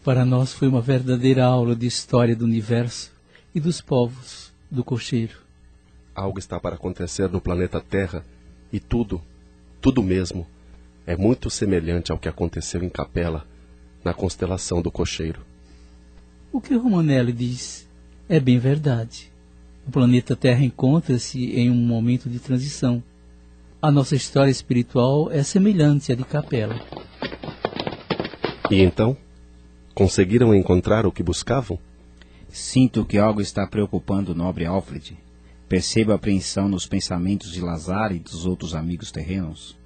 Para 0.05 0.24
nós 0.24 0.52
foi 0.52 0.68
uma 0.68 0.80
verdadeira 0.80 1.44
aula 1.44 1.74
de 1.74 1.86
história 1.86 2.36
do 2.36 2.44
universo 2.44 3.10
e 3.55 3.60
dos 3.60 3.80
povos 3.80 4.52
do 4.70 4.84
cocheiro. 4.84 5.38
Algo 6.14 6.38
está 6.38 6.60
para 6.60 6.76
acontecer 6.76 7.28
no 7.30 7.40
planeta 7.40 7.80
Terra 7.80 8.24
e 8.72 8.78
tudo, 8.78 9.20
tudo 9.80 10.02
mesmo, 10.02 10.47
é 11.06 11.16
muito 11.16 11.48
semelhante 11.48 12.10
ao 12.10 12.18
que 12.18 12.28
aconteceu 12.28 12.82
em 12.82 12.88
Capela, 12.88 13.47
na 14.05 14.12
constelação 14.12 14.82
do 14.82 14.90
cocheiro. 14.90 15.40
O 16.52 16.60
que 16.60 16.74
Romanelli 16.74 17.32
diz 17.32 17.86
é 18.28 18.40
bem 18.40 18.59
verdade. 18.59 19.30
O 19.87 19.91
planeta 19.91 20.35
Terra 20.35 20.65
encontra-se 20.65 21.53
em 21.53 21.71
um 21.71 21.75
momento 21.75 22.29
de 22.29 22.41
transição. 22.41 23.01
A 23.81 23.89
nossa 23.89 24.17
história 24.17 24.51
espiritual 24.51 25.31
é 25.31 25.45
semelhante 25.45 26.11
à 26.11 26.17
de 26.17 26.25
Capela. 26.25 26.75
E 28.69 28.83
então? 28.83 29.17
Conseguiram 29.95 30.53
encontrar 30.53 31.07
o 31.07 31.13
que 31.13 31.23
buscavam? 31.23 31.79
Sinto 32.49 33.05
que 33.05 33.17
algo 33.17 33.41
está 33.41 33.65
preocupando 33.65 34.33
o 34.33 34.35
nobre 34.35 34.67
Alfred. 34.67 35.17
Percebo 35.69 36.13
apreensão 36.13 36.69
nos 36.69 36.87
pensamentos 36.87 37.53
de 37.53 37.61
Lazar 37.61 38.11
e 38.13 38.19
dos 38.19 38.45
outros 38.45 38.75
amigos 38.75 39.13
terrenos. 39.13 39.77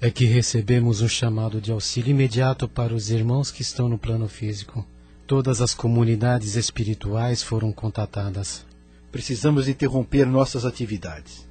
É 0.00 0.10
que 0.10 0.24
recebemos 0.24 1.00
um 1.00 1.08
chamado 1.08 1.60
de 1.60 1.70
auxílio 1.70 2.10
imediato 2.10 2.68
para 2.68 2.94
os 2.94 3.08
irmãos 3.08 3.52
que 3.52 3.62
estão 3.62 3.88
no 3.88 3.98
plano 3.98 4.28
físico. 4.28 4.84
Todas 5.28 5.60
as 5.60 5.74
comunidades 5.74 6.56
espirituais 6.56 7.42
foram 7.42 7.70
contatadas. 7.70 8.66
Precisamos 9.10 9.68
interromper 9.68 10.26
nossas 10.26 10.64
atividades. 10.64 11.48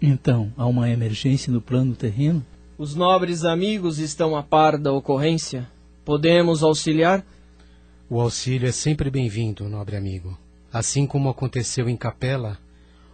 Então, 0.00 0.52
há 0.56 0.66
uma 0.66 0.88
emergência 0.88 1.52
no 1.52 1.60
plano 1.60 1.94
terreno? 1.94 2.44
Os 2.78 2.94
nobres 2.94 3.44
amigos 3.44 3.98
estão 3.98 4.34
a 4.34 4.42
par 4.42 4.78
da 4.78 4.92
ocorrência. 4.92 5.68
Podemos 6.04 6.62
auxiliar? 6.62 7.24
O 8.08 8.20
auxílio 8.20 8.68
é 8.68 8.72
sempre 8.72 9.10
bem-vindo, 9.10 9.68
nobre 9.68 9.96
amigo. 9.96 10.38
Assim 10.72 11.06
como 11.06 11.28
aconteceu 11.28 11.88
em 11.88 11.96
Capela, 11.96 12.58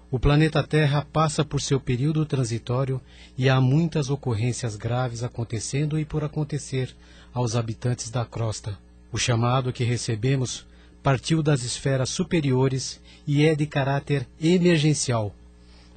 o 0.08 0.20
planeta 0.20 0.62
Terra 0.62 1.04
passa 1.12 1.44
por 1.44 1.60
seu 1.60 1.80
período 1.80 2.24
transitório 2.24 3.00
e 3.36 3.48
há 3.48 3.60
muitas 3.60 4.08
ocorrências 4.08 4.76
graves 4.76 5.24
acontecendo 5.24 5.98
e 5.98 6.04
por 6.04 6.22
acontecer 6.22 6.94
aos 7.34 7.56
habitantes 7.56 8.08
da 8.08 8.24
crosta. 8.24 8.78
O 9.10 9.18
chamado 9.18 9.72
que 9.72 9.82
recebemos 9.82 10.64
partiu 11.06 11.40
das 11.40 11.62
esferas 11.62 12.10
superiores 12.10 13.00
e 13.24 13.46
é 13.46 13.54
de 13.54 13.64
caráter 13.64 14.26
emergencial. 14.40 15.32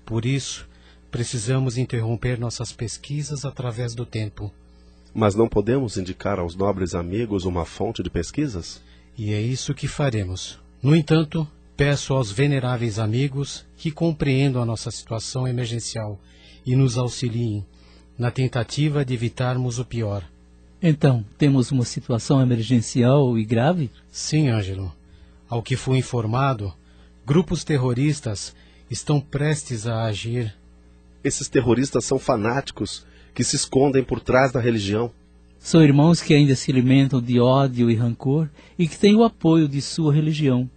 Por 0.06 0.23
isso, 0.23 0.69
precisamos 1.10 1.80
interromper 1.80 2.40
nossas 2.40 2.72
pesquisas 2.72 3.44
através 3.44 3.95
do 3.95 4.06
tempo. 4.06 4.53
Mas 5.11 5.34
não 5.34 5.49
podemos 5.49 5.98
indicar 5.98 6.38
aos 6.38 6.56
nobres 6.56 6.94
amigos 6.94 7.44
uma 7.44 7.65
fonte 7.65 8.03
de 8.03 8.10
pesquisas? 8.11 8.84
E 9.18 9.34
é 9.34 9.41
isso 9.41 9.73
que 9.73 9.88
faremos. 9.88 10.60
No 10.80 10.95
entanto, 10.95 11.48
peço 11.76 12.14
aos 12.14 12.31
veneráveis 12.31 12.99
amigos 12.99 13.65
que 13.77 13.90
compreendam 13.90 14.61
a 14.61 14.65
nossa 14.65 14.91
situação 14.91 15.48
emergencial 15.48 16.19
e 16.64 16.76
nos 16.76 16.99
auxiliem 16.99 17.65
na 18.15 18.30
tentativa 18.30 19.03
de 19.03 19.15
evitarmos 19.15 19.80
o 19.80 19.86
pior. 19.86 20.23
Então, 20.80 21.26
temos 21.36 21.72
uma 21.72 21.84
situação 21.84 22.40
emergencial 22.40 23.40
e 23.40 23.44
grave? 23.44 23.90
Sim, 24.11 24.49
Ângelo. 24.49 24.98
Ao 25.49 25.63
que 25.63 25.76
fui 25.76 25.97
informado, 25.97 26.71
grupos 27.26 27.63
terroristas 27.63 28.55
estão 28.88 29.19
prestes 29.19 29.88
a 29.88 30.03
agir. 30.03 30.55
Esses 31.23 31.49
terroristas 31.49 32.05
são 32.05 32.19
fanáticos 32.19 33.03
que 33.34 33.43
se 33.43 33.55
escondem 33.55 34.03
por 34.03 34.19
trás 34.19 34.51
da 34.51 34.59
religião. 34.59 35.11
São 35.57 35.84
irmãos 35.84 36.21
que 36.21 36.35
ainda 36.35 36.55
se 36.55 36.69
alimentam 36.69 37.19
de 37.19 37.39
ódio 37.39 37.89
e 37.89 37.95
rancor 37.95 38.47
e 38.77 38.88
que 38.88 38.97
têm 38.97 39.15
o 39.15 39.23
apoio 39.23 39.67
de 39.67 39.81
sua 39.81 40.13
religião. 40.13 40.69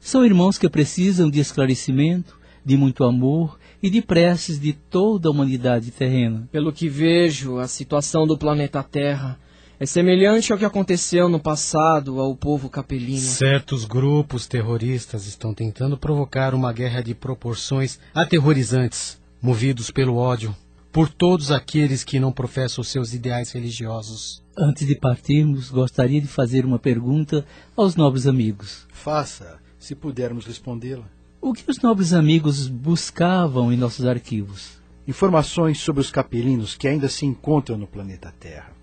São 0.00 0.26
irmãos 0.26 0.58
que 0.58 0.68
precisam 0.68 1.30
de 1.30 1.38
esclarecimento, 1.38 2.36
de 2.64 2.76
muito 2.76 3.04
amor 3.04 3.60
e 3.80 3.88
de 3.88 4.02
preces 4.02 4.58
de 4.58 4.72
toda 4.72 5.28
a 5.28 5.30
humanidade 5.30 5.92
terrena. 5.92 6.48
Pelo 6.50 6.72
que 6.72 6.88
vejo, 6.88 7.58
a 7.58 7.68
situação 7.68 8.26
do 8.26 8.36
planeta 8.36 8.82
Terra 8.82 9.38
é 9.80 9.86
semelhante 9.86 10.52
ao 10.52 10.58
que 10.58 10.64
aconteceu 10.66 11.26
no 11.26 11.40
passado 11.40 12.20
ao 12.20 12.36
povo 12.36 12.68
capelino. 12.68 13.18
Certos 13.18 13.86
grupos 13.86 14.46
terroristas 14.46 15.26
estão 15.26 15.54
tentando 15.54 15.96
provocar 15.96 16.54
uma 16.54 16.70
guerra 16.70 17.00
de 17.00 17.14
proporções 17.14 17.98
aterrorizantes, 18.14 19.18
movidos 19.40 19.90
pelo 19.90 20.16
ódio 20.16 20.54
por 20.92 21.08
todos 21.08 21.50
aqueles 21.50 22.04
que 22.04 22.20
não 22.20 22.32
professam 22.32 22.84
seus 22.84 23.14
ideais 23.14 23.52
religiosos. 23.52 24.42
Antes 24.58 24.86
de 24.86 24.96
partirmos, 24.96 25.70
gostaria 25.70 26.20
de 26.20 26.26
fazer 26.26 26.66
uma 26.66 26.78
pergunta 26.78 27.46
aos 27.76 27.96
nobres 27.96 28.26
amigos. 28.26 28.86
Faça, 28.92 29.60
se 29.78 29.94
pudermos 29.94 30.44
respondê-la. 30.44 31.04
O 31.40 31.54
que 31.54 31.70
os 31.70 31.80
nobres 31.80 32.12
amigos 32.12 32.66
buscavam 32.68 33.72
em 33.72 33.76
nossos 33.76 34.04
arquivos? 34.04 34.80
Informações 35.06 35.78
sobre 35.78 36.00
os 36.00 36.10
capelinos 36.10 36.74
que 36.74 36.88
ainda 36.88 37.08
se 37.08 37.24
encontram 37.24 37.78
no 37.78 37.86
planeta 37.86 38.34
Terra. 38.38 38.79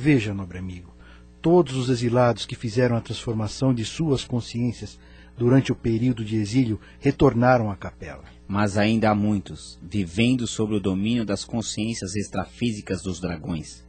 Veja, 0.00 0.32
nobre 0.32 0.58
amigo, 0.58 0.94
todos 1.42 1.74
os 1.74 1.88
exilados 1.88 2.46
que 2.46 2.54
fizeram 2.54 2.96
a 2.96 3.00
transformação 3.00 3.74
de 3.74 3.84
suas 3.84 4.22
consciências 4.22 4.96
durante 5.36 5.72
o 5.72 5.74
período 5.74 6.24
de 6.24 6.36
exílio 6.36 6.80
retornaram 7.00 7.68
à 7.68 7.74
capela. 7.74 8.22
Mas 8.46 8.78
ainda 8.78 9.10
há 9.10 9.14
muitos, 9.14 9.76
vivendo 9.82 10.46
sob 10.46 10.76
o 10.76 10.80
domínio 10.80 11.24
das 11.24 11.44
consciências 11.44 12.14
extrafísicas 12.14 13.02
dos 13.02 13.18
dragões. 13.18 13.84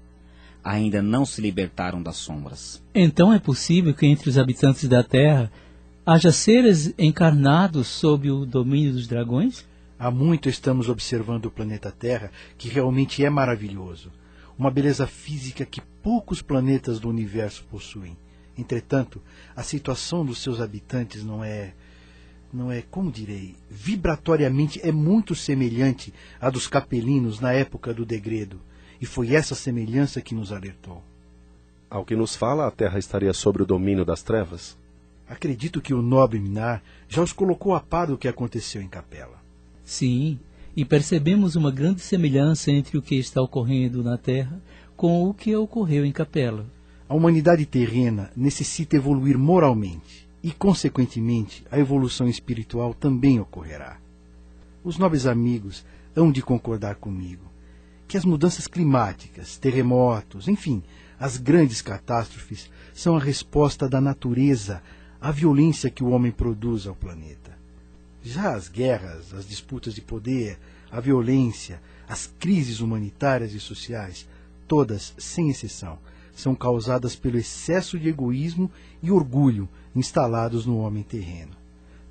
Ainda 0.64 1.00
não 1.00 1.28
se 1.28 1.42
libertaram 1.42 2.02
das 2.02 2.16
sombras. 2.16 2.82
Então 2.96 3.32
é 3.32 3.38
possível 3.38 3.94
que 3.94 4.08
entre 4.08 4.30
os 4.30 4.40
habitantes 4.40 4.90
da 4.90 5.04
Terra 5.04 5.52
haja 6.04 6.32
seres 6.32 6.92
encarnados 6.98 7.86
sob 7.86 8.32
o 8.32 8.48
domínio 8.48 8.94
dos 8.94 9.06
dragões? 9.06 9.64
Há 10.00 10.10
muito 10.10 10.50
estamos 10.50 10.90
observando 10.90 11.46
o 11.46 11.52
planeta 11.52 11.92
Terra, 11.92 12.32
que 12.58 12.68
realmente 12.68 13.24
é 13.24 13.30
maravilhoso. 13.30 14.12
Uma 14.60 14.70
beleza 14.70 15.08
física 15.08 15.66
que 15.66 15.80
poucos 16.04 16.42
planetas 16.42 17.00
do 17.00 17.08
universo 17.08 17.64
possuem. 17.72 18.18
Entretanto, 18.58 19.22
a 19.56 19.64
situação 19.64 20.26
dos 20.26 20.40
seus 20.40 20.60
habitantes 20.60 21.24
não 21.24 21.42
é. 21.42 21.74
não 22.52 22.70
é, 22.70 22.82
como 22.82 23.10
direi, 23.10 23.56
vibratoriamente 23.70 24.78
é 24.84 24.92
muito 24.92 25.34
semelhante 25.34 26.14
à 26.42 26.50
dos 26.50 26.68
capelinos 26.68 27.40
na 27.40 27.54
época 27.54 27.94
do 27.94 28.06
degredo. 28.06 28.60
E 29.00 29.06
foi 29.06 29.34
essa 29.34 29.56
semelhança 29.56 30.20
que 30.20 30.36
nos 30.36 30.52
alertou. 30.52 31.02
Ao 31.90 32.04
que 32.04 32.18
nos 32.18 32.36
fala, 32.36 32.68
a 32.68 32.72
Terra 32.72 33.00
estaria 33.00 33.32
sob 33.32 33.64
o 33.64 33.66
domínio 33.66 34.04
das 34.04 34.22
trevas? 34.22 34.78
Acredito 35.26 35.80
que 35.80 35.94
o 35.94 36.02
nobre 36.02 36.38
Minar 36.38 36.84
já 37.08 37.22
os 37.22 37.32
colocou 37.32 37.74
a 37.74 37.80
par 37.80 38.08
do 38.08 38.18
que 38.18 38.28
aconteceu 38.28 38.82
em 38.82 38.90
Capela. 38.90 39.40
Sim, 39.86 40.38
e 40.76 40.86
percebemos 40.86 41.56
uma 41.56 41.72
grande 41.72 42.02
semelhança 42.02 42.72
entre 42.72 42.98
o 42.98 43.02
que 43.02 43.16
está 43.16 43.42
ocorrendo 43.42 44.04
na 44.04 44.18
Terra 44.18 44.62
com 44.96 45.30
o 45.30 45.34
que 45.34 45.56
ocorreu 45.56 46.06
em 46.06 46.12
Capela. 46.12 46.66
A 47.08 47.16
humanidade 47.16 47.66
terrena 47.66 48.32
necessita 48.36 48.96
evoluir 48.96 49.38
moralmente 49.38 50.30
e, 50.44 50.52
consequentemente, 50.52 51.66
a 51.72 51.80
evolução 51.80 52.28
espiritual 52.28 52.94
também 52.94 53.40
ocorrerá. 53.40 53.98
Os 54.84 54.98
nobres 54.98 55.26
amigos 55.26 55.86
hão 56.16 56.32
de 56.32 56.42
concordar 56.42 56.96
comigo 56.96 57.50
que 58.08 58.18
as 58.18 58.26
mudanças 58.26 58.66
climáticas, 58.66 59.58
terremotos, 59.58 60.48
enfim, 60.48 60.82
as 61.20 61.38
grandes 61.38 61.82
catástrofes 61.82 62.70
são 62.94 63.16
a 63.16 63.20
resposta 63.20 63.88
da 63.88 64.02
natureza 64.02 64.82
à 65.22 65.32
violência 65.32 65.90
que 65.90 66.04
o 66.04 66.10
homem 66.10 66.32
produz 66.32 66.88
ao 66.88 66.96
planeta. 66.96 67.49
Já 68.24 68.54
as 68.54 68.68
guerras, 68.68 69.34
as 69.34 69.48
disputas 69.48 69.94
de 69.94 70.02
poder, 70.02 70.58
a 70.92 71.00
violência, 71.00 71.82
as 72.08 72.28
crises 72.40 72.80
humanitárias 72.80 73.54
e 73.54 73.60
sociais, 73.60 74.28
todas, 74.68 75.14
sem 75.18 75.50
exceção, 75.50 75.98
são 76.36 76.56
causadas 76.56 77.16
pelo 77.16 77.38
excesso 77.38 78.00
de 78.00 78.10
egoísmo 78.10 78.72
e 79.02 79.12
orgulho 79.12 79.68
instalados 79.96 80.66
no 80.66 80.80
homem 80.80 81.04
terreno. 81.04 81.52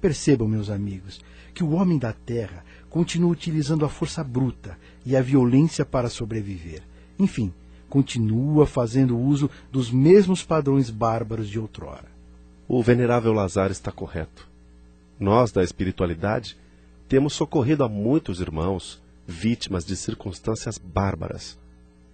Percebam, 0.01 0.47
meus 0.47 0.71
amigos, 0.71 1.21
que 1.55 1.65
o 1.65 1.73
homem 1.73 1.99
da 1.99 2.13
Terra 2.13 2.65
continua 2.89 3.31
utilizando 3.31 3.85
a 3.85 3.89
força 3.89 4.23
bruta 4.23 4.79
e 5.05 5.17
a 5.17 5.23
violência 5.23 5.85
para 5.85 6.09
sobreviver. 6.09 6.83
Enfim, 7.19 7.53
continua 7.89 8.67
fazendo 8.67 9.19
uso 9.19 9.51
dos 9.73 9.91
mesmos 9.91 10.43
padrões 10.43 10.91
bárbaros 10.91 11.49
de 11.49 11.59
outrora. 11.59 12.07
O 12.69 12.83
venerável 12.83 13.33
Lazar 13.33 13.71
está 13.71 13.91
correto. 13.91 14.47
Nós, 15.19 15.51
da 15.51 15.63
espiritualidade, 15.63 16.57
temos 17.09 17.33
socorrido 17.33 17.83
a 17.83 17.89
muitos 17.89 18.41
irmãos 18.41 19.01
vítimas 19.27 19.85
de 19.85 19.97
circunstâncias 19.97 20.79
bárbaras. 20.79 21.59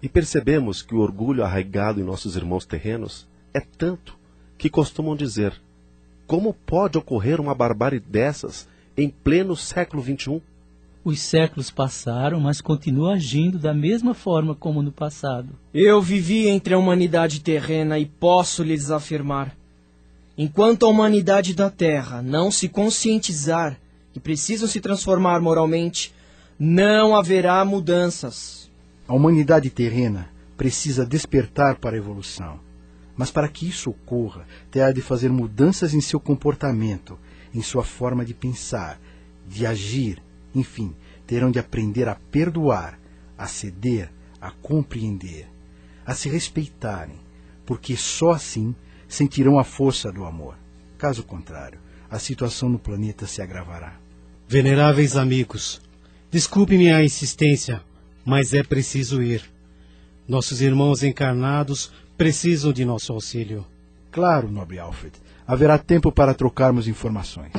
E 0.02 0.08
percebemos 0.08 0.82
que 0.82 0.94
o 0.94 1.00
orgulho 1.00 1.44
arraigado 1.44 2.00
em 2.00 2.04
nossos 2.04 2.36
irmãos 2.36 2.66
terrenos 2.66 3.26
é 3.52 3.60
tanto 3.60 4.18
que 4.56 4.68
costumam 4.68 5.14
dizer: 5.14 5.60
como 6.26 6.54
pode 6.54 6.96
ocorrer 6.98 7.40
uma 7.40 7.54
barbárie 7.54 8.00
dessas 8.00 8.68
em 8.96 9.08
pleno 9.08 9.54
século 9.54 10.02
XXI? 10.02 10.40
Os 11.04 11.20
séculos 11.20 11.70
passaram, 11.70 12.40
mas 12.40 12.62
continua 12.62 13.14
agindo 13.14 13.58
da 13.58 13.74
mesma 13.74 14.14
forma 14.14 14.54
como 14.54 14.82
no 14.82 14.90
passado. 14.90 15.50
Eu 15.72 16.00
vivi 16.00 16.48
entre 16.48 16.72
a 16.72 16.78
humanidade 16.78 17.40
terrena 17.40 17.98
e 17.98 18.06
posso 18.06 18.62
lhes 18.62 18.90
afirmar: 18.90 19.54
enquanto 20.36 20.84
a 20.84 20.88
humanidade 20.88 21.54
da 21.54 21.70
Terra 21.70 22.22
não 22.22 22.50
se 22.50 22.68
conscientizar 22.68 23.78
que 24.12 24.20
precisam 24.20 24.68
se 24.68 24.80
transformar 24.80 25.40
moralmente, 25.40 26.14
não 26.58 27.16
haverá 27.16 27.64
mudanças. 27.64 28.70
A 29.08 29.14
humanidade 29.14 29.70
terrena 29.70 30.30
precisa 30.56 31.04
despertar 31.04 31.76
para 31.76 31.96
a 31.96 31.98
evolução. 31.98 32.60
Mas 33.16 33.30
para 33.30 33.48
que 33.48 33.68
isso 33.68 33.90
ocorra, 33.90 34.46
terá 34.70 34.92
de 34.92 35.00
fazer 35.00 35.30
mudanças 35.30 35.94
em 35.94 36.00
seu 36.00 36.18
comportamento, 36.18 37.18
em 37.52 37.62
sua 37.62 37.84
forma 37.84 38.24
de 38.24 38.34
pensar, 38.34 39.00
de 39.48 39.66
agir, 39.66 40.22
enfim, 40.54 40.94
terão 41.26 41.50
de 41.50 41.58
aprender 41.58 42.08
a 42.08 42.16
perdoar, 42.30 42.98
a 43.36 43.46
ceder, 43.46 44.10
a 44.40 44.50
compreender, 44.50 45.48
a 46.04 46.14
se 46.14 46.28
respeitarem, 46.28 47.18
porque 47.64 47.96
só 47.96 48.32
assim 48.32 48.74
sentirão 49.14 49.58
a 49.58 49.64
força 49.64 50.12
do 50.12 50.24
amor. 50.24 50.56
Caso 50.98 51.22
contrário, 51.22 51.78
a 52.10 52.18
situação 52.18 52.68
no 52.68 52.78
planeta 52.78 53.26
se 53.26 53.40
agravará. 53.40 53.96
Veneráveis 54.48 55.16
amigos, 55.16 55.80
desculpe 56.30 56.76
minha 56.76 57.02
insistência, 57.02 57.80
mas 58.24 58.52
é 58.52 58.62
preciso 58.62 59.22
ir. 59.22 59.42
Nossos 60.26 60.60
irmãos 60.60 61.02
encarnados 61.02 61.92
precisam 62.16 62.72
de 62.72 62.84
nosso 62.84 63.12
auxílio. 63.12 63.66
Claro, 64.10 64.50
nobre 64.50 64.78
Alfred. 64.78 65.16
Haverá 65.46 65.78
tempo 65.78 66.10
para 66.10 66.34
trocarmos 66.34 66.88
informações. 66.88 67.52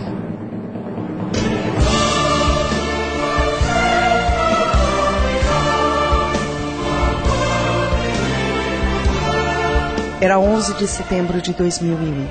Era 10.25 10.39
11 10.39 10.73
de 10.73 10.87
setembro 10.87 11.39
de 11.39 11.53
2001. 11.53 12.27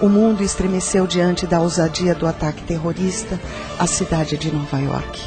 O 0.00 0.08
mundo 0.08 0.44
estremeceu 0.44 1.04
diante 1.04 1.48
da 1.48 1.60
ousadia 1.60 2.14
do 2.14 2.28
ataque 2.28 2.62
terrorista 2.62 3.40
à 3.76 3.88
cidade 3.88 4.36
de 4.36 4.52
Nova 4.52 4.78
York. 4.78 5.20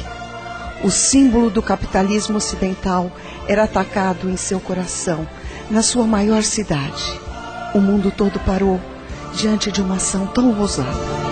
O 0.82 0.90
símbolo 0.90 1.50
do 1.50 1.60
capitalismo 1.60 2.38
ocidental 2.38 3.12
era 3.46 3.64
atacado 3.64 4.30
em 4.30 4.38
seu 4.38 4.58
coração 4.58 5.28
na 5.70 5.82
sua 5.82 6.06
maior 6.06 6.42
cidade. 6.42 7.20
O 7.74 7.78
mundo 7.78 8.10
todo 8.10 8.40
parou 8.40 8.80
diante 9.34 9.70
de 9.70 9.82
uma 9.82 9.96
ação 9.96 10.26
tão 10.28 10.58
ousada. 10.58 11.27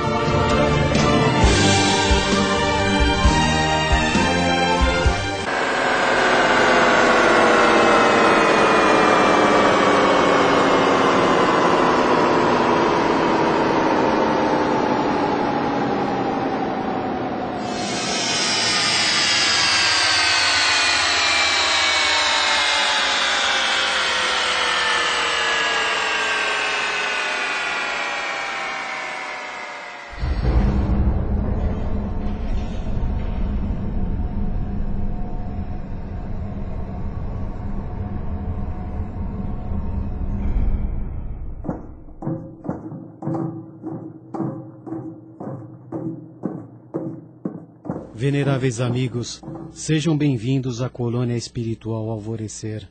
Veneráveis 48.27 48.81
amigos, 48.81 49.40
sejam 49.70 50.19
bem-vindos 50.19 50.82
à 50.82 50.89
colônia 50.89 51.36
espiritual 51.36 52.11
Alvorecer. 52.11 52.89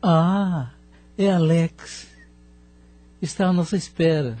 Ah, 0.00 0.70
é 1.18 1.32
Alex. 1.32 2.06
Está 3.20 3.48
à 3.48 3.52
nossa 3.52 3.76
espera. 3.76 4.38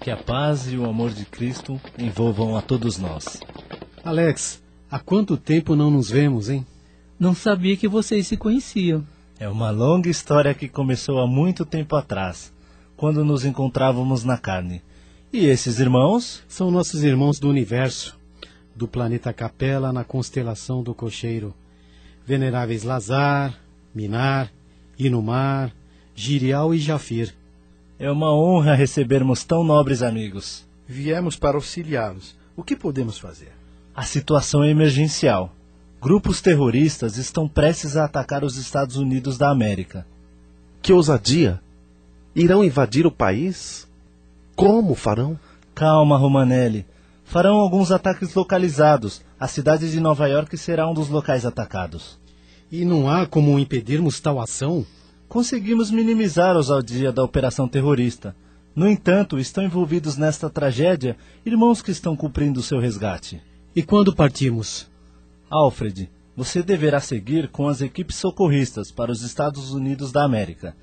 Que 0.00 0.10
a 0.10 0.16
paz 0.16 0.72
e 0.72 0.76
o 0.76 0.84
amor 0.84 1.10
de 1.10 1.24
Cristo 1.24 1.80
envolvam 1.96 2.56
a 2.56 2.60
todos 2.60 2.98
nós. 2.98 3.38
Alex, 4.04 4.60
há 4.90 4.98
quanto 4.98 5.36
tempo 5.36 5.76
não 5.76 5.88
nos 5.88 6.10
vemos, 6.10 6.50
hein? 6.50 6.66
Não 7.16 7.32
sabia 7.32 7.76
que 7.76 7.86
vocês 7.86 8.26
se 8.26 8.36
conheciam. 8.36 9.06
É 9.38 9.48
uma 9.48 9.70
longa 9.70 10.10
história 10.10 10.52
que 10.52 10.68
começou 10.68 11.20
há 11.20 11.28
muito 11.28 11.64
tempo 11.64 11.94
atrás, 11.94 12.52
quando 12.96 13.24
nos 13.24 13.44
encontrávamos 13.44 14.24
na 14.24 14.36
carne. 14.36 14.82
E 15.32 15.46
esses 15.46 15.78
irmãos? 15.78 16.42
São 16.46 16.70
nossos 16.70 17.02
irmãos 17.02 17.38
do 17.38 17.48
universo, 17.48 18.18
do 18.76 18.86
planeta 18.86 19.32
Capela 19.32 19.90
na 19.90 20.04
constelação 20.04 20.82
do 20.82 20.94
Cocheiro. 20.94 21.54
Veneráveis 22.26 22.82
Lazar, 22.82 23.58
Minar, 23.94 24.52
Inumar, 24.98 25.74
Girial 26.14 26.74
e 26.74 26.78
Jafir. 26.78 27.34
É 27.98 28.10
uma 28.10 28.30
honra 28.30 28.74
recebermos 28.74 29.42
tão 29.42 29.64
nobres 29.64 30.02
amigos. 30.02 30.66
Viemos 30.86 31.34
para 31.34 31.56
auxiliá-los. 31.56 32.36
O 32.54 32.62
que 32.62 32.76
podemos 32.76 33.18
fazer? 33.18 33.52
A 33.94 34.02
situação 34.02 34.62
é 34.62 34.68
emergencial. 34.68 35.50
Grupos 35.98 36.42
terroristas 36.42 37.16
estão 37.16 37.48
prestes 37.48 37.96
a 37.96 38.04
atacar 38.04 38.44
os 38.44 38.58
Estados 38.58 38.96
Unidos 38.96 39.38
da 39.38 39.50
América. 39.50 40.06
Que 40.82 40.92
ousadia! 40.92 41.58
Irão 42.36 42.62
invadir 42.62 43.06
o 43.06 43.10
país? 43.10 43.90
Como 44.54 44.94
farão? 44.94 45.38
Calma, 45.74 46.16
Romanelli. 46.16 46.86
Farão 47.24 47.56
alguns 47.56 47.90
ataques 47.90 48.34
localizados. 48.34 49.22
A 49.40 49.48
cidade 49.48 49.90
de 49.90 49.98
Nova 49.98 50.26
York 50.28 50.56
será 50.58 50.88
um 50.88 50.94
dos 50.94 51.08
locais 51.08 51.46
atacados. 51.46 52.18
E 52.70 52.84
não 52.84 53.08
há 53.08 53.26
como 53.26 53.58
impedirmos 53.58 54.20
tal 54.20 54.40
ação? 54.40 54.84
Conseguimos 55.28 55.90
minimizar 55.90 56.56
os 56.56 56.70
ao 56.70 56.82
dia 56.82 57.10
da 57.10 57.24
operação 57.24 57.66
terrorista. 57.66 58.36
No 58.74 58.88
entanto, 58.88 59.38
estão 59.38 59.64
envolvidos 59.64 60.16
nesta 60.16 60.48
tragédia 60.48 61.16
irmãos 61.44 61.82
que 61.82 61.90
estão 61.90 62.14
cumprindo 62.14 62.62
seu 62.62 62.78
resgate. 62.78 63.42
E 63.74 63.82
quando 63.82 64.14
partimos? 64.14 64.90
Alfred, 65.48 66.10
você 66.36 66.62
deverá 66.62 67.00
seguir 67.00 67.48
com 67.48 67.68
as 67.68 67.80
equipes 67.80 68.16
socorristas 68.16 68.90
para 68.90 69.12
os 69.12 69.22
Estados 69.22 69.72
Unidos 69.72 70.12
da 70.12 70.24
América, 70.24 70.74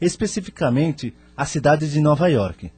especificamente 0.00 1.14
a 1.36 1.44
cidade 1.44 1.90
de 1.90 2.00
Nova 2.00 2.28
York. 2.28 2.72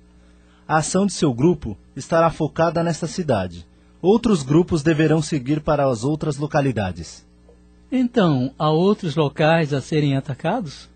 A 0.71 0.77
ação 0.77 1.05
de 1.05 1.13
seu 1.13 1.35
grupo 1.35 1.77
estará 1.97 2.31
focada 2.31 2.81
nesta 2.81 3.09
cidade. 3.09 3.67
Outros 4.01 4.45
grupos 4.45 4.85
deverão 4.85 5.21
seguir 5.21 5.61
para 5.61 5.85
as 5.91 6.05
outras 6.05 6.37
localidades. 6.37 7.27
Então, 7.91 8.55
há 8.57 8.71
outros 8.71 9.17
locais 9.17 9.75
a 9.75 9.81
serem 9.81 10.17
atacados? 10.17 10.89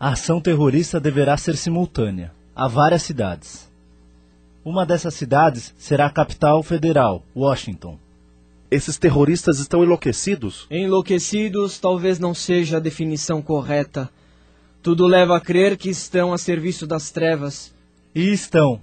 A 0.00 0.08
ação 0.14 0.40
terrorista 0.40 0.98
deverá 0.98 1.36
ser 1.36 1.56
simultânea. 1.56 2.32
Há 2.56 2.66
várias 2.66 3.04
cidades. 3.04 3.70
Uma 4.64 4.84
dessas 4.84 5.14
cidades 5.14 5.72
será 5.78 6.06
a 6.06 6.10
capital 6.10 6.60
federal, 6.64 7.22
Washington. 7.36 7.96
Esses 8.68 8.98
terroristas 8.98 9.60
estão 9.60 9.84
enlouquecidos? 9.84 10.66
Enlouquecidos 10.68 11.78
talvez 11.78 12.18
não 12.18 12.34
seja 12.34 12.78
a 12.78 12.80
definição 12.80 13.40
correta. 13.40 14.10
Tudo 14.82 15.06
leva 15.06 15.36
a 15.36 15.40
crer 15.40 15.76
que 15.76 15.88
estão 15.88 16.32
a 16.32 16.36
serviço 16.36 16.84
das 16.84 17.12
trevas. 17.12 17.72
E 18.12 18.32
estão. 18.32 18.82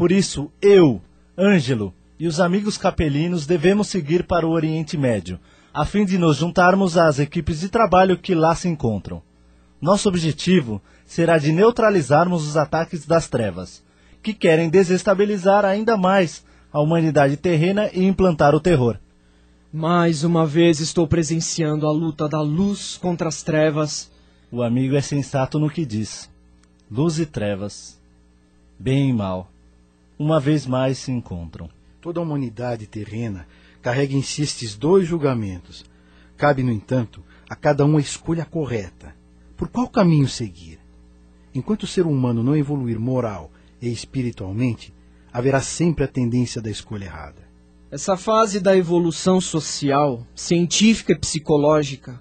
Por 0.00 0.10
isso, 0.10 0.50
eu, 0.62 0.98
Ângelo 1.36 1.92
e 2.18 2.26
os 2.26 2.40
amigos 2.40 2.78
capelinos 2.78 3.46
devemos 3.46 3.88
seguir 3.88 4.24
para 4.24 4.46
o 4.46 4.50
Oriente 4.50 4.96
Médio, 4.96 5.38
a 5.74 5.84
fim 5.84 6.06
de 6.06 6.16
nos 6.16 6.38
juntarmos 6.38 6.96
às 6.96 7.18
equipes 7.18 7.60
de 7.60 7.68
trabalho 7.68 8.16
que 8.16 8.34
lá 8.34 8.54
se 8.54 8.66
encontram. 8.66 9.20
Nosso 9.78 10.08
objetivo 10.08 10.80
será 11.04 11.36
de 11.36 11.52
neutralizarmos 11.52 12.48
os 12.48 12.56
ataques 12.56 13.04
das 13.04 13.28
trevas 13.28 13.84
que 14.22 14.32
querem 14.32 14.70
desestabilizar 14.70 15.66
ainda 15.66 15.98
mais 15.98 16.46
a 16.72 16.80
humanidade 16.80 17.36
terrena 17.36 17.90
e 17.92 18.02
implantar 18.02 18.54
o 18.54 18.60
terror. 18.60 18.96
Mais 19.70 20.24
uma 20.24 20.46
vez 20.46 20.80
estou 20.80 21.06
presenciando 21.06 21.86
a 21.86 21.92
luta 21.92 22.26
da 22.26 22.40
luz 22.40 22.96
contra 22.96 23.28
as 23.28 23.42
trevas. 23.42 24.10
O 24.50 24.62
amigo 24.62 24.96
é 24.96 25.02
sensato 25.02 25.58
no 25.58 25.68
que 25.68 25.84
diz. 25.84 26.30
Luz 26.90 27.18
e 27.18 27.26
trevas, 27.26 28.00
bem 28.78 29.10
e 29.10 29.12
mal, 29.12 29.50
uma 30.20 30.38
vez 30.38 30.66
mais 30.66 30.98
se 30.98 31.10
encontram. 31.10 31.70
Toda 31.98 32.20
a 32.20 32.22
humanidade 32.22 32.86
terrena 32.86 33.46
carrega 33.80 34.14
em 34.14 34.20
si 34.20 34.42
estes 34.42 34.76
dois 34.76 35.08
julgamentos. 35.08 35.82
Cabe, 36.36 36.62
no 36.62 36.70
entanto, 36.70 37.24
a 37.48 37.56
cada 37.56 37.86
um 37.86 37.96
a 37.96 38.00
escolha 38.00 38.44
correta. 38.44 39.16
Por 39.56 39.68
qual 39.68 39.88
caminho 39.88 40.28
seguir? 40.28 40.78
Enquanto 41.54 41.84
o 41.84 41.86
ser 41.86 42.04
humano 42.04 42.42
não 42.42 42.54
evoluir 42.54 43.00
moral 43.00 43.50
e 43.80 43.90
espiritualmente, 43.90 44.92
haverá 45.32 45.62
sempre 45.62 46.04
a 46.04 46.08
tendência 46.08 46.60
da 46.60 46.70
escolha 46.70 47.06
errada. 47.06 47.48
Essa 47.90 48.14
fase 48.14 48.60
da 48.60 48.76
evolução 48.76 49.40
social, 49.40 50.26
científica 50.34 51.12
e 51.12 51.18
psicológica 51.18 52.20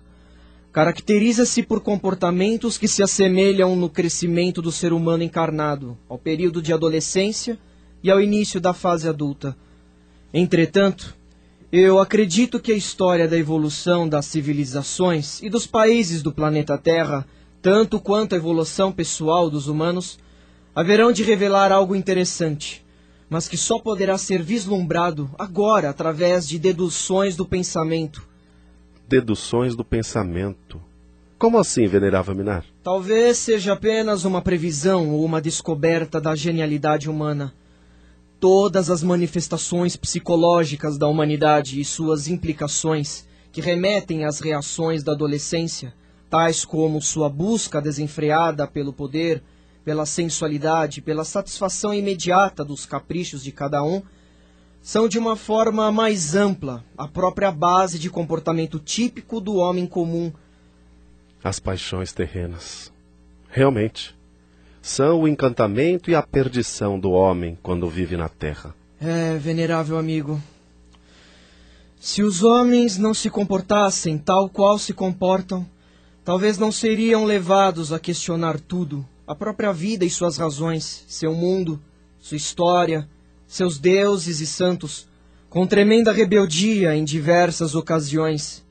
caracteriza-se 0.72 1.64
por 1.64 1.82
comportamentos 1.82 2.78
que 2.78 2.88
se 2.88 3.04
assemelham 3.04 3.76
no 3.76 3.90
crescimento 3.90 4.62
do 4.62 4.72
ser 4.72 4.94
humano 4.94 5.22
encarnado, 5.22 5.98
ao 6.08 6.18
período 6.18 6.62
de 6.62 6.72
adolescência 6.72 7.60
e 8.04 8.10
ao 8.10 8.22
início 8.22 8.60
da 8.60 8.74
fase 8.74 9.08
adulta. 9.08 9.56
Entretanto, 10.34 11.16
eu 11.72 12.00
acredito 12.00 12.60
que 12.60 12.72
a 12.72 12.76
história 12.76 13.28
da 13.28 13.38
evolução 13.38 14.10
das 14.10 14.26
civilizações 14.26 15.42
e 15.44 15.50
dos 15.50 15.68
países 15.68 16.24
do 16.24 16.32
planeta 16.32 16.78
Terra, 16.78 17.28
tanto 17.62 18.00
quanto 18.00 18.34
a 18.34 18.38
evolução 18.38 18.92
pessoal 18.92 19.50
dos 19.50 19.68
humanos, 19.68 20.18
haverão 20.74 21.12
de 21.12 21.24
revelar 21.24 21.72
algo 21.72 21.96
interessante, 21.96 22.84
mas 23.30 23.48
que 23.48 23.58
só 23.58 23.78
poderá 23.78 24.18
ser 24.18 24.42
vislumbrado 24.42 25.30
agora 25.38 25.90
através 25.90 26.48
de 26.48 26.58
deduções 26.58 27.36
do 27.36 27.46
pensamento. 27.46 28.28
Deduções 29.08 29.76
do 29.76 29.84
pensamento. 29.84 30.82
Como 31.38 31.58
assim, 31.58 31.86
venerável 31.88 32.36
Minar? 32.36 32.66
Talvez 32.84 33.38
seja 33.38 33.74
apenas 33.74 34.26
uma 34.26 34.42
previsão 34.42 35.12
ou 35.12 35.24
uma 35.24 35.40
descoberta 35.40 36.20
da 36.20 36.36
genialidade 36.36 37.10
humana. 37.10 37.54
Todas 38.40 38.90
as 38.90 39.04
manifestações 39.04 39.98
psicológicas 39.98 40.98
da 40.98 41.08
humanidade 41.08 41.80
e 41.80 41.84
suas 41.84 42.28
implicações, 42.28 43.28
que 43.52 43.60
remetem 43.60 44.24
às 44.24 44.40
reações 44.40 45.04
da 45.04 45.12
adolescência, 45.12 45.94
tais 46.30 46.64
como 46.64 47.02
sua 47.02 47.28
busca 47.30 47.82
desenfreada 47.82 48.66
pelo 48.66 48.94
poder, 48.94 49.44
pela 49.84 50.06
sensualidade, 50.06 51.02
pela 51.02 51.26
satisfação 51.26 51.94
imediata 51.94 52.64
dos 52.64 52.86
caprichos 52.86 53.44
de 53.44 53.52
cada 53.52 53.84
um, 53.84 54.02
são 54.82 55.08
de 55.10 55.18
uma 55.18 55.36
forma 55.36 55.92
mais 55.92 56.36
ampla 56.36 56.86
a 56.98 57.08
própria 57.08 57.52
base 57.52 58.00
de 58.00 58.10
comportamento 58.10 58.80
típico 58.80 59.42
do 59.42 59.56
homem 59.56 59.86
comum. 59.86 60.32
As 61.44 61.60
paixões 61.60 62.14
terrenas. 62.14 62.92
Realmente. 63.50 64.19
São 64.82 65.22
o 65.22 65.28
encantamento 65.28 66.10
e 66.10 66.16
a 66.16 66.22
perdição 66.22 67.00
do 67.00 67.12
homem 67.12 67.58
quando 67.62 67.90
vive 67.90 68.16
na 68.16 68.30
terra. 68.30 68.74
É, 69.00 69.38
venerável 69.38 69.98
amigo. 69.98 70.42
Se 72.00 72.24
os 72.24 72.44
homens 72.44 72.98
não 72.98 73.14
se 73.14 73.30
comportassem 73.30 74.18
tal 74.18 74.50
qual 74.50 74.80
se 74.80 74.94
comportam, 74.94 75.66
talvez 76.24 76.58
não 76.58 76.72
seriam 76.72 77.26
levados 77.26 77.92
a 77.92 78.00
questionar 78.00 78.60
tudo 78.60 79.06
a 79.30 79.36
própria 79.36 79.72
vida 79.72 80.04
e 80.04 80.10
suas 80.10 80.38
razões, 80.38 81.06
seu 81.08 81.36
mundo, 81.36 81.80
sua 82.20 82.36
história, 82.36 83.08
seus 83.46 83.78
deuses 83.78 84.40
e 84.40 84.48
santos, 84.48 85.08
com 85.48 85.68
tremenda 85.68 86.12
rebeldia 86.12 86.96
em 86.96 87.04
diversas 87.04 87.76
ocasiões. 87.76 88.66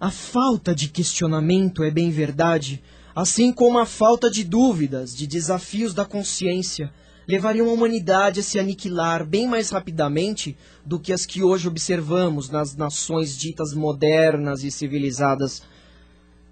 A 0.00 0.10
falta 0.10 0.74
de 0.74 0.88
questionamento 0.88 1.84
é 1.84 1.90
bem 1.90 2.10
verdade, 2.10 2.82
assim 3.20 3.52
como 3.52 3.80
a 3.80 3.84
falta 3.84 4.30
de 4.30 4.44
dúvidas, 4.44 5.12
de 5.12 5.26
desafios 5.26 5.92
da 5.92 6.04
consciência, 6.04 6.88
levariam 7.26 7.68
a 7.68 7.72
humanidade 7.72 8.38
a 8.38 8.42
se 8.44 8.60
aniquilar 8.60 9.26
bem 9.26 9.48
mais 9.48 9.70
rapidamente 9.70 10.56
do 10.86 11.00
que 11.00 11.12
as 11.12 11.26
que 11.26 11.42
hoje 11.42 11.66
observamos 11.66 12.48
nas 12.48 12.76
nações 12.76 13.36
ditas 13.36 13.74
modernas 13.74 14.62
e 14.62 14.70
civilizadas. 14.70 15.64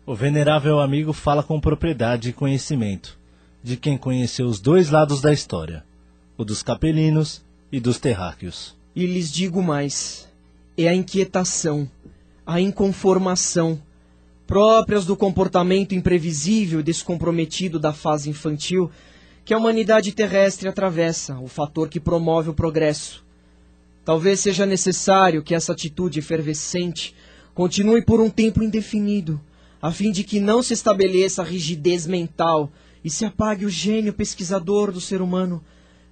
O 0.04 0.12
venerável 0.12 0.80
amigo 0.80 1.12
fala 1.12 1.40
com 1.40 1.60
propriedade 1.60 2.30
e 2.30 2.32
conhecimento 2.32 3.16
de 3.62 3.76
quem 3.76 3.96
conheceu 3.96 4.46
os 4.46 4.58
dois 4.58 4.90
lados 4.90 5.20
da 5.20 5.32
história, 5.32 5.84
o 6.36 6.44
dos 6.44 6.64
capelinos 6.64 7.44
e 7.70 7.78
dos 7.78 8.00
terráqueos. 8.00 8.74
E 8.92 9.06
lhes 9.06 9.30
digo 9.30 9.62
mais: 9.62 10.28
é 10.76 10.88
a 10.88 10.94
inquietação, 10.94 11.88
a 12.44 12.60
inconformação, 12.60 13.80
próprias 14.46 15.04
do 15.04 15.16
comportamento 15.16 15.94
imprevisível 15.94 16.80
e 16.80 16.82
descomprometido 16.82 17.78
da 17.78 17.92
fase 17.92 18.30
infantil, 18.30 18.90
que 19.44 19.52
a 19.52 19.58
humanidade 19.58 20.12
terrestre 20.12 20.68
atravessa, 20.68 21.38
o 21.38 21.48
fator 21.48 21.88
que 21.88 22.00
promove 22.00 22.50
o 22.50 22.54
progresso. 22.54 23.24
Talvez 24.04 24.40
seja 24.40 24.64
necessário 24.64 25.42
que 25.42 25.54
essa 25.54 25.72
atitude 25.72 26.20
efervescente 26.20 27.14
continue 27.54 28.02
por 28.02 28.20
um 28.20 28.30
tempo 28.30 28.62
indefinido, 28.62 29.40
a 29.82 29.90
fim 29.90 30.12
de 30.12 30.22
que 30.22 30.40
não 30.40 30.62
se 30.62 30.72
estabeleça 30.72 31.42
rigidez 31.42 32.06
mental 32.06 32.70
e 33.04 33.10
se 33.10 33.24
apague 33.24 33.64
o 33.64 33.70
gênio 33.70 34.12
pesquisador 34.12 34.92
do 34.92 35.00
ser 35.00 35.20
humano, 35.20 35.62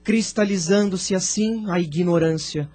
cristalizando-se 0.03 1.15
assim 1.15 1.65
a 1.71 1.81
ignorância. 1.81 2.69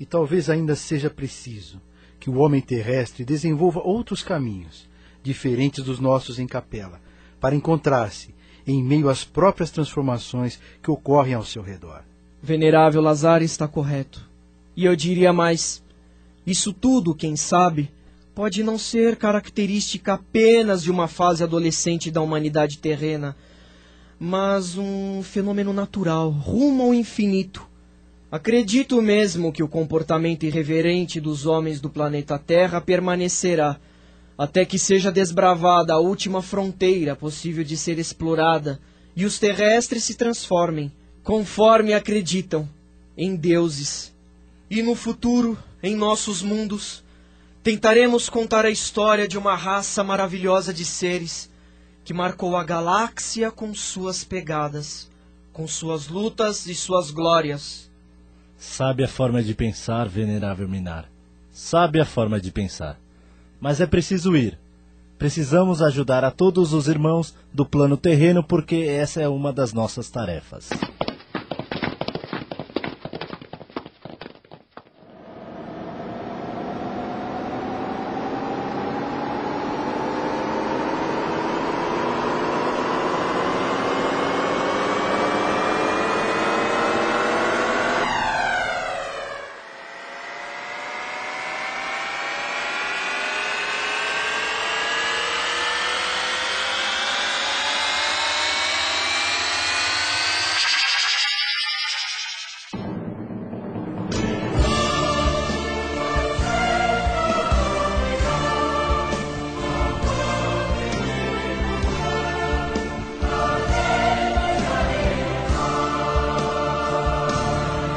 E 0.00 0.04
talvez 0.04 0.50
ainda 0.50 0.74
seja 0.74 1.08
preciso 1.08 1.80
que 2.18 2.30
o 2.30 2.38
homem 2.38 2.60
terrestre 2.60 3.24
desenvolva 3.24 3.80
outros 3.80 4.22
caminhos, 4.22 4.88
diferentes 5.22 5.84
dos 5.84 6.00
nossos 6.00 6.38
em 6.38 6.46
capela, 6.46 7.00
para 7.40 7.54
encontrar-se 7.54 8.34
em 8.66 8.82
meio 8.82 9.08
às 9.08 9.24
próprias 9.24 9.70
transformações 9.70 10.58
que 10.82 10.90
ocorrem 10.90 11.34
ao 11.34 11.44
seu 11.44 11.62
redor. 11.62 12.02
Venerável 12.42 13.00
Lazar 13.00 13.42
está 13.42 13.68
correto. 13.68 14.28
E 14.76 14.84
eu 14.84 14.94
diria 14.94 15.32
mais: 15.32 15.82
isso 16.46 16.72
tudo, 16.72 17.14
quem 17.14 17.36
sabe, 17.36 17.90
pode 18.34 18.62
não 18.62 18.78
ser 18.78 19.16
característica 19.16 20.14
apenas 20.14 20.82
de 20.82 20.90
uma 20.90 21.08
fase 21.08 21.42
adolescente 21.42 22.10
da 22.10 22.20
humanidade 22.20 22.78
terrena, 22.78 23.36
mas 24.18 24.76
um 24.76 25.22
fenômeno 25.22 25.72
natural, 25.72 26.30
rumo 26.30 26.82
ao 26.82 26.94
infinito. 26.94 27.66
Acredito 28.36 29.00
mesmo 29.00 29.50
que 29.50 29.62
o 29.62 29.68
comportamento 29.68 30.44
irreverente 30.44 31.18
dos 31.18 31.46
homens 31.46 31.80
do 31.80 31.88
planeta 31.88 32.38
Terra 32.38 32.82
permanecerá, 32.82 33.80
até 34.36 34.62
que 34.66 34.78
seja 34.78 35.10
desbravada 35.10 35.94
a 35.94 35.98
última 35.98 36.42
fronteira 36.42 37.16
possível 37.16 37.64
de 37.64 37.78
ser 37.78 37.98
explorada 37.98 38.78
e 39.16 39.24
os 39.24 39.38
terrestres 39.38 40.04
se 40.04 40.16
transformem, 40.16 40.92
conforme 41.22 41.94
acreditam, 41.94 42.68
em 43.16 43.34
deuses. 43.34 44.12
E 44.68 44.82
no 44.82 44.94
futuro, 44.94 45.56
em 45.82 45.96
nossos 45.96 46.42
mundos, 46.42 47.02
tentaremos 47.62 48.28
contar 48.28 48.66
a 48.66 48.70
história 48.70 49.26
de 49.26 49.38
uma 49.38 49.56
raça 49.56 50.04
maravilhosa 50.04 50.74
de 50.74 50.84
seres 50.84 51.48
que 52.04 52.12
marcou 52.12 52.54
a 52.54 52.62
galáxia 52.62 53.50
com 53.50 53.74
suas 53.74 54.24
pegadas, 54.24 55.10
com 55.54 55.66
suas 55.66 56.08
lutas 56.08 56.66
e 56.66 56.74
suas 56.74 57.10
glórias. 57.10 57.85
Sabe 58.58 59.04
a 59.04 59.08
forma 59.08 59.42
de 59.42 59.54
pensar, 59.54 60.08
venerável 60.08 60.68
Minar. 60.68 61.06
Sabe 61.52 62.00
a 62.00 62.04
forma 62.04 62.40
de 62.40 62.50
pensar. 62.50 62.98
Mas 63.60 63.80
é 63.80 63.86
preciso 63.86 64.36
ir. 64.36 64.58
Precisamos 65.18 65.80
ajudar 65.80 66.24
a 66.24 66.30
todos 66.30 66.72
os 66.72 66.88
irmãos 66.88 67.34
do 67.52 67.64
plano 67.64 67.96
terreno 67.96 68.42
porque 68.42 68.76
essa 68.76 69.20
é 69.20 69.28
uma 69.28 69.52
das 69.52 69.72
nossas 69.72 70.10
tarefas. 70.10 70.68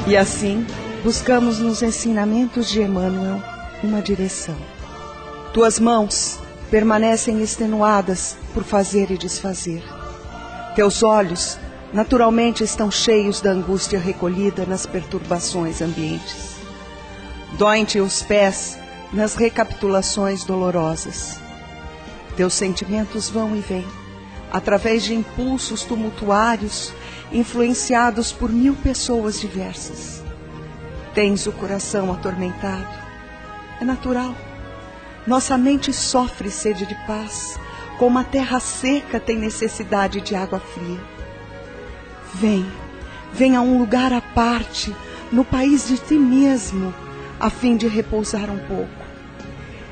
E 0.09 0.17
assim, 0.17 0.65
buscamos 1.03 1.59
nos 1.59 1.83
ensinamentos 1.83 2.67
de 2.67 2.81
Emmanuel 2.81 3.43
uma 3.83 4.01
direção. 4.01 4.57
Tuas 5.53 5.79
mãos 5.79 6.39
permanecem 6.71 7.43
extenuadas 7.43 8.35
por 8.51 8.63
fazer 8.63 9.11
e 9.11 9.19
desfazer. 9.19 9.83
Teus 10.75 11.03
olhos, 11.03 11.59
naturalmente, 11.93 12.63
estão 12.63 12.89
cheios 12.89 13.39
da 13.39 13.51
angústia 13.51 13.99
recolhida 13.99 14.65
nas 14.65 14.83
perturbações 14.87 15.79
ambientes. 15.79 16.55
Doem-te 17.59 17.99
os 17.99 18.23
pés 18.23 18.79
nas 19.13 19.35
recapitulações 19.35 20.43
dolorosas. 20.43 21.39
Teus 22.35 22.55
sentimentos 22.55 23.29
vão 23.29 23.55
e 23.55 23.59
vêm, 23.59 23.85
através 24.51 25.03
de 25.03 25.13
impulsos 25.13 25.83
tumultuários, 25.83 26.91
influenciados 27.31 28.31
por 28.31 28.51
mil 28.51 28.75
pessoas 28.75 29.39
diversas. 29.39 30.23
Tens 31.13 31.45
o 31.47 31.51
coração 31.51 32.11
atormentado. 32.11 32.87
É 33.79 33.85
natural. 33.85 34.33
Nossa 35.27 35.57
mente 35.57 35.93
sofre 35.93 36.49
sede 36.49 36.85
de 36.85 36.95
paz, 37.05 37.59
como 37.97 38.17
a 38.17 38.23
terra 38.23 38.59
seca 38.59 39.19
tem 39.19 39.37
necessidade 39.37 40.21
de 40.21 40.35
água 40.35 40.59
fria. 40.59 40.99
Vem, 42.33 42.65
vem 43.33 43.55
a 43.55 43.61
um 43.61 43.77
lugar 43.77 44.13
à 44.13 44.21
parte, 44.21 44.95
no 45.31 45.43
país 45.43 45.87
de 45.87 45.97
ti 45.97 46.15
mesmo, 46.15 46.93
a 47.39 47.49
fim 47.49 47.75
de 47.75 47.87
repousar 47.87 48.49
um 48.49 48.59
pouco. 48.59 48.99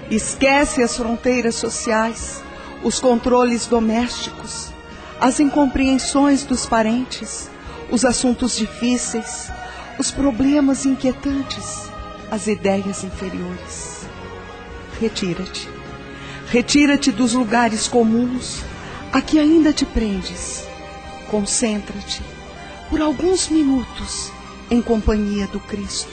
Esquece 0.10 0.82
as 0.82 0.96
fronteiras 0.96 1.56
sociais, 1.56 2.42
os 2.84 3.00
controles 3.00 3.68
domésticos, 3.68 4.72
as 5.20 5.40
incompreensões 5.40 6.44
dos 6.44 6.66
parentes, 6.66 7.50
os 7.92 8.06
assuntos 8.06 8.56
difíceis, 8.56 9.50
os 9.98 10.12
problemas 10.12 10.86
inquietantes, 10.86 11.90
as 12.30 12.48
ideias 12.48 13.04
inferiores. 13.04 14.06
Retira-te. 15.00 15.68
Retira-te 16.50 17.12
dos 17.12 17.34
lugares 17.34 17.88
comuns 17.88 18.64
a 19.12 19.22
que 19.22 19.40
ainda 19.40 19.74
te 19.74 19.86
prendes. 19.86 20.66
Concentra-te 21.30 22.22
por 22.90 23.02
alguns 23.02 23.50
minutos 23.50 24.32
em 24.70 24.82
companhia 24.82 25.48
do 25.48 25.60
Cristo, 25.60 26.12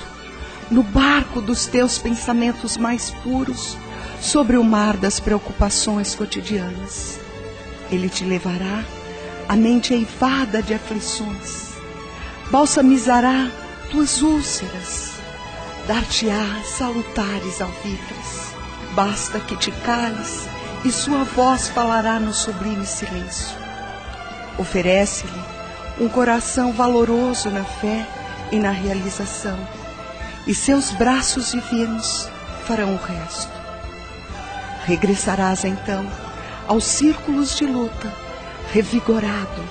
no 0.70 0.82
barco 0.82 1.40
dos 1.40 1.66
teus 1.66 1.98
pensamentos 1.98 2.76
mais 2.76 3.10
puros, 3.10 3.76
sobre 4.20 4.56
o 4.56 4.64
mar 4.64 4.96
das 4.96 5.20
preocupações 5.20 6.14
cotidianas. 6.14 7.23
Ele 7.94 8.08
te 8.08 8.24
levará 8.24 8.82
a 9.48 9.54
mente 9.54 9.94
eivada 9.94 10.60
de 10.60 10.74
aflições, 10.74 11.74
balsamizará 12.50 13.48
tuas 13.88 14.20
úlceras, 14.20 15.12
dar-te-á 15.86 16.60
salutares 16.64 17.60
alvícoras. 17.60 18.52
Basta 18.96 19.38
que 19.38 19.56
te 19.56 19.70
cales 19.86 20.48
e 20.84 20.90
sua 20.90 21.22
voz 21.22 21.68
falará 21.68 22.18
no 22.18 22.34
sublime 22.34 22.84
silêncio. 22.84 23.56
Oferece-lhe 24.58 26.04
um 26.04 26.08
coração 26.08 26.72
valoroso 26.72 27.48
na 27.48 27.62
fé 27.62 28.04
e 28.50 28.58
na 28.58 28.70
realização, 28.70 29.56
e 30.48 30.54
seus 30.54 30.90
braços 30.90 31.52
divinos 31.52 32.28
farão 32.66 32.94
o 32.94 32.98
resto. 32.98 33.52
Regressarás 34.84 35.64
então 35.64 36.23
aos 36.66 36.84
círculos 36.84 37.56
de 37.56 37.66
luta, 37.66 38.12
revigorado, 38.72 39.62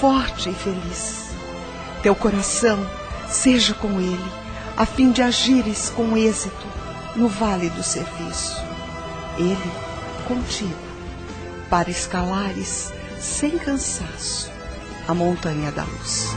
forte 0.00 0.50
e 0.50 0.54
feliz. 0.54 1.30
Teu 2.02 2.14
coração 2.14 2.78
seja 3.28 3.74
com 3.74 4.00
ele, 4.00 4.32
a 4.76 4.84
fim 4.86 5.10
de 5.10 5.22
agires 5.22 5.90
com 5.90 6.16
êxito 6.16 6.66
no 7.14 7.28
vale 7.28 7.70
do 7.70 7.82
serviço. 7.82 8.62
Ele 9.38 9.72
contigo, 10.26 10.74
para 11.70 11.90
escalares 11.90 12.92
sem 13.18 13.58
cansaço 13.58 14.50
a 15.08 15.14
montanha 15.14 15.70
da 15.70 15.84
luz. 15.84 16.34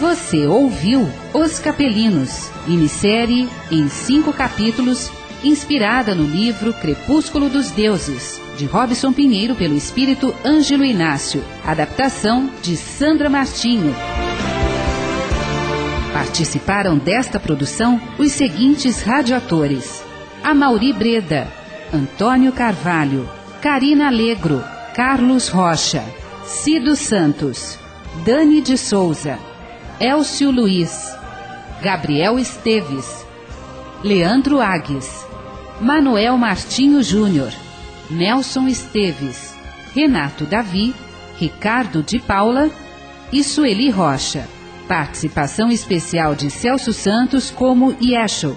Você 0.00 0.46
ouviu 0.46 1.08
Os 1.34 1.58
Capelinos, 1.58 2.50
minissérie 2.66 3.48
em 3.70 3.88
cinco 3.88 4.32
capítulos, 4.32 5.10
inspirada 5.42 6.14
no 6.14 6.24
livro 6.24 6.72
Crepúsculo 6.72 7.48
dos 7.48 7.70
Deuses, 7.70 8.40
de 8.56 8.66
Robson 8.66 9.12
Pinheiro 9.12 9.54
pelo 9.54 9.74
espírito 9.74 10.34
Ângelo 10.44 10.84
Inácio, 10.84 11.44
adaptação 11.64 12.50
de 12.62 12.76
Sandra 12.76 13.30
Martinho. 13.30 13.94
Participaram 16.12 16.98
desta 16.98 17.38
produção 17.38 18.00
os 18.18 18.32
seguintes 18.32 19.02
radioatores: 19.02 20.02
Amauri 20.42 20.92
Breda, 20.92 21.46
Antônio 21.92 22.52
Carvalho, 22.52 23.28
Karina 23.62 24.08
Alegro, 24.08 24.62
Carlos 24.94 25.48
Rocha, 25.48 26.02
Cido 26.44 26.96
Santos, 26.96 27.78
Dani 28.24 28.60
de 28.60 28.76
Souza, 28.76 29.38
Elcio 30.00 30.50
Luiz, 30.50 31.14
Gabriel 31.80 32.38
Esteves, 32.38 33.24
Leandro 34.02 34.60
Agues, 34.60 35.27
Manuel 35.80 36.36
Martinho 36.36 37.02
Júnior, 37.04 37.52
Nelson 38.10 38.66
Esteves, 38.66 39.54
Renato 39.94 40.44
Davi, 40.44 40.92
Ricardo 41.38 42.02
de 42.02 42.18
Paula 42.18 42.68
e 43.32 43.44
Sueli 43.44 43.88
Rocha. 43.88 44.44
Participação 44.88 45.70
especial 45.70 46.34
de 46.34 46.50
Celso 46.50 46.92
Santos 46.92 47.50
como 47.50 47.94
Yeshua. 48.02 48.56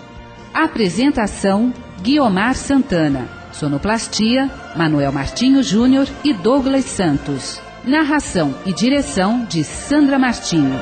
Apresentação 0.53 1.72
Guiomar 2.02 2.56
Santana. 2.56 3.27
Sonoplastia 3.52 4.49
Manuel 4.76 5.11
Martinho 5.11 5.61
Júnior 5.61 6.07
e 6.23 6.34
Douglas 6.34 6.85
Santos. 6.85 7.61
Narração 7.84 8.56
e 8.65 8.73
direção 8.73 9.45
de 9.45 9.64
Sandra 9.64 10.18
Martinho. 10.18 10.80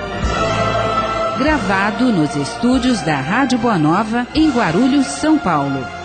Gravado 1.38 2.12
nos 2.12 2.36
estúdios 2.36 3.02
da 3.02 3.20
Rádio 3.20 3.58
Boa 3.58 3.78
Nova, 3.78 4.28
em 4.36 4.50
Guarulhos, 4.50 5.06
São 5.06 5.38
Paulo. 5.38 5.99